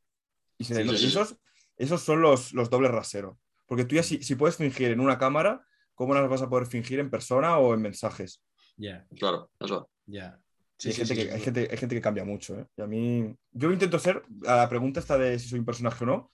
Y 0.56 0.64
se 0.64 0.74
le 0.74 0.84
nota. 0.84 0.98
esos, 0.98 1.36
esos 1.76 2.00
son 2.00 2.22
los, 2.22 2.52
los 2.52 2.70
dobles 2.70 2.90
raseros. 2.90 3.36
Porque 3.66 3.84
tú 3.84 3.96
ya, 3.96 4.02
si, 4.02 4.22
si, 4.22 4.36
puedes 4.36 4.56
fingir 4.56 4.92
en 4.92 5.00
una 5.00 5.18
cámara, 5.18 5.66
¿cómo 5.94 6.14
las 6.14 6.28
vas 6.28 6.42
a 6.42 6.48
poder 6.48 6.66
fingir 6.66 7.00
en 7.00 7.10
persona 7.10 7.58
o 7.58 7.74
en 7.74 7.82
mensajes? 7.82 8.42
Ya. 8.76 9.04
Claro, 9.16 9.50
eso. 9.58 9.90
Ya. 10.06 10.40
Hay, 10.84 10.92
gente 10.92 11.14
que, 11.14 11.32
hay, 11.32 11.40
gente, 11.40 11.68
hay, 11.70 11.76
gente, 11.76 11.94
que 11.94 12.00
cambia 12.00 12.24
mucho. 12.24 12.58
¿eh? 12.58 12.66
Y 12.76 12.82
a 12.82 12.86
mí. 12.86 13.34
Yo 13.52 13.72
intento 13.72 13.98
ser. 13.98 14.22
A 14.46 14.56
la 14.56 14.68
pregunta 14.68 15.00
esta 15.00 15.18
de 15.18 15.38
si 15.38 15.48
soy 15.48 15.58
un 15.58 15.64
personaje 15.64 16.04
o 16.04 16.06
no. 16.06 16.30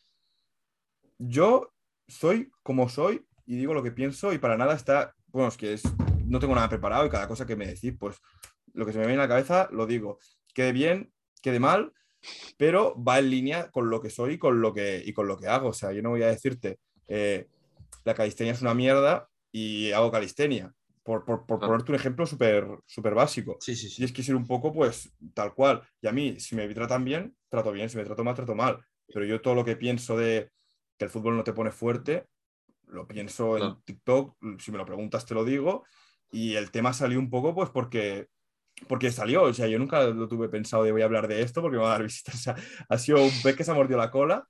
Yo 1.18 1.72
soy 2.08 2.50
como 2.62 2.88
soy 2.88 3.24
y 3.46 3.56
digo 3.56 3.74
lo 3.74 3.82
que 3.82 3.92
pienso 3.92 4.32
y 4.32 4.38
para 4.38 4.56
nada 4.56 4.74
está. 4.74 5.14
Bueno, 5.28 5.48
es 5.48 5.56
que 5.56 5.72
es 5.74 5.82
no 6.26 6.40
tengo 6.40 6.54
nada 6.54 6.68
preparado 6.68 7.06
y 7.06 7.10
cada 7.10 7.28
cosa 7.28 7.46
que 7.46 7.56
me 7.56 7.66
decís, 7.66 7.94
pues 7.98 8.16
lo 8.72 8.86
que 8.86 8.92
se 8.92 8.98
me 8.98 9.06
viene 9.06 9.20
a 9.20 9.24
la 9.26 9.28
cabeza 9.28 9.68
lo 9.70 9.86
digo. 9.86 10.18
Quede 10.54 10.72
bien, 10.72 11.12
quede 11.42 11.60
mal, 11.60 11.92
pero 12.56 13.00
va 13.02 13.18
en 13.18 13.30
línea 13.30 13.70
con 13.70 13.90
lo 13.90 14.00
que 14.00 14.10
soy 14.10 14.34
y 14.34 14.38
con 14.38 14.60
lo 14.60 14.72
que, 14.72 15.02
y 15.04 15.12
con 15.12 15.28
lo 15.28 15.36
que 15.36 15.48
hago. 15.48 15.68
O 15.68 15.72
sea, 15.72 15.92
yo 15.92 16.02
no 16.02 16.10
voy 16.10 16.22
a 16.22 16.28
decirte, 16.28 16.78
eh, 17.06 17.48
la 18.04 18.14
calistenia 18.14 18.52
es 18.52 18.62
una 18.62 18.74
mierda 18.74 19.28
y 19.50 19.92
hago 19.92 20.10
calistenia. 20.10 20.72
Por, 21.02 21.24
por, 21.24 21.46
ponerte 21.46 21.90
un 21.90 21.96
ejemplo 21.96 22.26
súper 22.26 22.66
super 22.86 23.14
básico. 23.14 23.56
Sí, 23.60 23.74
sí, 23.74 23.88
sí. 23.88 24.02
Y 24.02 24.04
es 24.04 24.12
que 24.12 24.22
ser 24.22 24.36
un 24.36 24.46
poco, 24.46 24.72
pues, 24.72 25.12
tal 25.34 25.52
cual. 25.52 25.82
Y 26.00 26.06
a 26.06 26.12
mí, 26.12 26.38
si 26.38 26.54
me 26.54 26.68
tratan 26.72 27.04
bien, 27.04 27.34
trato 27.48 27.72
bien. 27.72 27.88
Si 27.88 27.96
me 27.96 28.04
trato 28.04 28.22
mal, 28.22 28.34
trato 28.34 28.54
mal. 28.54 28.78
Pero 29.08 29.24
yo 29.24 29.40
todo 29.40 29.54
lo 29.54 29.64
que 29.64 29.76
pienso 29.76 30.16
de 30.16 30.50
que 30.96 31.04
el 31.04 31.10
fútbol 31.10 31.36
no 31.36 31.42
te 31.42 31.52
pone 31.52 31.72
fuerte, 31.72 32.26
lo 32.86 33.06
pienso 33.08 33.58
en 33.58 33.82
TikTok. 33.82 34.36
Si 34.60 34.70
me 34.70 34.78
lo 34.78 34.86
preguntas, 34.86 35.26
te 35.26 35.34
lo 35.34 35.44
digo. 35.44 35.84
Y 36.30 36.54
el 36.54 36.70
tema 36.70 36.92
salió 36.92 37.18
un 37.18 37.30
poco 37.30 37.54
pues 37.54 37.70
porque, 37.70 38.28
porque 38.88 39.10
salió. 39.10 39.42
O 39.42 39.54
sea, 39.54 39.66
yo 39.66 39.78
nunca 39.78 40.04
lo 40.04 40.28
tuve 40.28 40.48
pensado 40.48 40.84
de 40.84 40.92
voy 40.92 41.02
a 41.02 41.06
hablar 41.06 41.26
de 41.26 41.42
esto 41.42 41.60
porque 41.60 41.76
me 41.78 41.82
va 41.82 41.90
a 41.90 41.98
dar 41.98 42.02
visitas. 42.04 42.54
ha 42.88 42.98
sido 42.98 43.22
un 43.22 43.32
pez 43.42 43.56
que 43.56 43.64
se 43.64 43.70
ha 43.70 43.74
mordido 43.74 43.98
la 43.98 44.10
cola 44.10 44.46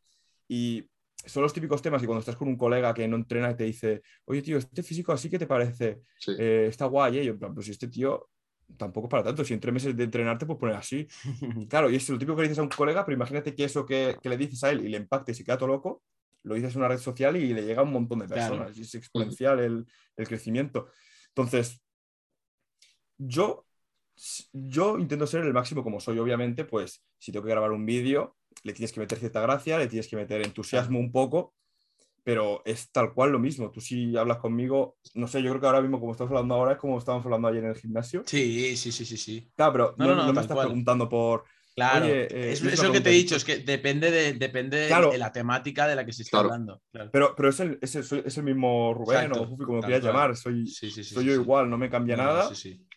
y 0.49 0.87
son 1.25 1.43
los 1.43 1.53
típicos 1.53 1.83
temas 1.83 2.03
y 2.03 2.07
cuando 2.07 2.21
estás 2.21 2.37
con 2.37 2.49
un 2.49 2.57
colega 2.57 2.93
que 2.95 3.07
no 3.07 3.17
entrena 3.17 3.51
y 3.51 3.57
te 3.57 3.65
dice, 3.65 4.03
oye 4.25 4.43
tío, 4.43 4.59
este 4.59 4.83
físico 4.83 5.13
así 5.13 5.31
que 5.31 5.39
te 5.39 5.47
parece, 5.47 6.03
eh, 6.39 6.67
está 6.69 6.87
guay, 6.87 7.19
¿eh? 7.19 7.25
yo, 7.25 7.39
pues 7.39 7.67
si 7.67 7.73
este 7.73 7.89
tío 7.89 8.29
tampoco 8.77 9.07
es 9.07 9.11
para 9.11 9.25
tanto, 9.25 9.45
si 9.45 9.55
en 9.55 9.61
tres 9.61 9.75
meses 9.75 9.97
de 9.97 10.05
entrenarte, 10.05 10.47
pues 10.47 10.59
poner 10.59 10.77
así. 10.77 11.07
claro, 11.69 11.91
y 11.91 11.97
es 11.97 12.09
lo 12.09 12.19
típico 12.19 12.37
que 12.37 12.43
le 12.43 12.49
dices 12.49 12.59
a 12.59 12.63
un 12.63 12.69
colega, 12.69 13.05
pero 13.05 13.17
imagínate 13.17 13.55
que 13.55 13.65
eso 13.65 13.85
que, 13.85 14.17
que, 14.23 14.29
le 14.29 14.37
dices 14.37 14.63
a 14.65 14.71
él 14.71 14.85
y 14.85 14.89
le 14.89 14.97
impacte 14.97 15.33
y 15.33 15.35
se 15.35 15.45
queda 15.45 15.59
todo 15.59 15.69
loco, 15.69 16.03
lo 16.45 16.55
dices 16.55 16.75
en 16.75 16.81
una 16.81 16.89
red 16.89 16.99
social 16.99 17.37
y 17.37 17.53
le 17.53 17.63
llega 17.63 17.81
a 17.81 17.85
un 17.85 17.93
montón 17.93 18.21
de 18.21 18.29
personas, 18.29 18.77
y 18.77 18.83
es 18.83 18.95
exponencial 18.95 19.61
el, 19.61 19.87
el 20.17 20.29
crecimiento. 20.29 20.89
Entonces, 21.29 21.81
yo, 23.19 23.67
yo 24.53 24.99
intento 24.99 25.27
ser 25.27 25.45
el 25.45 25.53
máximo 25.53 25.83
como 25.83 26.01
soy. 26.01 26.19
Obviamente, 26.19 26.65
pues 26.65 27.05
si 27.19 27.31
tengo 27.31 27.45
que 27.45 27.53
grabar 27.53 27.73
un 27.73 27.87
vídeo, 27.87 28.37
le 28.63 28.73
tienes 28.73 28.93
que 28.93 29.01
meter 29.01 29.19
cierta 29.19 29.41
gracia, 29.41 29.79
le 29.79 29.89
tienes 29.89 30.09
que 30.09 30.17
meter 30.17 30.43
entusiasmo 30.43 30.99
un 30.99 31.11
poco, 31.11 31.55
pero 32.25 32.63
es 32.65 32.91
tal 32.93 33.13
cual 33.13 33.33
lo 33.33 33.39
mismo. 33.39 33.71
Tú 33.71 33.81
si 33.81 34.17
hablas 34.17 34.39
conmigo, 34.39 34.97
no 35.15 35.27
sé, 35.27 35.43
yo 35.43 35.51
creo 35.51 35.61
que 35.61 35.67
ahora 35.67 35.81
mismo 35.81 35.99
como 35.99 36.13
estamos 36.13 36.31
hablando 36.31 36.55
ahora 36.55 36.73
es 36.73 36.79
como 36.79 36.99
estábamos 36.99 37.25
hablando 37.27 37.49
ayer 37.49 37.65
en 37.65 37.71
el 37.71 37.77
gimnasio. 37.77 38.23
Sí, 38.27 38.77
sí, 38.77 38.93
sí, 38.93 39.05
sí, 39.05 39.17
sí. 39.17 39.51
Claro, 39.57 39.95
pero 39.97 40.15
no, 40.15 40.33
me 40.33 40.41
estás 40.41 40.59
preguntando 40.59 41.09
por 41.09 41.45
Claro, 41.75 42.07
eh, 42.07 42.53
es, 42.53 42.63
lo 42.83 42.93
que 42.93 43.01
te 43.01 43.11
he 43.11 43.15
dicho, 43.15 43.35
es 43.35 43.45
que 43.45 43.59
depende 43.59 44.11
de, 44.11 44.35
depende 44.35 44.89
de 44.89 45.19
la 45.19 45.33
temática 45.33 45.87
de 45.87 45.97
la 45.97 46.05
que 46.05 46.13
se 46.13 46.23
está 46.23 46.41
hablando. 46.41 46.83
Pero, 47.11 47.35
pero 47.35 47.49
es, 47.49 47.61
el, 47.61 47.79
es, 47.81 47.95
el, 47.95 48.45
mismo 48.45 48.93
Rubén 48.93 49.33
o 49.33 49.47
Fufi, 49.47 49.65
como 49.65 49.81
quieras 49.81 50.05
llamar. 50.05 50.37
Soy, 50.37 50.67
soy 50.67 51.25
yo 51.25 51.33
igual, 51.33 51.71
no 51.71 51.79
me 51.79 51.89
cambia 51.89 52.17
nada. 52.17 52.51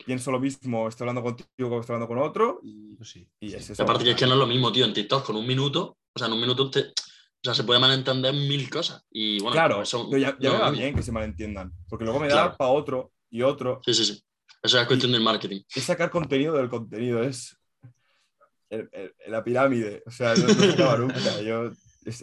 Pienso 0.06 0.32
lo 0.32 0.40
mismo, 0.40 0.90
estoy 0.90 1.08
hablando 1.08 1.24
contigo 1.24 1.70
como 1.70 1.80
estoy 1.80 1.94
hablando 1.96 2.14
con 2.14 2.18
otro. 2.18 2.60
Y, 2.64 2.96
pues 2.96 3.16
y 3.16 3.54
es 3.54 3.70
eso. 3.70 3.82
Aparte 3.82 4.04
que 4.04 4.12
es 4.12 4.16
que 4.18 4.26
no 4.26 4.34
es 4.34 4.40
lo 4.40 4.48
mismo, 4.48 4.72
tío, 4.72 4.86
en 4.86 4.94
TikTok 4.94 5.26
con 5.26 5.38
un 5.38 5.48
minuto, 5.48 5.98
o 6.14 6.20
sea, 6.20 6.28
en 6.28 6.34
un 6.34 6.42
minuto 6.42 6.70
te, 6.70 6.82
o 6.82 7.44
sea, 7.44 7.54
se 7.54 7.64
puede 7.64 7.80
malentender 7.80 8.34
mil 8.34 8.70
cosas. 8.70 9.06
Y 9.10 9.40
bueno, 9.40 9.54
claro, 9.54 9.82
eso, 9.82 10.10
ya, 10.18 10.36
ya 10.38 10.52
me 10.52 10.58
va 10.58 10.72
bien 10.72 10.96
que 10.96 11.04
se 11.04 11.14
malentiendan, 11.14 11.72
porque 11.88 12.04
luego 12.04 12.20
me 12.20 12.28
da 12.28 12.58
para 12.58 12.72
otro 12.72 13.14
y 13.30 13.42
otro. 13.42 13.80
Sí, 13.86 13.94
sí, 13.94 14.06
sí. 14.06 14.22
Eso 14.62 14.80
es 14.80 14.88
cuestión 14.88 15.12
del 15.12 15.22
marketing. 15.22 15.62
Es 15.74 15.84
sacar 15.84 16.10
contenido 16.10 16.56
del 16.56 16.70
contenido, 16.70 17.22
es 17.22 17.56
la 19.28 19.44
pirámide. 19.44 20.04
O 20.06 20.12
sea, 20.12 20.34
no, 20.36 20.48
nunca. 20.98 21.42
Yo, 21.42 21.72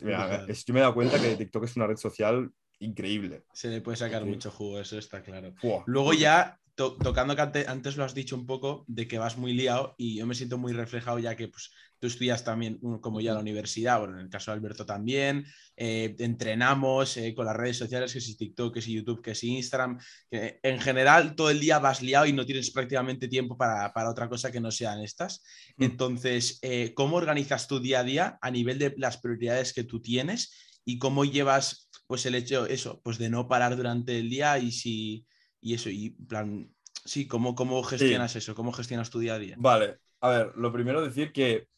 me 0.02 0.12
he 0.12 0.80
dado 0.80 0.94
cuenta 0.94 1.20
que 1.20 1.36
TikTok 1.36 1.64
es 1.64 1.76
una 1.76 1.86
red 1.86 1.96
social 1.96 2.50
increíble. 2.78 3.44
Se 3.52 3.68
le 3.68 3.80
puede 3.80 3.96
sacar 3.96 4.24
mucho 4.24 4.50
jugo, 4.50 4.80
eso 4.80 4.98
está 4.98 5.22
claro. 5.22 5.54
Luego 5.86 6.12
ya 6.12 6.58
tocando 6.74 7.36
que 7.36 7.64
antes, 7.66 7.96
lo 7.96 8.04
has 8.04 8.14
dicho 8.14 8.36
un 8.36 8.46
poco, 8.46 8.84
de 8.88 9.06
que 9.06 9.18
vas 9.18 9.36
muy 9.36 9.52
liado 9.52 9.94
y 9.98 10.16
yo 10.16 10.26
me 10.26 10.34
siento 10.34 10.58
muy 10.58 10.72
reflejado 10.72 11.18
ya 11.18 11.36
que 11.36 11.48
pues, 11.48 11.70
tú 12.02 12.08
estudias 12.08 12.42
también 12.42 12.80
como 13.00 13.20
ya 13.20 13.32
la 13.32 13.38
universidad, 13.38 14.00
bueno, 14.00 14.14
en 14.14 14.24
el 14.24 14.28
caso 14.28 14.50
de 14.50 14.56
Alberto 14.56 14.84
también, 14.84 15.46
eh, 15.76 16.16
entrenamos 16.18 17.16
eh, 17.16 17.32
con 17.32 17.46
las 17.46 17.54
redes 17.54 17.76
sociales, 17.76 18.12
que 18.12 18.20
si 18.20 18.36
TikTok, 18.36 18.74
que 18.74 18.82
si 18.82 18.92
YouTube, 18.92 19.22
que 19.22 19.36
si 19.36 19.54
Instagram, 19.54 20.00
que 20.28 20.58
en 20.64 20.80
general 20.80 21.36
todo 21.36 21.48
el 21.48 21.60
día 21.60 21.78
vas 21.78 22.02
liado 22.02 22.26
y 22.26 22.32
no 22.32 22.44
tienes 22.44 22.72
prácticamente 22.72 23.28
tiempo 23.28 23.56
para, 23.56 23.92
otra 24.10 24.28
cosa 24.28 24.50
que 24.50 24.58
no 24.58 24.72
sean 24.72 25.00
estas. 25.00 25.44
Mm. 25.76 25.84
Entonces, 25.84 26.58
eh, 26.62 26.92
¿cómo 26.92 27.18
organizas 27.18 27.68
tu 27.68 27.78
día 27.78 28.00
a 28.00 28.04
día 28.04 28.38
a 28.42 28.50
nivel 28.50 28.80
de 28.80 28.92
las 28.96 29.18
prioridades 29.18 29.72
que 29.72 29.84
tú 29.84 30.02
tienes 30.02 30.80
y 30.84 30.98
cómo 30.98 31.24
llevas 31.24 31.88
pues 32.08 32.26
el 32.26 32.34
hecho, 32.34 32.66
eso, 32.66 33.00
pues 33.04 33.16
de 33.18 33.30
no 33.30 33.46
parar 33.46 33.76
durante 33.76 34.18
el 34.18 34.28
día 34.28 34.58
y 34.58 34.72
si 34.72 35.24
y 35.60 35.74
eso, 35.74 35.88
y 35.88 36.10
plan, 36.10 36.68
sí, 37.04 37.28
¿cómo, 37.28 37.54
cómo 37.54 37.80
gestionas 37.84 38.34
eso? 38.34 38.56
¿Cómo 38.56 38.72
gestionas 38.72 39.08
tu 39.08 39.20
día 39.20 39.34
a 39.34 39.38
día? 39.38 39.54
Vale, 39.56 39.98
a 40.20 40.30
ver, 40.30 40.52
lo 40.56 40.72
primero 40.72 41.00
decir 41.00 41.32
que 41.32 41.68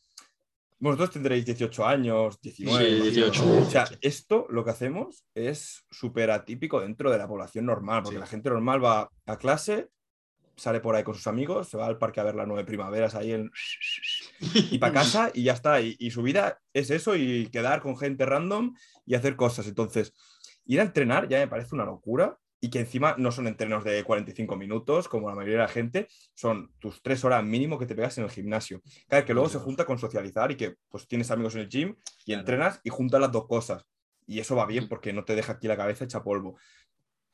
vosotros 0.79 1.11
tendréis 1.11 1.45
18 1.47 1.87
años, 1.87 2.41
19, 2.41 2.87
sí, 2.87 3.03
18. 3.03 3.59
O 3.59 3.64
sea, 3.70 3.89
esto 4.01 4.47
lo 4.51 4.64
que 4.64 4.70
hacemos 4.70 5.25
es 5.35 5.85
súper 5.91 6.31
atípico 6.31 6.81
dentro 6.81 7.11
de 7.11 7.18
la 7.18 7.29
población 7.29 7.66
normal, 7.66 8.03
porque 8.03 8.18
la 8.18 8.27
gente 8.27 8.51
normal 8.51 8.85
va 8.85 9.11
a 9.27 9.39
clase, 9.39 9.89
sale 10.57 10.81
por 10.81 10.95
ahí 10.95 11.03
con 11.03 11.14
sus 11.14 11.27
amigos, 11.27 11.68
se 11.68 11.77
va 11.77 11.87
al 11.87 11.99
parque 11.99 12.20
a 12.20 12.25
ver 12.25 12.35
las 12.35 12.47
nueve 12.47 12.64
primaveras 12.64 13.14
ahí 13.14 13.33
en... 13.33 13.51
y 14.55 14.79
para 14.79 14.93
casa 14.93 15.31
y 15.33 15.45
ya 15.45 15.53
está. 15.53 15.81
Y, 15.81 15.97
y, 15.99 16.11
su 16.11 16.22
vida 16.22 16.61
es 16.72 16.91
eso 16.91 17.16
y 17.16 17.49
quedar 17.49 17.81
con 17.81 17.97
gente 17.97 18.27
random 18.27 18.75
y 19.07 19.14
hacer 19.14 19.37
cosas. 19.37 19.66
Entonces, 19.66 20.12
ir 20.66 20.81
a 20.81 20.85
entrenar 20.85 21.29
ya 21.29 21.39
me 21.39 21.49
parece 21.49 21.75
una 21.75 21.85
locura 21.85 22.39
y 22.64 22.70
que 22.70 22.78
encima 22.78 23.14
no 23.18 23.30
son 23.30 23.46
entrenos 23.46 23.84
de 23.84 24.02
45 24.02 24.56
minutos, 24.56 25.06
como 25.06 25.28
la 25.28 25.34
mayoría 25.34 25.58
de 25.58 25.64
la 25.64 25.68
gente, 25.68 26.08
son 26.32 26.72
tus 26.78 27.02
tres 27.02 27.22
horas 27.22 27.44
mínimo 27.44 27.78
que 27.78 27.84
te 27.84 27.94
pegas 27.94 28.16
en 28.16 28.24
el 28.24 28.30
gimnasio. 28.30 28.80
Claro, 29.06 29.26
que 29.26 29.34
luego 29.34 29.50
se 29.50 29.58
junta 29.58 29.84
con 29.84 29.98
socializar 29.98 30.50
y 30.50 30.56
que 30.56 30.76
pues 30.88 31.06
tienes 31.06 31.30
amigos 31.30 31.56
en 31.56 31.60
el 31.60 31.68
gym 31.68 31.94
y 32.24 32.32
entrenas 32.32 32.80
y 32.82 32.88
juntas 32.88 33.20
las 33.20 33.30
dos 33.30 33.46
cosas. 33.48 33.84
Y 34.26 34.40
eso 34.40 34.56
va 34.56 34.64
bien 34.64 34.88
porque 34.88 35.12
no 35.12 35.26
te 35.26 35.34
deja 35.34 35.52
aquí 35.52 35.68
la 35.68 35.76
cabeza 35.76 36.06
hecha 36.06 36.22
polvo. 36.22 36.56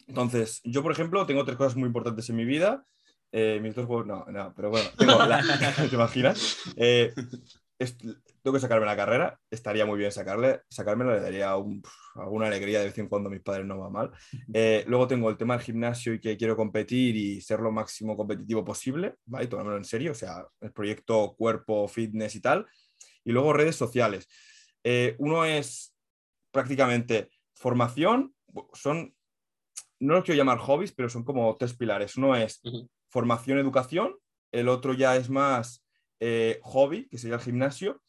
Entonces, 0.09 0.63
yo, 0.65 0.83
por 0.83 0.91
ejemplo, 0.91 1.25
tengo 1.27 1.45
tres 1.45 1.57
cosas 1.57 1.77
muy 1.77 1.87
importantes 1.87 2.29
en 2.29 2.35
mi 2.35 2.45
vida. 2.45 2.85
Eh, 3.31 3.61
mis 3.63 3.77
dos 3.77 3.87
juegos, 3.87 4.09
no, 4.09 4.25
no, 4.27 4.53
pero 4.57 4.71
bueno, 4.71 4.91
¿te 4.99 5.95
imaginas? 5.95 6.59
Eh, 6.75 7.15
tengo 8.43 8.55
que 8.55 8.61
sacarme 8.61 8.87
la 8.87 8.97
carrera, 8.97 9.39
estaría 9.51 9.85
muy 9.85 9.99
bien 9.99 10.13
sacarle, 10.13 10.63
sacármela, 10.69 11.15
le 11.15 11.21
daría 11.21 11.53
alguna 11.53 12.47
alegría 12.47 12.81
de 12.81 12.87
vez 12.87 12.99
en 12.99 13.09
cuando 13.09 13.29
a 13.29 13.33
mis 13.33 13.43
padres 13.43 13.67
no 13.67 13.79
va 13.79 13.91
mal. 13.91 14.11
Eh, 14.53 14.85
luego 14.87 15.07
tengo 15.07 15.29
el 15.31 15.37
tema 15.37 15.57
del 15.57 15.65
gimnasio 15.65 16.15
y 16.15 16.21
que 16.21 16.37
quiero 16.37 16.57
competir 16.57 17.17
y 17.17 17.41
ser 17.41 17.61
lo 17.61 17.71
máximo 17.71 18.17
competitivo 18.17 18.65
posible, 18.65 19.17
¿vale? 19.27 19.45
Y 19.45 19.49
tomármelo 19.49 19.77
en 19.77 19.85
serio, 19.85 20.13
o 20.13 20.15
sea, 20.15 20.45
el 20.61 20.73
proyecto 20.73 21.35
cuerpo, 21.37 21.87
fitness 21.89 22.35
y 22.35 22.41
tal. 22.41 22.67
Y 23.25 23.33
luego 23.33 23.53
redes 23.53 23.77
sociales. 23.77 24.29
Eh, 24.85 25.17
uno 25.19 25.45
es 25.45 25.95
prácticamente 26.51 27.31
formación, 27.55 28.35
son, 28.73 29.15
no 30.01 30.15
lo 30.15 30.25
quiero 30.25 30.39
llamar 30.39 30.59
hobbies, 30.59 30.93
pero 30.93 31.09
son 31.09 31.25
como 31.25 31.57
tres 31.57 31.75
pilares. 31.75 32.17
Uno 32.17 32.35
es 32.35 32.63
formación, 33.11 33.59
educación, 33.59 34.17
el 34.53 34.69
otro 34.69 34.95
ya 34.95 35.17
es 35.17 35.29
más 35.29 35.85
eh, 36.21 36.59
hobby, 36.63 37.09
que 37.09 37.19
sería 37.19 37.37
el 37.37 37.43
gimnasio, 37.43 38.03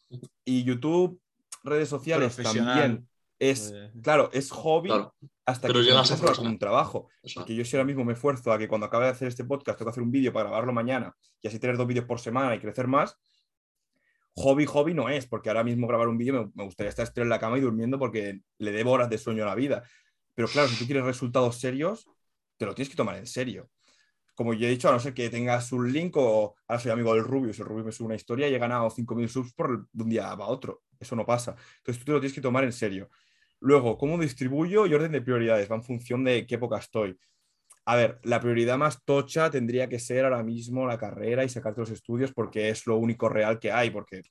y 0.46 0.64
YouTube, 0.64 1.20
redes 1.64 1.90
sociales 1.90 2.36
también. 2.36 3.08
Es, 3.40 3.74
claro, 4.04 4.30
es 4.34 4.52
hobby 4.52 4.92
hasta 5.48 5.68
que 5.68 5.74
llegas 5.74 6.12
a 6.12 6.42
un 6.42 6.60
trabajo. 6.60 7.10
Porque 7.34 7.56
yo 7.56 7.66
si 7.66 7.76
ahora 7.76 7.86
mismo 7.86 8.06
me 8.06 8.14
esfuerzo 8.14 8.52
a 8.52 8.60
que 8.60 8.68
cuando 8.68 8.86
acabe 8.86 9.06
de 9.06 9.12
hacer 9.12 9.28
este 9.28 9.44
podcast 9.44 9.80
tengo 9.80 9.90
que 9.90 9.94
hacer 9.94 10.04
un 10.04 10.12
vídeo 10.12 10.32
para 10.32 10.50
grabarlo 10.50 10.74
mañana 10.74 11.16
y 11.42 11.48
así 11.48 11.58
tener 11.58 11.76
dos 11.76 11.88
vídeos 11.88 12.06
por 12.06 12.20
semana 12.20 12.54
y 12.54 12.60
crecer 12.60 12.88
más, 12.88 13.18
hobby, 14.36 14.68
hobby 14.68 14.94
no 14.94 15.10
es, 15.10 15.26
porque 15.26 15.50
ahora 15.50 15.64
mismo 15.64 15.88
grabar 15.88 16.08
un 16.08 16.20
vídeo 16.20 16.52
me, 16.54 16.64
gustaría 16.66 16.90
estar 16.90 17.10
en 17.16 17.30
la 17.30 17.40
cama 17.40 17.58
y 17.58 17.62
durmiendo 17.62 17.98
porque 17.98 18.42
le 18.60 18.72
debo 18.72 18.92
horas 18.92 19.10
de 19.10 19.18
sueño 19.18 19.44
a 19.44 19.48
la 19.48 19.56
vida. 19.56 19.84
Pero 20.36 20.48
claro, 20.48 20.68
si 20.68 20.78
tú 20.78 20.86
quieres 20.86 21.04
resultados 21.04 21.58
serios, 21.58 22.08
te 22.58 22.68
lo 22.68 22.76
tienes 22.76 22.90
que 22.90 22.96
tomar 22.96 23.18
en 23.18 23.26
serio 23.26 23.70
como 24.42 24.56
yo 24.56 24.66
he 24.66 24.72
dicho, 24.72 24.90
a 24.90 24.92
no 24.92 25.00
ser 25.00 25.14
que 25.14 25.30
tengas 25.30 25.72
un 25.72 25.94
link 25.94 26.18
o 26.18 26.56
ahora 26.68 26.82
soy 26.82 26.92
amigo 26.92 27.14
del 27.14 27.24
Rubius, 27.24 27.60
el 27.60 27.66
Rubius 27.66 27.86
me 27.86 27.92
sube 27.92 28.08
una 28.08 28.16
historia 28.16 28.50
y 28.50 28.56
he 28.56 28.58
ganado 28.58 28.90
5.000 28.90 29.30
subs 29.30 29.54
por 29.54 29.88
de 29.92 30.04
un 30.04 30.10
día 30.10 30.32
a 30.32 30.48
otro. 30.48 30.82
Eso 31.00 31.16
no 31.16 31.28
pasa. 31.28 31.56
Entonces 31.78 32.00
tú 32.00 32.06
te 32.06 32.12
lo 32.14 32.20
tienes 32.20 32.34
que 32.34 32.42
tomar 32.42 32.64
en 32.64 32.74
serio. 32.74 33.12
Luego, 33.60 34.00
¿cómo 34.00 34.18
distribuyo 34.18 34.88
y 34.88 34.96
orden 34.96 35.12
de 35.12 35.22
prioridades? 35.22 35.70
Va 35.72 35.76
en 35.76 35.84
función 35.84 36.24
de 36.24 36.48
qué 36.48 36.56
época 36.56 36.80
estoy. 36.80 37.20
A 37.86 37.96
ver, 37.96 38.20
la 38.24 38.40
prioridad 38.40 38.80
más 38.80 39.04
tocha 39.06 39.52
tendría 39.52 39.88
que 39.88 40.00
ser 40.00 40.26
ahora 40.26 40.42
mismo 40.42 40.88
la 40.88 40.98
carrera 40.98 41.44
y 41.44 41.50
sacarte 41.50 41.82
los 41.82 41.92
estudios 41.92 42.34
porque 42.34 42.70
es 42.70 42.88
lo 42.88 42.98
único 42.98 43.30
real 43.30 43.60
que 43.60 43.72
hay, 43.72 43.92
porque 43.92 44.24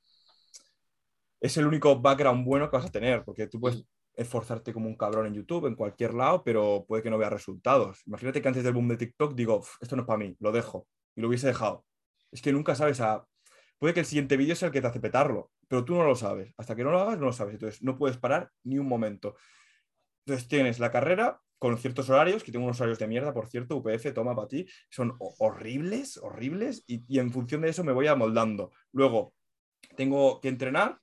es 1.41 1.57
el 1.57 1.67
único 1.67 2.01
background 2.01 2.45
bueno 2.45 2.69
que 2.69 2.79
vas 2.79 2.87
a 2.87 2.91
tener, 2.91 3.25
porque 3.25 3.47
tú 3.47 3.61
puedes 3.61 3.85
esforzarte 4.21 4.73
como 4.73 4.87
un 4.87 4.97
cabrón 4.97 5.27
en 5.27 5.35
YouTube, 5.35 5.67
en 5.67 5.75
cualquier 5.75 6.13
lado, 6.13 6.45
pero 6.45 6.85
puede 6.87 7.03
que 7.03 7.11
no 7.11 7.19
vea 7.19 7.31
resultados. 7.31 8.03
Imagínate 8.07 8.43
que 8.43 8.49
antes 8.49 8.63
del 8.63 8.75
boom 8.75 8.89
de 8.89 8.99
TikTok 8.99 9.35
digo, 9.35 9.65
esto 9.81 9.97
no 9.97 10.03
es 10.03 10.07
para 10.07 10.19
mí, 10.19 10.37
lo 10.41 10.53
dejo, 10.53 10.87
y 11.17 11.23
lo 11.23 11.29
hubiese 11.29 11.47
dejado. 11.47 11.87
Es 12.31 12.43
que 12.43 12.53
nunca 12.53 12.75
sabes 12.75 13.01
a... 13.01 13.27
Puede 13.79 13.95
que 13.95 14.01
el 14.01 14.07
siguiente 14.07 14.37
vídeo 14.37 14.55
sea 14.55 14.67
el 14.67 14.73
que 14.73 14.83
te 14.83 14.87
hace 14.87 15.01
petarlo, 15.01 15.51
pero 15.69 15.87
tú 15.87 15.95
no 15.95 16.05
lo 16.05 16.15
sabes. 16.15 16.53
Hasta 16.59 16.77
que 16.77 16.85
no 16.85 16.91
lo 16.91 17.01
hagas, 17.01 17.19
no 17.19 17.27
lo 17.27 17.33
sabes. 17.33 17.55
Entonces, 17.55 17.83
no 17.83 17.97
puedes 17.97 18.19
parar 18.19 18.51
ni 18.63 18.79
un 18.79 18.87
momento. 18.87 19.37
Entonces, 20.27 20.49
tienes 20.49 20.79
la 20.79 20.91
carrera 20.91 21.41
con 21.59 21.79
ciertos 21.79 22.11
horarios, 22.11 22.45
que 22.45 22.53
tengo 22.53 22.67
unos 22.67 22.79
horarios 22.81 22.99
de 22.99 23.09
mierda, 23.09 23.33
por 23.33 23.49
cierto, 23.49 23.77
UPF, 23.77 24.13
toma 24.15 24.35
para 24.35 24.49
ti, 24.49 24.67
son 24.91 25.17
horribles, 25.19 26.19
horribles, 26.19 26.85
y, 26.87 27.05
y 27.09 27.19
en 27.19 27.31
función 27.33 27.63
de 27.63 27.71
eso 27.71 27.85
me 27.85 27.93
voy 27.93 28.07
amoldando. 28.07 28.71
Luego, 28.93 29.35
tengo 29.97 30.41
que 30.41 30.49
entrenar, 30.49 30.99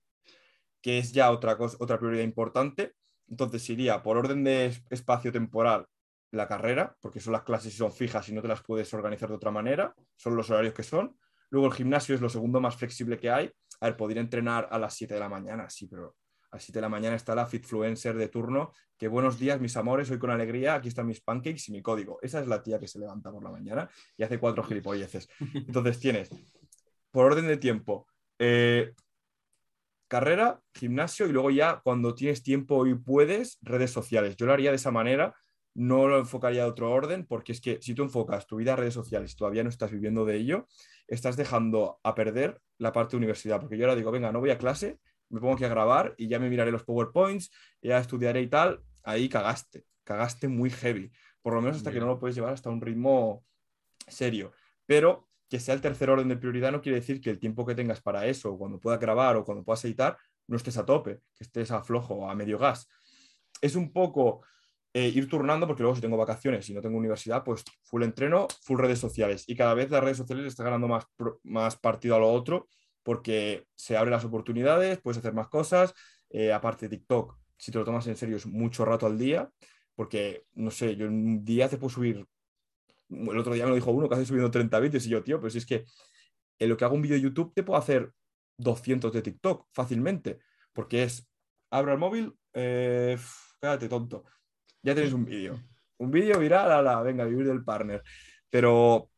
que 0.82 1.00
es 1.00 1.12
ya 1.12 1.32
otra, 1.32 1.58
cosa, 1.58 1.78
otra 1.80 1.98
prioridad 1.98 2.24
importante. 2.24 2.94
Entonces 3.30 3.70
iría 3.70 4.02
por 4.02 4.18
orden 4.18 4.44
de 4.44 4.74
espacio 4.90 5.32
temporal 5.32 5.86
la 6.32 6.48
carrera, 6.48 6.96
porque 7.02 7.20
son 7.20 7.34
las 7.34 7.44
clases 7.44 7.74
y 7.74 7.78
son 7.78 7.92
fijas 7.92 8.28
y 8.30 8.34
no 8.34 8.42
te 8.42 8.48
las 8.48 8.62
puedes 8.62 8.94
organizar 8.94 9.30
de 9.30 9.36
otra 9.36 9.52
manera, 9.52 9.94
son 10.16 10.36
los 10.36 10.50
horarios 10.50 10.74
que 10.74 10.84
son. 10.84 11.18
Luego 11.50 11.68
el 11.68 11.74
gimnasio 11.74 12.16
es 12.16 12.22
lo 12.22 12.30
segundo 12.30 12.60
más 12.60 12.76
flexible 12.76 13.18
que 13.18 13.30
hay. 13.30 13.52
A 13.80 13.88
ver, 13.88 13.98
podría 13.98 14.22
entrenar 14.22 14.68
a 14.72 14.78
las 14.78 14.94
7 14.96 15.14
de 15.14 15.20
la 15.20 15.30
mañana, 15.30 15.70
sí, 15.70 15.88
pero 15.88 16.16
a 16.52 16.58
las 16.58 16.64
7 16.64 16.78
de 16.78 16.82
la 16.82 16.90
mañana 16.90 17.16
está 17.16 17.34
la 17.36 17.46
Fitfluencer 17.46 18.18
de 18.18 18.28
turno, 18.28 18.74
que 18.98 19.08
buenos 19.08 19.40
días, 19.40 19.60
mis 19.62 19.78
amores, 19.78 20.10
hoy 20.12 20.20
con 20.20 20.32
alegría, 20.32 20.76
aquí 20.76 20.90
están 20.90 21.08
mis 21.08 21.22
pancakes 21.22 21.64
y 21.68 21.72
mi 21.72 21.82
código. 21.82 22.20
Esa 22.22 22.42
es 22.42 22.48
la 22.48 22.62
tía 22.62 22.80
que 22.80 22.88
se 22.88 23.00
levanta 23.00 23.32
por 23.32 23.44
la 23.44 23.52
mañana 23.52 23.90
y 24.18 24.24
hace 24.24 24.40
cuatro 24.40 24.64
gilipolleces. 24.64 25.30
Entonces 25.54 26.00
tienes, 26.00 26.30
por 27.12 27.26
orden 27.26 27.48
de 27.48 27.58
tiempo, 27.58 28.08
eh, 28.40 28.94
carrera, 30.08 30.62
gimnasio 30.74 31.28
y 31.28 31.32
luego 31.32 31.52
ya 31.52 31.82
cuando 31.84 32.16
tienes 32.16 32.44
tiempo 32.44 32.86
y 32.88 32.96
puedes, 32.96 33.58
redes 33.62 33.92
sociales. 33.92 34.36
Yo 34.38 34.46
lo 34.46 34.54
haría 34.54 34.70
de 34.70 34.78
esa 34.78 34.92
manera, 34.92 35.36
no 35.74 36.08
lo 36.08 36.18
enfocaría 36.18 36.64
de 36.64 36.70
otro 36.70 36.92
orden, 36.92 37.26
porque 37.26 37.52
es 37.52 37.62
que 37.62 37.80
si 37.82 37.94
tú 37.94 38.04
enfocas 38.04 38.48
tu 38.48 38.56
vida 38.56 38.74
a 38.74 38.76
redes 38.76 38.94
sociales 38.94 39.34
y 39.34 39.36
todavía 39.36 39.64
no 39.64 39.70
estás 39.70 39.92
viviendo 39.92 40.26
de 40.26 40.36
ello, 40.36 40.68
estás 41.08 41.38
dejando 41.38 42.00
a 42.04 42.16
perder 42.16 42.60
la 42.78 42.92
parte 42.92 43.12
de 43.12 43.18
universidad, 43.18 43.60
porque 43.60 43.78
yo 43.78 43.86
ahora 43.86 43.96
digo, 43.96 44.12
venga, 44.12 44.32
no 44.32 44.40
voy 44.40 44.50
a 44.50 44.58
clase, 44.58 45.00
me 45.30 45.40
pongo 45.40 45.54
aquí 45.54 45.66
a 45.66 45.70
grabar 45.70 46.16
y 46.18 46.28
ya 46.28 46.40
me 46.40 46.50
miraré 46.50 46.72
los 46.72 46.84
PowerPoints, 46.84 47.52
ya 47.82 48.00
estudiaré 48.00 48.42
y 48.42 48.48
tal, 48.48 48.82
ahí 49.04 49.30
cagaste, 49.30 49.86
cagaste 50.04 50.48
muy 50.48 50.70
heavy, 50.70 51.12
por 51.42 51.54
lo 51.54 51.62
menos 51.62 51.78
hasta 51.78 51.92
que 51.92 52.00
no 52.00 52.08
lo 52.08 52.20
puedes 52.20 52.36
llevar 52.36 52.54
hasta 52.54 52.70
un 52.70 52.82
ritmo 52.82 53.46
serio. 54.08 54.54
Pero 54.86 55.27
que 55.50 55.60
sea 55.60 55.74
el 55.74 55.82
tercer 55.82 56.10
orden 56.10 56.28
de 56.28 56.38
prioridad 56.38 56.72
no 56.72 56.82
quiere 56.82 57.00
decir 57.00 57.22
que 57.22 57.30
el 57.30 57.40
tiempo 57.40 57.66
que 57.66 57.76
tengas 57.76 58.02
para 58.02 58.26
eso, 58.26 58.58
cuando 58.58 58.80
puedas 58.80 59.00
grabar 59.00 59.36
o 59.38 59.46
cuando 59.46 59.64
puedas 59.64 59.84
editar, 59.86 60.18
no 60.48 60.58
estés 60.58 60.78
a 60.78 60.86
tope, 60.86 61.20
que 61.36 61.44
estés 61.44 61.72
a 61.72 61.82
flojo 61.82 62.16
o 62.16 62.30
a 62.30 62.36
medio 62.36 62.58
gas. 62.58 62.88
Es 63.62 63.76
un 63.76 63.92
poco 63.92 64.42
eh, 64.94 65.10
ir 65.10 65.30
turnando, 65.30 65.68
porque 65.68 65.84
luego 65.84 65.96
si 65.96 66.02
tengo 66.02 66.18
vacaciones 66.18 66.70
y 66.70 66.74
no 66.74 66.82
tengo 66.82 66.98
universidad, 66.98 67.44
pues 67.44 67.64
full 67.84 68.04
entreno, 68.04 68.48
full 68.64 68.80
redes 68.80 69.00
sociales. 69.00 69.44
Y 69.48 69.56
cada 69.56 69.74
vez 69.74 69.92
las 69.92 70.04
redes 70.04 70.18
sociales 70.18 70.46
están 70.46 70.66
ganando 70.66 70.88
más, 70.88 71.06
más 71.44 71.78
partido 71.78 72.16
a 72.16 72.20
lo 72.20 72.32
otro, 72.32 72.68
porque 73.04 73.66
se 73.76 73.96
abren 73.96 74.12
las 74.12 74.26
oportunidades, 74.26 75.00
puedes 75.00 75.18
hacer 75.20 75.34
más 75.34 75.48
cosas. 75.50 75.94
Eh, 76.30 76.52
aparte 76.52 76.90
TikTok, 76.90 77.38
si 77.58 77.72
te 77.72 77.78
lo 77.78 77.86
tomas 77.86 78.08
en 78.08 78.18
serio, 78.18 78.38
es 78.38 78.46
mucho 78.46 78.86
rato 78.86 79.06
al 79.06 79.18
día, 79.18 79.50
porque, 79.96 80.46
no 80.54 80.72
sé, 80.72 80.96
yo 80.96 81.08
un 81.08 81.44
día 81.44 81.70
te 81.70 81.78
puedo 81.78 81.90
subir 81.90 82.26
el 83.10 83.38
otro 83.38 83.54
día 83.54 83.64
me 83.64 83.70
lo 83.70 83.76
dijo 83.76 83.92
uno 83.92 84.10
que 84.10 84.16
hace 84.16 84.26
subiendo 84.26 84.52
30 84.52 84.80
vídeos 84.80 85.06
y 85.06 85.10
yo, 85.10 85.24
tío, 85.24 85.40
pero 85.40 85.50
si 85.50 85.60
es 85.60 85.66
que 85.66 85.86
en 86.60 86.70
lo 86.70 86.78
que 86.78 86.86
hago 86.86 86.96
un 86.96 87.02
vídeo 87.02 87.16
de 87.16 87.22
YouTube 87.22 87.54
te 87.54 87.64
puedo 87.64 87.80
hacer 87.80 88.12
200 88.58 89.14
de 89.14 89.22
TikTok 89.22 89.68
fácilmente, 89.72 90.40
porque 90.74 91.04
es, 91.04 91.30
abro 91.72 91.94
el 91.94 92.00
móvil, 92.00 92.34
eh, 92.54 93.18
tonto, 93.90 94.24
ya 94.82 94.94
tienes 94.94 95.14
un 95.14 95.26
vídeo. 95.26 95.60
Un 95.98 96.12
vídeo 96.12 96.40
viral, 96.40 96.72
a 96.72 96.82
la, 96.82 97.02
venga, 97.02 97.26
vivir 97.26 97.48
del 97.48 97.64
partner. 97.64 98.04
Pero, 98.50 99.10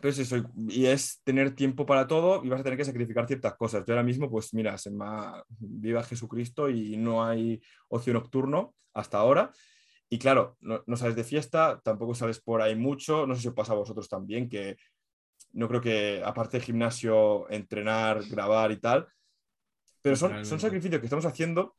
pero 0.00 0.10
es 0.10 0.18
eso, 0.18 0.36
y 0.68 0.86
es 0.86 1.20
tener 1.24 1.54
tiempo 1.54 1.86
para 1.86 2.06
todo 2.06 2.44
y 2.44 2.48
vas 2.48 2.60
a 2.60 2.62
tener 2.62 2.78
que 2.78 2.84
sacrificar 2.84 3.26
ciertas 3.26 3.56
cosas. 3.56 3.84
Yo 3.86 3.94
ahora 3.94 4.04
mismo, 4.04 4.30
pues 4.30 4.54
mira, 4.54 4.76
se 4.78 4.90
me 4.90 5.06
viva 5.58 6.02
Jesucristo 6.04 6.68
y 6.68 6.96
no 6.96 7.24
hay 7.24 7.60
ocio 7.88 8.12
nocturno 8.12 8.74
hasta 8.94 9.18
ahora. 9.18 9.50
Y 10.10 10.18
claro, 10.18 10.56
no, 10.60 10.96
sales 10.96 11.16
de 11.16 11.24
fiesta, 11.24 11.80
tampoco 11.84 12.14
sales 12.14 12.40
por 12.40 12.62
ahí 12.62 12.74
mucho, 12.74 13.26
no 13.26 13.34
sé 13.34 13.42
si 13.42 13.48
os 13.48 13.54
pasa 13.54 13.72
a 13.72 13.76
vosotros 13.76 14.08
también, 14.08 14.48
que 14.48 14.76
no 15.52 15.68
creo 15.68 15.80
que 15.80 16.22
aparte 16.24 16.58
de 16.58 16.64
gimnasio, 16.64 17.48
entrenar, 17.50 18.22
grabar 18.28 18.72
y 18.72 18.78
tal, 18.78 19.06
pero 20.00 20.16
son, 20.16 20.44
son 20.46 20.60
sacrificios 20.60 21.00
que 21.00 21.06
estamos 21.06 21.26
haciendo 21.26 21.76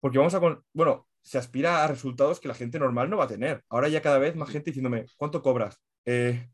porque 0.00 0.18
vamos 0.18 0.34
a, 0.34 0.40
con, 0.40 0.62
bueno, 0.72 1.08
se 1.22 1.38
aspira 1.38 1.84
a 1.84 1.88
resultados 1.88 2.40
que 2.40 2.48
la 2.48 2.54
gente 2.54 2.78
normal 2.78 3.10
no 3.10 3.16
va 3.16 3.24
a 3.24 3.28
tener. 3.28 3.64
Ahora 3.68 3.88
ya 3.88 4.00
cada 4.00 4.18
vez 4.18 4.36
más 4.36 4.50
gente 4.50 4.70
diciéndome, 4.70 5.06
¿cuánto 5.16 5.42
cobras? 5.42 5.80
Eh, 6.04 6.48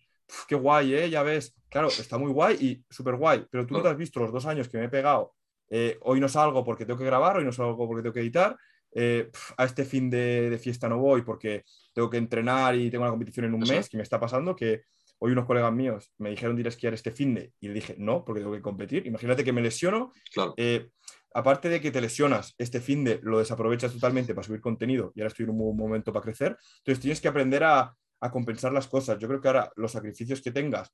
qué 0.48 0.54
guay, 0.54 0.94
¿eh? 0.94 1.10
Ya 1.10 1.22
ves, 1.22 1.54
claro, 1.68 1.88
está 1.88 2.18
muy 2.18 2.32
guay 2.32 2.56
y 2.60 2.84
súper 2.92 3.16
guay, 3.16 3.46
pero 3.50 3.66
tú 3.66 3.74
no 3.74 3.82
te 3.82 3.88
has 3.88 3.96
visto 3.96 4.20
los 4.20 4.32
dos 4.32 4.46
años 4.46 4.68
que 4.68 4.78
me 4.78 4.84
he 4.84 4.88
pegado. 4.88 5.34
Eh, 5.68 5.98
hoy 6.02 6.20
no 6.20 6.28
salgo 6.28 6.64
porque 6.64 6.86
tengo 6.86 6.98
que 6.98 7.04
grabar, 7.04 7.36
hoy 7.36 7.44
no 7.44 7.52
salgo 7.52 7.86
porque 7.86 8.02
tengo 8.02 8.14
que 8.14 8.20
editar, 8.20 8.56
eh, 8.94 9.30
a 9.56 9.64
este 9.64 9.84
fin 9.84 10.08
de, 10.08 10.58
fiesta 10.62 10.88
no 10.88 10.98
voy 10.98 11.22
porque 11.22 11.64
tengo 11.92 12.08
que 12.08 12.16
entrenar 12.16 12.76
y 12.76 12.90
tengo 12.90 13.02
una 13.02 13.10
competición 13.10 13.46
en 13.46 13.54
un 13.54 13.60
mes, 13.60 13.88
que 13.88 13.96
me 13.96 14.02
está 14.02 14.20
pasando 14.20 14.54
que 14.54 14.82
hoy 15.18 15.32
unos 15.32 15.46
colegas 15.46 15.72
míos 15.72 16.12
me 16.18 16.30
dijeron 16.30 16.54
de 16.54 16.60
ir 16.60 16.66
a 16.66 16.68
esquiar 16.68 16.94
este 16.94 17.10
fin 17.10 17.34
de 17.34 17.52
y 17.60 17.68
le 17.68 17.74
dije 17.74 17.96
no, 17.98 18.24
porque 18.24 18.40
tengo 18.40 18.54
que 18.54 18.62
competir. 18.62 19.06
Imagínate 19.06 19.42
que 19.42 19.52
me 19.52 19.62
lesiono. 19.62 20.12
Eh, 20.56 20.90
aparte 21.32 21.68
de 21.68 21.80
que 21.80 21.90
te 21.90 22.00
lesionas 22.00 22.54
este 22.58 22.80
fin 22.80 23.04
de, 23.04 23.20
lo 23.22 23.38
desaprovechas 23.38 23.92
totalmente 23.92 24.34
para 24.34 24.46
subir 24.46 24.60
contenido 24.60 25.12
y 25.14 25.20
ahora 25.20 25.28
estoy 25.28 25.44
en 25.44 25.50
un 25.50 25.58
buen 25.58 25.76
momento 25.76 26.12
para 26.12 26.22
crecer. 26.22 26.56
Entonces 26.78 27.00
tienes 27.00 27.20
que 27.20 27.28
aprender 27.28 27.64
a, 27.64 27.94
a 28.20 28.30
compensar 28.30 28.72
las 28.72 28.86
cosas. 28.86 29.18
Yo 29.18 29.26
creo 29.26 29.40
que 29.40 29.48
ahora 29.48 29.72
los 29.76 29.92
sacrificios 29.92 30.40
que 30.40 30.52
tengas 30.52 30.92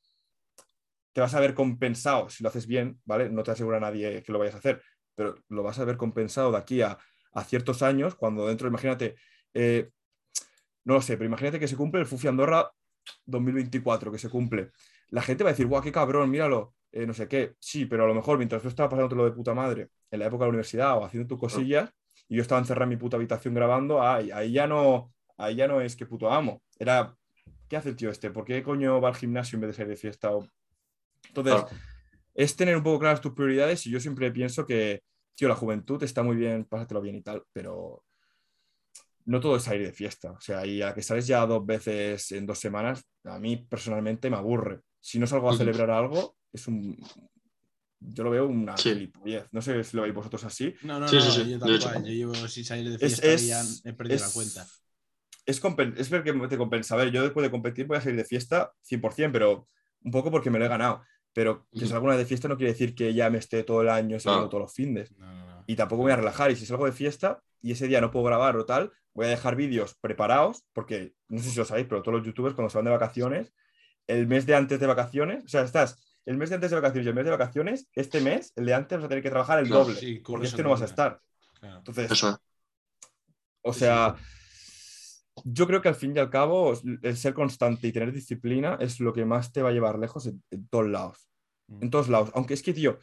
te 1.13 1.21
vas 1.21 1.35
a 1.35 1.41
ver 1.41 1.55
compensado 1.55 2.31
si 2.31 2.43
lo 2.43 2.49
haces 2.49 2.67
bien, 2.67 3.01
¿vale? 3.05 3.29
No 3.31 3.43
te 3.43 3.51
asegura 3.51 3.81
nadie 3.81 4.23
que 4.23 4.33
lo 4.33 4.39
vayas 4.39 4.55
a 4.55 4.59
hacer, 4.59 4.83
pero 5.15 5.35
lo 5.49 5.63
vas 5.63 5.79
a 5.79 5.85
ver 5.85 5.97
compensado 5.97 6.53
de 6.53 6.59
aquí 6.59 6.83
a 6.83 6.97
a 7.33 7.45
ciertos 7.45 7.83
años, 7.83 8.15
cuando 8.15 8.47
dentro, 8.47 8.69
imagínate, 8.69 9.17
eh, 9.55 9.91
no 10.85 10.95
lo 10.95 11.03
sé, 11.03 11.17
pero 11.17 11.27
imagínate 11.27 11.59
que 11.59 11.69
se 11.69 11.77
cumple 11.77 12.01
el 12.01 12.07
Fufi 12.07 12.29
Andorra 12.29 12.71
2024, 13.27 14.13
que 14.13 14.19
se 14.19 14.29
cumple. 14.29 14.71
La 15.09 15.23
gente 15.23 15.45
va 15.45 15.51
a 15.51 15.53
decir, 15.53 15.67
guau, 15.67 15.83
qué 15.83 15.93
cabrón, 15.93 16.31
míralo, 16.31 16.75
eh, 16.93 17.07
no 17.07 17.15
sé 17.15 17.29
qué. 17.29 17.55
Sí, 17.59 17.87
pero 17.87 18.05
a 18.05 18.09
lo 18.09 18.15
mejor 18.15 18.39
mientras 18.39 18.63
tú 18.63 18.69
estabas 18.69 18.91
pasando 18.91 19.17
lo 19.17 19.25
de 19.25 19.33
puta 19.33 19.55
madre 19.55 19.91
en 20.11 20.19
la 20.19 20.27
época 20.27 20.45
de 20.45 20.47
la 20.47 20.51
universidad 20.51 20.97
o 20.97 21.05
haciendo 21.05 21.29
tus 21.29 21.39
cosillas, 21.39 21.91
y 22.29 22.37
yo 22.37 22.43
estaba 22.43 22.61
encerrado 22.61 22.85
en 22.85 22.91
mi 22.91 22.97
puta 22.97 23.17
habitación 23.17 23.55
grabando, 23.55 24.03
ahí, 24.03 24.31
ahí 24.31 24.53
ya 24.53 24.67
no, 24.67 25.13
ahí 25.37 25.57
ya 25.57 25.67
no 25.67 25.81
es 25.81 25.97
que 25.97 26.07
puto 26.07 26.31
amo. 26.31 26.63
Era, 26.79 27.17
¿qué 27.69 27.77
hace 27.77 27.91
el 27.91 27.97
tío 27.97 28.11
este? 28.11 28.31
¿Por 28.31 28.45
qué 28.45 28.63
coño 28.63 29.01
va 29.01 29.09
al 29.09 29.17
gimnasio 29.17 29.57
en 29.57 29.63
vez 29.63 29.71
de 29.71 29.75
salir 29.75 29.91
de 29.91 29.97
fiesta? 29.97 30.31
Entonces, 31.27 31.65
es 32.35 32.57
tener 32.57 32.77
un 32.77 32.83
poco 32.83 33.01
claras 33.01 33.21
tus 33.21 33.33
prioridades 33.33 33.87
y 33.87 33.91
yo 33.91 34.01
siempre 34.01 34.31
pienso 34.31 34.65
que, 34.65 35.03
tío, 35.35 35.49
la 35.49 35.55
juventud 35.55 36.03
está 36.03 36.23
muy 36.23 36.37
bien, 36.37 36.65
pásatelo 36.65 37.01
bien 37.01 37.17
y 37.17 37.23
tal, 37.23 37.45
pero 37.53 38.05
no 39.27 39.41
todo 39.41 39.57
es 39.57 39.63
salir 39.63 39.87
de 39.87 39.93
fiesta. 39.93 40.33
O 40.33 40.41
sea, 40.41 40.67
y 40.67 40.83
a 40.83 40.95
que 40.95 41.03
sales 41.03 41.27
ya 41.27 41.47
dos 41.47 41.65
veces 41.65 42.33
en 42.33 42.47
dos 42.47 42.59
semanas, 42.59 43.05
a 43.25 43.39
mí 43.39 43.57
personalmente 43.57 44.31
me 44.31 44.37
aburre. 44.37 44.81
Si 45.01 45.19
no 45.19 45.27
salgo 45.27 45.51
a 45.51 45.57
celebrar 45.57 45.91
algo, 45.91 46.37
es 46.53 46.67
un. 46.67 46.97
Yo 48.03 48.25
lo 48.25 48.31
veo 48.31 48.47
una 48.47 48.77
sí. 48.77 49.13
No 49.53 49.61
sé 49.61 49.85
si 49.85 49.97
lo 49.97 50.03
veis 50.03 50.15
vosotros 50.15 50.43
así. 50.45 50.75
No, 50.83 50.99
no, 50.99 51.07
no, 51.07 51.13
yo 51.13 51.59
Yo 51.59 52.01
llevo 52.01 52.35
sin 52.35 52.65
salir 52.65 52.91
de 52.91 52.99
fiesta 52.99 53.35
y 53.35 53.47
ya 53.47 53.63
he 53.85 53.93
perdido 53.93 54.21
la 54.21 54.31
cuenta. 54.31 54.67
Es, 55.47 55.63
es 55.97 56.11
ver 56.11 56.23
que 56.23 56.33
te 56.33 56.59
compensa. 56.59 56.95
A 56.95 56.99
ver, 56.99 57.11
yo 57.11 57.23
después 57.23 57.45
de 57.45 57.51
competir 57.51 57.87
voy 57.87 57.99
a 57.99 58.01
salir 58.01 58.17
de 58.17 58.25
fiesta 58.25 58.73
100%, 58.89 59.33
pero 59.33 59.69
un 60.03 60.11
poco 60.11 60.31
porque 60.31 60.51
me 60.51 60.59
lo 60.59 60.65
he 60.65 60.69
ganado. 60.69 61.03
Pero 61.33 61.67
que 61.73 61.87
salga 61.87 62.05
una 62.05 62.17
de 62.17 62.25
fiesta 62.25 62.49
no 62.49 62.57
quiere 62.57 62.73
decir 62.73 62.95
que 62.95 63.15
ya 63.15 63.31
me 63.31 63.39
esté 63.39 63.63
todo 63.63 63.83
el 63.83 63.89
año 63.89 64.19
saliendo 64.19 64.49
todos 64.49 64.63
los 64.63 64.75
fines. 64.75 65.15
y 65.67 65.77
tampoco 65.77 66.03
voy 66.03 66.13
a 66.13 66.17
relajar. 66.17 66.51
Y 66.51 66.57
si 66.57 66.67
salgo 66.67 66.87
de 66.87 66.93
fiesta 66.93 67.41
y 67.63 67.73
ese 67.73 67.87
día 67.87 68.01
no 68.01 68.11
puedo 68.11 68.25
grabar 68.27 68.57
o 68.57 68.65
tal, 68.65 68.93
voy 69.15 69.27
a 69.27 69.29
dejar 69.29 69.55
vídeos 69.55 69.95
preparados, 70.01 70.65
porque 70.73 71.15
no 71.29 71.41
sé 71.41 71.51
si 71.51 71.59
lo 71.59 71.65
sabéis, 71.65 71.87
pero 71.89 72.03
todos 72.03 72.19
los 72.19 72.27
youtubers 72.27 72.55
cuando 72.55 72.71
se 72.71 72.79
van 72.79 72.87
de 72.87 72.91
vacaciones, 72.91 73.53
el 74.07 74.27
mes 74.27 74.47
de 74.47 74.57
antes 74.57 74.81
de 74.81 74.87
vacaciones, 74.87 75.45
o 75.45 75.49
sea, 75.49 75.63
estás 75.63 75.99
el 76.27 76.37
mes 76.37 76.49
de 76.51 76.57
antes 76.57 76.71
de 76.71 76.77
vacaciones 76.77 77.07
y 77.07 77.09
el 77.09 77.15
mes 77.15 77.25
de 77.25 77.31
vacaciones, 77.31 77.89
este 77.95 78.21
mes, 78.21 78.53
el 78.57 78.67
de 78.67 78.75
antes, 78.75 78.99
vas 78.99 79.05
a 79.07 79.09
tener 79.09 79.23
que 79.23 79.31
trabajar 79.31 79.59
el 79.59 79.69
doble, 79.69 80.23
porque 80.25 80.47
este 80.47 80.63
no 80.63 80.71
vas 80.71 80.83
a 80.83 80.87
estar. 80.87 81.21
Entonces, 81.63 82.11
o 83.63 83.73
sea, 83.73 84.17
yo 85.45 85.67
creo 85.67 85.83
que 85.83 85.89
al 85.89 85.95
fin 85.95 86.15
y 86.15 86.19
al 86.19 86.31
cabo, 86.31 86.75
el 87.03 87.17
ser 87.17 87.35
constante 87.35 87.89
y 87.89 87.93
tener 87.93 88.13
disciplina 88.13 88.77
es 88.81 89.01
lo 89.01 89.13
que 89.13 89.25
más 89.25 89.53
te 89.53 89.63
va 89.63 89.71
a 89.71 89.73
llevar 89.73 89.99
lejos 89.99 90.27
en, 90.27 90.69
todos 90.69 90.89
lados. 90.89 91.29
En 91.69 91.89
mm. 91.89 91.91
todos 91.91 92.09
lados. 92.09 92.31
Aunque 92.35 92.55
es 92.55 92.63
que, 92.63 92.73
tío, 92.73 92.99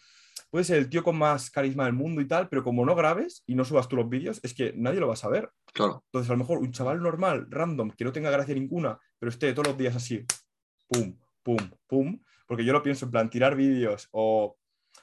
puede 0.50 0.66
ser 0.66 0.78
el 0.78 0.90
tío 0.90 1.04
con 1.04 1.18
más 1.18 1.50
carisma 1.50 1.86
del 1.86 1.94
mundo 1.94 2.22
y 2.22 2.28
tal, 2.28 2.50
pero 2.50 2.64
como 2.64 2.86
no 2.86 2.96
grabes 2.96 3.44
y 3.46 3.56
no 3.56 3.66
subas 3.66 3.88
tú 3.88 3.96
los 3.96 4.10
vídeos, 4.10 4.40
es 4.44 4.54
que 4.54 4.74
nadie 4.76 5.00
lo 5.00 5.08
va 5.08 5.14
a 5.14 5.18
saber. 5.18 5.52
Claro. 5.74 6.04
Entonces, 6.06 6.30
a 6.30 6.34
lo 6.34 6.40
mejor 6.40 6.60
un 6.60 6.72
chaval 6.72 7.02
normal, 7.02 7.48
random, 7.50 7.92
que 7.92 8.06
no 8.06 8.12
tenga 8.12 8.32
gracia 8.32 8.56
ninguna, 8.56 9.00
pero 9.20 9.30
esté 9.30 9.54
todos 9.54 9.68
los 9.68 9.78
días 9.78 9.96
así, 9.96 10.26
pum, 10.88 11.18
pum, 11.44 11.58
pum, 11.88 12.20
porque 12.48 12.66
yo 12.66 12.74
lo 12.74 12.84
pienso 12.84 13.06
en 13.06 13.12
plan, 13.12 13.30
tirar 13.30 13.56
vídeos 13.56 14.08
o 14.12 14.58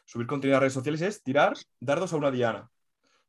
subir 0.05 0.27
contenido 0.27 0.57
a 0.57 0.61
redes 0.61 0.73
sociales 0.73 1.03
es 1.03 1.23
tirar 1.23 1.55
dardos 1.81 2.13
a 2.13 2.17
una 2.17 2.31
diana. 2.31 2.71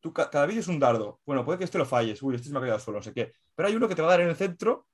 Tú, 0.06 0.14
cada 0.14 0.46
vídeo 0.46 0.60
es 0.60 0.68
un 0.68 0.80
dardo. 0.80 1.20
Bueno, 1.26 1.44
puede 1.44 1.58
que 1.58 1.64
este 1.64 1.80
lo 1.80 1.86
falles, 1.88 2.22
uy, 2.22 2.36
este 2.36 2.48
se 2.48 2.54
me 2.54 2.60
ha 2.60 2.62
quedado 2.62 2.80
solo, 2.80 3.00
no 3.00 3.04
sé 3.04 3.12
qué. 3.12 3.32
Pero 3.56 3.68
hay 3.68 3.76
uno 3.76 3.88
que 3.88 3.96
te 3.96 4.04
va 4.04 4.10
a 4.10 4.12
dar 4.12 4.22
en 4.22 4.30
el 4.30 4.36
centro 4.36 4.86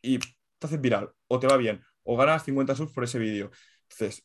y 0.00 0.20
te 0.20 0.28
haces 0.62 0.80
viral, 0.80 1.10
o 1.26 1.40
te 1.40 1.48
va 1.48 1.56
bien, 1.56 1.82
o 2.04 2.16
ganas 2.16 2.44
50 2.44 2.76
subs 2.76 2.92
por 2.92 3.02
ese 3.02 3.18
vídeo. 3.18 3.50
Entonces, 3.90 4.24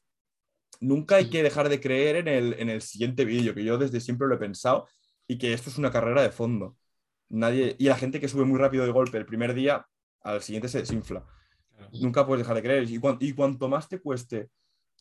nunca 0.79 1.15
hay 1.15 1.31
que 1.31 1.41
dejar 1.41 1.67
de 1.67 1.81
creer 1.81 2.17
en 2.17 2.27
el, 2.27 2.53
en 2.59 2.69
el 2.69 2.83
siguiente 2.83 3.25
vídeo, 3.25 3.55
que 3.55 3.63
yo 3.63 3.79
desde 3.79 3.99
siempre 3.99 4.27
lo 4.27 4.35
he 4.35 4.37
pensado, 4.37 4.87
y 5.25 5.39
que 5.39 5.51
esto 5.51 5.71
es 5.71 5.79
una 5.79 5.91
carrera 5.91 6.21
de 6.21 6.29
fondo. 6.29 6.77
Nadie, 7.29 7.75
y 7.79 7.85
la 7.85 7.97
gente 7.97 8.19
que 8.19 8.27
sube 8.27 8.45
muy 8.45 8.59
rápido 8.59 8.85
de 8.85 8.91
golpe 8.91 9.17
el 9.17 9.25
primer 9.25 9.55
día, 9.55 9.87
al 10.21 10.43
siguiente 10.43 10.69
se 10.69 10.77
desinfla. 10.77 11.25
Nunca 11.93 12.23
puedes 12.27 12.43
dejar 12.43 12.57
de 12.57 12.61
creer. 12.61 12.83
Y, 12.83 13.01
y, 13.19 13.33
cuanto 13.33 13.67
más 13.67 13.89
te 13.89 13.99
cueste 13.99 14.51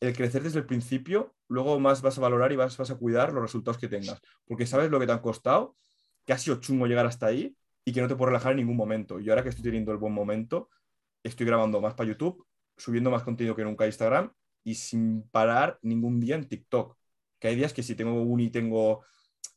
el 0.00 0.14
crecer 0.14 0.42
desde 0.42 0.58
el 0.58 0.66
principio, 0.66 1.34
luego 1.48 1.78
más 1.80 2.02
vas 2.02 2.18
a 2.18 2.20
valorar 2.20 2.52
y 2.52 2.56
vas, 2.56 2.78
a 2.78 2.94
cuidar 2.96 3.32
los 3.32 3.42
resultados 3.42 3.78
que 3.78 3.88
tengas. 3.88 4.20
Porque 4.46 4.66
sabes 4.66 4.90
lo 4.90 5.00
que 5.00 5.06
te 5.06 5.12
han 5.12 5.20
costado, 5.20 5.76
que 6.24 6.32
ha 6.32 6.38
sido 6.38 6.60
chungo 6.60 6.86
llegar 6.86 7.06
hasta 7.06 7.26
ahí 7.26 7.56
y 7.84 7.92
que 7.92 8.00
no 8.00 8.08
te 8.08 8.16
puedes 8.16 8.30
relajar 8.30 8.52
en 8.52 8.58
ningún 8.58 8.76
momento. 8.76 9.20
Y 9.20 9.28
ahora 9.30 9.42
que 9.42 9.50
estoy 9.50 9.64
teniendo 9.64 9.92
el 9.92 9.98
buen 9.98 10.12
momento, 10.12 10.70
estoy 11.22 11.46
grabando 11.46 11.80
más 11.80 11.94
para 11.94 12.08
YouTube, 12.08 12.46
subiendo 12.76 13.10
más 13.10 13.22
contenido 13.22 13.54
que 13.54 13.64
nunca 13.64 13.84
a 13.84 13.86
Instagram 13.86 14.32
y 14.62 14.74
sin 14.74 15.28
parar 15.30 15.78
ningún 15.82 16.20
día 16.20 16.34
en 16.36 16.48
TikTok. 16.48 16.96
Que 17.38 17.48
hay 17.48 17.56
días 17.56 17.72
que 17.72 17.82
si 17.82 17.94
tengo 17.94 18.22
uni, 18.22 18.50
tengo 18.50 19.04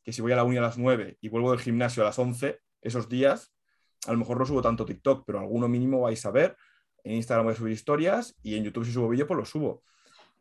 que 0.04 0.14
si 0.14 0.22
voy 0.22 0.32
a 0.32 0.38
la 0.38 0.44
uni 0.44 0.58
a 0.58 0.62
las 0.62 0.78
9 0.78 1.18
y 1.20 1.30
vuelvo 1.30 1.52
del 1.52 1.60
gimnasio 1.60 2.02
a 2.02 2.06
las 2.06 2.18
11, 2.18 2.62
esos 2.82 3.10
días 3.10 3.54
a 4.06 4.14
lo 4.14 4.18
mejor 4.18 4.40
no 4.40 4.46
subo 4.46 4.62
tanto 4.62 4.86
TikTok, 4.86 5.26
pero 5.26 5.40
alguno 5.40 5.68
mínimo 5.68 6.02
vais 6.02 6.26
a 6.26 6.32
ver. 6.32 6.56
En 7.04 7.16
Instagram 7.16 7.46
voy 7.46 7.54
a 7.54 7.58
subir 7.58 7.74
historias 7.74 8.36
y 8.42 8.56
en 8.56 8.64
YouTube 8.64 8.86
si 8.86 8.92
subo 8.92 9.10
vídeo, 9.10 9.28
pues 9.28 9.38
lo 9.38 9.46
subo. 9.46 9.84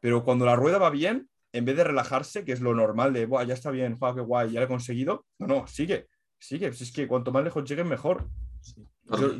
Pero 0.01 0.25
cuando 0.25 0.45
la 0.47 0.57
rueda 0.57 0.79
va 0.79 0.91
bien, 0.91 1.29
en 1.53 1.65
vez 1.65 1.77
de 1.77 1.85
relajarse, 1.85 2.45
que 2.45 2.53
es 2.53 2.61
lo 2.61 2.75
normal 2.75 3.13
de, 3.13 3.29
ya 3.47 3.55
está 3.55 3.71
bien, 3.71 3.99
qué 3.99 4.21
guay, 4.21 4.53
ya 4.53 4.61
lo 4.61 4.67
he 4.67 4.69
conseguido, 4.69 5.25
no, 5.39 5.47
no, 5.47 5.67
sigue, 5.67 6.09
sigue. 6.39 6.69
Pues 6.69 6.83
es 6.83 6.93
que 6.93 7.07
cuanto 7.07 7.33
más 7.33 7.45
lejos 7.45 7.69
lleguen, 7.69 7.89
mejor. 7.89 8.29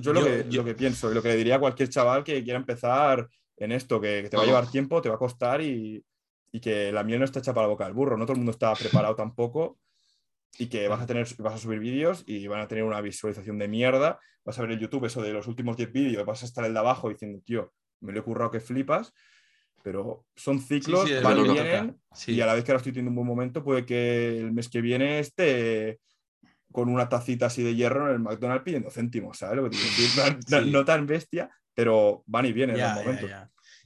Yo, 0.01 0.13
lo, 0.13 0.25
que, 0.25 0.47
lo, 0.51 0.65
que, 0.65 0.75
pienso 0.75 1.11
y 1.11 1.15
lo 1.15 1.23
que 1.23 1.29
le 1.29 1.37
diría 1.37 1.57
a 1.57 1.61
cualquier 1.61 1.89
chaval 1.89 2.23
que 2.23 2.43
quiera 2.45 2.59
empezar 2.59 3.29
en 3.57 3.73
esto, 3.73 4.01
que, 4.01 4.29
te 4.31 4.37
va 4.37 4.45
a 4.45 4.47
llevar 4.47 4.71
tiempo, 4.71 5.03
te 5.03 5.09
va 5.09 5.17
a 5.17 5.19
costar 5.19 5.61
y, 5.61 6.05
que 6.63 6.91
la 6.91 7.05
miel 7.05 7.19
no 7.19 7.27
está 7.27 7.41
hecha 7.41 7.53
para 7.53 7.67
la 7.67 7.73
boca 7.73 7.85
del 7.85 7.93
burro. 7.93 8.17
No 8.17 8.25
todo 8.25 8.33
el 8.33 8.39
mundo 8.39 8.53
está 8.53 8.73
preparado 8.75 9.15
tampoco 9.17 9.79
y 10.59 10.69
que 10.69 10.89
vas 10.89 11.03
a, 11.03 11.07
tener, 11.07 11.27
vas 11.39 11.55
a 11.55 11.59
subir 11.59 11.81
vídeos 11.81 12.25
y 12.27 12.47
van 12.47 12.61
a 12.61 12.69
tener 12.69 12.85
una 12.85 13.01
visualización 13.03 13.59
de 13.59 13.69
mierda. 13.69 14.19
Vas 14.45 14.59
a 14.59 14.63
ver 14.63 14.73
en 14.73 14.79
YouTube 14.79 15.05
eso 15.05 15.21
de 15.21 15.33
los 15.33 15.47
últimos 15.49 15.77
10 15.77 15.93
vídeos, 15.93 16.25
vas 16.25 16.43
a 16.43 16.47
estar 16.47 16.65
el 16.65 16.73
de 16.73 16.79
abajo 16.79 17.11
diciendo, 17.11 17.41
tío, 17.45 17.75
me 18.01 18.13
lo 18.13 18.21
he 18.21 18.23
currado 18.23 18.51
que 18.51 18.61
flipas. 18.61 19.13
Pero 19.87 20.27
son 20.35 20.59
ciclos, 20.59 21.09
van 21.23 21.39
y 21.39 21.49
vienen, 21.49 21.97
y 22.27 22.41
a 22.41 22.47
la 22.47 22.55
vez 22.55 22.65
que 22.65 22.73
ahora 22.73 22.79
estoy 22.79 22.91
teniendo 22.91 23.11
un 23.11 23.15
buen 23.15 23.29
momento, 23.29 23.63
puede 23.63 23.87
que 23.87 24.37
el 24.37 24.51
mes 24.51 24.69
que 24.69 24.81
viene 24.81 25.21
esté 25.21 26.01
con 26.73 26.89
una 26.89 27.09
tacita 27.09 27.47
así 27.47 27.63
de 27.63 27.77
hierro 27.77 28.09
en 28.09 28.15
el 28.15 28.19
McDonald's 28.19 28.65
pidiendo 28.65 28.91
céntimos, 28.91 29.39
¿sabes? 29.39 29.59
Lo 29.59 29.71
que 29.71 29.77
no, 30.51 30.61
no, 30.63 30.85
tan 30.85 31.07
bestia, 31.07 31.49
pero 31.73 32.25
van 32.27 32.47
y 32.47 32.53
vienen 32.53 32.81
en 32.81 32.85
el 32.85 32.95
momento. 32.97 33.29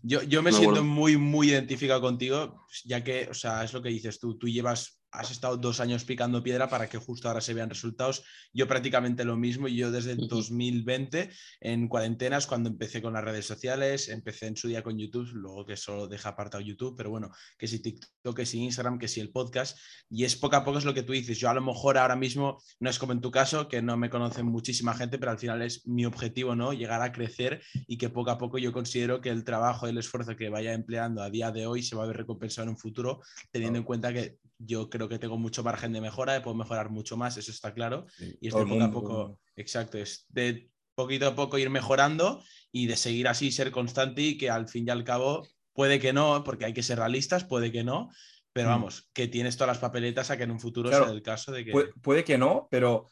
Yo, 0.00 0.22
yo, 0.22 0.42
me 0.42 0.52
siento 0.52 0.82
muy, 0.82 1.18
muy 1.18 1.50
identificado 1.50 2.00
contigo, 2.00 2.64
ya 2.86 3.04
que, 3.04 3.28
o 3.30 3.34
sea, 3.34 3.62
es 3.62 3.74
lo 3.74 3.82
que 3.82 3.90
dices 3.90 4.18
tú, 4.18 4.38
tú 4.38 4.48
llevas 4.48 4.99
has 5.12 5.30
estado 5.30 5.56
dos 5.56 5.80
años 5.80 6.04
picando 6.04 6.42
piedra 6.42 6.68
para 6.68 6.88
que 6.88 6.98
justo 6.98 7.28
ahora 7.28 7.40
se 7.40 7.54
vean 7.54 7.68
resultados. 7.68 8.24
Yo 8.52 8.68
prácticamente 8.68 9.24
lo 9.24 9.36
mismo, 9.36 9.68
yo 9.68 9.90
desde 9.90 10.12
el 10.12 10.28
2020 10.28 11.30
en 11.60 11.88
cuarentenas, 11.88 12.46
cuando 12.46 12.70
empecé 12.70 13.02
con 13.02 13.12
las 13.12 13.24
redes 13.24 13.46
sociales, 13.46 14.08
empecé 14.08 14.46
en 14.46 14.56
su 14.56 14.68
día 14.68 14.82
con 14.82 14.98
YouTube, 14.98 15.30
luego 15.32 15.64
que 15.64 15.76
solo 15.76 16.06
deja 16.06 16.30
apartado 16.30 16.62
YouTube, 16.62 16.94
pero 16.96 17.10
bueno, 17.10 17.30
que 17.58 17.66
si 17.66 17.80
TikTok, 17.80 18.36
que 18.36 18.46
si 18.46 18.58
Instagram, 18.60 18.98
que 18.98 19.08
si 19.08 19.20
el 19.20 19.30
podcast, 19.30 19.78
y 20.08 20.24
es 20.24 20.36
poco 20.36 20.56
a 20.56 20.64
poco 20.64 20.78
es 20.78 20.84
lo 20.84 20.94
que 20.94 21.02
tú 21.02 21.12
dices. 21.12 21.38
Yo 21.38 21.50
a 21.50 21.54
lo 21.54 21.62
mejor 21.62 21.98
ahora 21.98 22.16
mismo, 22.16 22.62
no 22.78 22.90
es 22.90 22.98
como 22.98 23.12
en 23.12 23.20
tu 23.20 23.30
caso, 23.30 23.68
que 23.68 23.82
no 23.82 23.96
me 23.96 24.10
conocen 24.10 24.46
muchísima 24.46 24.94
gente, 24.94 25.18
pero 25.18 25.32
al 25.32 25.38
final 25.38 25.62
es 25.62 25.86
mi 25.86 26.04
objetivo, 26.04 26.54
¿no? 26.54 26.72
Llegar 26.72 27.02
a 27.02 27.12
crecer 27.12 27.62
y 27.86 27.98
que 27.98 28.10
poco 28.10 28.30
a 28.30 28.38
poco 28.38 28.58
yo 28.58 28.72
considero 28.72 29.20
que 29.20 29.30
el 29.30 29.44
trabajo 29.44 29.86
y 29.86 29.90
el 29.90 29.98
esfuerzo 29.98 30.36
que 30.36 30.48
vaya 30.48 30.72
empleando 30.72 31.22
a 31.22 31.30
día 31.30 31.50
de 31.50 31.66
hoy 31.66 31.82
se 31.82 31.96
va 31.96 32.04
a 32.04 32.06
ver 32.06 32.16
recompensado 32.16 32.64
en 32.64 32.70
un 32.70 32.78
futuro, 32.78 33.20
teniendo 33.50 33.78
en 33.78 33.84
cuenta 33.84 34.12
que 34.12 34.38
yo 34.62 34.90
creo 34.90 35.08
que 35.08 35.18
tengo 35.18 35.38
mucho 35.38 35.62
margen 35.62 35.92
de 35.92 36.00
mejora, 36.00 36.42
puedo 36.42 36.56
mejorar 36.56 36.90
mucho 36.90 37.16
más, 37.16 37.36
eso 37.36 37.50
está 37.50 37.72
claro. 37.72 38.06
y 38.18 38.48
es 38.48 38.54
de 38.54 38.66
poco 38.66 38.82
a 38.82 38.90
poco, 38.90 39.40
exacto, 39.56 39.98
es 39.98 40.26
de 40.28 40.70
poquito 40.94 41.26
a 41.26 41.34
poco 41.34 41.58
ir 41.58 41.70
mejorando 41.70 42.42
y 42.70 42.86
de 42.86 42.96
seguir 42.96 43.28
así, 43.28 43.50
ser 43.52 43.70
constante 43.70 44.22
y 44.22 44.38
que 44.38 44.50
al 44.50 44.68
fin 44.68 44.86
y 44.86 44.90
al 44.90 45.04
cabo 45.04 45.46
puede 45.72 45.98
que 45.98 46.12
no, 46.12 46.44
porque 46.44 46.66
hay 46.66 46.74
que 46.74 46.82
ser 46.82 46.98
realistas, 46.98 47.44
puede 47.44 47.72
que 47.72 47.84
no, 47.84 48.10
pero 48.52 48.68
mm. 48.68 48.72
vamos, 48.72 49.10
que 49.14 49.28
tienes 49.28 49.56
todas 49.56 49.68
las 49.68 49.78
papeletas 49.78 50.30
a 50.30 50.36
que 50.36 50.42
en 50.42 50.50
un 50.50 50.60
futuro 50.60 50.90
sea 50.90 51.10
el 51.10 51.22
caso 51.22 51.52
de 51.52 51.64
que... 51.64 51.72
Puede, 52.02 52.24
que 52.24 52.36
no, 52.36 52.68
pero 52.70 53.06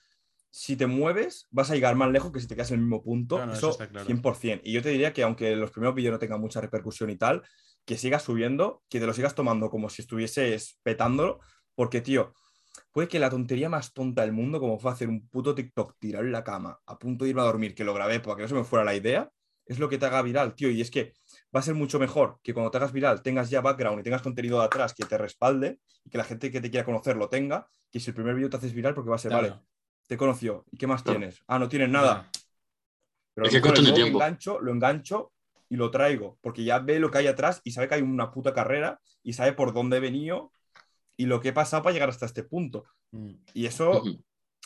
si 0.50 0.76
te 0.76 0.86
mueves 0.86 1.46
vas 1.50 1.70
a 1.70 1.74
llegar 1.74 1.94
más 1.94 2.10
lejos 2.10 2.30
que 2.30 2.40
si 2.40 2.46
te 2.46 2.54
quedas 2.54 2.70
en 2.70 2.80
el 2.80 2.82
mismo 2.82 3.02
punto, 3.02 3.42
eso, 3.50 3.78
100%. 3.78 4.60
Y 4.64 4.72
yo 4.72 4.82
te 4.82 4.90
diría 4.90 5.12
que 5.12 5.22
aunque 5.22 5.56
los 5.56 5.70
primeros 5.70 5.94
vídeos 5.94 6.12
no 6.12 6.18
tengan 6.18 6.40
mucha 6.40 6.60
repercusión 6.60 7.08
y 7.10 7.16
tal, 7.16 7.42
que 7.88 7.96
sigas 7.96 8.22
subiendo, 8.22 8.82
que 8.90 9.00
te 9.00 9.06
lo 9.06 9.14
sigas 9.14 9.34
tomando 9.34 9.70
como 9.70 9.88
si 9.88 10.02
estuvieses 10.02 10.78
petándolo, 10.82 11.40
porque, 11.74 12.02
tío, 12.02 12.34
puede 12.92 13.08
que 13.08 13.18
la 13.18 13.30
tontería 13.30 13.70
más 13.70 13.94
tonta 13.94 14.20
del 14.20 14.32
mundo, 14.32 14.60
como 14.60 14.78
fue 14.78 14.92
hacer 14.92 15.08
un 15.08 15.26
puto 15.26 15.54
TikTok, 15.54 15.96
tirar 15.98 16.22
en 16.22 16.32
la 16.32 16.44
cama, 16.44 16.78
a 16.84 16.98
punto 16.98 17.24
de 17.24 17.30
irme 17.30 17.40
a 17.40 17.46
dormir, 17.46 17.74
que 17.74 17.84
lo 17.84 17.94
grabé 17.94 18.20
para 18.20 18.36
que 18.36 18.42
no 18.42 18.48
se 18.48 18.54
me 18.56 18.64
fuera 18.64 18.84
la 18.84 18.94
idea, 18.94 19.30
es 19.64 19.78
lo 19.78 19.88
que 19.88 19.96
te 19.96 20.04
haga 20.04 20.20
viral, 20.20 20.54
tío. 20.54 20.68
Y 20.68 20.82
es 20.82 20.90
que 20.90 21.14
va 21.54 21.60
a 21.60 21.62
ser 21.62 21.76
mucho 21.76 21.98
mejor 21.98 22.38
que 22.42 22.52
cuando 22.52 22.70
te 22.70 22.76
hagas 22.76 22.92
viral 22.92 23.22
tengas 23.22 23.48
ya 23.48 23.62
background 23.62 24.00
y 24.00 24.02
tengas 24.02 24.20
contenido 24.20 24.58
de 24.58 24.66
atrás 24.66 24.92
que 24.92 25.06
te 25.06 25.16
respalde 25.16 25.80
y 26.04 26.10
que 26.10 26.18
la 26.18 26.24
gente 26.24 26.50
que 26.50 26.60
te 26.60 26.70
quiera 26.70 26.84
conocer 26.84 27.16
lo 27.16 27.30
tenga, 27.30 27.70
que 27.90 28.00
si 28.00 28.10
el 28.10 28.14
primer 28.14 28.34
vídeo 28.34 28.50
te 28.50 28.58
haces 28.58 28.74
viral 28.74 28.92
porque 28.92 29.08
va 29.08 29.16
a 29.16 29.20
ser, 29.20 29.32
vale, 29.32 29.54
te 30.06 30.18
conoció, 30.18 30.66
¿y 30.70 30.76
qué 30.76 30.86
más 30.86 31.02
tienes? 31.02 31.42
Ah, 31.46 31.58
no 31.58 31.70
tienes 31.70 31.88
nada. 31.88 32.30
Pero 33.32 33.46
es 33.46 33.62
que 33.62 33.82
lo, 33.82 34.06
engancho, 34.06 34.60
lo 34.60 34.72
engancho 34.72 35.32
y 35.68 35.76
lo 35.76 35.90
traigo, 35.90 36.38
porque 36.40 36.64
ya 36.64 36.78
ve 36.78 36.98
lo 36.98 37.10
que 37.10 37.18
hay 37.18 37.26
atrás 37.26 37.60
y 37.64 37.72
sabe 37.72 37.88
que 37.88 37.96
hay 37.96 38.02
una 38.02 38.30
puta 38.30 38.54
carrera 38.54 39.00
y 39.22 39.34
sabe 39.34 39.52
por 39.52 39.72
dónde 39.72 39.98
he 39.98 40.00
venido 40.00 40.52
y 41.16 41.26
lo 41.26 41.40
que 41.40 41.48
he 41.48 41.52
pasado 41.52 41.82
para 41.82 41.92
llegar 41.92 42.08
hasta 42.08 42.26
este 42.26 42.44
punto. 42.44 42.84
Mm. 43.10 43.34
Y 43.54 43.66
eso 43.66 44.02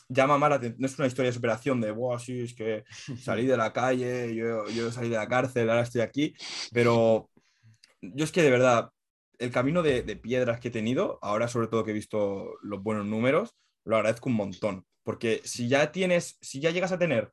llama 0.08 0.38
más 0.38 0.50
la 0.50 0.56
atención. 0.56 0.80
No 0.80 0.86
es 0.86 0.98
una 0.98 1.08
historia 1.08 1.30
de 1.30 1.34
superación 1.34 1.80
de, 1.80 1.90
wow, 1.90 2.18
sí, 2.18 2.42
es 2.42 2.54
que 2.54 2.84
salí 3.20 3.46
de 3.46 3.56
la 3.56 3.72
calle, 3.72 4.34
yo, 4.34 4.68
yo 4.68 4.90
salí 4.92 5.08
de 5.08 5.16
la 5.16 5.28
cárcel, 5.28 5.70
ahora 5.70 5.82
estoy 5.82 6.02
aquí. 6.02 6.34
Pero 6.72 7.30
yo 8.00 8.24
es 8.24 8.32
que 8.32 8.42
de 8.42 8.50
verdad, 8.50 8.90
el 9.38 9.50
camino 9.50 9.82
de, 9.82 10.02
de 10.02 10.16
piedras 10.16 10.60
que 10.60 10.68
he 10.68 10.72
tenido, 10.72 11.18
ahora 11.22 11.48
sobre 11.48 11.68
todo 11.68 11.84
que 11.84 11.90
he 11.90 11.94
visto 11.94 12.54
los 12.62 12.82
buenos 12.82 13.06
números, 13.06 13.56
lo 13.84 13.96
agradezco 13.96 14.28
un 14.28 14.36
montón. 14.36 14.86
Porque 15.02 15.40
si 15.44 15.68
ya 15.68 15.90
tienes, 15.90 16.38
si 16.40 16.60
ya 16.60 16.70
llegas 16.70 16.92
a 16.92 16.98
tener 16.98 17.32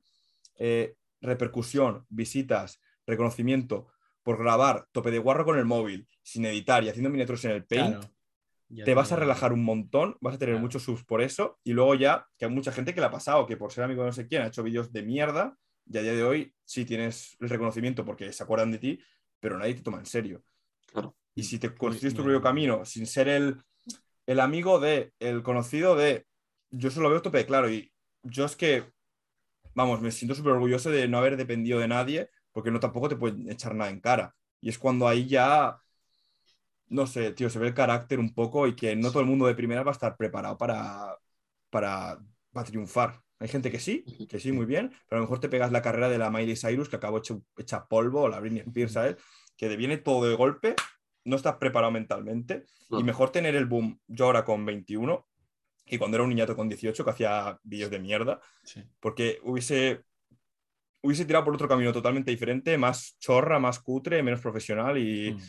eh, 0.58 0.96
repercusión, 1.22 2.06
visitas, 2.10 2.80
reconocimiento 3.10 3.88
por 4.24 4.38
grabar 4.38 4.88
tope 4.92 5.12
de 5.12 5.20
guarro 5.20 5.46
con 5.46 5.58
el 5.58 5.66
móvil, 5.66 6.08
sin 6.24 6.46
editar 6.46 6.84
y 6.84 6.90
haciendo 6.90 7.10
miniaturas 7.10 7.46
en 7.46 7.52
el 7.52 7.66
paint, 7.66 7.96
Claro. 8.70 8.86
Te 8.86 8.94
vas 8.94 9.12
a 9.12 9.16
relajar 9.16 9.52
un 9.52 9.64
montón, 9.64 10.16
vas 10.22 10.36
a 10.36 10.38
tener 10.38 10.54
Claro. 10.54 10.62
muchos 10.62 10.84
subs 10.84 11.04
por 11.04 11.24
eso, 11.24 11.60
y 11.64 11.74
luego 11.74 11.96
ya, 11.96 12.28
que 12.38 12.46
hay 12.46 12.52
mucha 12.52 12.72
gente 12.72 12.94
que 12.94 13.00
le 13.00 13.08
ha 13.08 13.12
pasado, 13.12 13.48
que 13.48 13.58
por 13.58 13.72
ser 13.72 13.84
amigo 13.84 14.04
de 14.04 14.10
no 14.10 14.14
sé 14.14 14.28
quién 14.28 14.44
ha 14.44 14.48
hecho 14.48 14.62
vídeos 14.62 14.94
de 14.94 15.02
mierda, 15.02 15.58
y 15.92 15.98
a 15.98 16.04
día 16.04 16.14
de 16.14 16.24
hoy 16.24 16.54
sí 16.66 16.86
tienes 16.86 17.36
el 17.40 17.50
reconocimiento 17.50 18.06
porque 18.06 18.32
se 18.32 18.44
acuerdan 18.44 18.72
de 18.72 18.78
ti, 18.78 19.00
pero 19.40 19.58
nadie 19.58 19.74
te 19.74 19.82
toma 19.82 19.98
en 19.98 20.06
serio. 20.06 20.44
Claro. 20.86 21.16
Y 21.34 21.44
si 21.44 21.58
te 21.58 21.74
construyes 21.74 22.14
tu 22.14 22.22
propio 22.22 22.44
camino 22.44 22.86
sin 22.86 23.08
ser 23.08 23.28
el, 23.28 23.60
el 24.28 24.40
amigo 24.40 24.80
de, 24.80 25.14
el 25.20 25.42
conocido 25.42 25.96
de, 25.96 26.28
yo 26.70 26.90
eso 26.90 27.02
lo 27.02 27.10
veo 27.10 27.24
tope 27.24 27.40
de 27.40 27.48
claro, 27.48 27.72
y 27.72 27.92
yo 28.22 28.46
es 28.46 28.56
que, 28.56 28.84
vamos, 29.74 30.00
me 30.00 30.12
siento 30.12 30.36
súper 30.36 30.52
orgulloso 30.52 30.92
de 30.92 31.08
no 31.08 31.18
haber 31.18 31.38
dependido 31.38 31.80
de 31.80 31.88
nadie, 31.88 32.30
porque 32.52 32.72
no 32.72 32.80
tampoco 32.80 33.10
te 33.10 33.16
pueden 33.16 33.50
echar 33.50 33.76
nada 33.76 33.90
en 33.92 34.00
cara. 34.02 34.36
Y 34.62 34.70
es 34.70 34.78
cuando 34.80 35.08
ahí 35.08 35.28
ya 35.28 35.80
no 36.88 37.06
sé, 37.08 37.32
tío, 37.34 37.50
se 37.50 37.60
ve 37.60 37.68
el 37.68 37.74
carácter 37.74 38.20
un 38.20 38.34
poco 38.34 38.68
y 38.68 38.76
que 38.76 38.96
no 38.96 39.10
todo 39.12 39.22
el 39.22 39.28
mundo 39.28 39.46
de 39.46 39.56
primera 39.56 39.84
va 39.84 39.92
a 39.92 39.94
estar 39.94 40.18
preparado 40.18 40.58
para, 40.58 41.18
para, 41.70 42.20
para 42.52 42.66
triunfar. 42.66 43.22
Hay 43.40 43.48
gente 43.48 43.72
que 43.72 43.80
sí, 43.80 44.04
que 44.28 44.40
sí, 44.40 44.52
muy 44.52 44.66
bien, 44.66 44.90
pero 45.08 45.18
a 45.18 45.22
lo 45.22 45.22
mejor 45.22 45.40
te 45.40 45.50
pegas 45.50 45.72
la 45.72 45.82
carrera 45.82 46.10
de 46.10 46.18
la 46.18 46.30
Miley 46.30 46.56
Cyrus 46.58 46.90
que 46.90 46.96
acabó 46.98 47.20
hecho, 47.20 47.44
hecha 47.58 47.88
polvo, 47.88 48.24
o 48.24 48.30
la 48.30 48.40
Britney 48.40 48.62
Spears, 48.62 48.94
¿sabes? 48.94 49.16
Que 49.56 49.70
te 49.70 49.78
viene 49.78 49.98
todo 49.98 50.28
de 50.28 50.36
golpe, 50.36 50.76
no 51.26 51.36
estás 51.36 51.56
preparado 51.58 51.92
mentalmente 51.92 52.66
No. 52.90 53.00
y 53.00 53.04
mejor 53.04 53.32
tener 53.32 53.56
el 53.56 53.66
boom 53.66 54.00
yo 54.08 54.26
ahora 54.26 54.44
con 54.44 54.66
21 54.66 55.28
y 55.86 55.98
cuando 55.98 56.18
era 56.18 56.24
un 56.24 56.30
niñato 56.30 56.56
con 56.56 56.68
18 56.70 57.04
que 57.06 57.12
hacía 57.12 57.60
vídeos 57.64 57.92
de 57.92 58.00
mierda, 58.00 58.42
Sí. 58.64 58.84
porque 59.00 59.40
hubiese, 59.44 60.04
hubiese 61.02 61.26
tirado 61.26 61.46
por 61.46 61.54
otro 61.54 61.68
camino 61.68 61.92
totalmente 61.94 62.32
diferente, 62.32 62.78
más 62.78 63.18
chorra, 63.20 63.60
más 63.60 63.80
cutre, 63.80 64.22
menos 64.24 64.42
profesional 64.42 64.98
y... 64.98 65.32
Mm. 65.34 65.40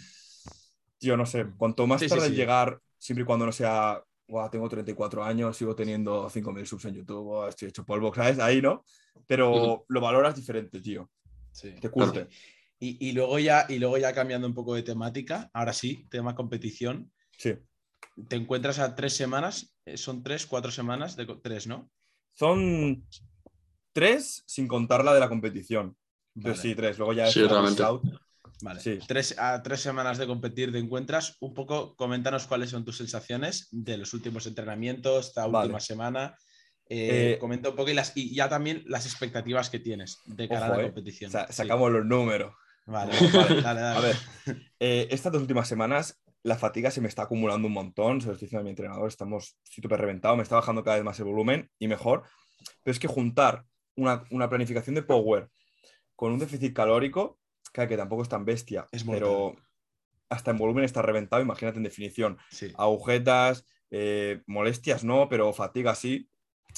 Tío, 0.98 1.16
no 1.16 1.24
sé, 1.24 1.46
cuanto 1.56 1.86
más 1.86 1.98
Sí, 2.02 2.08
tarde 2.08 2.28
sí. 2.28 2.34
llegar, 2.34 2.78
siempre 2.98 3.22
y 3.22 3.24
cuando 3.24 3.46
no 3.46 3.52
sea, 3.52 4.02
"Guau, 4.28 4.50
tengo 4.50 4.68
34 4.68 5.24
años, 5.24 5.56
sigo 5.56 5.74
teniendo 5.74 6.28
5.000 6.28 6.66
subs 6.66 6.84
en 6.84 6.94
YouTube, 6.96 7.48
estoy 7.48 7.68
hecho 7.68 7.86
polvo, 7.86 8.14
¿sabes? 8.14 8.38
Ahí 8.38 8.60
no, 8.60 8.84
pero 9.26 9.86
lo 9.88 10.00
valoras 10.02 10.36
diferente, 10.36 10.78
tío. 10.78 11.10
Sí. 11.52 11.74
Te 11.80 11.88
curte. 11.88 12.28
Y, 12.78 13.08
y 13.08 13.12
luego 13.12 13.38
ya, 13.38 13.64
y 13.68 13.78
luego 13.78 13.96
ya 13.96 14.12
cambiando 14.12 14.46
un 14.46 14.52
poco 14.52 14.74
de 14.74 14.82
temática, 14.82 15.48
ahora 15.54 15.72
sí, 15.72 16.06
tema 16.10 16.34
competición. 16.34 17.10
Sí. 17.38 17.54
Te 18.28 18.36
encuentras 18.36 18.78
a 18.78 18.94
tres 18.94 19.14
semanas, 19.14 19.74
eh, 19.86 19.96
son 19.96 20.22
tres, 20.22 20.44
cuatro 20.44 20.70
semanas, 20.70 21.16
de 21.16 21.24
tres, 21.42 21.66
¿no? 21.66 21.90
Son 22.34 23.06
tres 23.92 24.42
sin 24.46 24.66
contar 24.68 25.04
la 25.04 25.12
de 25.14 25.20
la 25.20 25.28
competición. 25.28 25.96
Vale. 26.34 26.56
sí, 26.56 26.74
tres. 26.74 26.98
Luego 26.98 27.12
ya 27.12 27.26
Sí, 27.26 27.42
es 27.42 27.50
realmente. 27.50 27.82
out. 27.82 28.02
Vale. 28.62 28.80
Sí. 28.80 28.98
Tres, 29.06 29.34
a 29.38 29.62
tres 29.62 29.80
semanas 29.80 30.18
de 30.18 30.26
competir 30.26 30.70
te 30.70 30.78
encuentras. 30.78 31.36
Un 31.40 31.54
poco, 31.54 31.96
coméntanos 31.96 32.46
cuáles 32.46 32.70
son 32.70 32.84
tus 32.84 32.98
sensaciones 32.98 33.68
de 33.70 33.96
los 33.96 34.12
últimos 34.14 34.46
entrenamientos, 34.46 35.28
esta 35.28 35.46
Vale. 35.46 35.66
última 35.66 35.80
semana. 35.80 36.36
Eh, 36.88 37.34
Eh, 37.34 37.38
comenta 37.38 37.70
un 37.70 37.76
poco 37.76 37.90
y, 37.90 37.94
las, 37.94 38.12
y 38.16 38.34
ya 38.34 38.48
también 38.48 38.82
las 38.86 39.06
expectativas 39.06 39.70
que 39.70 39.78
tienes 39.78 40.18
de 40.26 40.48
cara 40.48 40.66
Ojo, 40.66 40.74
a 40.74 40.76
la 40.76 40.82
eh. 40.82 40.86
competición. 40.86 41.30
Sa- 41.30 41.46
Sí. 41.46 41.52
sacamos 41.54 41.90
los 41.90 42.04
números. 42.04 42.52
Vale, 42.86 43.12
Vale. 43.32 43.62
dale, 43.62 43.80
dale. 43.80 43.96
A 43.98 44.00
ver, 44.00 44.16
eh, 44.80 45.06
estas 45.10 45.32
dos 45.32 45.40
últimas 45.42 45.68
semanas 45.68 46.20
la 46.42 46.56
fatiga 46.56 46.90
se 46.90 47.00
me 47.00 47.08
está 47.08 47.22
acumulando 47.22 47.68
un 47.68 47.74
montón, 47.74 48.20
se 48.20 48.26
lo 48.28 48.32
estoy 48.32 48.46
diciendo 48.46 48.62
a 48.62 48.64
mi 48.64 48.70
entrenador, 48.70 49.06
estamos 49.08 49.58
súper 49.62 50.00
reventado, 50.00 50.36
me 50.36 50.42
está 50.42 50.56
bajando 50.56 50.82
cada 50.82 50.96
vez 50.96 51.04
más 51.04 51.18
el 51.18 51.26
volumen 51.26 51.70
y 51.78 51.86
mejor, 51.86 52.22
pero 52.82 52.92
es 52.92 52.98
que 52.98 53.06
juntar 53.08 53.64
una, 54.00 54.24
una 54.30 54.48
planificación 54.48 54.94
de 54.94 55.02
power 55.02 55.50
con 56.16 56.32
un 56.32 56.38
déficit 56.38 56.74
calórico, 56.74 57.38
que, 57.72 57.86
que 57.88 57.96
tampoco 57.96 58.22
es 58.22 58.28
tan 58.28 58.44
bestia, 58.44 58.88
Es 58.92 59.04
pero 59.04 59.56
hasta 60.28 60.50
en 60.50 60.58
volumen 60.58 60.84
está 60.84 61.02
reventado, 61.02 61.42
imagínate 61.42 61.78
en 61.78 61.84
definición, 61.84 62.38
Sí. 62.50 62.72
agujetas, 62.76 63.64
eh, 63.90 64.42
molestias 64.46 65.02
no, 65.04 65.28
pero 65.28 65.52
fatiga 65.52 65.94
sí. 65.94 66.28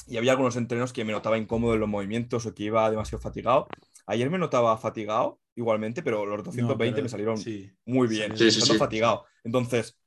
Y 0.07 0.17
había 0.17 0.31
algunos 0.31 0.55
entrenos 0.55 0.91
que 0.91 1.05
me 1.05 1.11
notaba 1.11 1.37
incómodo 1.37 1.75
en 1.75 1.79
los 1.79 1.89
movimientos 1.89 2.45
o 2.45 2.53
que 2.55 2.63
iba 2.63 2.89
demasiado 2.89 3.21
fatigado. 3.21 3.67
Ayer 4.07 4.29
me 4.29 4.39
notaba 4.39 4.75
fatigado 4.77 5.39
igualmente, 5.55 6.01
pero 6.01 6.25
los 6.25 6.43
220 6.43 6.91
No, 6.91 6.95
pero- 6.95 7.03
me 7.03 7.09
salieron 7.09 7.37
sí. 7.37 7.71
muy 7.85 8.07
bien, 8.07 8.35
sí. 8.35 8.49
fatigado. 8.77 9.25
Entonces, 9.43 9.97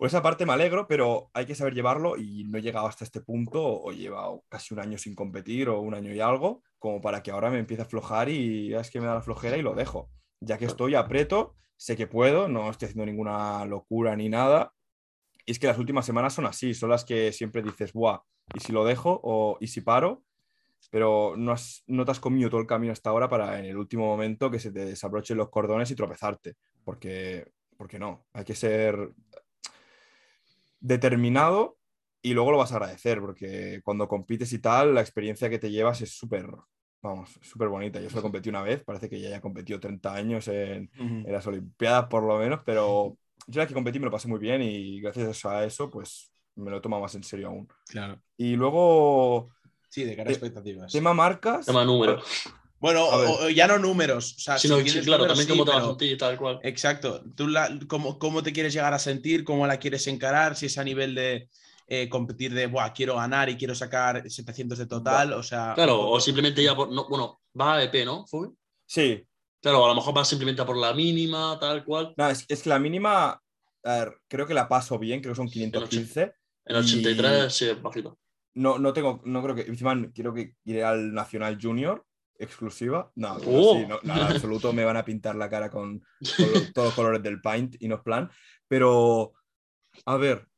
por 0.00 0.06
esa 0.06 0.22
parte 0.22 0.46
me 0.46 0.54
alegro, 0.54 0.88
pero 0.88 1.30
hay 1.34 1.44
que 1.44 1.54
saber 1.54 1.74
llevarlo 1.74 2.16
y 2.16 2.44
no 2.44 2.56
he 2.56 2.62
llegado 2.62 2.86
hasta 2.86 3.04
este 3.04 3.20
punto 3.20 3.62
o 3.62 3.92
he 3.92 3.96
llevado 3.96 4.44
casi 4.48 4.72
un 4.72 4.80
año 4.80 4.96
sin 4.96 5.14
competir 5.14 5.68
o 5.68 5.78
un 5.82 5.92
año 5.92 6.10
y 6.14 6.20
algo, 6.20 6.62
como 6.78 7.02
para 7.02 7.22
que 7.22 7.30
ahora 7.30 7.50
me 7.50 7.58
empiece 7.58 7.82
a 7.82 7.84
aflojar 7.84 8.30
y 8.30 8.70
ya 8.70 8.80
es 8.80 8.90
que 8.90 8.98
me 8.98 9.06
da 9.06 9.16
la 9.16 9.20
flojera 9.20 9.58
y 9.58 9.62
lo 9.62 9.74
dejo. 9.74 10.08
Ya 10.40 10.56
que 10.56 10.64
estoy 10.64 10.94
apreto, 10.94 11.54
sé 11.76 11.98
que 11.98 12.06
puedo, 12.06 12.48
no 12.48 12.70
estoy 12.70 12.86
haciendo 12.86 13.04
ninguna 13.04 13.66
locura 13.66 14.16
ni 14.16 14.30
nada. 14.30 14.72
Y 15.44 15.52
es 15.52 15.58
que 15.58 15.66
las 15.66 15.76
últimas 15.76 16.06
semanas 16.06 16.32
son 16.32 16.46
así, 16.46 16.72
son 16.72 16.88
las 16.88 17.04
que 17.04 17.30
siempre 17.32 17.62
dices, 17.62 17.92
buah, 17.92 18.20
¿y 18.54 18.60
si 18.60 18.72
lo 18.72 18.86
dejo 18.86 19.20
o 19.22 19.58
y 19.60 19.66
si 19.66 19.82
paro? 19.82 20.24
Pero 20.90 21.34
no, 21.36 21.52
has- 21.52 21.84
no 21.86 22.06
te 22.06 22.12
has 22.12 22.20
comido 22.20 22.48
todo 22.50 22.60
el 22.62 22.66
camino 22.66 22.92
hasta 22.92 23.10
ahora 23.10 23.28
para 23.28 23.58
en 23.58 23.66
el 23.66 23.76
último 23.76 24.06
momento 24.06 24.50
que 24.50 24.58
se 24.58 24.72
te 24.72 24.86
desabrochen 24.86 25.36
los 25.36 25.50
cordones 25.50 25.90
y 25.90 25.94
tropezarte. 25.94 26.56
Porque, 26.84 27.52
porque 27.76 27.98
no, 27.98 28.26
hay 28.32 28.44
que 28.44 28.54
ser 28.54 29.12
determinado 30.80 31.76
y 32.22 32.34
luego 32.34 32.50
lo 32.52 32.58
vas 32.58 32.72
a 32.72 32.76
agradecer, 32.76 33.20
porque 33.20 33.80
cuando 33.84 34.08
compites 34.08 34.52
y 34.52 34.58
tal, 34.58 34.94
la 34.94 35.00
experiencia 35.00 35.48
que 35.48 35.58
te 35.58 35.70
llevas 35.70 36.00
es 36.02 36.10
súper, 36.16 36.46
vamos, 37.02 37.30
súper 37.42 37.68
bonita. 37.68 38.00
Yo 38.00 38.10
solo 38.10 38.22
competí 38.22 38.48
una 38.48 38.62
vez, 38.62 38.82
parece 38.84 39.08
que 39.08 39.20
ya 39.20 39.28
haya 39.28 39.40
competido 39.40 39.80
30 39.80 40.14
años 40.14 40.48
en, 40.48 40.90
en 40.98 41.32
las 41.32 41.46
Olimpiadas 41.46 42.06
por 42.06 42.22
lo 42.24 42.38
menos, 42.38 42.60
pero 42.64 43.16
yo 43.46 43.60
la 43.60 43.66
que 43.66 43.74
competí 43.74 43.98
me 43.98 44.04
lo 44.06 44.10
pasé 44.10 44.28
muy 44.28 44.38
bien 44.38 44.60
y 44.62 45.00
gracias 45.00 45.44
a 45.46 45.64
eso, 45.64 45.90
pues 45.90 46.30
me 46.56 46.70
lo 46.70 46.76
he 46.78 46.80
tomado 46.80 47.02
más 47.02 47.14
en 47.14 47.22
serio 47.24 47.48
aún. 47.48 47.68
Claro. 47.88 48.20
Y 48.36 48.56
luego, 48.56 49.48
Sí, 49.88 50.04
de 50.04 50.14
cara 50.14 50.28
a 50.28 50.32
expectativas. 50.32 50.92
tema 50.92 51.14
marcas. 51.14 51.66
Tema 51.66 51.84
número. 51.84 52.20
Bueno, 52.80 53.04
o- 53.04 53.44
o 53.44 53.48
ya 53.50 53.66
no 53.66 53.78
números. 53.78 54.34
O 54.36 54.40
sea, 54.40 54.58
Sí, 54.58 54.66
no, 54.68 54.76
si 54.76 54.80
sí, 54.82 54.86
tienes 54.88 55.04
claro, 55.06 55.24
números, 55.24 55.38
también 55.38 55.46
sí, 55.46 55.52
cómo 55.58 55.70
te 55.70 55.76
vas 55.76 55.84
a 55.84 55.88
sentir, 55.88 56.18
tal 56.18 56.36
cual. 56.38 56.60
Exacto. 56.62 57.22
Tú 57.36 57.46
la- 57.48 57.78
cómo, 57.86 58.18
cómo 58.18 58.42
te 58.42 58.52
quieres 58.52 58.72
llegar 58.72 58.94
a 58.94 58.98
sentir, 58.98 59.44
cómo 59.44 59.66
la 59.66 59.78
quieres 59.78 60.06
encarar, 60.06 60.56
si 60.56 60.66
es 60.66 60.78
a 60.78 60.84
nivel 60.84 61.14
de 61.14 61.48
eh, 61.92 62.08
competir 62.08 62.54
de, 62.54 62.66
Buah, 62.68 62.92
quiero 62.92 63.16
ganar 63.16 63.48
y 63.50 63.56
quiero 63.56 63.74
sacar 63.74 64.22
700 64.30 64.78
de 64.78 64.86
total, 64.86 65.32
o 65.32 65.42
sea... 65.42 65.72
Claro, 65.74 66.08
o 66.08 66.20
simplemente 66.20 66.62
ya 66.62 66.74
por. 66.76 66.88
No, 66.92 67.08
bueno, 67.08 67.40
va 67.60 67.74
a 67.74 67.82
EP, 67.82 68.04
¿no? 68.04 68.24
Fubi? 68.26 68.48
Sí, 68.86 69.26
Claro, 69.60 69.84
a 69.84 69.88
lo 69.88 69.94
mejor 69.96 70.14
vas 70.14 70.26
simplemente 70.28 70.62
a 70.62 70.64
por 70.66 70.76
la 70.78 70.94
mínima, 70.94 71.58
tal 71.60 71.84
cual. 71.84 72.14
no, 72.16 72.30
es, 72.30 72.46
es 72.48 72.62
que 72.62 72.68
la 72.70 72.78
mínima, 72.78 73.42
a 73.84 73.92
ver, 73.98 74.14
creo 74.28 74.46
que 74.46 74.54
la 74.54 74.68
paso 74.68 74.98
bien, 74.98 75.20
creo 75.20 75.32
que 75.34 75.36
son 75.36 75.50
515. 75.50 76.32
En 76.64 76.76
Y- 76.76 76.78
83 76.78 77.52
sí 77.54 77.64
es 77.66 77.82
bajito. 77.82 78.18
No, 78.54 78.78
no 78.78 78.92
tengo, 78.92 79.20
no 79.24 79.42
creo 79.42 79.54
que, 79.56 79.62
encima 79.62 79.94
quiero 80.14 80.32
que 80.32 80.54
iré 80.64 80.82
al 80.84 81.12
Nacional 81.12 81.58
Junior 81.60 82.06
exclusiva. 82.40 83.12
No, 83.14 83.36
Oh. 83.46 83.74
sí, 83.74 83.86
no, 83.86 84.00
no, 84.02 84.14
en 84.14 84.20
absoluto 84.20 84.72
me 84.72 84.84
van 84.84 84.96
a 84.96 85.04
pintar 85.04 85.36
la 85.36 85.48
cara 85.48 85.70
con, 85.70 86.02
todos 86.74 86.88
los 86.88 86.94
colores 86.94 87.22
del 87.22 87.40
paint 87.40 87.76
y 87.80 87.88
no 87.88 87.96
es 87.96 88.02
plan. 88.02 88.30
Pero, 88.68 89.32
a 90.06 90.16
ver, 90.16 90.48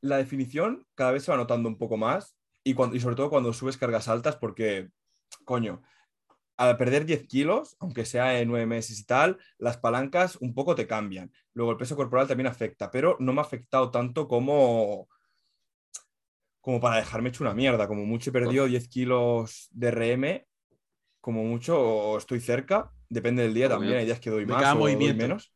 la 0.00 0.16
definición 0.16 0.86
cada 0.94 1.12
vez 1.12 1.24
se 1.24 1.30
va 1.30 1.36
notando 1.36 1.68
un 1.68 1.78
poco 1.78 1.96
más 1.96 2.36
y, 2.64 2.74
cuando, 2.74 2.96
y 2.96 3.00
sobre 3.00 3.16
todo 3.16 3.30
cuando 3.30 3.52
subes 3.52 3.76
cargas 3.76 4.08
altas 4.08 4.36
porque, 4.36 4.90
coño, 5.44 5.82
al 6.56 6.76
perder 6.76 7.04
10 7.04 7.26
kilos, 7.26 7.76
aunque 7.80 8.04
sea 8.06 8.40
en 8.40 8.48
9 8.48 8.66
meses 8.66 8.98
y 8.98 9.04
tal, 9.04 9.38
las 9.58 9.76
palancas 9.76 10.36
un 10.36 10.54
poco 10.54 10.74
te 10.74 10.86
cambian. 10.86 11.30
Luego 11.52 11.72
el 11.72 11.76
peso 11.76 11.96
corporal 11.96 12.26
también 12.26 12.46
afecta, 12.46 12.90
pero 12.90 13.16
no 13.20 13.32
me 13.32 13.40
ha 13.40 13.44
afectado 13.44 13.90
tanto 13.90 14.26
como, 14.26 15.08
como 16.60 16.80
para 16.80 16.96
dejarme 16.96 17.28
hecho 17.28 17.44
una 17.44 17.54
mierda. 17.54 17.86
Como 17.86 18.04
mucho 18.06 18.30
he 18.30 18.32
perdido 18.32 18.66
10 18.66 18.88
kilos 18.88 19.68
de 19.70 19.90
RM, 19.90 20.46
como 21.26 21.42
mucho 21.42 21.76
o 21.76 22.18
estoy 22.18 22.38
cerca, 22.38 22.92
depende 23.08 23.42
del 23.42 23.52
día 23.52 23.68
también, 23.68 23.96
hay 23.96 24.04
días 24.04 24.20
que 24.20 24.30
doy 24.30 24.46
más 24.46 24.62
cada 24.62 24.76
o 24.76 24.78
doy 24.78 24.94
menos. 24.94 25.52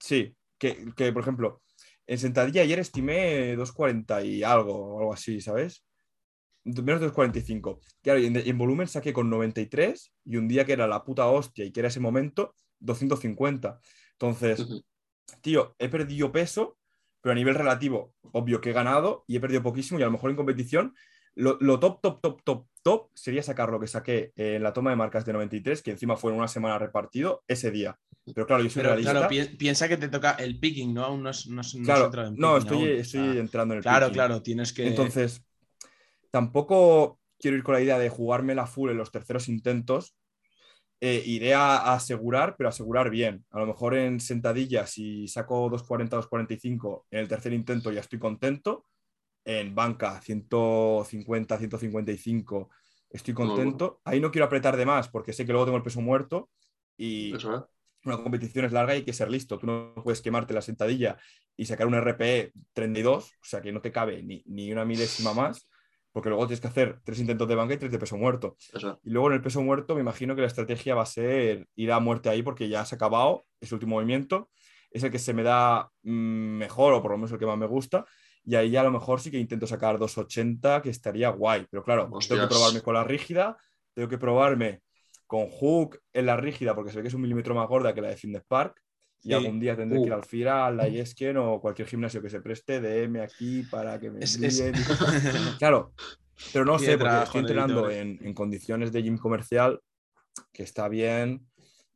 Sí, 0.00 0.34
que, 0.56 0.86
que, 0.96 1.12
por 1.12 1.20
ejemplo, 1.20 1.60
en 2.06 2.16
sentadilla 2.16 2.62
ayer 2.62 2.78
estimé 2.78 3.54
2.40 3.54 4.24
y 4.24 4.42
algo, 4.42 4.72
o 4.72 4.98
algo 5.00 5.12
así, 5.12 5.42
¿sabes? 5.42 5.84
Menos 6.64 7.02
de 7.02 7.12
2.45. 7.12 7.78
Claro, 8.00 8.20
y 8.20 8.24
en, 8.24 8.56
volumen 8.56 8.88
saqué 8.88 9.12
con 9.12 9.28
93 9.28 10.14
y 10.24 10.36
un 10.36 10.48
día 10.48 10.64
que 10.64 10.72
era 10.72 10.86
la 10.86 11.04
puta 11.04 11.26
hostia 11.26 11.66
y 11.66 11.72
que 11.72 11.80
era 11.80 11.90
ese 11.90 12.00
momento, 12.00 12.54
250. 12.78 13.80
Entonces, 14.12 14.66
tío, 15.42 15.76
he 15.78 15.90
perdido 15.90 16.32
peso, 16.32 16.78
pero 17.20 17.32
a 17.32 17.36
nivel 17.36 17.54
relativo, 17.54 18.14
obvio 18.32 18.62
que 18.62 18.70
he 18.70 18.72
ganado 18.72 19.24
y 19.26 19.36
he 19.36 19.40
perdido 19.40 19.62
poquísimo 19.62 20.00
y 20.00 20.04
a 20.04 20.06
lo 20.06 20.12
mejor 20.12 20.30
en 20.30 20.36
competición 20.36 20.94
Lo, 21.34 21.56
lo 21.60 21.80
top, 21.80 22.00
top, 22.02 22.20
top, 22.20 22.42
top, 22.44 22.66
top 22.82 23.08
sería 23.14 23.42
sacar 23.42 23.70
lo 23.70 23.80
que 23.80 23.86
saqué 23.86 24.32
en 24.36 24.62
la 24.62 24.72
toma 24.72 24.90
de 24.90 24.96
marcas 24.96 25.24
de 25.24 25.32
93, 25.32 25.82
que 25.82 25.92
encima 25.92 26.16
fue 26.16 26.32
en 26.32 26.38
una 26.38 26.48
semana 26.48 26.78
repartido 26.78 27.42
ese 27.48 27.70
día. 27.70 27.96
Pero 28.34 28.46
claro, 28.46 28.62
yo 28.62 28.70
soy 28.70 28.82
Pero 28.82 28.90
realista. 28.94 29.12
claro, 29.12 29.28
pi- 29.28 29.56
piensa 29.56 29.88
que 29.88 29.96
te 29.96 30.08
toca 30.08 30.32
el 30.32 30.58
picking, 30.60 30.94
¿no? 30.94 31.04
Aún 31.04 31.22
no, 31.22 31.30
es- 31.30 31.46
no, 31.48 31.60
es- 31.62 31.74
no 31.74 31.84
Claro, 31.84 32.04
entrado 32.06 32.28
en 32.28 32.34
no, 32.38 32.56
estoy, 32.56 32.78
aún. 32.78 32.88
estoy 32.88 33.38
entrando 33.38 33.74
en 33.74 33.78
el 33.78 33.82
Claro, 33.82 34.06
picking. 34.06 34.14
claro, 34.14 34.42
tienes 34.42 34.72
que. 34.72 34.86
Entonces, 34.86 35.44
tampoco 36.30 37.18
quiero 37.38 37.56
ir 37.56 37.62
con 37.62 37.74
la 37.74 37.80
idea 37.80 37.98
de 37.98 38.08
jugármela 38.08 38.66
full 38.66 38.90
en 38.90 38.98
los 38.98 39.10
terceros 39.10 39.48
intentos. 39.48 40.14
Eh, 41.00 41.20
iré 41.26 41.52
a, 41.54 41.78
a 41.78 41.94
asegurar, 41.94 42.54
pero 42.56 42.68
asegurar 42.68 43.10
bien. 43.10 43.44
A 43.50 43.58
lo 43.58 43.66
mejor 43.66 43.96
en 43.96 44.20
sentadillas, 44.20 44.90
si 44.90 45.26
saco 45.26 45.68
240, 45.68 46.14
245 46.16 47.06
en 47.10 47.18
el 47.20 47.28
tercer 47.28 47.52
intento 47.52 47.90
ya 47.90 48.00
estoy 48.00 48.20
contento. 48.20 48.84
En 49.44 49.74
banca, 49.74 50.20
150, 50.20 51.58
155, 51.58 52.70
estoy 53.10 53.34
contento. 53.34 54.00
Ahí 54.04 54.20
no 54.20 54.30
quiero 54.30 54.46
apretar 54.46 54.76
de 54.76 54.86
más 54.86 55.08
porque 55.08 55.32
sé 55.32 55.44
que 55.44 55.52
luego 55.52 55.64
tengo 55.66 55.76
el 55.76 55.82
peso 55.82 56.00
muerto 56.00 56.50
y 56.96 57.34
Eso 57.34 57.56
es. 57.56 57.62
una 58.04 58.22
competición 58.22 58.64
es 58.64 58.72
larga 58.72 58.94
y 58.94 58.98
hay 58.98 59.04
que 59.04 59.12
ser 59.12 59.30
listo. 59.30 59.58
Tú 59.58 59.66
no 59.66 59.94
puedes 60.02 60.22
quemarte 60.22 60.54
la 60.54 60.62
sentadilla 60.62 61.16
y 61.56 61.66
sacar 61.66 61.86
un 61.86 61.94
RPE 61.94 62.52
32, 62.72 63.24
o 63.24 63.30
sea 63.42 63.60
que 63.60 63.72
no 63.72 63.80
te 63.80 63.92
cabe 63.92 64.22
ni, 64.22 64.42
ni 64.46 64.72
una 64.72 64.84
milésima 64.84 65.34
más, 65.34 65.68
porque 66.12 66.28
luego 66.28 66.46
tienes 66.46 66.60
que 66.60 66.68
hacer 66.68 67.00
tres 67.04 67.18
intentos 67.20 67.48
de 67.48 67.54
banca 67.54 67.74
y 67.74 67.78
tres 67.78 67.90
de 67.90 67.98
peso 67.98 68.16
muerto. 68.16 68.56
Eso 68.72 68.92
es. 68.92 68.98
Y 69.02 69.10
luego 69.10 69.28
en 69.28 69.34
el 69.34 69.42
peso 69.42 69.62
muerto 69.62 69.94
me 69.94 70.00
imagino 70.00 70.34
que 70.34 70.42
la 70.42 70.46
estrategia 70.46 70.94
va 70.94 71.02
a 71.02 71.06
ser 71.06 71.66
ir 71.74 71.92
a 71.92 72.00
muerte 72.00 72.28
ahí 72.28 72.42
porque 72.42 72.68
ya 72.68 72.84
se 72.84 72.94
ha 72.94 72.96
acabado 72.96 73.44
ese 73.60 73.74
último 73.74 73.96
movimiento. 73.96 74.50
Es 74.90 75.02
el 75.02 75.10
que 75.10 75.18
se 75.18 75.32
me 75.32 75.42
da 75.42 75.90
mm, 76.02 76.58
mejor 76.58 76.92
o 76.92 77.02
por 77.02 77.12
lo 77.12 77.16
menos 77.16 77.32
el 77.32 77.38
que 77.38 77.46
más 77.46 77.58
me 77.58 77.66
gusta. 77.66 78.04
Y 78.44 78.54
ahí 78.56 78.70
ya 78.70 78.80
a 78.80 78.84
lo 78.84 78.90
mejor 78.90 79.20
sí 79.20 79.30
que 79.30 79.38
intento 79.38 79.66
sacar 79.66 79.98
280, 79.98 80.82
que 80.82 80.90
estaría 80.90 81.28
guay. 81.30 81.66
Pero 81.70 81.82
claro, 81.84 82.04
tengo 82.04 82.16
Hostias. 82.18 82.40
que 82.40 82.46
probarme 82.48 82.80
con 82.82 82.94
la 82.94 83.04
rígida, 83.04 83.56
tengo 83.94 84.08
que 84.08 84.18
probarme 84.18 84.80
con 85.26 85.48
hook 85.48 85.98
en 86.12 86.26
la 86.26 86.36
rígida 86.36 86.74
porque 86.74 86.90
se 86.90 86.96
ve 86.98 87.02
que 87.02 87.08
es 87.08 87.14
un 87.14 87.22
milímetro 87.22 87.54
más 87.54 87.68
gorda 87.68 87.94
que 87.94 88.00
la 88.02 88.08
de 88.08 88.16
Fitness 88.16 88.42
Park. 88.46 88.80
Y 89.24 89.28
Sí. 89.28 89.34
algún 89.34 89.60
día 89.60 89.76
tendré 89.76 90.00
que 90.00 90.06
ir 90.06 90.12
Uh. 90.12 90.16
al 90.16 90.24
FIRA, 90.24 90.66
al 90.66 90.92
Iesken 90.92 91.36
o 91.36 91.60
cualquier 91.60 91.86
gimnasio 91.86 92.20
que 92.20 92.28
se 92.28 92.40
preste, 92.40 92.80
DM 92.80 93.20
aquí 93.22 93.62
para 93.62 94.00
que 94.00 94.10
me 94.10 94.18
Es- 94.24 94.34
es- 94.42 94.58
envíen. 94.60 94.84
Claro, 95.60 95.92
pero 96.52 96.64
no 96.64 96.76
sé, 96.80 96.98
porque 96.98 97.22
estoy 97.22 97.38
en 97.38 97.44
entrenando 97.46 97.88
en, 97.88 98.18
en 98.20 98.34
condiciones 98.34 98.90
de 98.92 99.02
gym 99.04 99.18
comercial, 99.18 99.80
que 100.52 100.64
está 100.64 100.88
bien, 100.88 101.46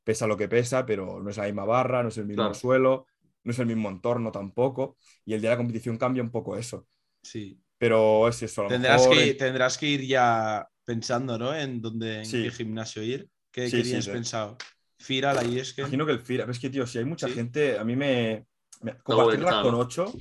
pesa 0.05 0.29
lo 0.29 0.37
que 0.37 0.49
pesa, 0.49 0.87
pero 0.87 1.21
no 1.21 1.29
es 1.29 1.37
la 1.37 1.47
misma 1.47 1.65
barra, 1.65 2.05
no 2.05 2.11
es 2.11 2.19
el 2.19 2.27
mismo 2.27 2.45
Claro. 2.45 2.55
suelo, 2.55 3.07
no 3.47 3.53
es 3.53 3.59
el 3.61 3.67
mismo 3.67 3.89
entorno 3.89 4.31
tampoco, 4.33 4.97
y 5.25 5.33
el 5.35 5.41
día 5.41 5.51
de 5.51 5.55
la 5.57 5.59
competición 5.59 5.97
cambia 5.97 6.23
un 6.23 6.31
poco 6.31 6.57
eso. 6.57 6.87
Sí. 7.23 7.59
Pero 7.79 8.27
es 8.29 8.43
eso, 8.43 8.63
a 8.63 8.65
lo 8.65 8.71
Tendrás 8.71 9.03
mejor 9.03 9.17
que, 9.17 9.31
en- 9.31 9.37
tendrás 9.37 9.79
que 9.79 9.87
ir 9.87 10.03
ya 10.07 10.69
pensando, 10.85 11.39
¿no? 11.39 11.55
En 11.55 11.81
dónde, 11.81 12.19
en 12.19 12.27
Sí. 12.27 12.43
qué 12.43 12.51
gimnasio 12.51 13.03
ir. 13.03 13.29
¿Qué, 13.51 13.71
Sí, 13.71 13.77
qué 13.79 13.83
tienes 13.85 14.05
sí. 14.05 14.11
pensado? 14.11 14.57
Fira, 14.99 15.33
la. 15.33 15.45
Imagino 15.45 16.05
que 16.07 16.13
el 16.13 16.21
FIRA, 16.21 16.51
es 16.51 16.59
que, 16.59 16.71
tío, 16.71 16.87
si 16.87 16.99
hay 16.99 17.05
mucha 17.05 17.29
Sí. 17.29 17.35
gente, 17.35 17.79
a 17.79 17.85
mí 17.85 17.95
me. 17.97 18.47
me 18.83 18.97
compartirla 18.99 19.63
con 19.63 19.73
¿no? 19.73 19.79
8, 19.79 20.13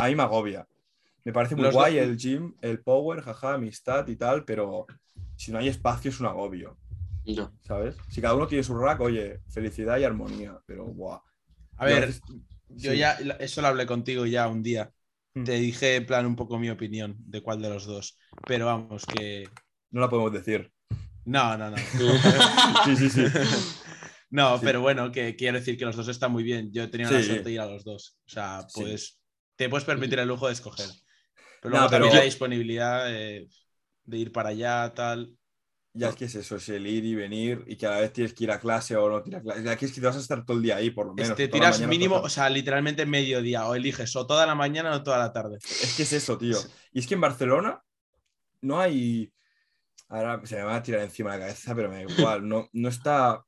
a 0.00 0.06
mí 0.08 0.14
me 0.14 0.22
agobia. 0.22 0.66
Me 1.24 1.32
parece 1.32 1.54
muy 1.56 1.64
Los 1.64 1.74
guay 1.74 1.96
dos- 1.96 2.04
el 2.04 2.16
gym, 2.16 2.54
el 2.60 2.80
power, 2.80 3.22
jaja, 3.22 3.54
amistad 3.54 4.06
y 4.08 4.16
tal, 4.16 4.44
pero 4.44 4.86
si 5.36 5.50
no 5.50 5.58
hay 5.58 5.68
espacio 5.68 6.10
es 6.10 6.20
un 6.20 6.26
agobio, 6.26 6.76
Ya. 7.24 7.50
¿sabes? 7.62 7.96
Si 8.10 8.20
cada 8.20 8.34
uno 8.34 8.46
tiene 8.46 8.62
su 8.62 8.76
rack, 8.76 9.00
oye, 9.00 9.40
felicidad 9.48 9.98
y 9.98 10.04
armonía, 10.04 10.60
pero. 10.66 10.84
A 10.84 10.88
Yo 10.88 11.22
a 11.76 11.84
ver, 11.86 12.06
veces- 12.06 12.22
yo 12.76 12.92
sí. 12.92 12.98
ya, 12.98 13.12
eso 13.40 13.60
lo 13.62 13.68
hablé 13.68 13.86
contigo 13.86 14.26
ya 14.26 14.48
un 14.48 14.62
día. 14.62 14.90
Mm. 15.34 15.44
Te 15.44 15.52
dije 15.52 15.96
en 15.96 16.06
plan 16.06 16.26
un 16.26 16.36
poco 16.36 16.58
mi 16.58 16.70
opinión 16.70 17.16
de 17.18 17.40
cuál 17.42 17.60
de 17.60 17.68
los 17.70 17.86
dos. 17.86 18.18
Pero 18.46 18.66
vamos, 18.66 19.04
que. 19.06 19.48
No 19.90 20.00
la 20.00 20.08
podemos 20.08 20.32
decir. 20.32 20.70
No, 21.24 21.56
no, 21.56 21.70
no. 21.70 21.76
Sí, 22.84 22.96
sí, 22.96 23.10
sí. 23.10 23.24
No, 24.30 24.58
Sí. 24.58 24.64
pero 24.64 24.80
bueno, 24.80 25.10
que 25.12 25.36
quiero 25.36 25.58
decir 25.58 25.76
que 25.78 25.84
los 25.84 25.96
dos 25.96 26.08
están 26.08 26.32
muy 26.32 26.42
bien. 26.42 26.70
Yo 26.72 26.82
he 26.84 26.88
tenido 26.88 27.10
la 27.10 27.20
Sí. 27.20 27.26
suerte 27.26 27.44
de 27.44 27.52
ir 27.52 27.60
a 27.60 27.66
los 27.66 27.84
dos. 27.84 28.18
O 28.26 28.30
sea, 28.30 28.62
Sí. 28.68 28.80
pues 28.82 29.20
te 29.56 29.68
puedes 29.68 29.84
permitir 29.84 30.18
el 30.18 30.28
lujo 30.28 30.46
de 30.48 30.52
escoger. 30.54 30.88
Pero 31.62 31.72
No, 31.74 31.80
luego 31.80 31.90
también 31.90 32.14
la 32.14 32.22
disponibilidad 32.24 33.14
eh, 33.14 33.48
de 34.04 34.18
ir 34.18 34.32
para 34.32 34.50
allá, 34.50 34.92
tal. 34.94 35.32
Ya 35.96 36.08
es 36.08 36.16
que 36.16 36.24
es 36.24 36.34
eso, 36.34 36.56
es 36.56 36.68
el 36.70 36.88
ir 36.88 37.04
y 37.04 37.14
venir 37.14 37.62
y 37.68 37.76
cada 37.76 38.00
vez 38.00 38.12
tienes 38.12 38.34
que 38.34 38.42
ir 38.42 38.50
a 38.50 38.58
clase 38.58 38.96
o 38.96 39.08
no 39.08 39.22
tienes 39.22 39.42
clase. 39.44 39.62
Ya 39.62 39.76
que 39.76 39.86
es 39.86 39.92
que 39.92 40.00
te 40.00 40.06
vas 40.08 40.16
a 40.16 40.18
estar 40.18 40.44
todo 40.44 40.56
el 40.56 40.62
día 40.64 40.74
ahí, 40.74 40.90
por 40.90 41.06
lo 41.06 41.14
menos. 41.14 41.30
Este, 41.30 41.44
la 41.46 41.50
tiras 41.52 41.76
mañana, 41.76 41.88
mínimo, 41.88 42.16
o 42.16 42.28
sea, 42.28 42.50
literalmente 42.50 43.06
mediodía. 43.06 43.68
O 43.68 43.76
eliges 43.76 44.16
o 44.16 44.26
toda 44.26 44.44
la 44.44 44.56
mañana 44.56 44.92
o 44.92 45.02
toda 45.04 45.18
la 45.18 45.32
tarde. 45.32 45.58
Es 45.62 45.94
que 45.96 46.02
es 46.02 46.12
eso, 46.12 46.36
tío. 46.38 46.58
Y 46.92 46.98
es 46.98 47.06
que 47.06 47.14
en 47.14 47.20
Barcelona 47.20 47.80
no 48.60 48.80
hay. 48.80 49.32
Ahora 50.08 50.40
se 50.44 50.56
me 50.56 50.62
va 50.64 50.76
a 50.76 50.82
tirar 50.82 51.00
encima 51.02 51.30
la 51.30 51.38
cabeza, 51.38 51.74
pero 51.76 51.88
me 51.88 52.04
da 52.04 52.12
igual. 52.12 52.48
No, 52.48 52.68
no 52.72 52.88
está. 52.88 53.44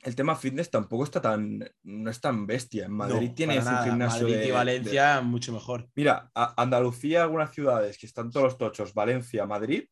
El 0.00 0.14
tema 0.14 0.36
fitness 0.36 0.70
tampoco 0.70 1.02
está 1.02 1.20
tan. 1.20 1.68
No 1.82 2.10
es 2.10 2.20
tan 2.20 2.46
bestia. 2.46 2.84
En 2.86 2.92
Madrid 2.92 3.28
No, 3.30 3.34
tienes 3.34 3.66
un 3.66 3.78
gimnasio 3.82 4.22
Madrid 4.22 4.36
y 4.36 4.46
de- 4.46 4.52
Valencia, 4.52 5.20
mucho 5.20 5.52
mejor. 5.52 5.88
Mira, 5.96 6.30
a 6.32 6.62
Andalucía, 6.62 7.24
algunas 7.24 7.52
ciudades 7.52 7.98
que 7.98 8.06
están 8.06 8.30
todos 8.30 8.44
los 8.44 8.56
tochos, 8.58 8.94
Valencia, 8.94 9.44
Madrid. 9.46 9.88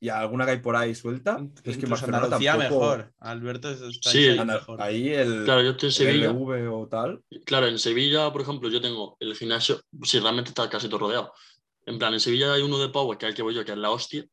Y 0.00 0.08
alguna 0.10 0.44
que 0.44 0.52
hay 0.52 0.58
por 0.58 0.76
ahí 0.76 0.94
suelta. 0.94 1.44
es 1.64 1.76
que 1.76 1.86
Barcelona 1.86 2.18
Andalucía 2.18 2.56
tampoco. 2.56 2.80
mejor. 2.80 3.12
Alberto 3.18 3.70
está 3.70 4.10
Sí, 4.10 4.28
ahí 4.28 4.44
mejor. 4.44 4.80
Ahí 4.80 5.08
el, 5.08 5.44
Claro, 5.44 5.62
yo 5.62 5.70
estoy 5.70 5.88
en 5.88 5.90
el 5.90 5.94
Sevilla. 5.94 6.32
LV 6.32 6.72
o 6.72 6.86
tal. 6.88 7.22
Claro, 7.44 7.66
en 7.66 7.78
Sevilla, 7.78 8.30
por 8.32 8.42
ejemplo, 8.42 8.68
yo 8.68 8.80
tengo 8.80 9.16
el 9.18 9.34
gimnasio, 9.34 9.80
si 10.04 10.20
realmente 10.20 10.50
está 10.50 10.68
casi 10.70 10.88
todo 10.88 11.00
rodeado. 11.00 11.32
En 11.86 11.98
plan, 11.98 12.12
en 12.12 12.20
Sevilla 12.20 12.52
hay 12.52 12.62
uno 12.62 12.78
de 12.78 12.90
Power, 12.90 13.18
que 13.18 13.26
es 13.26 13.30
el 13.30 13.34
que 13.34 13.42
voy 13.42 13.54
yo, 13.54 13.64
que 13.64 13.72
es 13.72 13.78
la 13.78 13.90
hostia. 13.90 14.24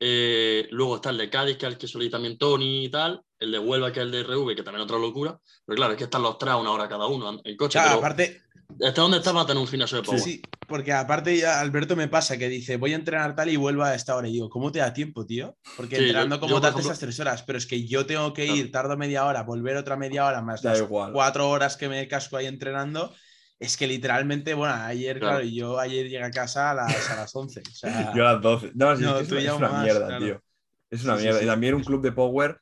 Eh, 0.00 0.68
luego 0.70 0.96
está 0.96 1.10
el 1.10 1.18
de 1.18 1.30
Cádiz, 1.30 1.56
que 1.56 1.66
es 1.66 1.72
el 1.72 1.78
que 1.78 1.86
suele 1.86 2.06
ir 2.06 2.10
también 2.10 2.36
Tony 2.36 2.84
y 2.84 2.88
tal. 2.90 3.22
El 3.38 3.52
de 3.52 3.58
Huelva, 3.58 3.92
que 3.92 4.00
es 4.00 4.04
el 4.06 4.10
de 4.12 4.22
RV, 4.22 4.54
que 4.54 4.62
también 4.62 4.80
es 4.80 4.84
otra 4.84 4.98
locura. 4.98 5.38
Pero 5.64 5.76
claro, 5.76 5.92
es 5.92 5.98
que 5.98 6.04
están 6.04 6.22
los 6.22 6.36
tres 6.36 6.52
a 6.52 6.56
una 6.56 6.72
hora 6.72 6.88
cada 6.88 7.06
uno 7.06 7.40
en 7.42 7.56
coche. 7.56 7.78
Claro, 7.78 7.88
pero 7.88 7.98
aparte, 8.00 8.42
¿Hasta 8.82 9.02
dónde 9.02 9.18
está 9.18 9.32
para 9.32 9.46
tener 9.46 9.60
un 9.60 9.68
gimnasio 9.68 9.98
de 9.98 10.02
Power? 10.04 10.20
sí, 10.20 10.42
porque 10.66 10.92
aparte 10.92 11.36
ya 11.36 11.60
Alberto 11.60 11.94
me 11.96 12.08
pasa 12.08 12.36
que 12.38 12.48
dice, 12.48 12.76
voy 12.76 12.92
a 12.92 12.96
entrenar 12.96 13.34
tal 13.36 13.50
y 13.50 13.56
vuelvo 13.56 13.82
a 13.82 13.94
esta 13.94 14.16
hora. 14.16 14.28
Y 14.28 14.32
digo, 14.32 14.48
¿cómo 14.48 14.72
te 14.72 14.78
da 14.78 14.92
tiempo, 14.92 15.26
tío? 15.26 15.56
Porque 15.76 15.96
Sí, 15.96 16.02
entrenando 16.04 16.36
yo, 16.36 16.40
como 16.40 16.58
ejemplo- 16.58 16.80
esas 16.80 16.98
tres 16.98 17.20
horas, 17.20 17.42
pero 17.42 17.58
es 17.58 17.66
que 17.66 17.86
yo 17.86 18.06
tengo 18.06 18.32
que 18.32 18.46
ir, 18.46 18.72
tardo 18.72 18.96
media 18.96 19.24
hora, 19.26 19.42
volver 19.42 19.76
otra 19.76 19.96
media 19.96 20.24
hora 20.26 20.40
más 20.42 20.62
Da 20.62 20.70
las 20.70 20.80
igual. 20.80 21.12
cuatro 21.12 21.48
horas 21.50 21.76
que 21.76 21.88
me 21.88 22.06
casco 22.08 22.36
ahí 22.36 22.46
entrenando. 22.46 23.14
Es 23.60 23.76
que 23.76 23.86
literalmente, 23.86 24.54
bueno, 24.54 24.74
ayer, 24.74 25.18
Claro. 25.20 25.36
claro, 25.38 25.48
yo 25.48 25.78
ayer 25.78 26.04
llegué 26.08 26.22
a 26.24 26.30
casa 26.30 26.70
a 26.70 26.74
las, 26.74 27.10
a 27.10 27.16
las 27.16 27.34
11. 27.36 27.60
O 27.60 27.74
sea, 27.74 27.90
Yo 28.16 28.26
a 28.28 28.32
las 28.34 28.42
12. 28.42 28.72
No, 28.74 28.96
sí, 28.96 29.02
No, 29.02 29.18
es, 29.18 29.28
tú 29.28 29.36
es 29.36 29.44
ya 29.44 29.52
es 29.52 29.56
una 29.56 29.68
más, 29.68 29.82
mierda, 29.84 30.06
claro. 30.06 30.24
tío. 30.24 30.42
Es 30.90 31.04
una 31.04 31.14
Sí, 31.14 31.18
sí, 31.20 31.24
mierda. 31.24 31.38
sí. 31.40 31.44
Y 31.44 31.48
también 31.48 31.74
un 31.74 31.84
club 31.84 32.02
de 32.02 32.12
Power 32.12 32.58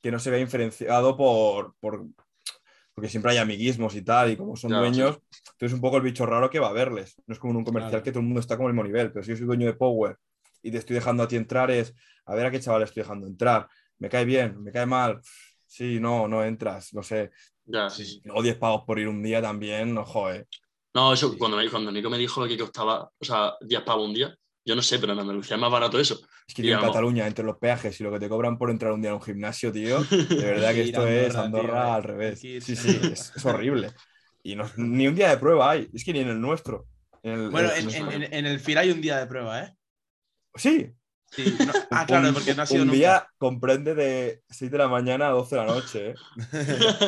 que 0.00 0.10
no 0.12 0.18
se 0.20 0.30
ve 0.30 0.38
diferenciado 0.38 1.16
por, 1.16 1.74
por- 1.80 2.06
porque 2.98 3.08
siempre 3.08 3.30
hay 3.30 3.38
amiguismos 3.38 3.94
y 3.94 4.02
tal, 4.02 4.32
y 4.32 4.36
como 4.36 4.56
son 4.56 4.72
Ya, 4.72 4.78
dueños, 4.80 5.20
entonces 5.52 5.72
un 5.72 5.80
poco 5.80 5.98
el 5.98 6.02
bicho 6.02 6.26
raro 6.26 6.50
que 6.50 6.58
va 6.58 6.70
a 6.70 6.72
verles. 6.72 7.14
No 7.28 7.32
es 7.32 7.38
como 7.38 7.52
en 7.52 7.58
un 7.58 7.64
comercial 7.64 7.90
Claro. 7.92 8.02
que 8.02 8.10
todo 8.10 8.18
el 8.22 8.26
mundo 8.26 8.40
está 8.40 8.56
como 8.56 8.66
al 8.68 8.74
mismo 8.74 8.82
nivel, 8.88 9.12
pero 9.12 9.22
si 9.22 9.30
yo 9.30 9.36
soy 9.36 9.46
dueño 9.46 9.66
de 9.66 9.74
Power 9.74 10.16
y 10.64 10.72
te 10.72 10.78
estoy 10.78 10.94
dejando 10.94 11.22
a 11.22 11.28
ti 11.28 11.36
entrar, 11.36 11.70
es 11.70 11.94
a 12.26 12.34
ver 12.34 12.46
a 12.46 12.50
qué 12.50 12.58
chaval 12.58 12.82
estoy 12.82 13.04
dejando 13.04 13.28
entrar. 13.28 13.68
Me 14.00 14.08
cae 14.08 14.24
bien, 14.24 14.60
me 14.60 14.72
cae 14.72 14.84
mal. 14.84 15.20
Sí, 15.64 16.00
no, 16.00 16.26
no 16.26 16.42
entras, 16.42 16.92
no 16.92 17.04
sé. 17.04 17.30
Ya, 17.66 17.88
sí, 17.88 18.04
sí. 18.04 18.20
O 18.34 18.42
10 18.42 18.56
pavos 18.56 18.82
por 18.84 18.98
ir 18.98 19.06
un 19.06 19.22
día 19.22 19.40
también, 19.40 19.94
no 19.94 20.04
joder. 20.04 20.48
No, 20.92 21.12
eso, 21.12 21.30
Sí. 21.30 21.38
cuando, 21.38 21.56
me, 21.56 21.70
cuando 21.70 21.92
Nico 21.92 22.10
me 22.10 22.18
dijo 22.18 22.48
que 22.48 22.58
costaba, 22.58 23.08
o 23.16 23.24
sea, 23.24 23.54
10 23.60 23.82
pavos 23.82 24.08
un 24.08 24.14
día, 24.14 24.36
yo 24.68 24.76
no 24.76 24.82
sé, 24.82 24.98
pero 24.98 25.14
en 25.14 25.18
Andalucía 25.20 25.56
es 25.56 25.60
más 25.60 25.70
barato 25.72 25.98
eso. 25.98 26.20
Es 26.46 26.54
que 26.54 26.62
en. 26.62 26.80
Cataluña, 26.80 27.26
entre 27.26 27.44
los 27.44 27.56
peajes 27.56 27.98
y 28.00 28.04
lo 28.04 28.12
que 28.12 28.20
te 28.20 28.28
cobran 28.28 28.58
por 28.58 28.70
entrar 28.70 28.92
un 28.92 29.00
día 29.00 29.12
a 29.12 29.14
un 29.14 29.22
gimnasio, 29.22 29.72
tío, 29.72 30.00
de 30.04 30.44
verdad 30.44 30.72
que 30.72 30.82
esto 30.82 31.06
es 31.08 31.34
Andorra, 31.34 31.84
tío, 31.84 31.92
al 31.94 32.02
hay 32.02 32.02
revés. 32.02 32.40
Sí, 32.40 32.60
sí, 32.60 32.74
es, 33.12 33.32
es 33.34 33.44
horrible. 33.46 33.90
Y 34.42 34.54
no- 34.56 34.70
ni 34.76 35.08
un 35.08 35.14
día 35.14 35.30
de 35.30 35.38
prueba 35.38 35.70
hay, 35.70 35.88
es 35.92 36.04
que 36.04 36.12
ni 36.12 36.20
en 36.20 36.28
el 36.28 36.40
nuestro. 36.40 36.86
En 37.22 37.32
el- 37.32 37.50
bueno, 37.50 37.70
en- 37.74 37.88
en, 37.90 38.12
en- 38.12 38.22
en- 38.24 38.34
en 38.34 38.46
el 38.46 38.60
FIR 38.60 38.78
hay 38.78 38.90
un 38.90 39.00
día 39.00 39.16
de 39.18 39.26
prueba, 39.26 39.62
¿eh? 39.62 39.74
Sí. 40.54 40.92
Sí, 41.30 41.54
no- 41.58 41.72
ah, 41.90 42.06
claro, 42.06 42.28
un, 42.28 42.34
porque 42.34 42.54
no 42.54 42.62
ha 42.62 42.66
sido 42.66 42.82
un 42.82 42.88
nunca. 42.88 42.96
día 42.98 43.26
comprende 43.36 43.94
de 43.94 44.42
6 44.48 44.70
de 44.70 44.78
la 44.78 44.88
mañana 44.88 45.28
a 45.28 45.30
12 45.32 45.56
de 45.56 45.60
la 45.62 45.66
noche. 45.66 46.10
¿eh? 46.10 46.14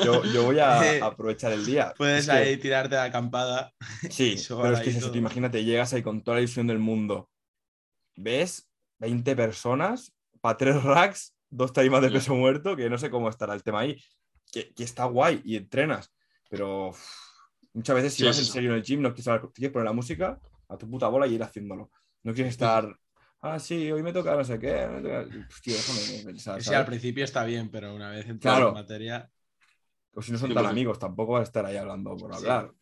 Yo, 0.04 0.22
yo 0.24 0.44
voy 0.44 0.58
a 0.58 0.80
Eh, 0.96 1.00
aprovechar 1.02 1.52
el 1.52 1.64
día. 1.64 1.94
Puedes 1.96 2.20
Es 2.20 2.26
que- 2.26 2.32
ahí 2.36 2.56
tirarte 2.58 2.96
de 2.96 3.00
acampada. 3.02 3.72
Sí, 4.10 4.36
pero 4.48 4.72
es 4.74 4.80
que 4.80 4.90
es 4.90 4.96
eso, 4.96 5.10
tú 5.10 5.16
imagínate, 5.18 5.64
llegas 5.64 5.92
ahí 5.94 6.02
con 6.02 6.22
toda 6.22 6.36
la 6.36 6.40
ilusión 6.42 6.66
del 6.66 6.78
mundo, 6.78 7.30
ves 8.22 8.68
20 8.98 9.34
personas 9.36 10.12
para 10.40 10.56
tres 10.56 10.82
racks, 10.82 11.34
dos 11.48 11.72
tarimas 11.72 12.02
de 12.02 12.10
peso 12.10 12.34
muerto, 12.34 12.76
que 12.76 12.88
no 12.90 12.98
sé 12.98 13.10
cómo 13.10 13.28
estará 13.28 13.54
el 13.54 13.62
tema 13.62 13.80
ahí, 13.80 13.96
que, 14.52 14.72
que 14.74 14.84
está 14.84 15.04
guay 15.04 15.40
y 15.44 15.56
entrenas, 15.56 16.12
pero 16.48 16.88
uf, 16.88 17.00
muchas 17.72 17.96
veces 17.96 18.14
si 18.14 18.20
Sí, 18.22 18.26
vas 18.26 18.38
en 18.38 18.44
serio 18.46 18.70
en 18.70 18.76
el 18.76 18.82
gym, 18.82 19.00
no 19.02 19.10
quieres, 19.10 19.28
hablar- 19.28 19.52
quieres 19.52 19.72
poner 19.72 19.86
la 19.86 19.92
música 19.92 20.40
a 20.68 20.76
tu 20.76 20.88
puta 20.88 21.08
bola 21.08 21.26
y 21.26 21.34
ir 21.34 21.42
haciéndolo. 21.42 21.90
No 22.22 22.32
quieres 22.34 22.52
estar, 22.52 22.94
ah, 23.40 23.58
sí, 23.58 23.90
hoy 23.90 24.02
me 24.02 24.12
toca 24.12 24.34
no 24.36 24.44
sé 24.44 24.58
qué, 24.58 24.86
me 24.88 25.00
toca-". 25.02 25.26
Uf, 25.26 25.60
tío, 25.62 25.74
déjame 25.74 26.24
pensar, 26.24 26.60
Sí, 26.60 26.64
¿sabes? 26.66 26.78
al 26.80 26.86
principio 26.86 27.24
está 27.24 27.44
bien, 27.44 27.70
pero 27.70 27.94
una 27.94 28.10
vez 28.10 28.26
entrado 28.28 28.56
Claro. 28.56 28.68
en 28.68 28.74
materia. 28.74 29.30
O 30.12 30.22
si 30.22 30.32
no 30.32 30.38
son 30.38 30.48
Sí, 30.48 30.54
tan 30.54 30.64
porque- 30.64 30.72
amigos, 30.72 30.98
tampoco 30.98 31.32
vas 31.34 31.40
a 31.40 31.44
estar 31.44 31.64
ahí 31.66 31.76
hablando 31.76 32.16
por 32.16 32.34
hablar. 32.34 32.72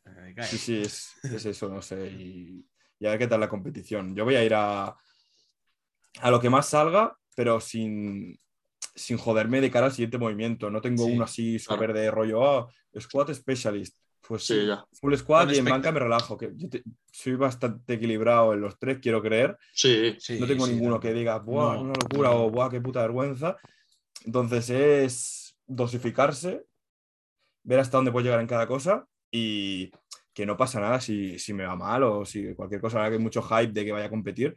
Sí, 0.42 0.56
sí, 0.58 0.80
es, 0.80 1.12
es 1.24 1.44
eso, 1.44 1.68
no 1.68 1.82
sé. 1.82 1.96
Y, 2.20 2.66
y 3.00 3.06
a 3.06 3.10
ver 3.10 3.18
qué 3.18 3.26
tal 3.26 3.40
la 3.40 3.48
competición. 3.48 4.14
Yo 4.16 4.24
voy 4.24 4.36
a 4.36 4.44
ir 4.44 4.54
a. 4.54 4.96
a 6.20 6.30
lo 6.30 6.40
que 6.40 6.50
más 6.50 6.68
salga, 6.68 7.16
pero 7.36 7.60
sin, 7.60 8.38
sin 8.94 9.18
joderme 9.18 9.60
de 9.60 9.70
cara 9.70 9.86
al 9.86 9.92
siguiente 9.92 10.18
movimiento. 10.18 10.70
No 10.70 10.80
tengo 10.80 11.04
Sí, 11.04 11.12
uno 11.12 11.24
así 11.24 11.58
claro. 11.58 11.74
súper 11.74 11.92
de 11.92 12.10
rollo, 12.10 12.44
ah, 12.44 12.68
squat 12.98 13.32
specialist. 13.34 13.96
Pues 14.26 14.44
Sí, 14.44 14.66
ya. 14.66 14.84
full 15.00 15.14
squat 15.14 15.46
Con 15.46 15.54
y 15.54 15.58
en 15.58 15.64
banca 15.64 15.92
me 15.92 16.00
relajo. 16.00 16.36
Que 16.36 16.52
yo 16.54 16.68
te- 16.68 16.82
soy 17.12 17.34
bastante 17.36 17.94
equilibrado 17.94 18.52
en 18.52 18.60
los 18.60 18.78
tres, 18.78 18.98
quiero 19.00 19.22
creer. 19.22 19.56
Sí, 19.72 20.16
Sí, 20.18 20.38
no 20.40 20.46
tengo 20.46 20.66
sí, 20.66 20.72
ninguno 20.72 20.96
no. 20.96 21.00
que 21.00 21.12
diga, 21.14 21.38
¡buah, 21.38 21.76
No, 21.76 21.82
una 21.82 21.94
locura! 21.94 22.30
no. 22.30 22.44
o 22.44 22.50
¡buah, 22.50 22.68
qué 22.70 22.80
puta 22.80 23.00
vergüenza! 23.02 23.56
Entonces 24.24 24.70
es 24.70 25.56
dosificarse, 25.66 26.64
ver 27.62 27.80
hasta 27.80 27.98
dónde 27.98 28.12
puedo 28.12 28.24
llegar 28.24 28.40
en 28.40 28.46
cada 28.46 28.66
cosa 28.66 29.06
y 29.30 29.90
que 30.32 30.46
no 30.46 30.56
pasa 30.56 30.80
nada 30.80 31.00
si, 31.00 31.38
si 31.38 31.52
me 31.52 31.64
va 31.66 31.76
mal 31.76 32.02
o 32.04 32.24
si 32.24 32.54
cualquier 32.54 32.80
cosa, 32.80 32.98
ahora 32.98 33.10
que 33.10 33.16
hay 33.16 33.22
mucho 33.22 33.42
hype 33.42 33.72
de 33.72 33.84
que 33.84 33.92
vaya 33.92 34.06
a 34.06 34.10
competir. 34.10 34.56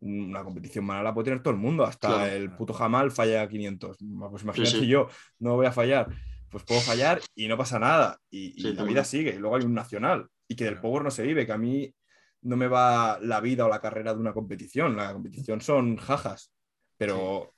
Una 0.00 0.42
competición 0.42 0.84
mala 0.84 1.02
la 1.02 1.14
puede 1.14 1.26
tener 1.26 1.42
todo 1.42 1.52
el 1.52 1.60
mundo, 1.60 1.84
hasta 1.84 2.08
Claro. 2.08 2.32
el 2.32 2.50
puto 2.56 2.72
Jamal 2.72 3.10
falla 3.10 3.46
500. 3.48 3.98
Pues 4.30 4.42
imagínate 4.42 4.70
sí. 4.80 4.86
yo, 4.86 5.08
no 5.40 5.56
voy 5.56 5.66
a 5.66 5.72
fallar. 5.72 6.08
Pues 6.50 6.64
puedo 6.64 6.80
fallar 6.80 7.20
y 7.34 7.46
no 7.48 7.56
pasa 7.58 7.78
nada. 7.78 8.18
Y, 8.30 8.58
y 8.58 8.62
Sí, 8.62 8.72
la 8.72 8.82
vida 8.84 9.04
sigue. 9.04 9.34
Y 9.34 9.38
luego 9.38 9.56
hay 9.56 9.64
un 9.64 9.74
nacional. 9.74 10.26
Y 10.48 10.56
que 10.56 10.64
del 10.64 10.74
Claro. 10.74 10.82
power 10.88 11.04
no 11.04 11.10
se 11.10 11.22
vive, 11.22 11.44
que 11.46 11.52
a 11.52 11.58
mí 11.58 11.94
no 12.42 12.56
me 12.56 12.66
va 12.66 13.18
la 13.20 13.40
vida 13.40 13.66
o 13.66 13.68
la 13.68 13.80
carrera 13.80 14.14
de 14.14 14.20
una 14.20 14.32
competición. 14.32 14.96
La 14.96 15.12
competición 15.12 15.60
son 15.60 15.96
jajas. 15.98 16.50
Pero 16.96 17.52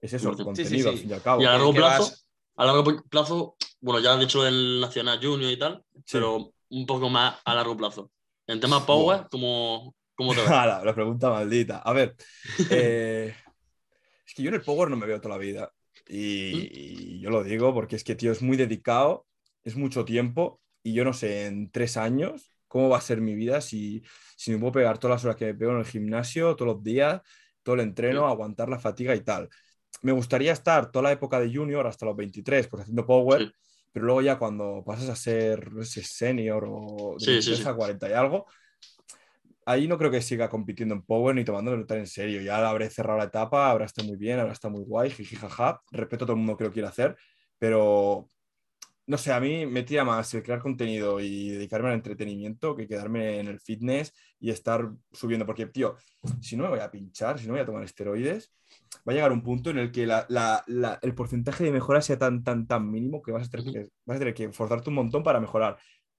es 0.00 0.12
eso, 0.14 0.30
Sí, 0.32 0.38
sí, 0.38 0.44
contenido, 0.44 0.88
sí. 0.90 0.96
al 0.96 0.98
fin 1.00 1.10
y 1.10 1.12
al 1.12 1.22
cabo. 1.22 1.42
Y 1.42 1.44
a 1.44 1.50
largo 1.52 1.72
plazo, 1.74 2.02
vas- 2.02 2.26
a 2.56 2.64
largo 2.66 3.02
plazo, 3.08 3.56
bueno, 3.80 4.00
ya 4.00 4.14
has 4.14 4.20
dicho 4.20 4.46
el 4.46 4.80
Nacional 4.80 5.20
Junior 5.22 5.50
y 5.52 5.58
tal, 5.58 5.84
pero 6.10 6.52
un 6.70 6.86
poco 6.86 7.08
más 7.08 7.36
a 7.44 7.54
largo 7.54 7.76
plazo. 7.76 8.10
En 8.46 8.58
tema 8.58 8.84
Power, 8.84 9.26
¿cómo, 9.30 9.94
cómo 10.14 10.34
te 10.34 10.40
ves? 10.42 10.50
Ala, 10.50 10.84
la 10.84 10.94
pregunta 10.94 11.30
maldita. 11.30 11.78
A 11.78 11.92
ver, 11.92 12.14
eh, 12.70 13.34
es 14.26 14.34
que 14.34 14.42
yo 14.42 14.48
en 14.48 14.54
el 14.56 14.62
Power 14.62 14.90
no 14.90 14.96
me 14.96 15.06
veo 15.06 15.20
toda 15.20 15.36
la 15.36 15.40
vida. 15.40 15.72
Y, 16.08 16.68
y 17.16 17.20
yo 17.20 17.30
lo 17.30 17.42
digo 17.44 17.72
porque 17.72 17.96
es 17.96 18.04
que, 18.04 18.14
tío, 18.14 18.32
es 18.32 18.42
muy 18.42 18.56
dedicado, 18.56 19.26
es 19.64 19.76
mucho 19.76 20.04
tiempo 20.04 20.60
y 20.82 20.94
yo 20.94 21.04
no 21.04 21.12
sé 21.12 21.46
en 21.46 21.70
tres 21.70 21.96
años 21.96 22.50
cómo 22.66 22.88
va 22.88 22.98
a 22.98 23.02
ser 23.02 23.20
mi 23.20 23.34
vida 23.34 23.60
si, 23.60 24.02
si 24.36 24.50
me 24.50 24.58
puedo 24.58 24.72
pegar 24.72 24.98
todas 24.98 25.16
las 25.16 25.24
horas 25.24 25.36
que 25.36 25.44
me 25.46 25.54
pego 25.54 25.72
en 25.72 25.78
el 25.78 25.84
gimnasio, 25.86 26.56
todos 26.56 26.74
los 26.74 26.82
días, 26.82 27.20
todo 27.62 27.76
el 27.76 27.82
entreno, 27.82 28.26
Sí. 28.26 28.32
aguantar 28.32 28.68
la 28.68 28.80
fatiga 28.80 29.14
y 29.14 29.20
tal. 29.20 29.48
Me 30.00 30.10
gustaría 30.12 30.52
estar 30.52 30.90
toda 30.90 31.04
la 31.04 31.12
época 31.12 31.38
de 31.38 31.54
junior 31.54 31.86
hasta 31.86 32.06
los 32.06 32.16
23, 32.16 32.66
pues 32.68 32.82
haciendo 32.82 33.06
Power, 33.06 33.42
Sí. 33.42 33.52
pero 33.92 34.06
luego 34.06 34.22
ya 34.22 34.38
cuando 34.38 34.82
pasas 34.84 35.10
a 35.10 35.16
ser 35.16 35.70
no 35.72 35.84
sé, 35.84 36.02
senior 36.02 36.64
o 36.66 37.16
de 37.20 37.24
Sí, 37.24 37.42
sí, 37.42 37.50
23 37.50 37.58
sí. 37.58 37.68
a 37.68 37.74
40 37.74 38.08
y 38.08 38.12
algo, 38.14 38.46
ahí 39.66 39.88
no 39.88 39.98
creo 39.98 40.10
que 40.10 40.22
siga 40.22 40.48
compitiendo 40.48 40.94
en 40.94 41.02
Power 41.02 41.34
ni 41.34 41.44
tomándolo 41.44 41.86
tan 41.86 41.98
en 41.98 42.06
serio. 42.06 42.40
Ya 42.42 42.68
habré 42.68 42.90
cerrado 42.90 43.18
la 43.18 43.24
etapa, 43.26 43.70
habrá 43.70 43.84
estado 43.86 44.08
muy 44.08 44.16
bien, 44.16 44.38
habrá 44.38 44.52
estado 44.52 44.72
muy 44.72 44.84
guay, 44.84 45.10
jiji, 45.10 45.36
jaja. 45.36 45.80
Respeto 45.90 46.24
a 46.24 46.26
todo 46.26 46.34
el 46.34 46.38
mundo 46.38 46.56
que 46.56 46.64
lo 46.64 46.72
quiera 46.72 46.88
hacer, 46.88 47.16
pero 47.58 48.30
no 49.06 49.18
sé, 49.18 49.32
a 49.32 49.40
mí 49.40 49.66
me 49.66 49.82
tira 49.82 50.04
más 50.04 50.32
el 50.34 50.42
crear 50.42 50.60
contenido 50.60 51.20
y 51.20 51.50
dedicarme 51.50 51.88
al 51.88 51.94
entretenimiento 51.94 52.76
que 52.76 52.86
quedarme 52.86 53.40
en 53.40 53.48
el 53.48 53.60
fitness 53.60 54.14
y 54.38 54.50
estar 54.50 54.90
subiendo. 55.12 55.44
Porque, 55.44 55.66
tío, 55.66 55.96
si 56.40 56.56
no 56.56 56.64
me 56.64 56.70
voy 56.70 56.80
a 56.80 56.90
pinchar, 56.90 57.38
si 57.38 57.46
no 57.46 57.52
voy 57.52 57.62
a 57.62 57.66
tomar 57.66 57.82
esteroides, 57.82 58.52
va 59.06 59.12
a 59.12 59.14
llegar 59.14 59.32
un 59.32 59.42
punto 59.42 59.70
en 59.70 59.78
el 59.78 59.92
que 59.92 60.04
el 60.04 61.14
porcentaje 61.14 61.64
de 61.64 61.72
mejora 61.72 62.00
sea 62.00 62.18
tan, 62.18 62.44
tan, 62.44 62.66
tan 62.66 62.90
mínimo 62.90 63.22
que 63.22 63.32
vas 63.32 63.48
a, 63.48 63.50
tener 63.50 63.72
que 63.72 63.90
vas 64.06 64.16
a 64.16 64.18
tener 64.18 64.34
que 64.34 64.52
forzarte 64.52 64.90
un 64.90 64.96
montón 64.96 65.22
para 65.22 65.40
mejorar. 65.40 65.78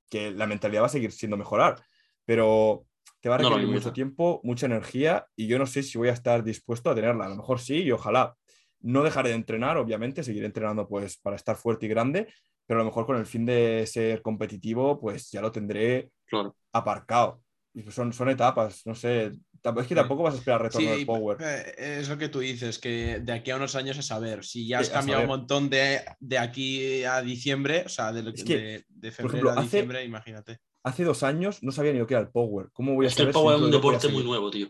Que 0.10 0.32
la 0.32 0.46
mentalidad 0.46 0.82
va 0.84 0.88
a 0.88 0.90
seguir 0.90 1.12
siendo 1.12 1.38
mejorar, 1.38 1.82
pero 2.26 2.86
te 3.24 3.30
va 3.30 3.36
a 3.36 3.38
requerir 3.38 3.68
mucho 3.70 3.94
tiempo, 3.94 4.42
mucha 4.44 4.66
energía 4.66 5.26
y 5.38 5.48
yo 5.48 5.58
no 5.58 5.66
sé 5.66 5.82
si 5.82 5.98
voy 5.98 6.10
a 6.10 6.12
estar 6.12 6.44
dispuesto 6.44 6.90
a 6.90 6.96
tenerla. 6.96 7.26
A 7.26 7.30
lo 7.30 7.38
mejor 7.38 7.60
sí 7.62 7.78
y 7.84 7.92
ojalá. 7.92 8.36
No 8.82 9.02
dejaré 9.02 9.30
de 9.30 9.36
entrenar, 9.36 9.78
obviamente, 9.78 10.24
seguiré 10.26 10.46
entrenando 10.46 10.86
pues 10.90 11.18
para 11.18 11.38
estar 11.38 11.56
fuerte 11.56 11.86
y 11.86 11.90
grande, 11.90 12.28
pero 12.68 12.82
a 12.82 12.84
lo 12.84 12.90
mejor 12.90 13.06
con 13.06 13.16
el 13.16 13.26
fin 13.26 13.46
de 13.46 13.86
ser 13.88 14.22
competitivo, 14.22 15.00
pues 15.00 15.32
ya 15.32 15.40
lo 15.40 15.54
tendré 15.54 16.10
Claro. 16.26 16.58
aparcado. 16.74 17.42
Y 17.74 17.82
pues 17.84 17.96
son, 17.96 18.12
son 18.12 18.28
etapas, 18.30 18.86
no 18.86 18.94
sé. 18.94 19.28
Es 19.28 19.88
que 19.88 19.96
tampoco 19.96 20.24
vas 20.24 20.34
a 20.34 20.38
esperar 20.40 20.62
retorno 20.62 20.90
Sí, 20.90 20.98
del 20.98 21.06
power. 21.06 21.38
eh, 21.40 21.76
es 22.02 22.10
lo 22.10 22.18
que 22.18 22.28
tú 22.28 22.40
dices, 22.42 22.78
que 22.78 23.22
de 23.22 23.32
aquí 23.32 23.52
a 23.52 23.56
unos 23.56 23.76
años 23.78 23.98
a 23.98 24.02
saber, 24.02 24.44
si 24.44 24.68
ya 24.68 24.80
has 24.80 24.90
a 24.90 24.96
cambiado 24.96 25.22
un 25.22 25.28
montón 25.30 25.70
de, 25.70 26.02
de 26.20 26.38
aquí 26.38 27.06
a 27.06 27.22
diciembre, 27.22 27.84
o 27.86 27.90
sea, 27.90 28.12
de, 28.12 28.22
lo- 28.22 28.32
Es 28.32 28.44
que, 28.44 28.58
de, 28.58 28.86
de 28.90 29.12
por 29.12 29.16
febrero 29.16 29.28
ejemplo, 29.32 29.50
a 29.52 29.54
hace- 29.54 29.64
diciembre, 29.64 30.04
imagínate. 30.04 30.60
Hace 30.84 31.04
dos 31.04 31.24
años 31.24 31.64
no 31.64 31.72
sabía 31.72 31.94
ni 31.94 32.00
lo 32.00 32.08
que 32.08 32.14
era 32.14 32.22
el 32.22 32.30
power. 32.30 32.68
¿Cómo 32.74 32.94
voy 32.94 33.06
a 33.06 33.10
Es 33.10 33.16
que 33.16 33.22
el 33.24 33.30
si 33.30 33.34
Power 33.34 33.56
es 33.56 33.62
un 33.62 33.72
deporte 33.72 34.08
muy 34.10 34.24
nuevo, 34.24 34.52
tío. 34.52 34.68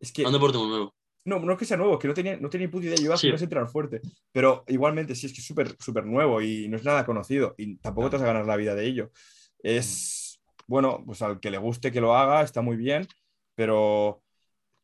Es 0.00 0.12
que 0.12 0.22
Es 0.22 0.26
un 0.28 0.32
deporte 0.34 0.58
muy 0.58 0.68
nuevo. 0.68 0.94
No, 1.24 1.40
no 1.40 1.52
es 1.52 1.58
que 1.58 1.64
sea 1.64 1.76
nuevo, 1.76 1.98
que 1.98 2.06
no 2.06 2.14
tenía, 2.14 2.36
no 2.36 2.48
tenía 2.48 2.68
ni 2.68 2.72
puta 2.72 2.86
idea. 2.86 2.96
Yo 2.96 3.04
iba 3.06 3.14
a 3.14 3.18
Sí. 3.18 3.28
a 3.28 3.34
entrenar 3.34 3.68
fuerte. 3.68 4.00
Pero 4.30 4.62
igualmente, 4.68 5.16
sí, 5.16 5.26
es 5.26 5.32
que 5.32 5.40
es 5.40 5.46
súper 5.46 5.74
súper 5.80 6.06
nuevo 6.06 6.40
y 6.40 6.68
no 6.68 6.76
es 6.76 6.84
nada 6.84 7.04
conocido. 7.04 7.54
Y 7.58 7.76
tampoco 7.78 8.10
te 8.10 8.16
vas 8.16 8.22
a 8.22 8.26
ganar 8.26 8.46
la 8.46 8.54
vida 8.56 8.76
de 8.76 8.86
ello. 8.86 9.10
Es, 9.60 10.40
bueno, 10.68 11.02
pues 11.04 11.22
al 11.22 11.40
que 11.40 11.50
le 11.50 11.58
guste 11.58 11.90
que 11.90 12.00
lo 12.00 12.14
haga, 12.16 12.42
está 12.42 12.62
muy 12.62 12.76
bien. 12.76 13.08
Pero 13.56 14.22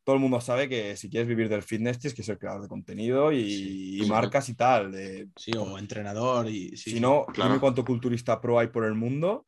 todo 0.05 0.17
el 0.17 0.21
mundo 0.23 0.41
sabe 0.41 0.69
que 0.69 0.97
si 0.97 1.09
quieres 1.09 1.29
vivir 1.29 1.49
del 1.49 1.63
fitness, 1.63 2.01
tienes 2.01 2.17
que 2.17 2.25
ser 2.25 2.39
creador 2.39 2.63
de 2.63 2.69
contenido 2.69 3.31
y, 3.31 3.49
Sí. 3.49 4.03
y 4.03 4.07
marcas 4.09 4.49
y 4.49 4.55
tal. 4.57 4.91
De, 4.91 5.29
Sí, 5.37 5.53
o 5.57 5.79
entrenador 5.79 6.49
y 6.49 6.77
sí, 6.77 6.93
si 6.93 7.01
no, 7.01 7.25
claro. 7.27 7.51
dime 7.51 7.61
cuánto 7.61 7.85
culturista 7.85 8.41
pro 8.41 8.59
hay 8.59 8.67
por 8.67 8.85
el 8.85 8.95
mundo 8.95 9.47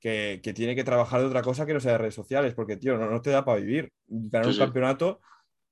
que, 0.00 0.40
que 0.42 0.52
tiene 0.52 0.74
que 0.74 0.84
trabajar 0.84 1.20
de 1.20 1.26
otra 1.26 1.42
cosa 1.42 1.66
que 1.66 1.74
no 1.74 1.80
sea 1.80 1.92
de 1.92 1.98
redes 1.98 2.14
sociales, 2.14 2.54
porque, 2.54 2.76
tío, 2.76 2.96
no, 2.98 3.10
no 3.10 3.20
te 3.22 3.30
da 3.30 3.44
para 3.44 3.60
vivir. 3.60 3.92
Ganar 4.06 4.44
Sí, 4.46 4.48
un 4.50 4.54
sí. 4.54 4.60
campeonato, 4.60 5.20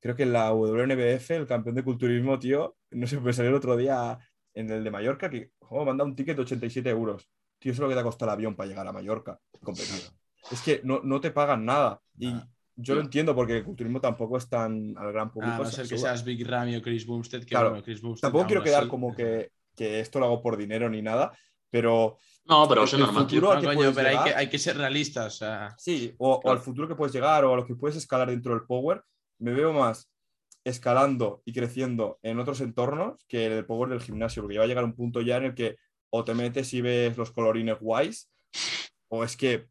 creo 0.00 0.14
que 0.16 0.22
en 0.24 0.32
la 0.32 0.52
WNBF, 0.52 1.30
el 1.32 1.46
campeón 1.46 1.74
de 1.76 1.84
culturismo, 1.84 2.38
tío, 2.38 2.76
no 2.90 3.06
sé, 3.06 3.20
me 3.20 3.32
salió 3.32 3.50
el 3.50 3.56
otro 3.56 3.76
día 3.76 4.18
en 4.54 4.70
el 4.70 4.84
de 4.84 4.90
Mallorca, 4.90 5.28
que 5.28 5.50
oh, 5.60 5.84
dado 5.84 6.04
un 6.04 6.16
ticket 6.16 6.36
de 6.36 6.42
87 6.42 6.88
euros. 6.90 7.28
Tío, 7.58 7.72
eso 7.72 7.80
es 7.80 7.82
lo 7.82 7.88
que 7.88 7.94
te 7.94 8.00
ha 8.00 8.04
costado 8.04 8.30
el 8.30 8.34
avión 8.34 8.54
para 8.54 8.68
llegar 8.68 8.86
a 8.86 8.92
Mallorca. 8.92 9.38
y 9.54 9.64
competir. 9.64 10.00
Es 10.48 10.62
que 10.62 10.80
no, 10.84 11.00
no 11.02 11.20
te 11.20 11.32
pagan 11.32 11.64
nada. 11.64 12.00
Y 12.16 12.32
yo 12.76 12.94
lo 12.94 13.00
entiendo 13.00 13.34
porque 13.34 13.56
el 13.56 13.64
culturismo 13.64 14.00
tampoco 14.00 14.36
es 14.36 14.48
tan 14.48 14.96
al 14.96 15.12
gran 15.12 15.32
público. 15.32 15.54
A 15.54 15.58
no 15.58 15.64
se 15.64 15.72
ser 15.76 15.88
que 15.88 15.98
seas 15.98 16.24
Big 16.24 16.46
Ramy 16.46 16.76
o 16.76 16.82
Chris 16.82 17.04
Bumstead, 17.04 17.40
que 17.40 17.46
Claro. 17.46 17.70
bueno, 17.70 17.82
Chris 17.82 18.00
Bumstead 18.00 18.28
Tampoco 18.28 18.46
quiero 18.46 18.62
quedar 18.62 18.82
así, 18.82 18.88
como 18.88 19.12
que, 19.12 19.50
que 19.74 19.98
esto 19.98 20.20
lo 20.20 20.26
hago 20.26 20.40
por 20.40 20.56
dinero 20.56 20.88
ni 20.88 21.02
nada, 21.02 21.32
pero 21.68 22.18
No, 22.48 22.68
pero 22.68 22.84
eso 22.84 22.96
es 22.96 23.00
normal, 23.02 23.26
tío. 23.26 23.40
futuro- 23.40 23.54
No, 23.60 23.74
coño, 23.74 23.92
pero 23.94 24.08
hay 24.08 24.24
que, 24.30 24.34
hay 24.36 24.48
que 24.48 24.58
ser 24.58 24.76
realistas. 24.76 25.34
O 25.34 25.36
sea, 25.38 25.74
Sí, 25.78 26.14
o, 26.18 26.40
al 26.48 26.58
futuro 26.60 26.86
que 26.88 26.94
puedes 26.94 27.12
llegar 27.14 27.44
o 27.44 27.52
a 27.52 27.56
lo 27.56 27.66
que 27.66 27.74
puedes 27.74 27.96
escalar 27.96 28.30
dentro 28.30 28.52
del 28.54 28.64
Power, 28.66 29.02
me 29.40 29.52
veo 29.52 29.72
más 29.72 30.10
escalando 30.64 31.42
y 31.44 31.52
creciendo 31.52 32.18
en 32.22 32.38
otros 32.40 32.60
entornos 32.60 33.24
que 33.28 33.46
el 33.46 33.64
Power 33.66 33.88
del 33.90 34.00
gimnasio, 34.00 34.42
porque 34.42 34.54
ya 34.54 34.60
va 34.60 34.64
a 34.64 34.68
llegar 34.68 34.84
un 34.84 34.94
punto 34.94 35.20
ya 35.20 35.36
en 35.36 35.44
el 35.44 35.54
que 35.54 35.76
o 36.10 36.24
te 36.24 36.34
metes 36.34 36.72
y 36.74 36.80
ves 36.80 37.16
los 37.16 37.30
colorines 37.32 37.78
guays, 37.80 38.30
o 39.08 39.22
es 39.24 39.36
que, 39.36 39.68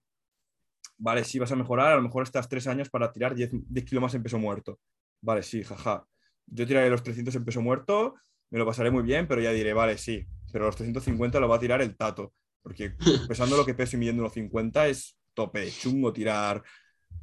vale, 0.97 1.23
sí 1.23 1.39
vas 1.39 1.51
a 1.51 1.55
mejorar, 1.55 1.93
a 1.93 1.95
lo 1.95 2.01
mejor 2.01 2.23
estás 2.23 2.47
tres 2.47 2.67
años 2.67 2.89
para 2.89 3.11
tirar 3.11 3.35
10, 3.35 3.49
10 3.51 3.85
kilos 3.85 4.01
más 4.01 4.13
en 4.15 4.23
peso 4.23 4.37
muerto. 4.37 4.79
Vale, 5.21 5.43
sí, 5.43 5.63
jaja. 5.63 6.05
Yo 6.45 6.67
tiraré 6.67 6.89
los 6.89 7.03
300 7.03 7.35
en 7.35 7.45
peso 7.45 7.61
muerto, 7.61 8.15
me 8.51 8.59
lo 8.59 8.65
pasaré 8.65 8.91
muy 8.91 9.03
bien, 9.03 9.27
pero 9.27 9.41
ya 9.41 9.51
diré, 9.51 9.73
vale, 9.73 9.97
sí, 9.97 10.25
pero 10.51 10.65
los 10.65 10.75
350 10.75 11.39
lo 11.39 11.47
va 11.49 11.55
a 11.55 11.59
tirar 11.59 11.81
el 11.81 11.95
tato, 11.97 12.33
porque 12.65 12.93
pesando 13.27 13.55
lo 13.55 13.63
que 13.63 13.75
peso 13.75 13.95
y 13.95 13.99
midiendo 13.99 14.23
unos 14.23 14.33
50 14.33 14.87
es 14.87 15.15
tope 15.35 15.69
chungo 15.69 16.11
tirar, 16.11 16.63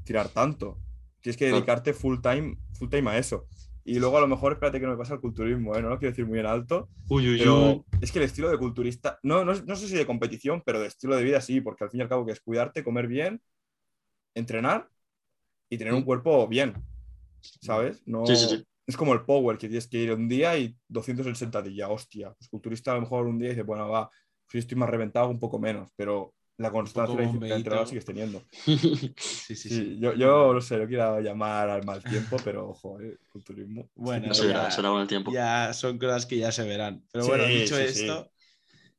tirar 0.04 0.28
tanto. 0.28 0.78
Tienes 1.20 1.36
que 1.36 1.46
dedicarte 1.46 1.92
full 1.92 2.20
time, 2.20 2.56
full 2.78 2.88
time 2.88 3.10
a 3.10 3.18
eso. 3.18 3.48
Y 3.84 3.98
luego 3.98 4.18
a 4.18 4.20
lo 4.20 4.28
mejor, 4.28 4.52
espérate 4.52 4.78
que 4.78 4.86
no 4.86 4.92
me 4.92 4.98
pasa 4.98 5.14
el 5.14 5.20
culturismo, 5.20 5.74
¿eh? 5.74 5.82
no 5.82 5.88
lo 5.88 5.98
quiero 5.98 6.12
decir 6.12 6.26
muy 6.26 6.38
en 6.38 6.46
alto, 6.46 6.88
Uy, 7.08 7.28
uy, 7.28 7.38
pero 7.38 7.72
uy. 7.72 7.82
es 8.00 8.12
que 8.12 8.20
el 8.20 8.24
estilo 8.26 8.48
de 8.50 8.56
culturista, 8.56 9.18
no, 9.24 9.44
no, 9.44 9.52
no 9.52 9.74
sé 9.76 9.88
si 9.88 9.96
de 9.96 10.06
competición, 10.06 10.62
pero 10.64 10.78
de 10.78 10.86
estilo 10.86 11.16
de 11.16 11.24
vida 11.24 11.40
sí, 11.40 11.60
porque 11.60 11.82
al 11.82 11.90
fin 11.90 11.98
y 11.98 12.02
al 12.04 12.08
cabo 12.08 12.24
que 12.24 12.30
es 12.30 12.40
cuidarte, 12.40 12.84
comer 12.84 13.08
bien, 13.08 13.42
entrenar 14.36 14.88
y 15.68 15.78
tener 15.78 15.92
un 15.94 16.02
Mm. 16.02 16.04
cuerpo 16.04 16.46
bien, 16.46 16.74
¿sabes? 17.40 18.00
No, 18.06 18.24
Sí, 18.26 18.36
sí, 18.36 18.46
sí. 18.48 18.64
Es 18.86 18.96
como 18.96 19.12
el 19.14 19.24
power, 19.24 19.58
que 19.58 19.68
tienes 19.68 19.88
que 19.88 19.98
ir 19.98 20.12
un 20.12 20.28
día 20.28 20.56
y 20.58 20.76
200 20.88 21.26
en 21.26 21.34
sentadilla, 21.36 21.88
hostia. 21.88 22.32
Pues 22.34 22.48
culturista 22.48 22.92
a 22.92 22.94
lo 22.96 23.00
mejor 23.02 23.26
un 23.26 23.38
día 23.38 23.50
dice, 23.50 23.62
bueno, 23.62 23.88
va, 23.88 24.10
si 24.52 24.58
estoy 24.58 24.76
más 24.78 24.90
reventado, 24.90 25.28
un 25.28 25.38
poco 25.40 25.58
menos, 25.58 25.88
pero 25.96 26.34
la 26.58 26.70
constancia 26.70 27.14
y 27.14 27.16
la 27.16 27.22
disciplina 27.24 27.54
de 27.54 27.58
entrenador 27.58 27.88
sigues 27.88 28.04
teniendo. 28.04 28.42
sí, 28.64 28.76
sí, 29.16 29.54
Sí, 29.56 29.68
sí. 29.68 29.98
Yo, 30.00 30.14
yo 30.14 30.52
no 30.54 30.60
sé, 30.60 30.76
lo 30.76 30.86
quiero 30.86 31.20
llamar 31.20 31.70
al 31.70 31.84
mal 31.84 32.02
tiempo, 32.04 32.36
pero 32.44 32.68
ojo, 32.70 33.00
eh, 33.00 33.18
culturismo. 33.30 33.88
Bueno, 33.94 34.32
se 34.34 34.48
ya- 34.48 34.70
será 34.70 34.90
con 34.90 35.00
el 35.00 35.08
tiempo. 35.08 35.32
Ya 35.32 35.72
son 35.72 35.98
cosas 35.98 36.26
que 36.26 36.36
ya 36.38 36.52
se 36.52 36.64
verán. 36.64 37.04
Pero 37.10 37.24
Sí, 37.24 37.30
bueno, 37.30 37.44
dicho 37.46 37.76
sí, 37.76 37.82
sí. 37.88 38.00
esto, 38.04 38.30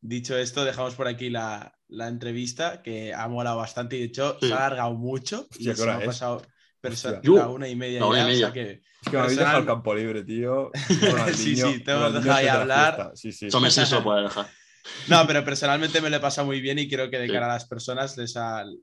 dicho 0.01 0.38
esto, 0.38 0.65
dejamos 0.65 0.95
por 0.95 1.07
aquí 1.07 1.30
la, 1.30 1.77
la 1.88 2.07
entrevista 2.07 2.81
que 2.81 3.13
ha 3.13 3.27
molado 3.27 3.57
bastante 3.57 3.95
y 3.95 3.99
de 3.99 4.05
hecho 4.05 4.38
Sí. 4.41 4.47
se 4.47 4.53
ha 4.53 4.57
alargado 4.57 4.95
mucho 4.95 5.47
Hostia, 5.49 5.61
y 5.61 5.65
¿qué 5.65 5.75
se 5.75 5.89
ha 5.89 5.99
es? 5.99 6.05
pasado 6.05 6.41
la 7.23 7.47
una 7.47 7.67
y 7.69 7.75
media 7.77 7.99
y 7.99 8.01
o 8.01 8.13
sea 8.13 8.51
que 8.51 8.71
Es 8.71 8.81
que 9.09 9.11
me 9.11 9.19
habéis 9.19 9.38
dejado 9.38 9.59
el 9.59 9.63
Personal- 9.63 9.65
campo 9.65 9.95
libre, 9.95 10.23
tío. 10.23 10.71
Sí, 11.34 11.55
sí, 11.55 11.80
te 11.84 11.91
hemos 11.91 12.13
dejado 12.13 12.34
ahí 12.34 12.47
hablar. 12.47 13.11
Sí, 13.15 13.31
sí. 13.31 13.47
Eso 13.47 14.03
puede 14.03 14.23
dejar. 14.23 14.47
No, 15.07 15.26
pero 15.27 15.43
personalmente 15.45 16.01
me 16.01 16.10
lo 16.10 16.18
he 16.18 16.19
pasado 16.19 16.47
muy 16.47 16.61
bien 16.61 16.80
y 16.80 16.89
creo 16.89 17.10
que 17.10 17.19
de 17.19 17.27
cara 17.27 17.45
a 17.45 17.53
las 17.53 17.65
personas 17.65 18.18
les, 18.18 18.35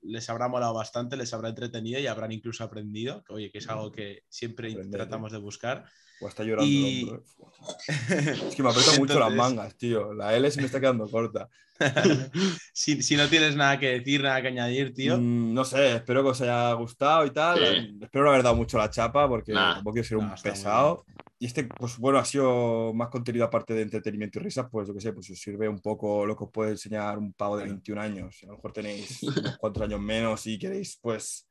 les 0.02 0.30
habrá 0.30 0.48
molado 0.48 0.74
bastante, 0.74 1.16
les 1.16 1.32
habrá 1.34 1.50
entretenido 1.50 2.00
y 2.00 2.06
habrán 2.06 2.32
incluso 2.32 2.64
aprendido, 2.64 3.24
oye, 3.28 3.50
que 3.50 3.58
es 3.58 3.68
algo 3.68 3.92
que 3.92 4.24
siempre 4.28 4.74
tratamos 4.90 5.32
de 5.32 5.38
buscar. 5.38 5.84
O 6.22 6.28
está 6.28 6.44
llorando 6.44 6.68
Es 6.68 8.54
que 8.54 8.62
me 8.62 8.68
aprieta 8.68 8.92
mucho 8.98 9.18
las 9.18 9.32
mangas, 9.32 9.76
tío. 9.76 10.12
La 10.12 10.36
L 10.36 10.50
se 10.50 10.60
me 10.60 10.66
está 10.66 10.80
quedando 10.80 11.08
corta. 11.08 11.48
si, 12.72 13.16
no 13.16 13.28
tienes 13.28 13.56
nada 13.56 13.78
que 13.78 13.98
decir, 13.98 14.22
nada 14.22 14.42
que 14.42 14.48
añadir, 14.48 14.92
tío. 14.92 15.18
Mm, 15.18 15.54
no 15.54 15.64
sé, 15.64 15.96
espero 15.96 16.22
que 16.22 16.30
os 16.30 16.40
haya 16.40 16.72
gustado 16.74 17.24
y 17.26 17.30
tal. 17.30 17.62
Espero 18.02 18.24
no 18.24 18.30
haber 18.30 18.42
dado 18.42 18.56
mucho 18.56 18.78
la 18.78 18.90
chapa 18.90 19.28
porque 19.28 19.52
tampoco 19.52 19.94
quiero 19.94 20.08
ser 20.08 20.18
un 20.18 20.32
pesado. 20.42 21.04
Y 21.38 21.46
este, 21.46 21.64
pues 21.64 21.96
bueno, 21.96 22.18
ha 22.18 22.24
sido 22.24 22.92
más 22.92 23.08
contenido 23.08 23.46
aparte 23.46 23.72
de 23.72 23.82
entretenimiento 23.82 24.38
y 24.38 24.42
risas, 24.42 24.66
pues 24.70 24.88
yo 24.88 24.94
qué 24.94 25.00
sé, 25.00 25.12
pues 25.14 25.30
os 25.30 25.40
sirve 25.40 25.68
un 25.68 25.80
poco 25.80 26.26
lo 26.26 26.36
que 26.36 26.44
os 26.44 26.50
puede 26.50 26.72
enseñar 26.72 27.16
un 27.16 27.32
pavo 27.32 27.56
de 27.56 27.64
21 27.64 28.00
años. 28.00 28.40
A 28.42 28.46
lo 28.46 28.52
mejor 28.56 28.72
tenéis 28.72 29.22
unos 29.22 29.56
cuantos 29.56 29.82
años 29.82 30.00
menos 30.00 30.46
y 30.46 30.58
queréis, 30.58 30.98
pues, 31.00 31.48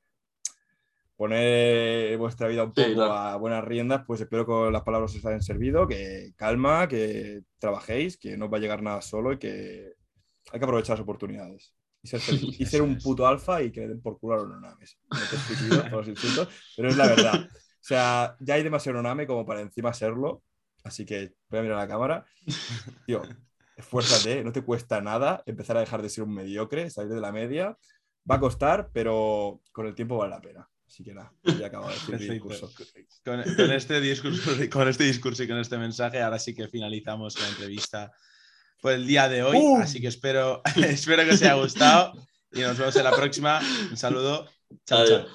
poner 1.15 2.18
vuestra 2.18 2.47
vida 2.47 2.64
un 2.64 2.72
poco 2.72 3.01
a 3.01 3.35
buenas 3.35 3.64
riendas, 3.65 4.03
pues 4.06 4.22
espero 4.22 4.45
que 4.45 4.72
las 4.72 4.84
palabras 4.84 5.14
os 5.15 5.26
hayan 5.26 5.41
servido, 5.41 5.88
que 5.88 6.34
calma, 6.38 6.88
que 6.88 7.41
trabajéis, 7.57 8.18
que 8.18 8.38
no 8.38 8.45
os 8.45 8.53
va 8.53 8.57
a 8.57 8.61
llegar 8.61 8.81
nada 8.81 9.01
solo 9.01 9.34
y 9.34 9.38
que 9.38 9.95
hay 10.51 10.59
que 10.59 10.65
aprovechar 10.65 10.97
las 10.97 11.03
oportunidades. 11.03 11.73
Y 12.01 12.07
ser, 12.07 12.21
y 12.59 12.65
ser 12.65 12.81
un 12.81 12.97
puto 12.97 13.27
alfa 13.27 13.61
y 13.61 13.71
que 13.71 13.81
le 13.81 13.89
den 13.89 14.01
por 14.01 14.19
culo 14.19 14.35
a 14.35 14.38
los 14.38 14.61
naves. 14.61 14.97
No 15.91 16.01
insultos, 16.01 16.47
pero 16.76 16.89
es 16.89 16.97
la 16.97 17.07
verdad. 17.07 17.49
O 17.51 17.81
sea, 17.81 18.35
ya 18.39 18.55
hay 18.55 18.63
demasiado 18.63 19.01
name 19.01 19.26
como 19.26 19.45
para 19.45 19.61
encima 19.61 19.93
serlo. 19.93 20.43
Así 20.84 21.05
que 21.05 21.34
voy 21.49 21.59
a 21.59 21.63
mirar 21.63 21.77
a 21.77 21.81
la 21.81 21.88
cámara. 21.88 22.26
Tío, 23.05 23.21
esfuérzate, 23.76 24.43
no 24.43 24.51
te 24.51 24.61
cuesta 24.61 25.01
nada 25.01 25.43
empezar 25.45 25.77
a 25.77 25.81
dejar 25.81 26.01
de 26.01 26.09
ser 26.09 26.23
un 26.23 26.34
mediocre, 26.34 26.89
salir 26.89 27.13
de 27.13 27.21
la 27.21 27.31
media. 27.31 27.77
Va 28.30 28.35
a 28.35 28.39
costar, 28.39 28.89
pero 28.93 29.61
con 29.71 29.88
el 29.88 29.95
tiempo 29.95 30.17
vale 30.17 30.31
la 30.31 30.41
pena. 30.41 30.69
Así 30.85 31.03
que 31.03 31.13
nada, 31.13 31.31
ya 31.43 31.67
acabo 31.67 31.88
de 31.88 31.93
decir 31.93 32.15
el 32.15 32.30
discurso. 32.30 32.71
Con, 33.23 33.39
este 33.71 34.01
discurso. 34.01 34.51
con 34.71 34.88
este 34.88 35.03
discurso 35.03 35.43
y 35.43 35.47
con 35.47 35.57
este 35.57 35.77
mensaje, 35.77 36.21
ahora 36.21 36.39
sí 36.39 36.55
que 36.55 36.67
finalizamos 36.67 37.39
la 37.39 37.47
entrevista 37.47 38.11
por 38.81 38.93
el 38.93 39.07
día 39.07 39.27
de 39.30 39.43
hoy. 39.43 39.57
Así 39.81 39.99
que 40.01 40.07
espero, 40.07 40.61
espero 40.76 41.23
que 41.23 41.31
os 41.31 41.41
haya 41.41 41.53
gustado 41.56 42.14
y 42.51 42.61
nos 42.61 42.77
vemos 42.77 42.95
en 42.95 43.03
la 43.03 43.11
próxima. 43.11 43.60
Un 43.89 43.97
saludo. 43.97 44.47
Chao, 44.85 45.06
chao. 45.06 45.26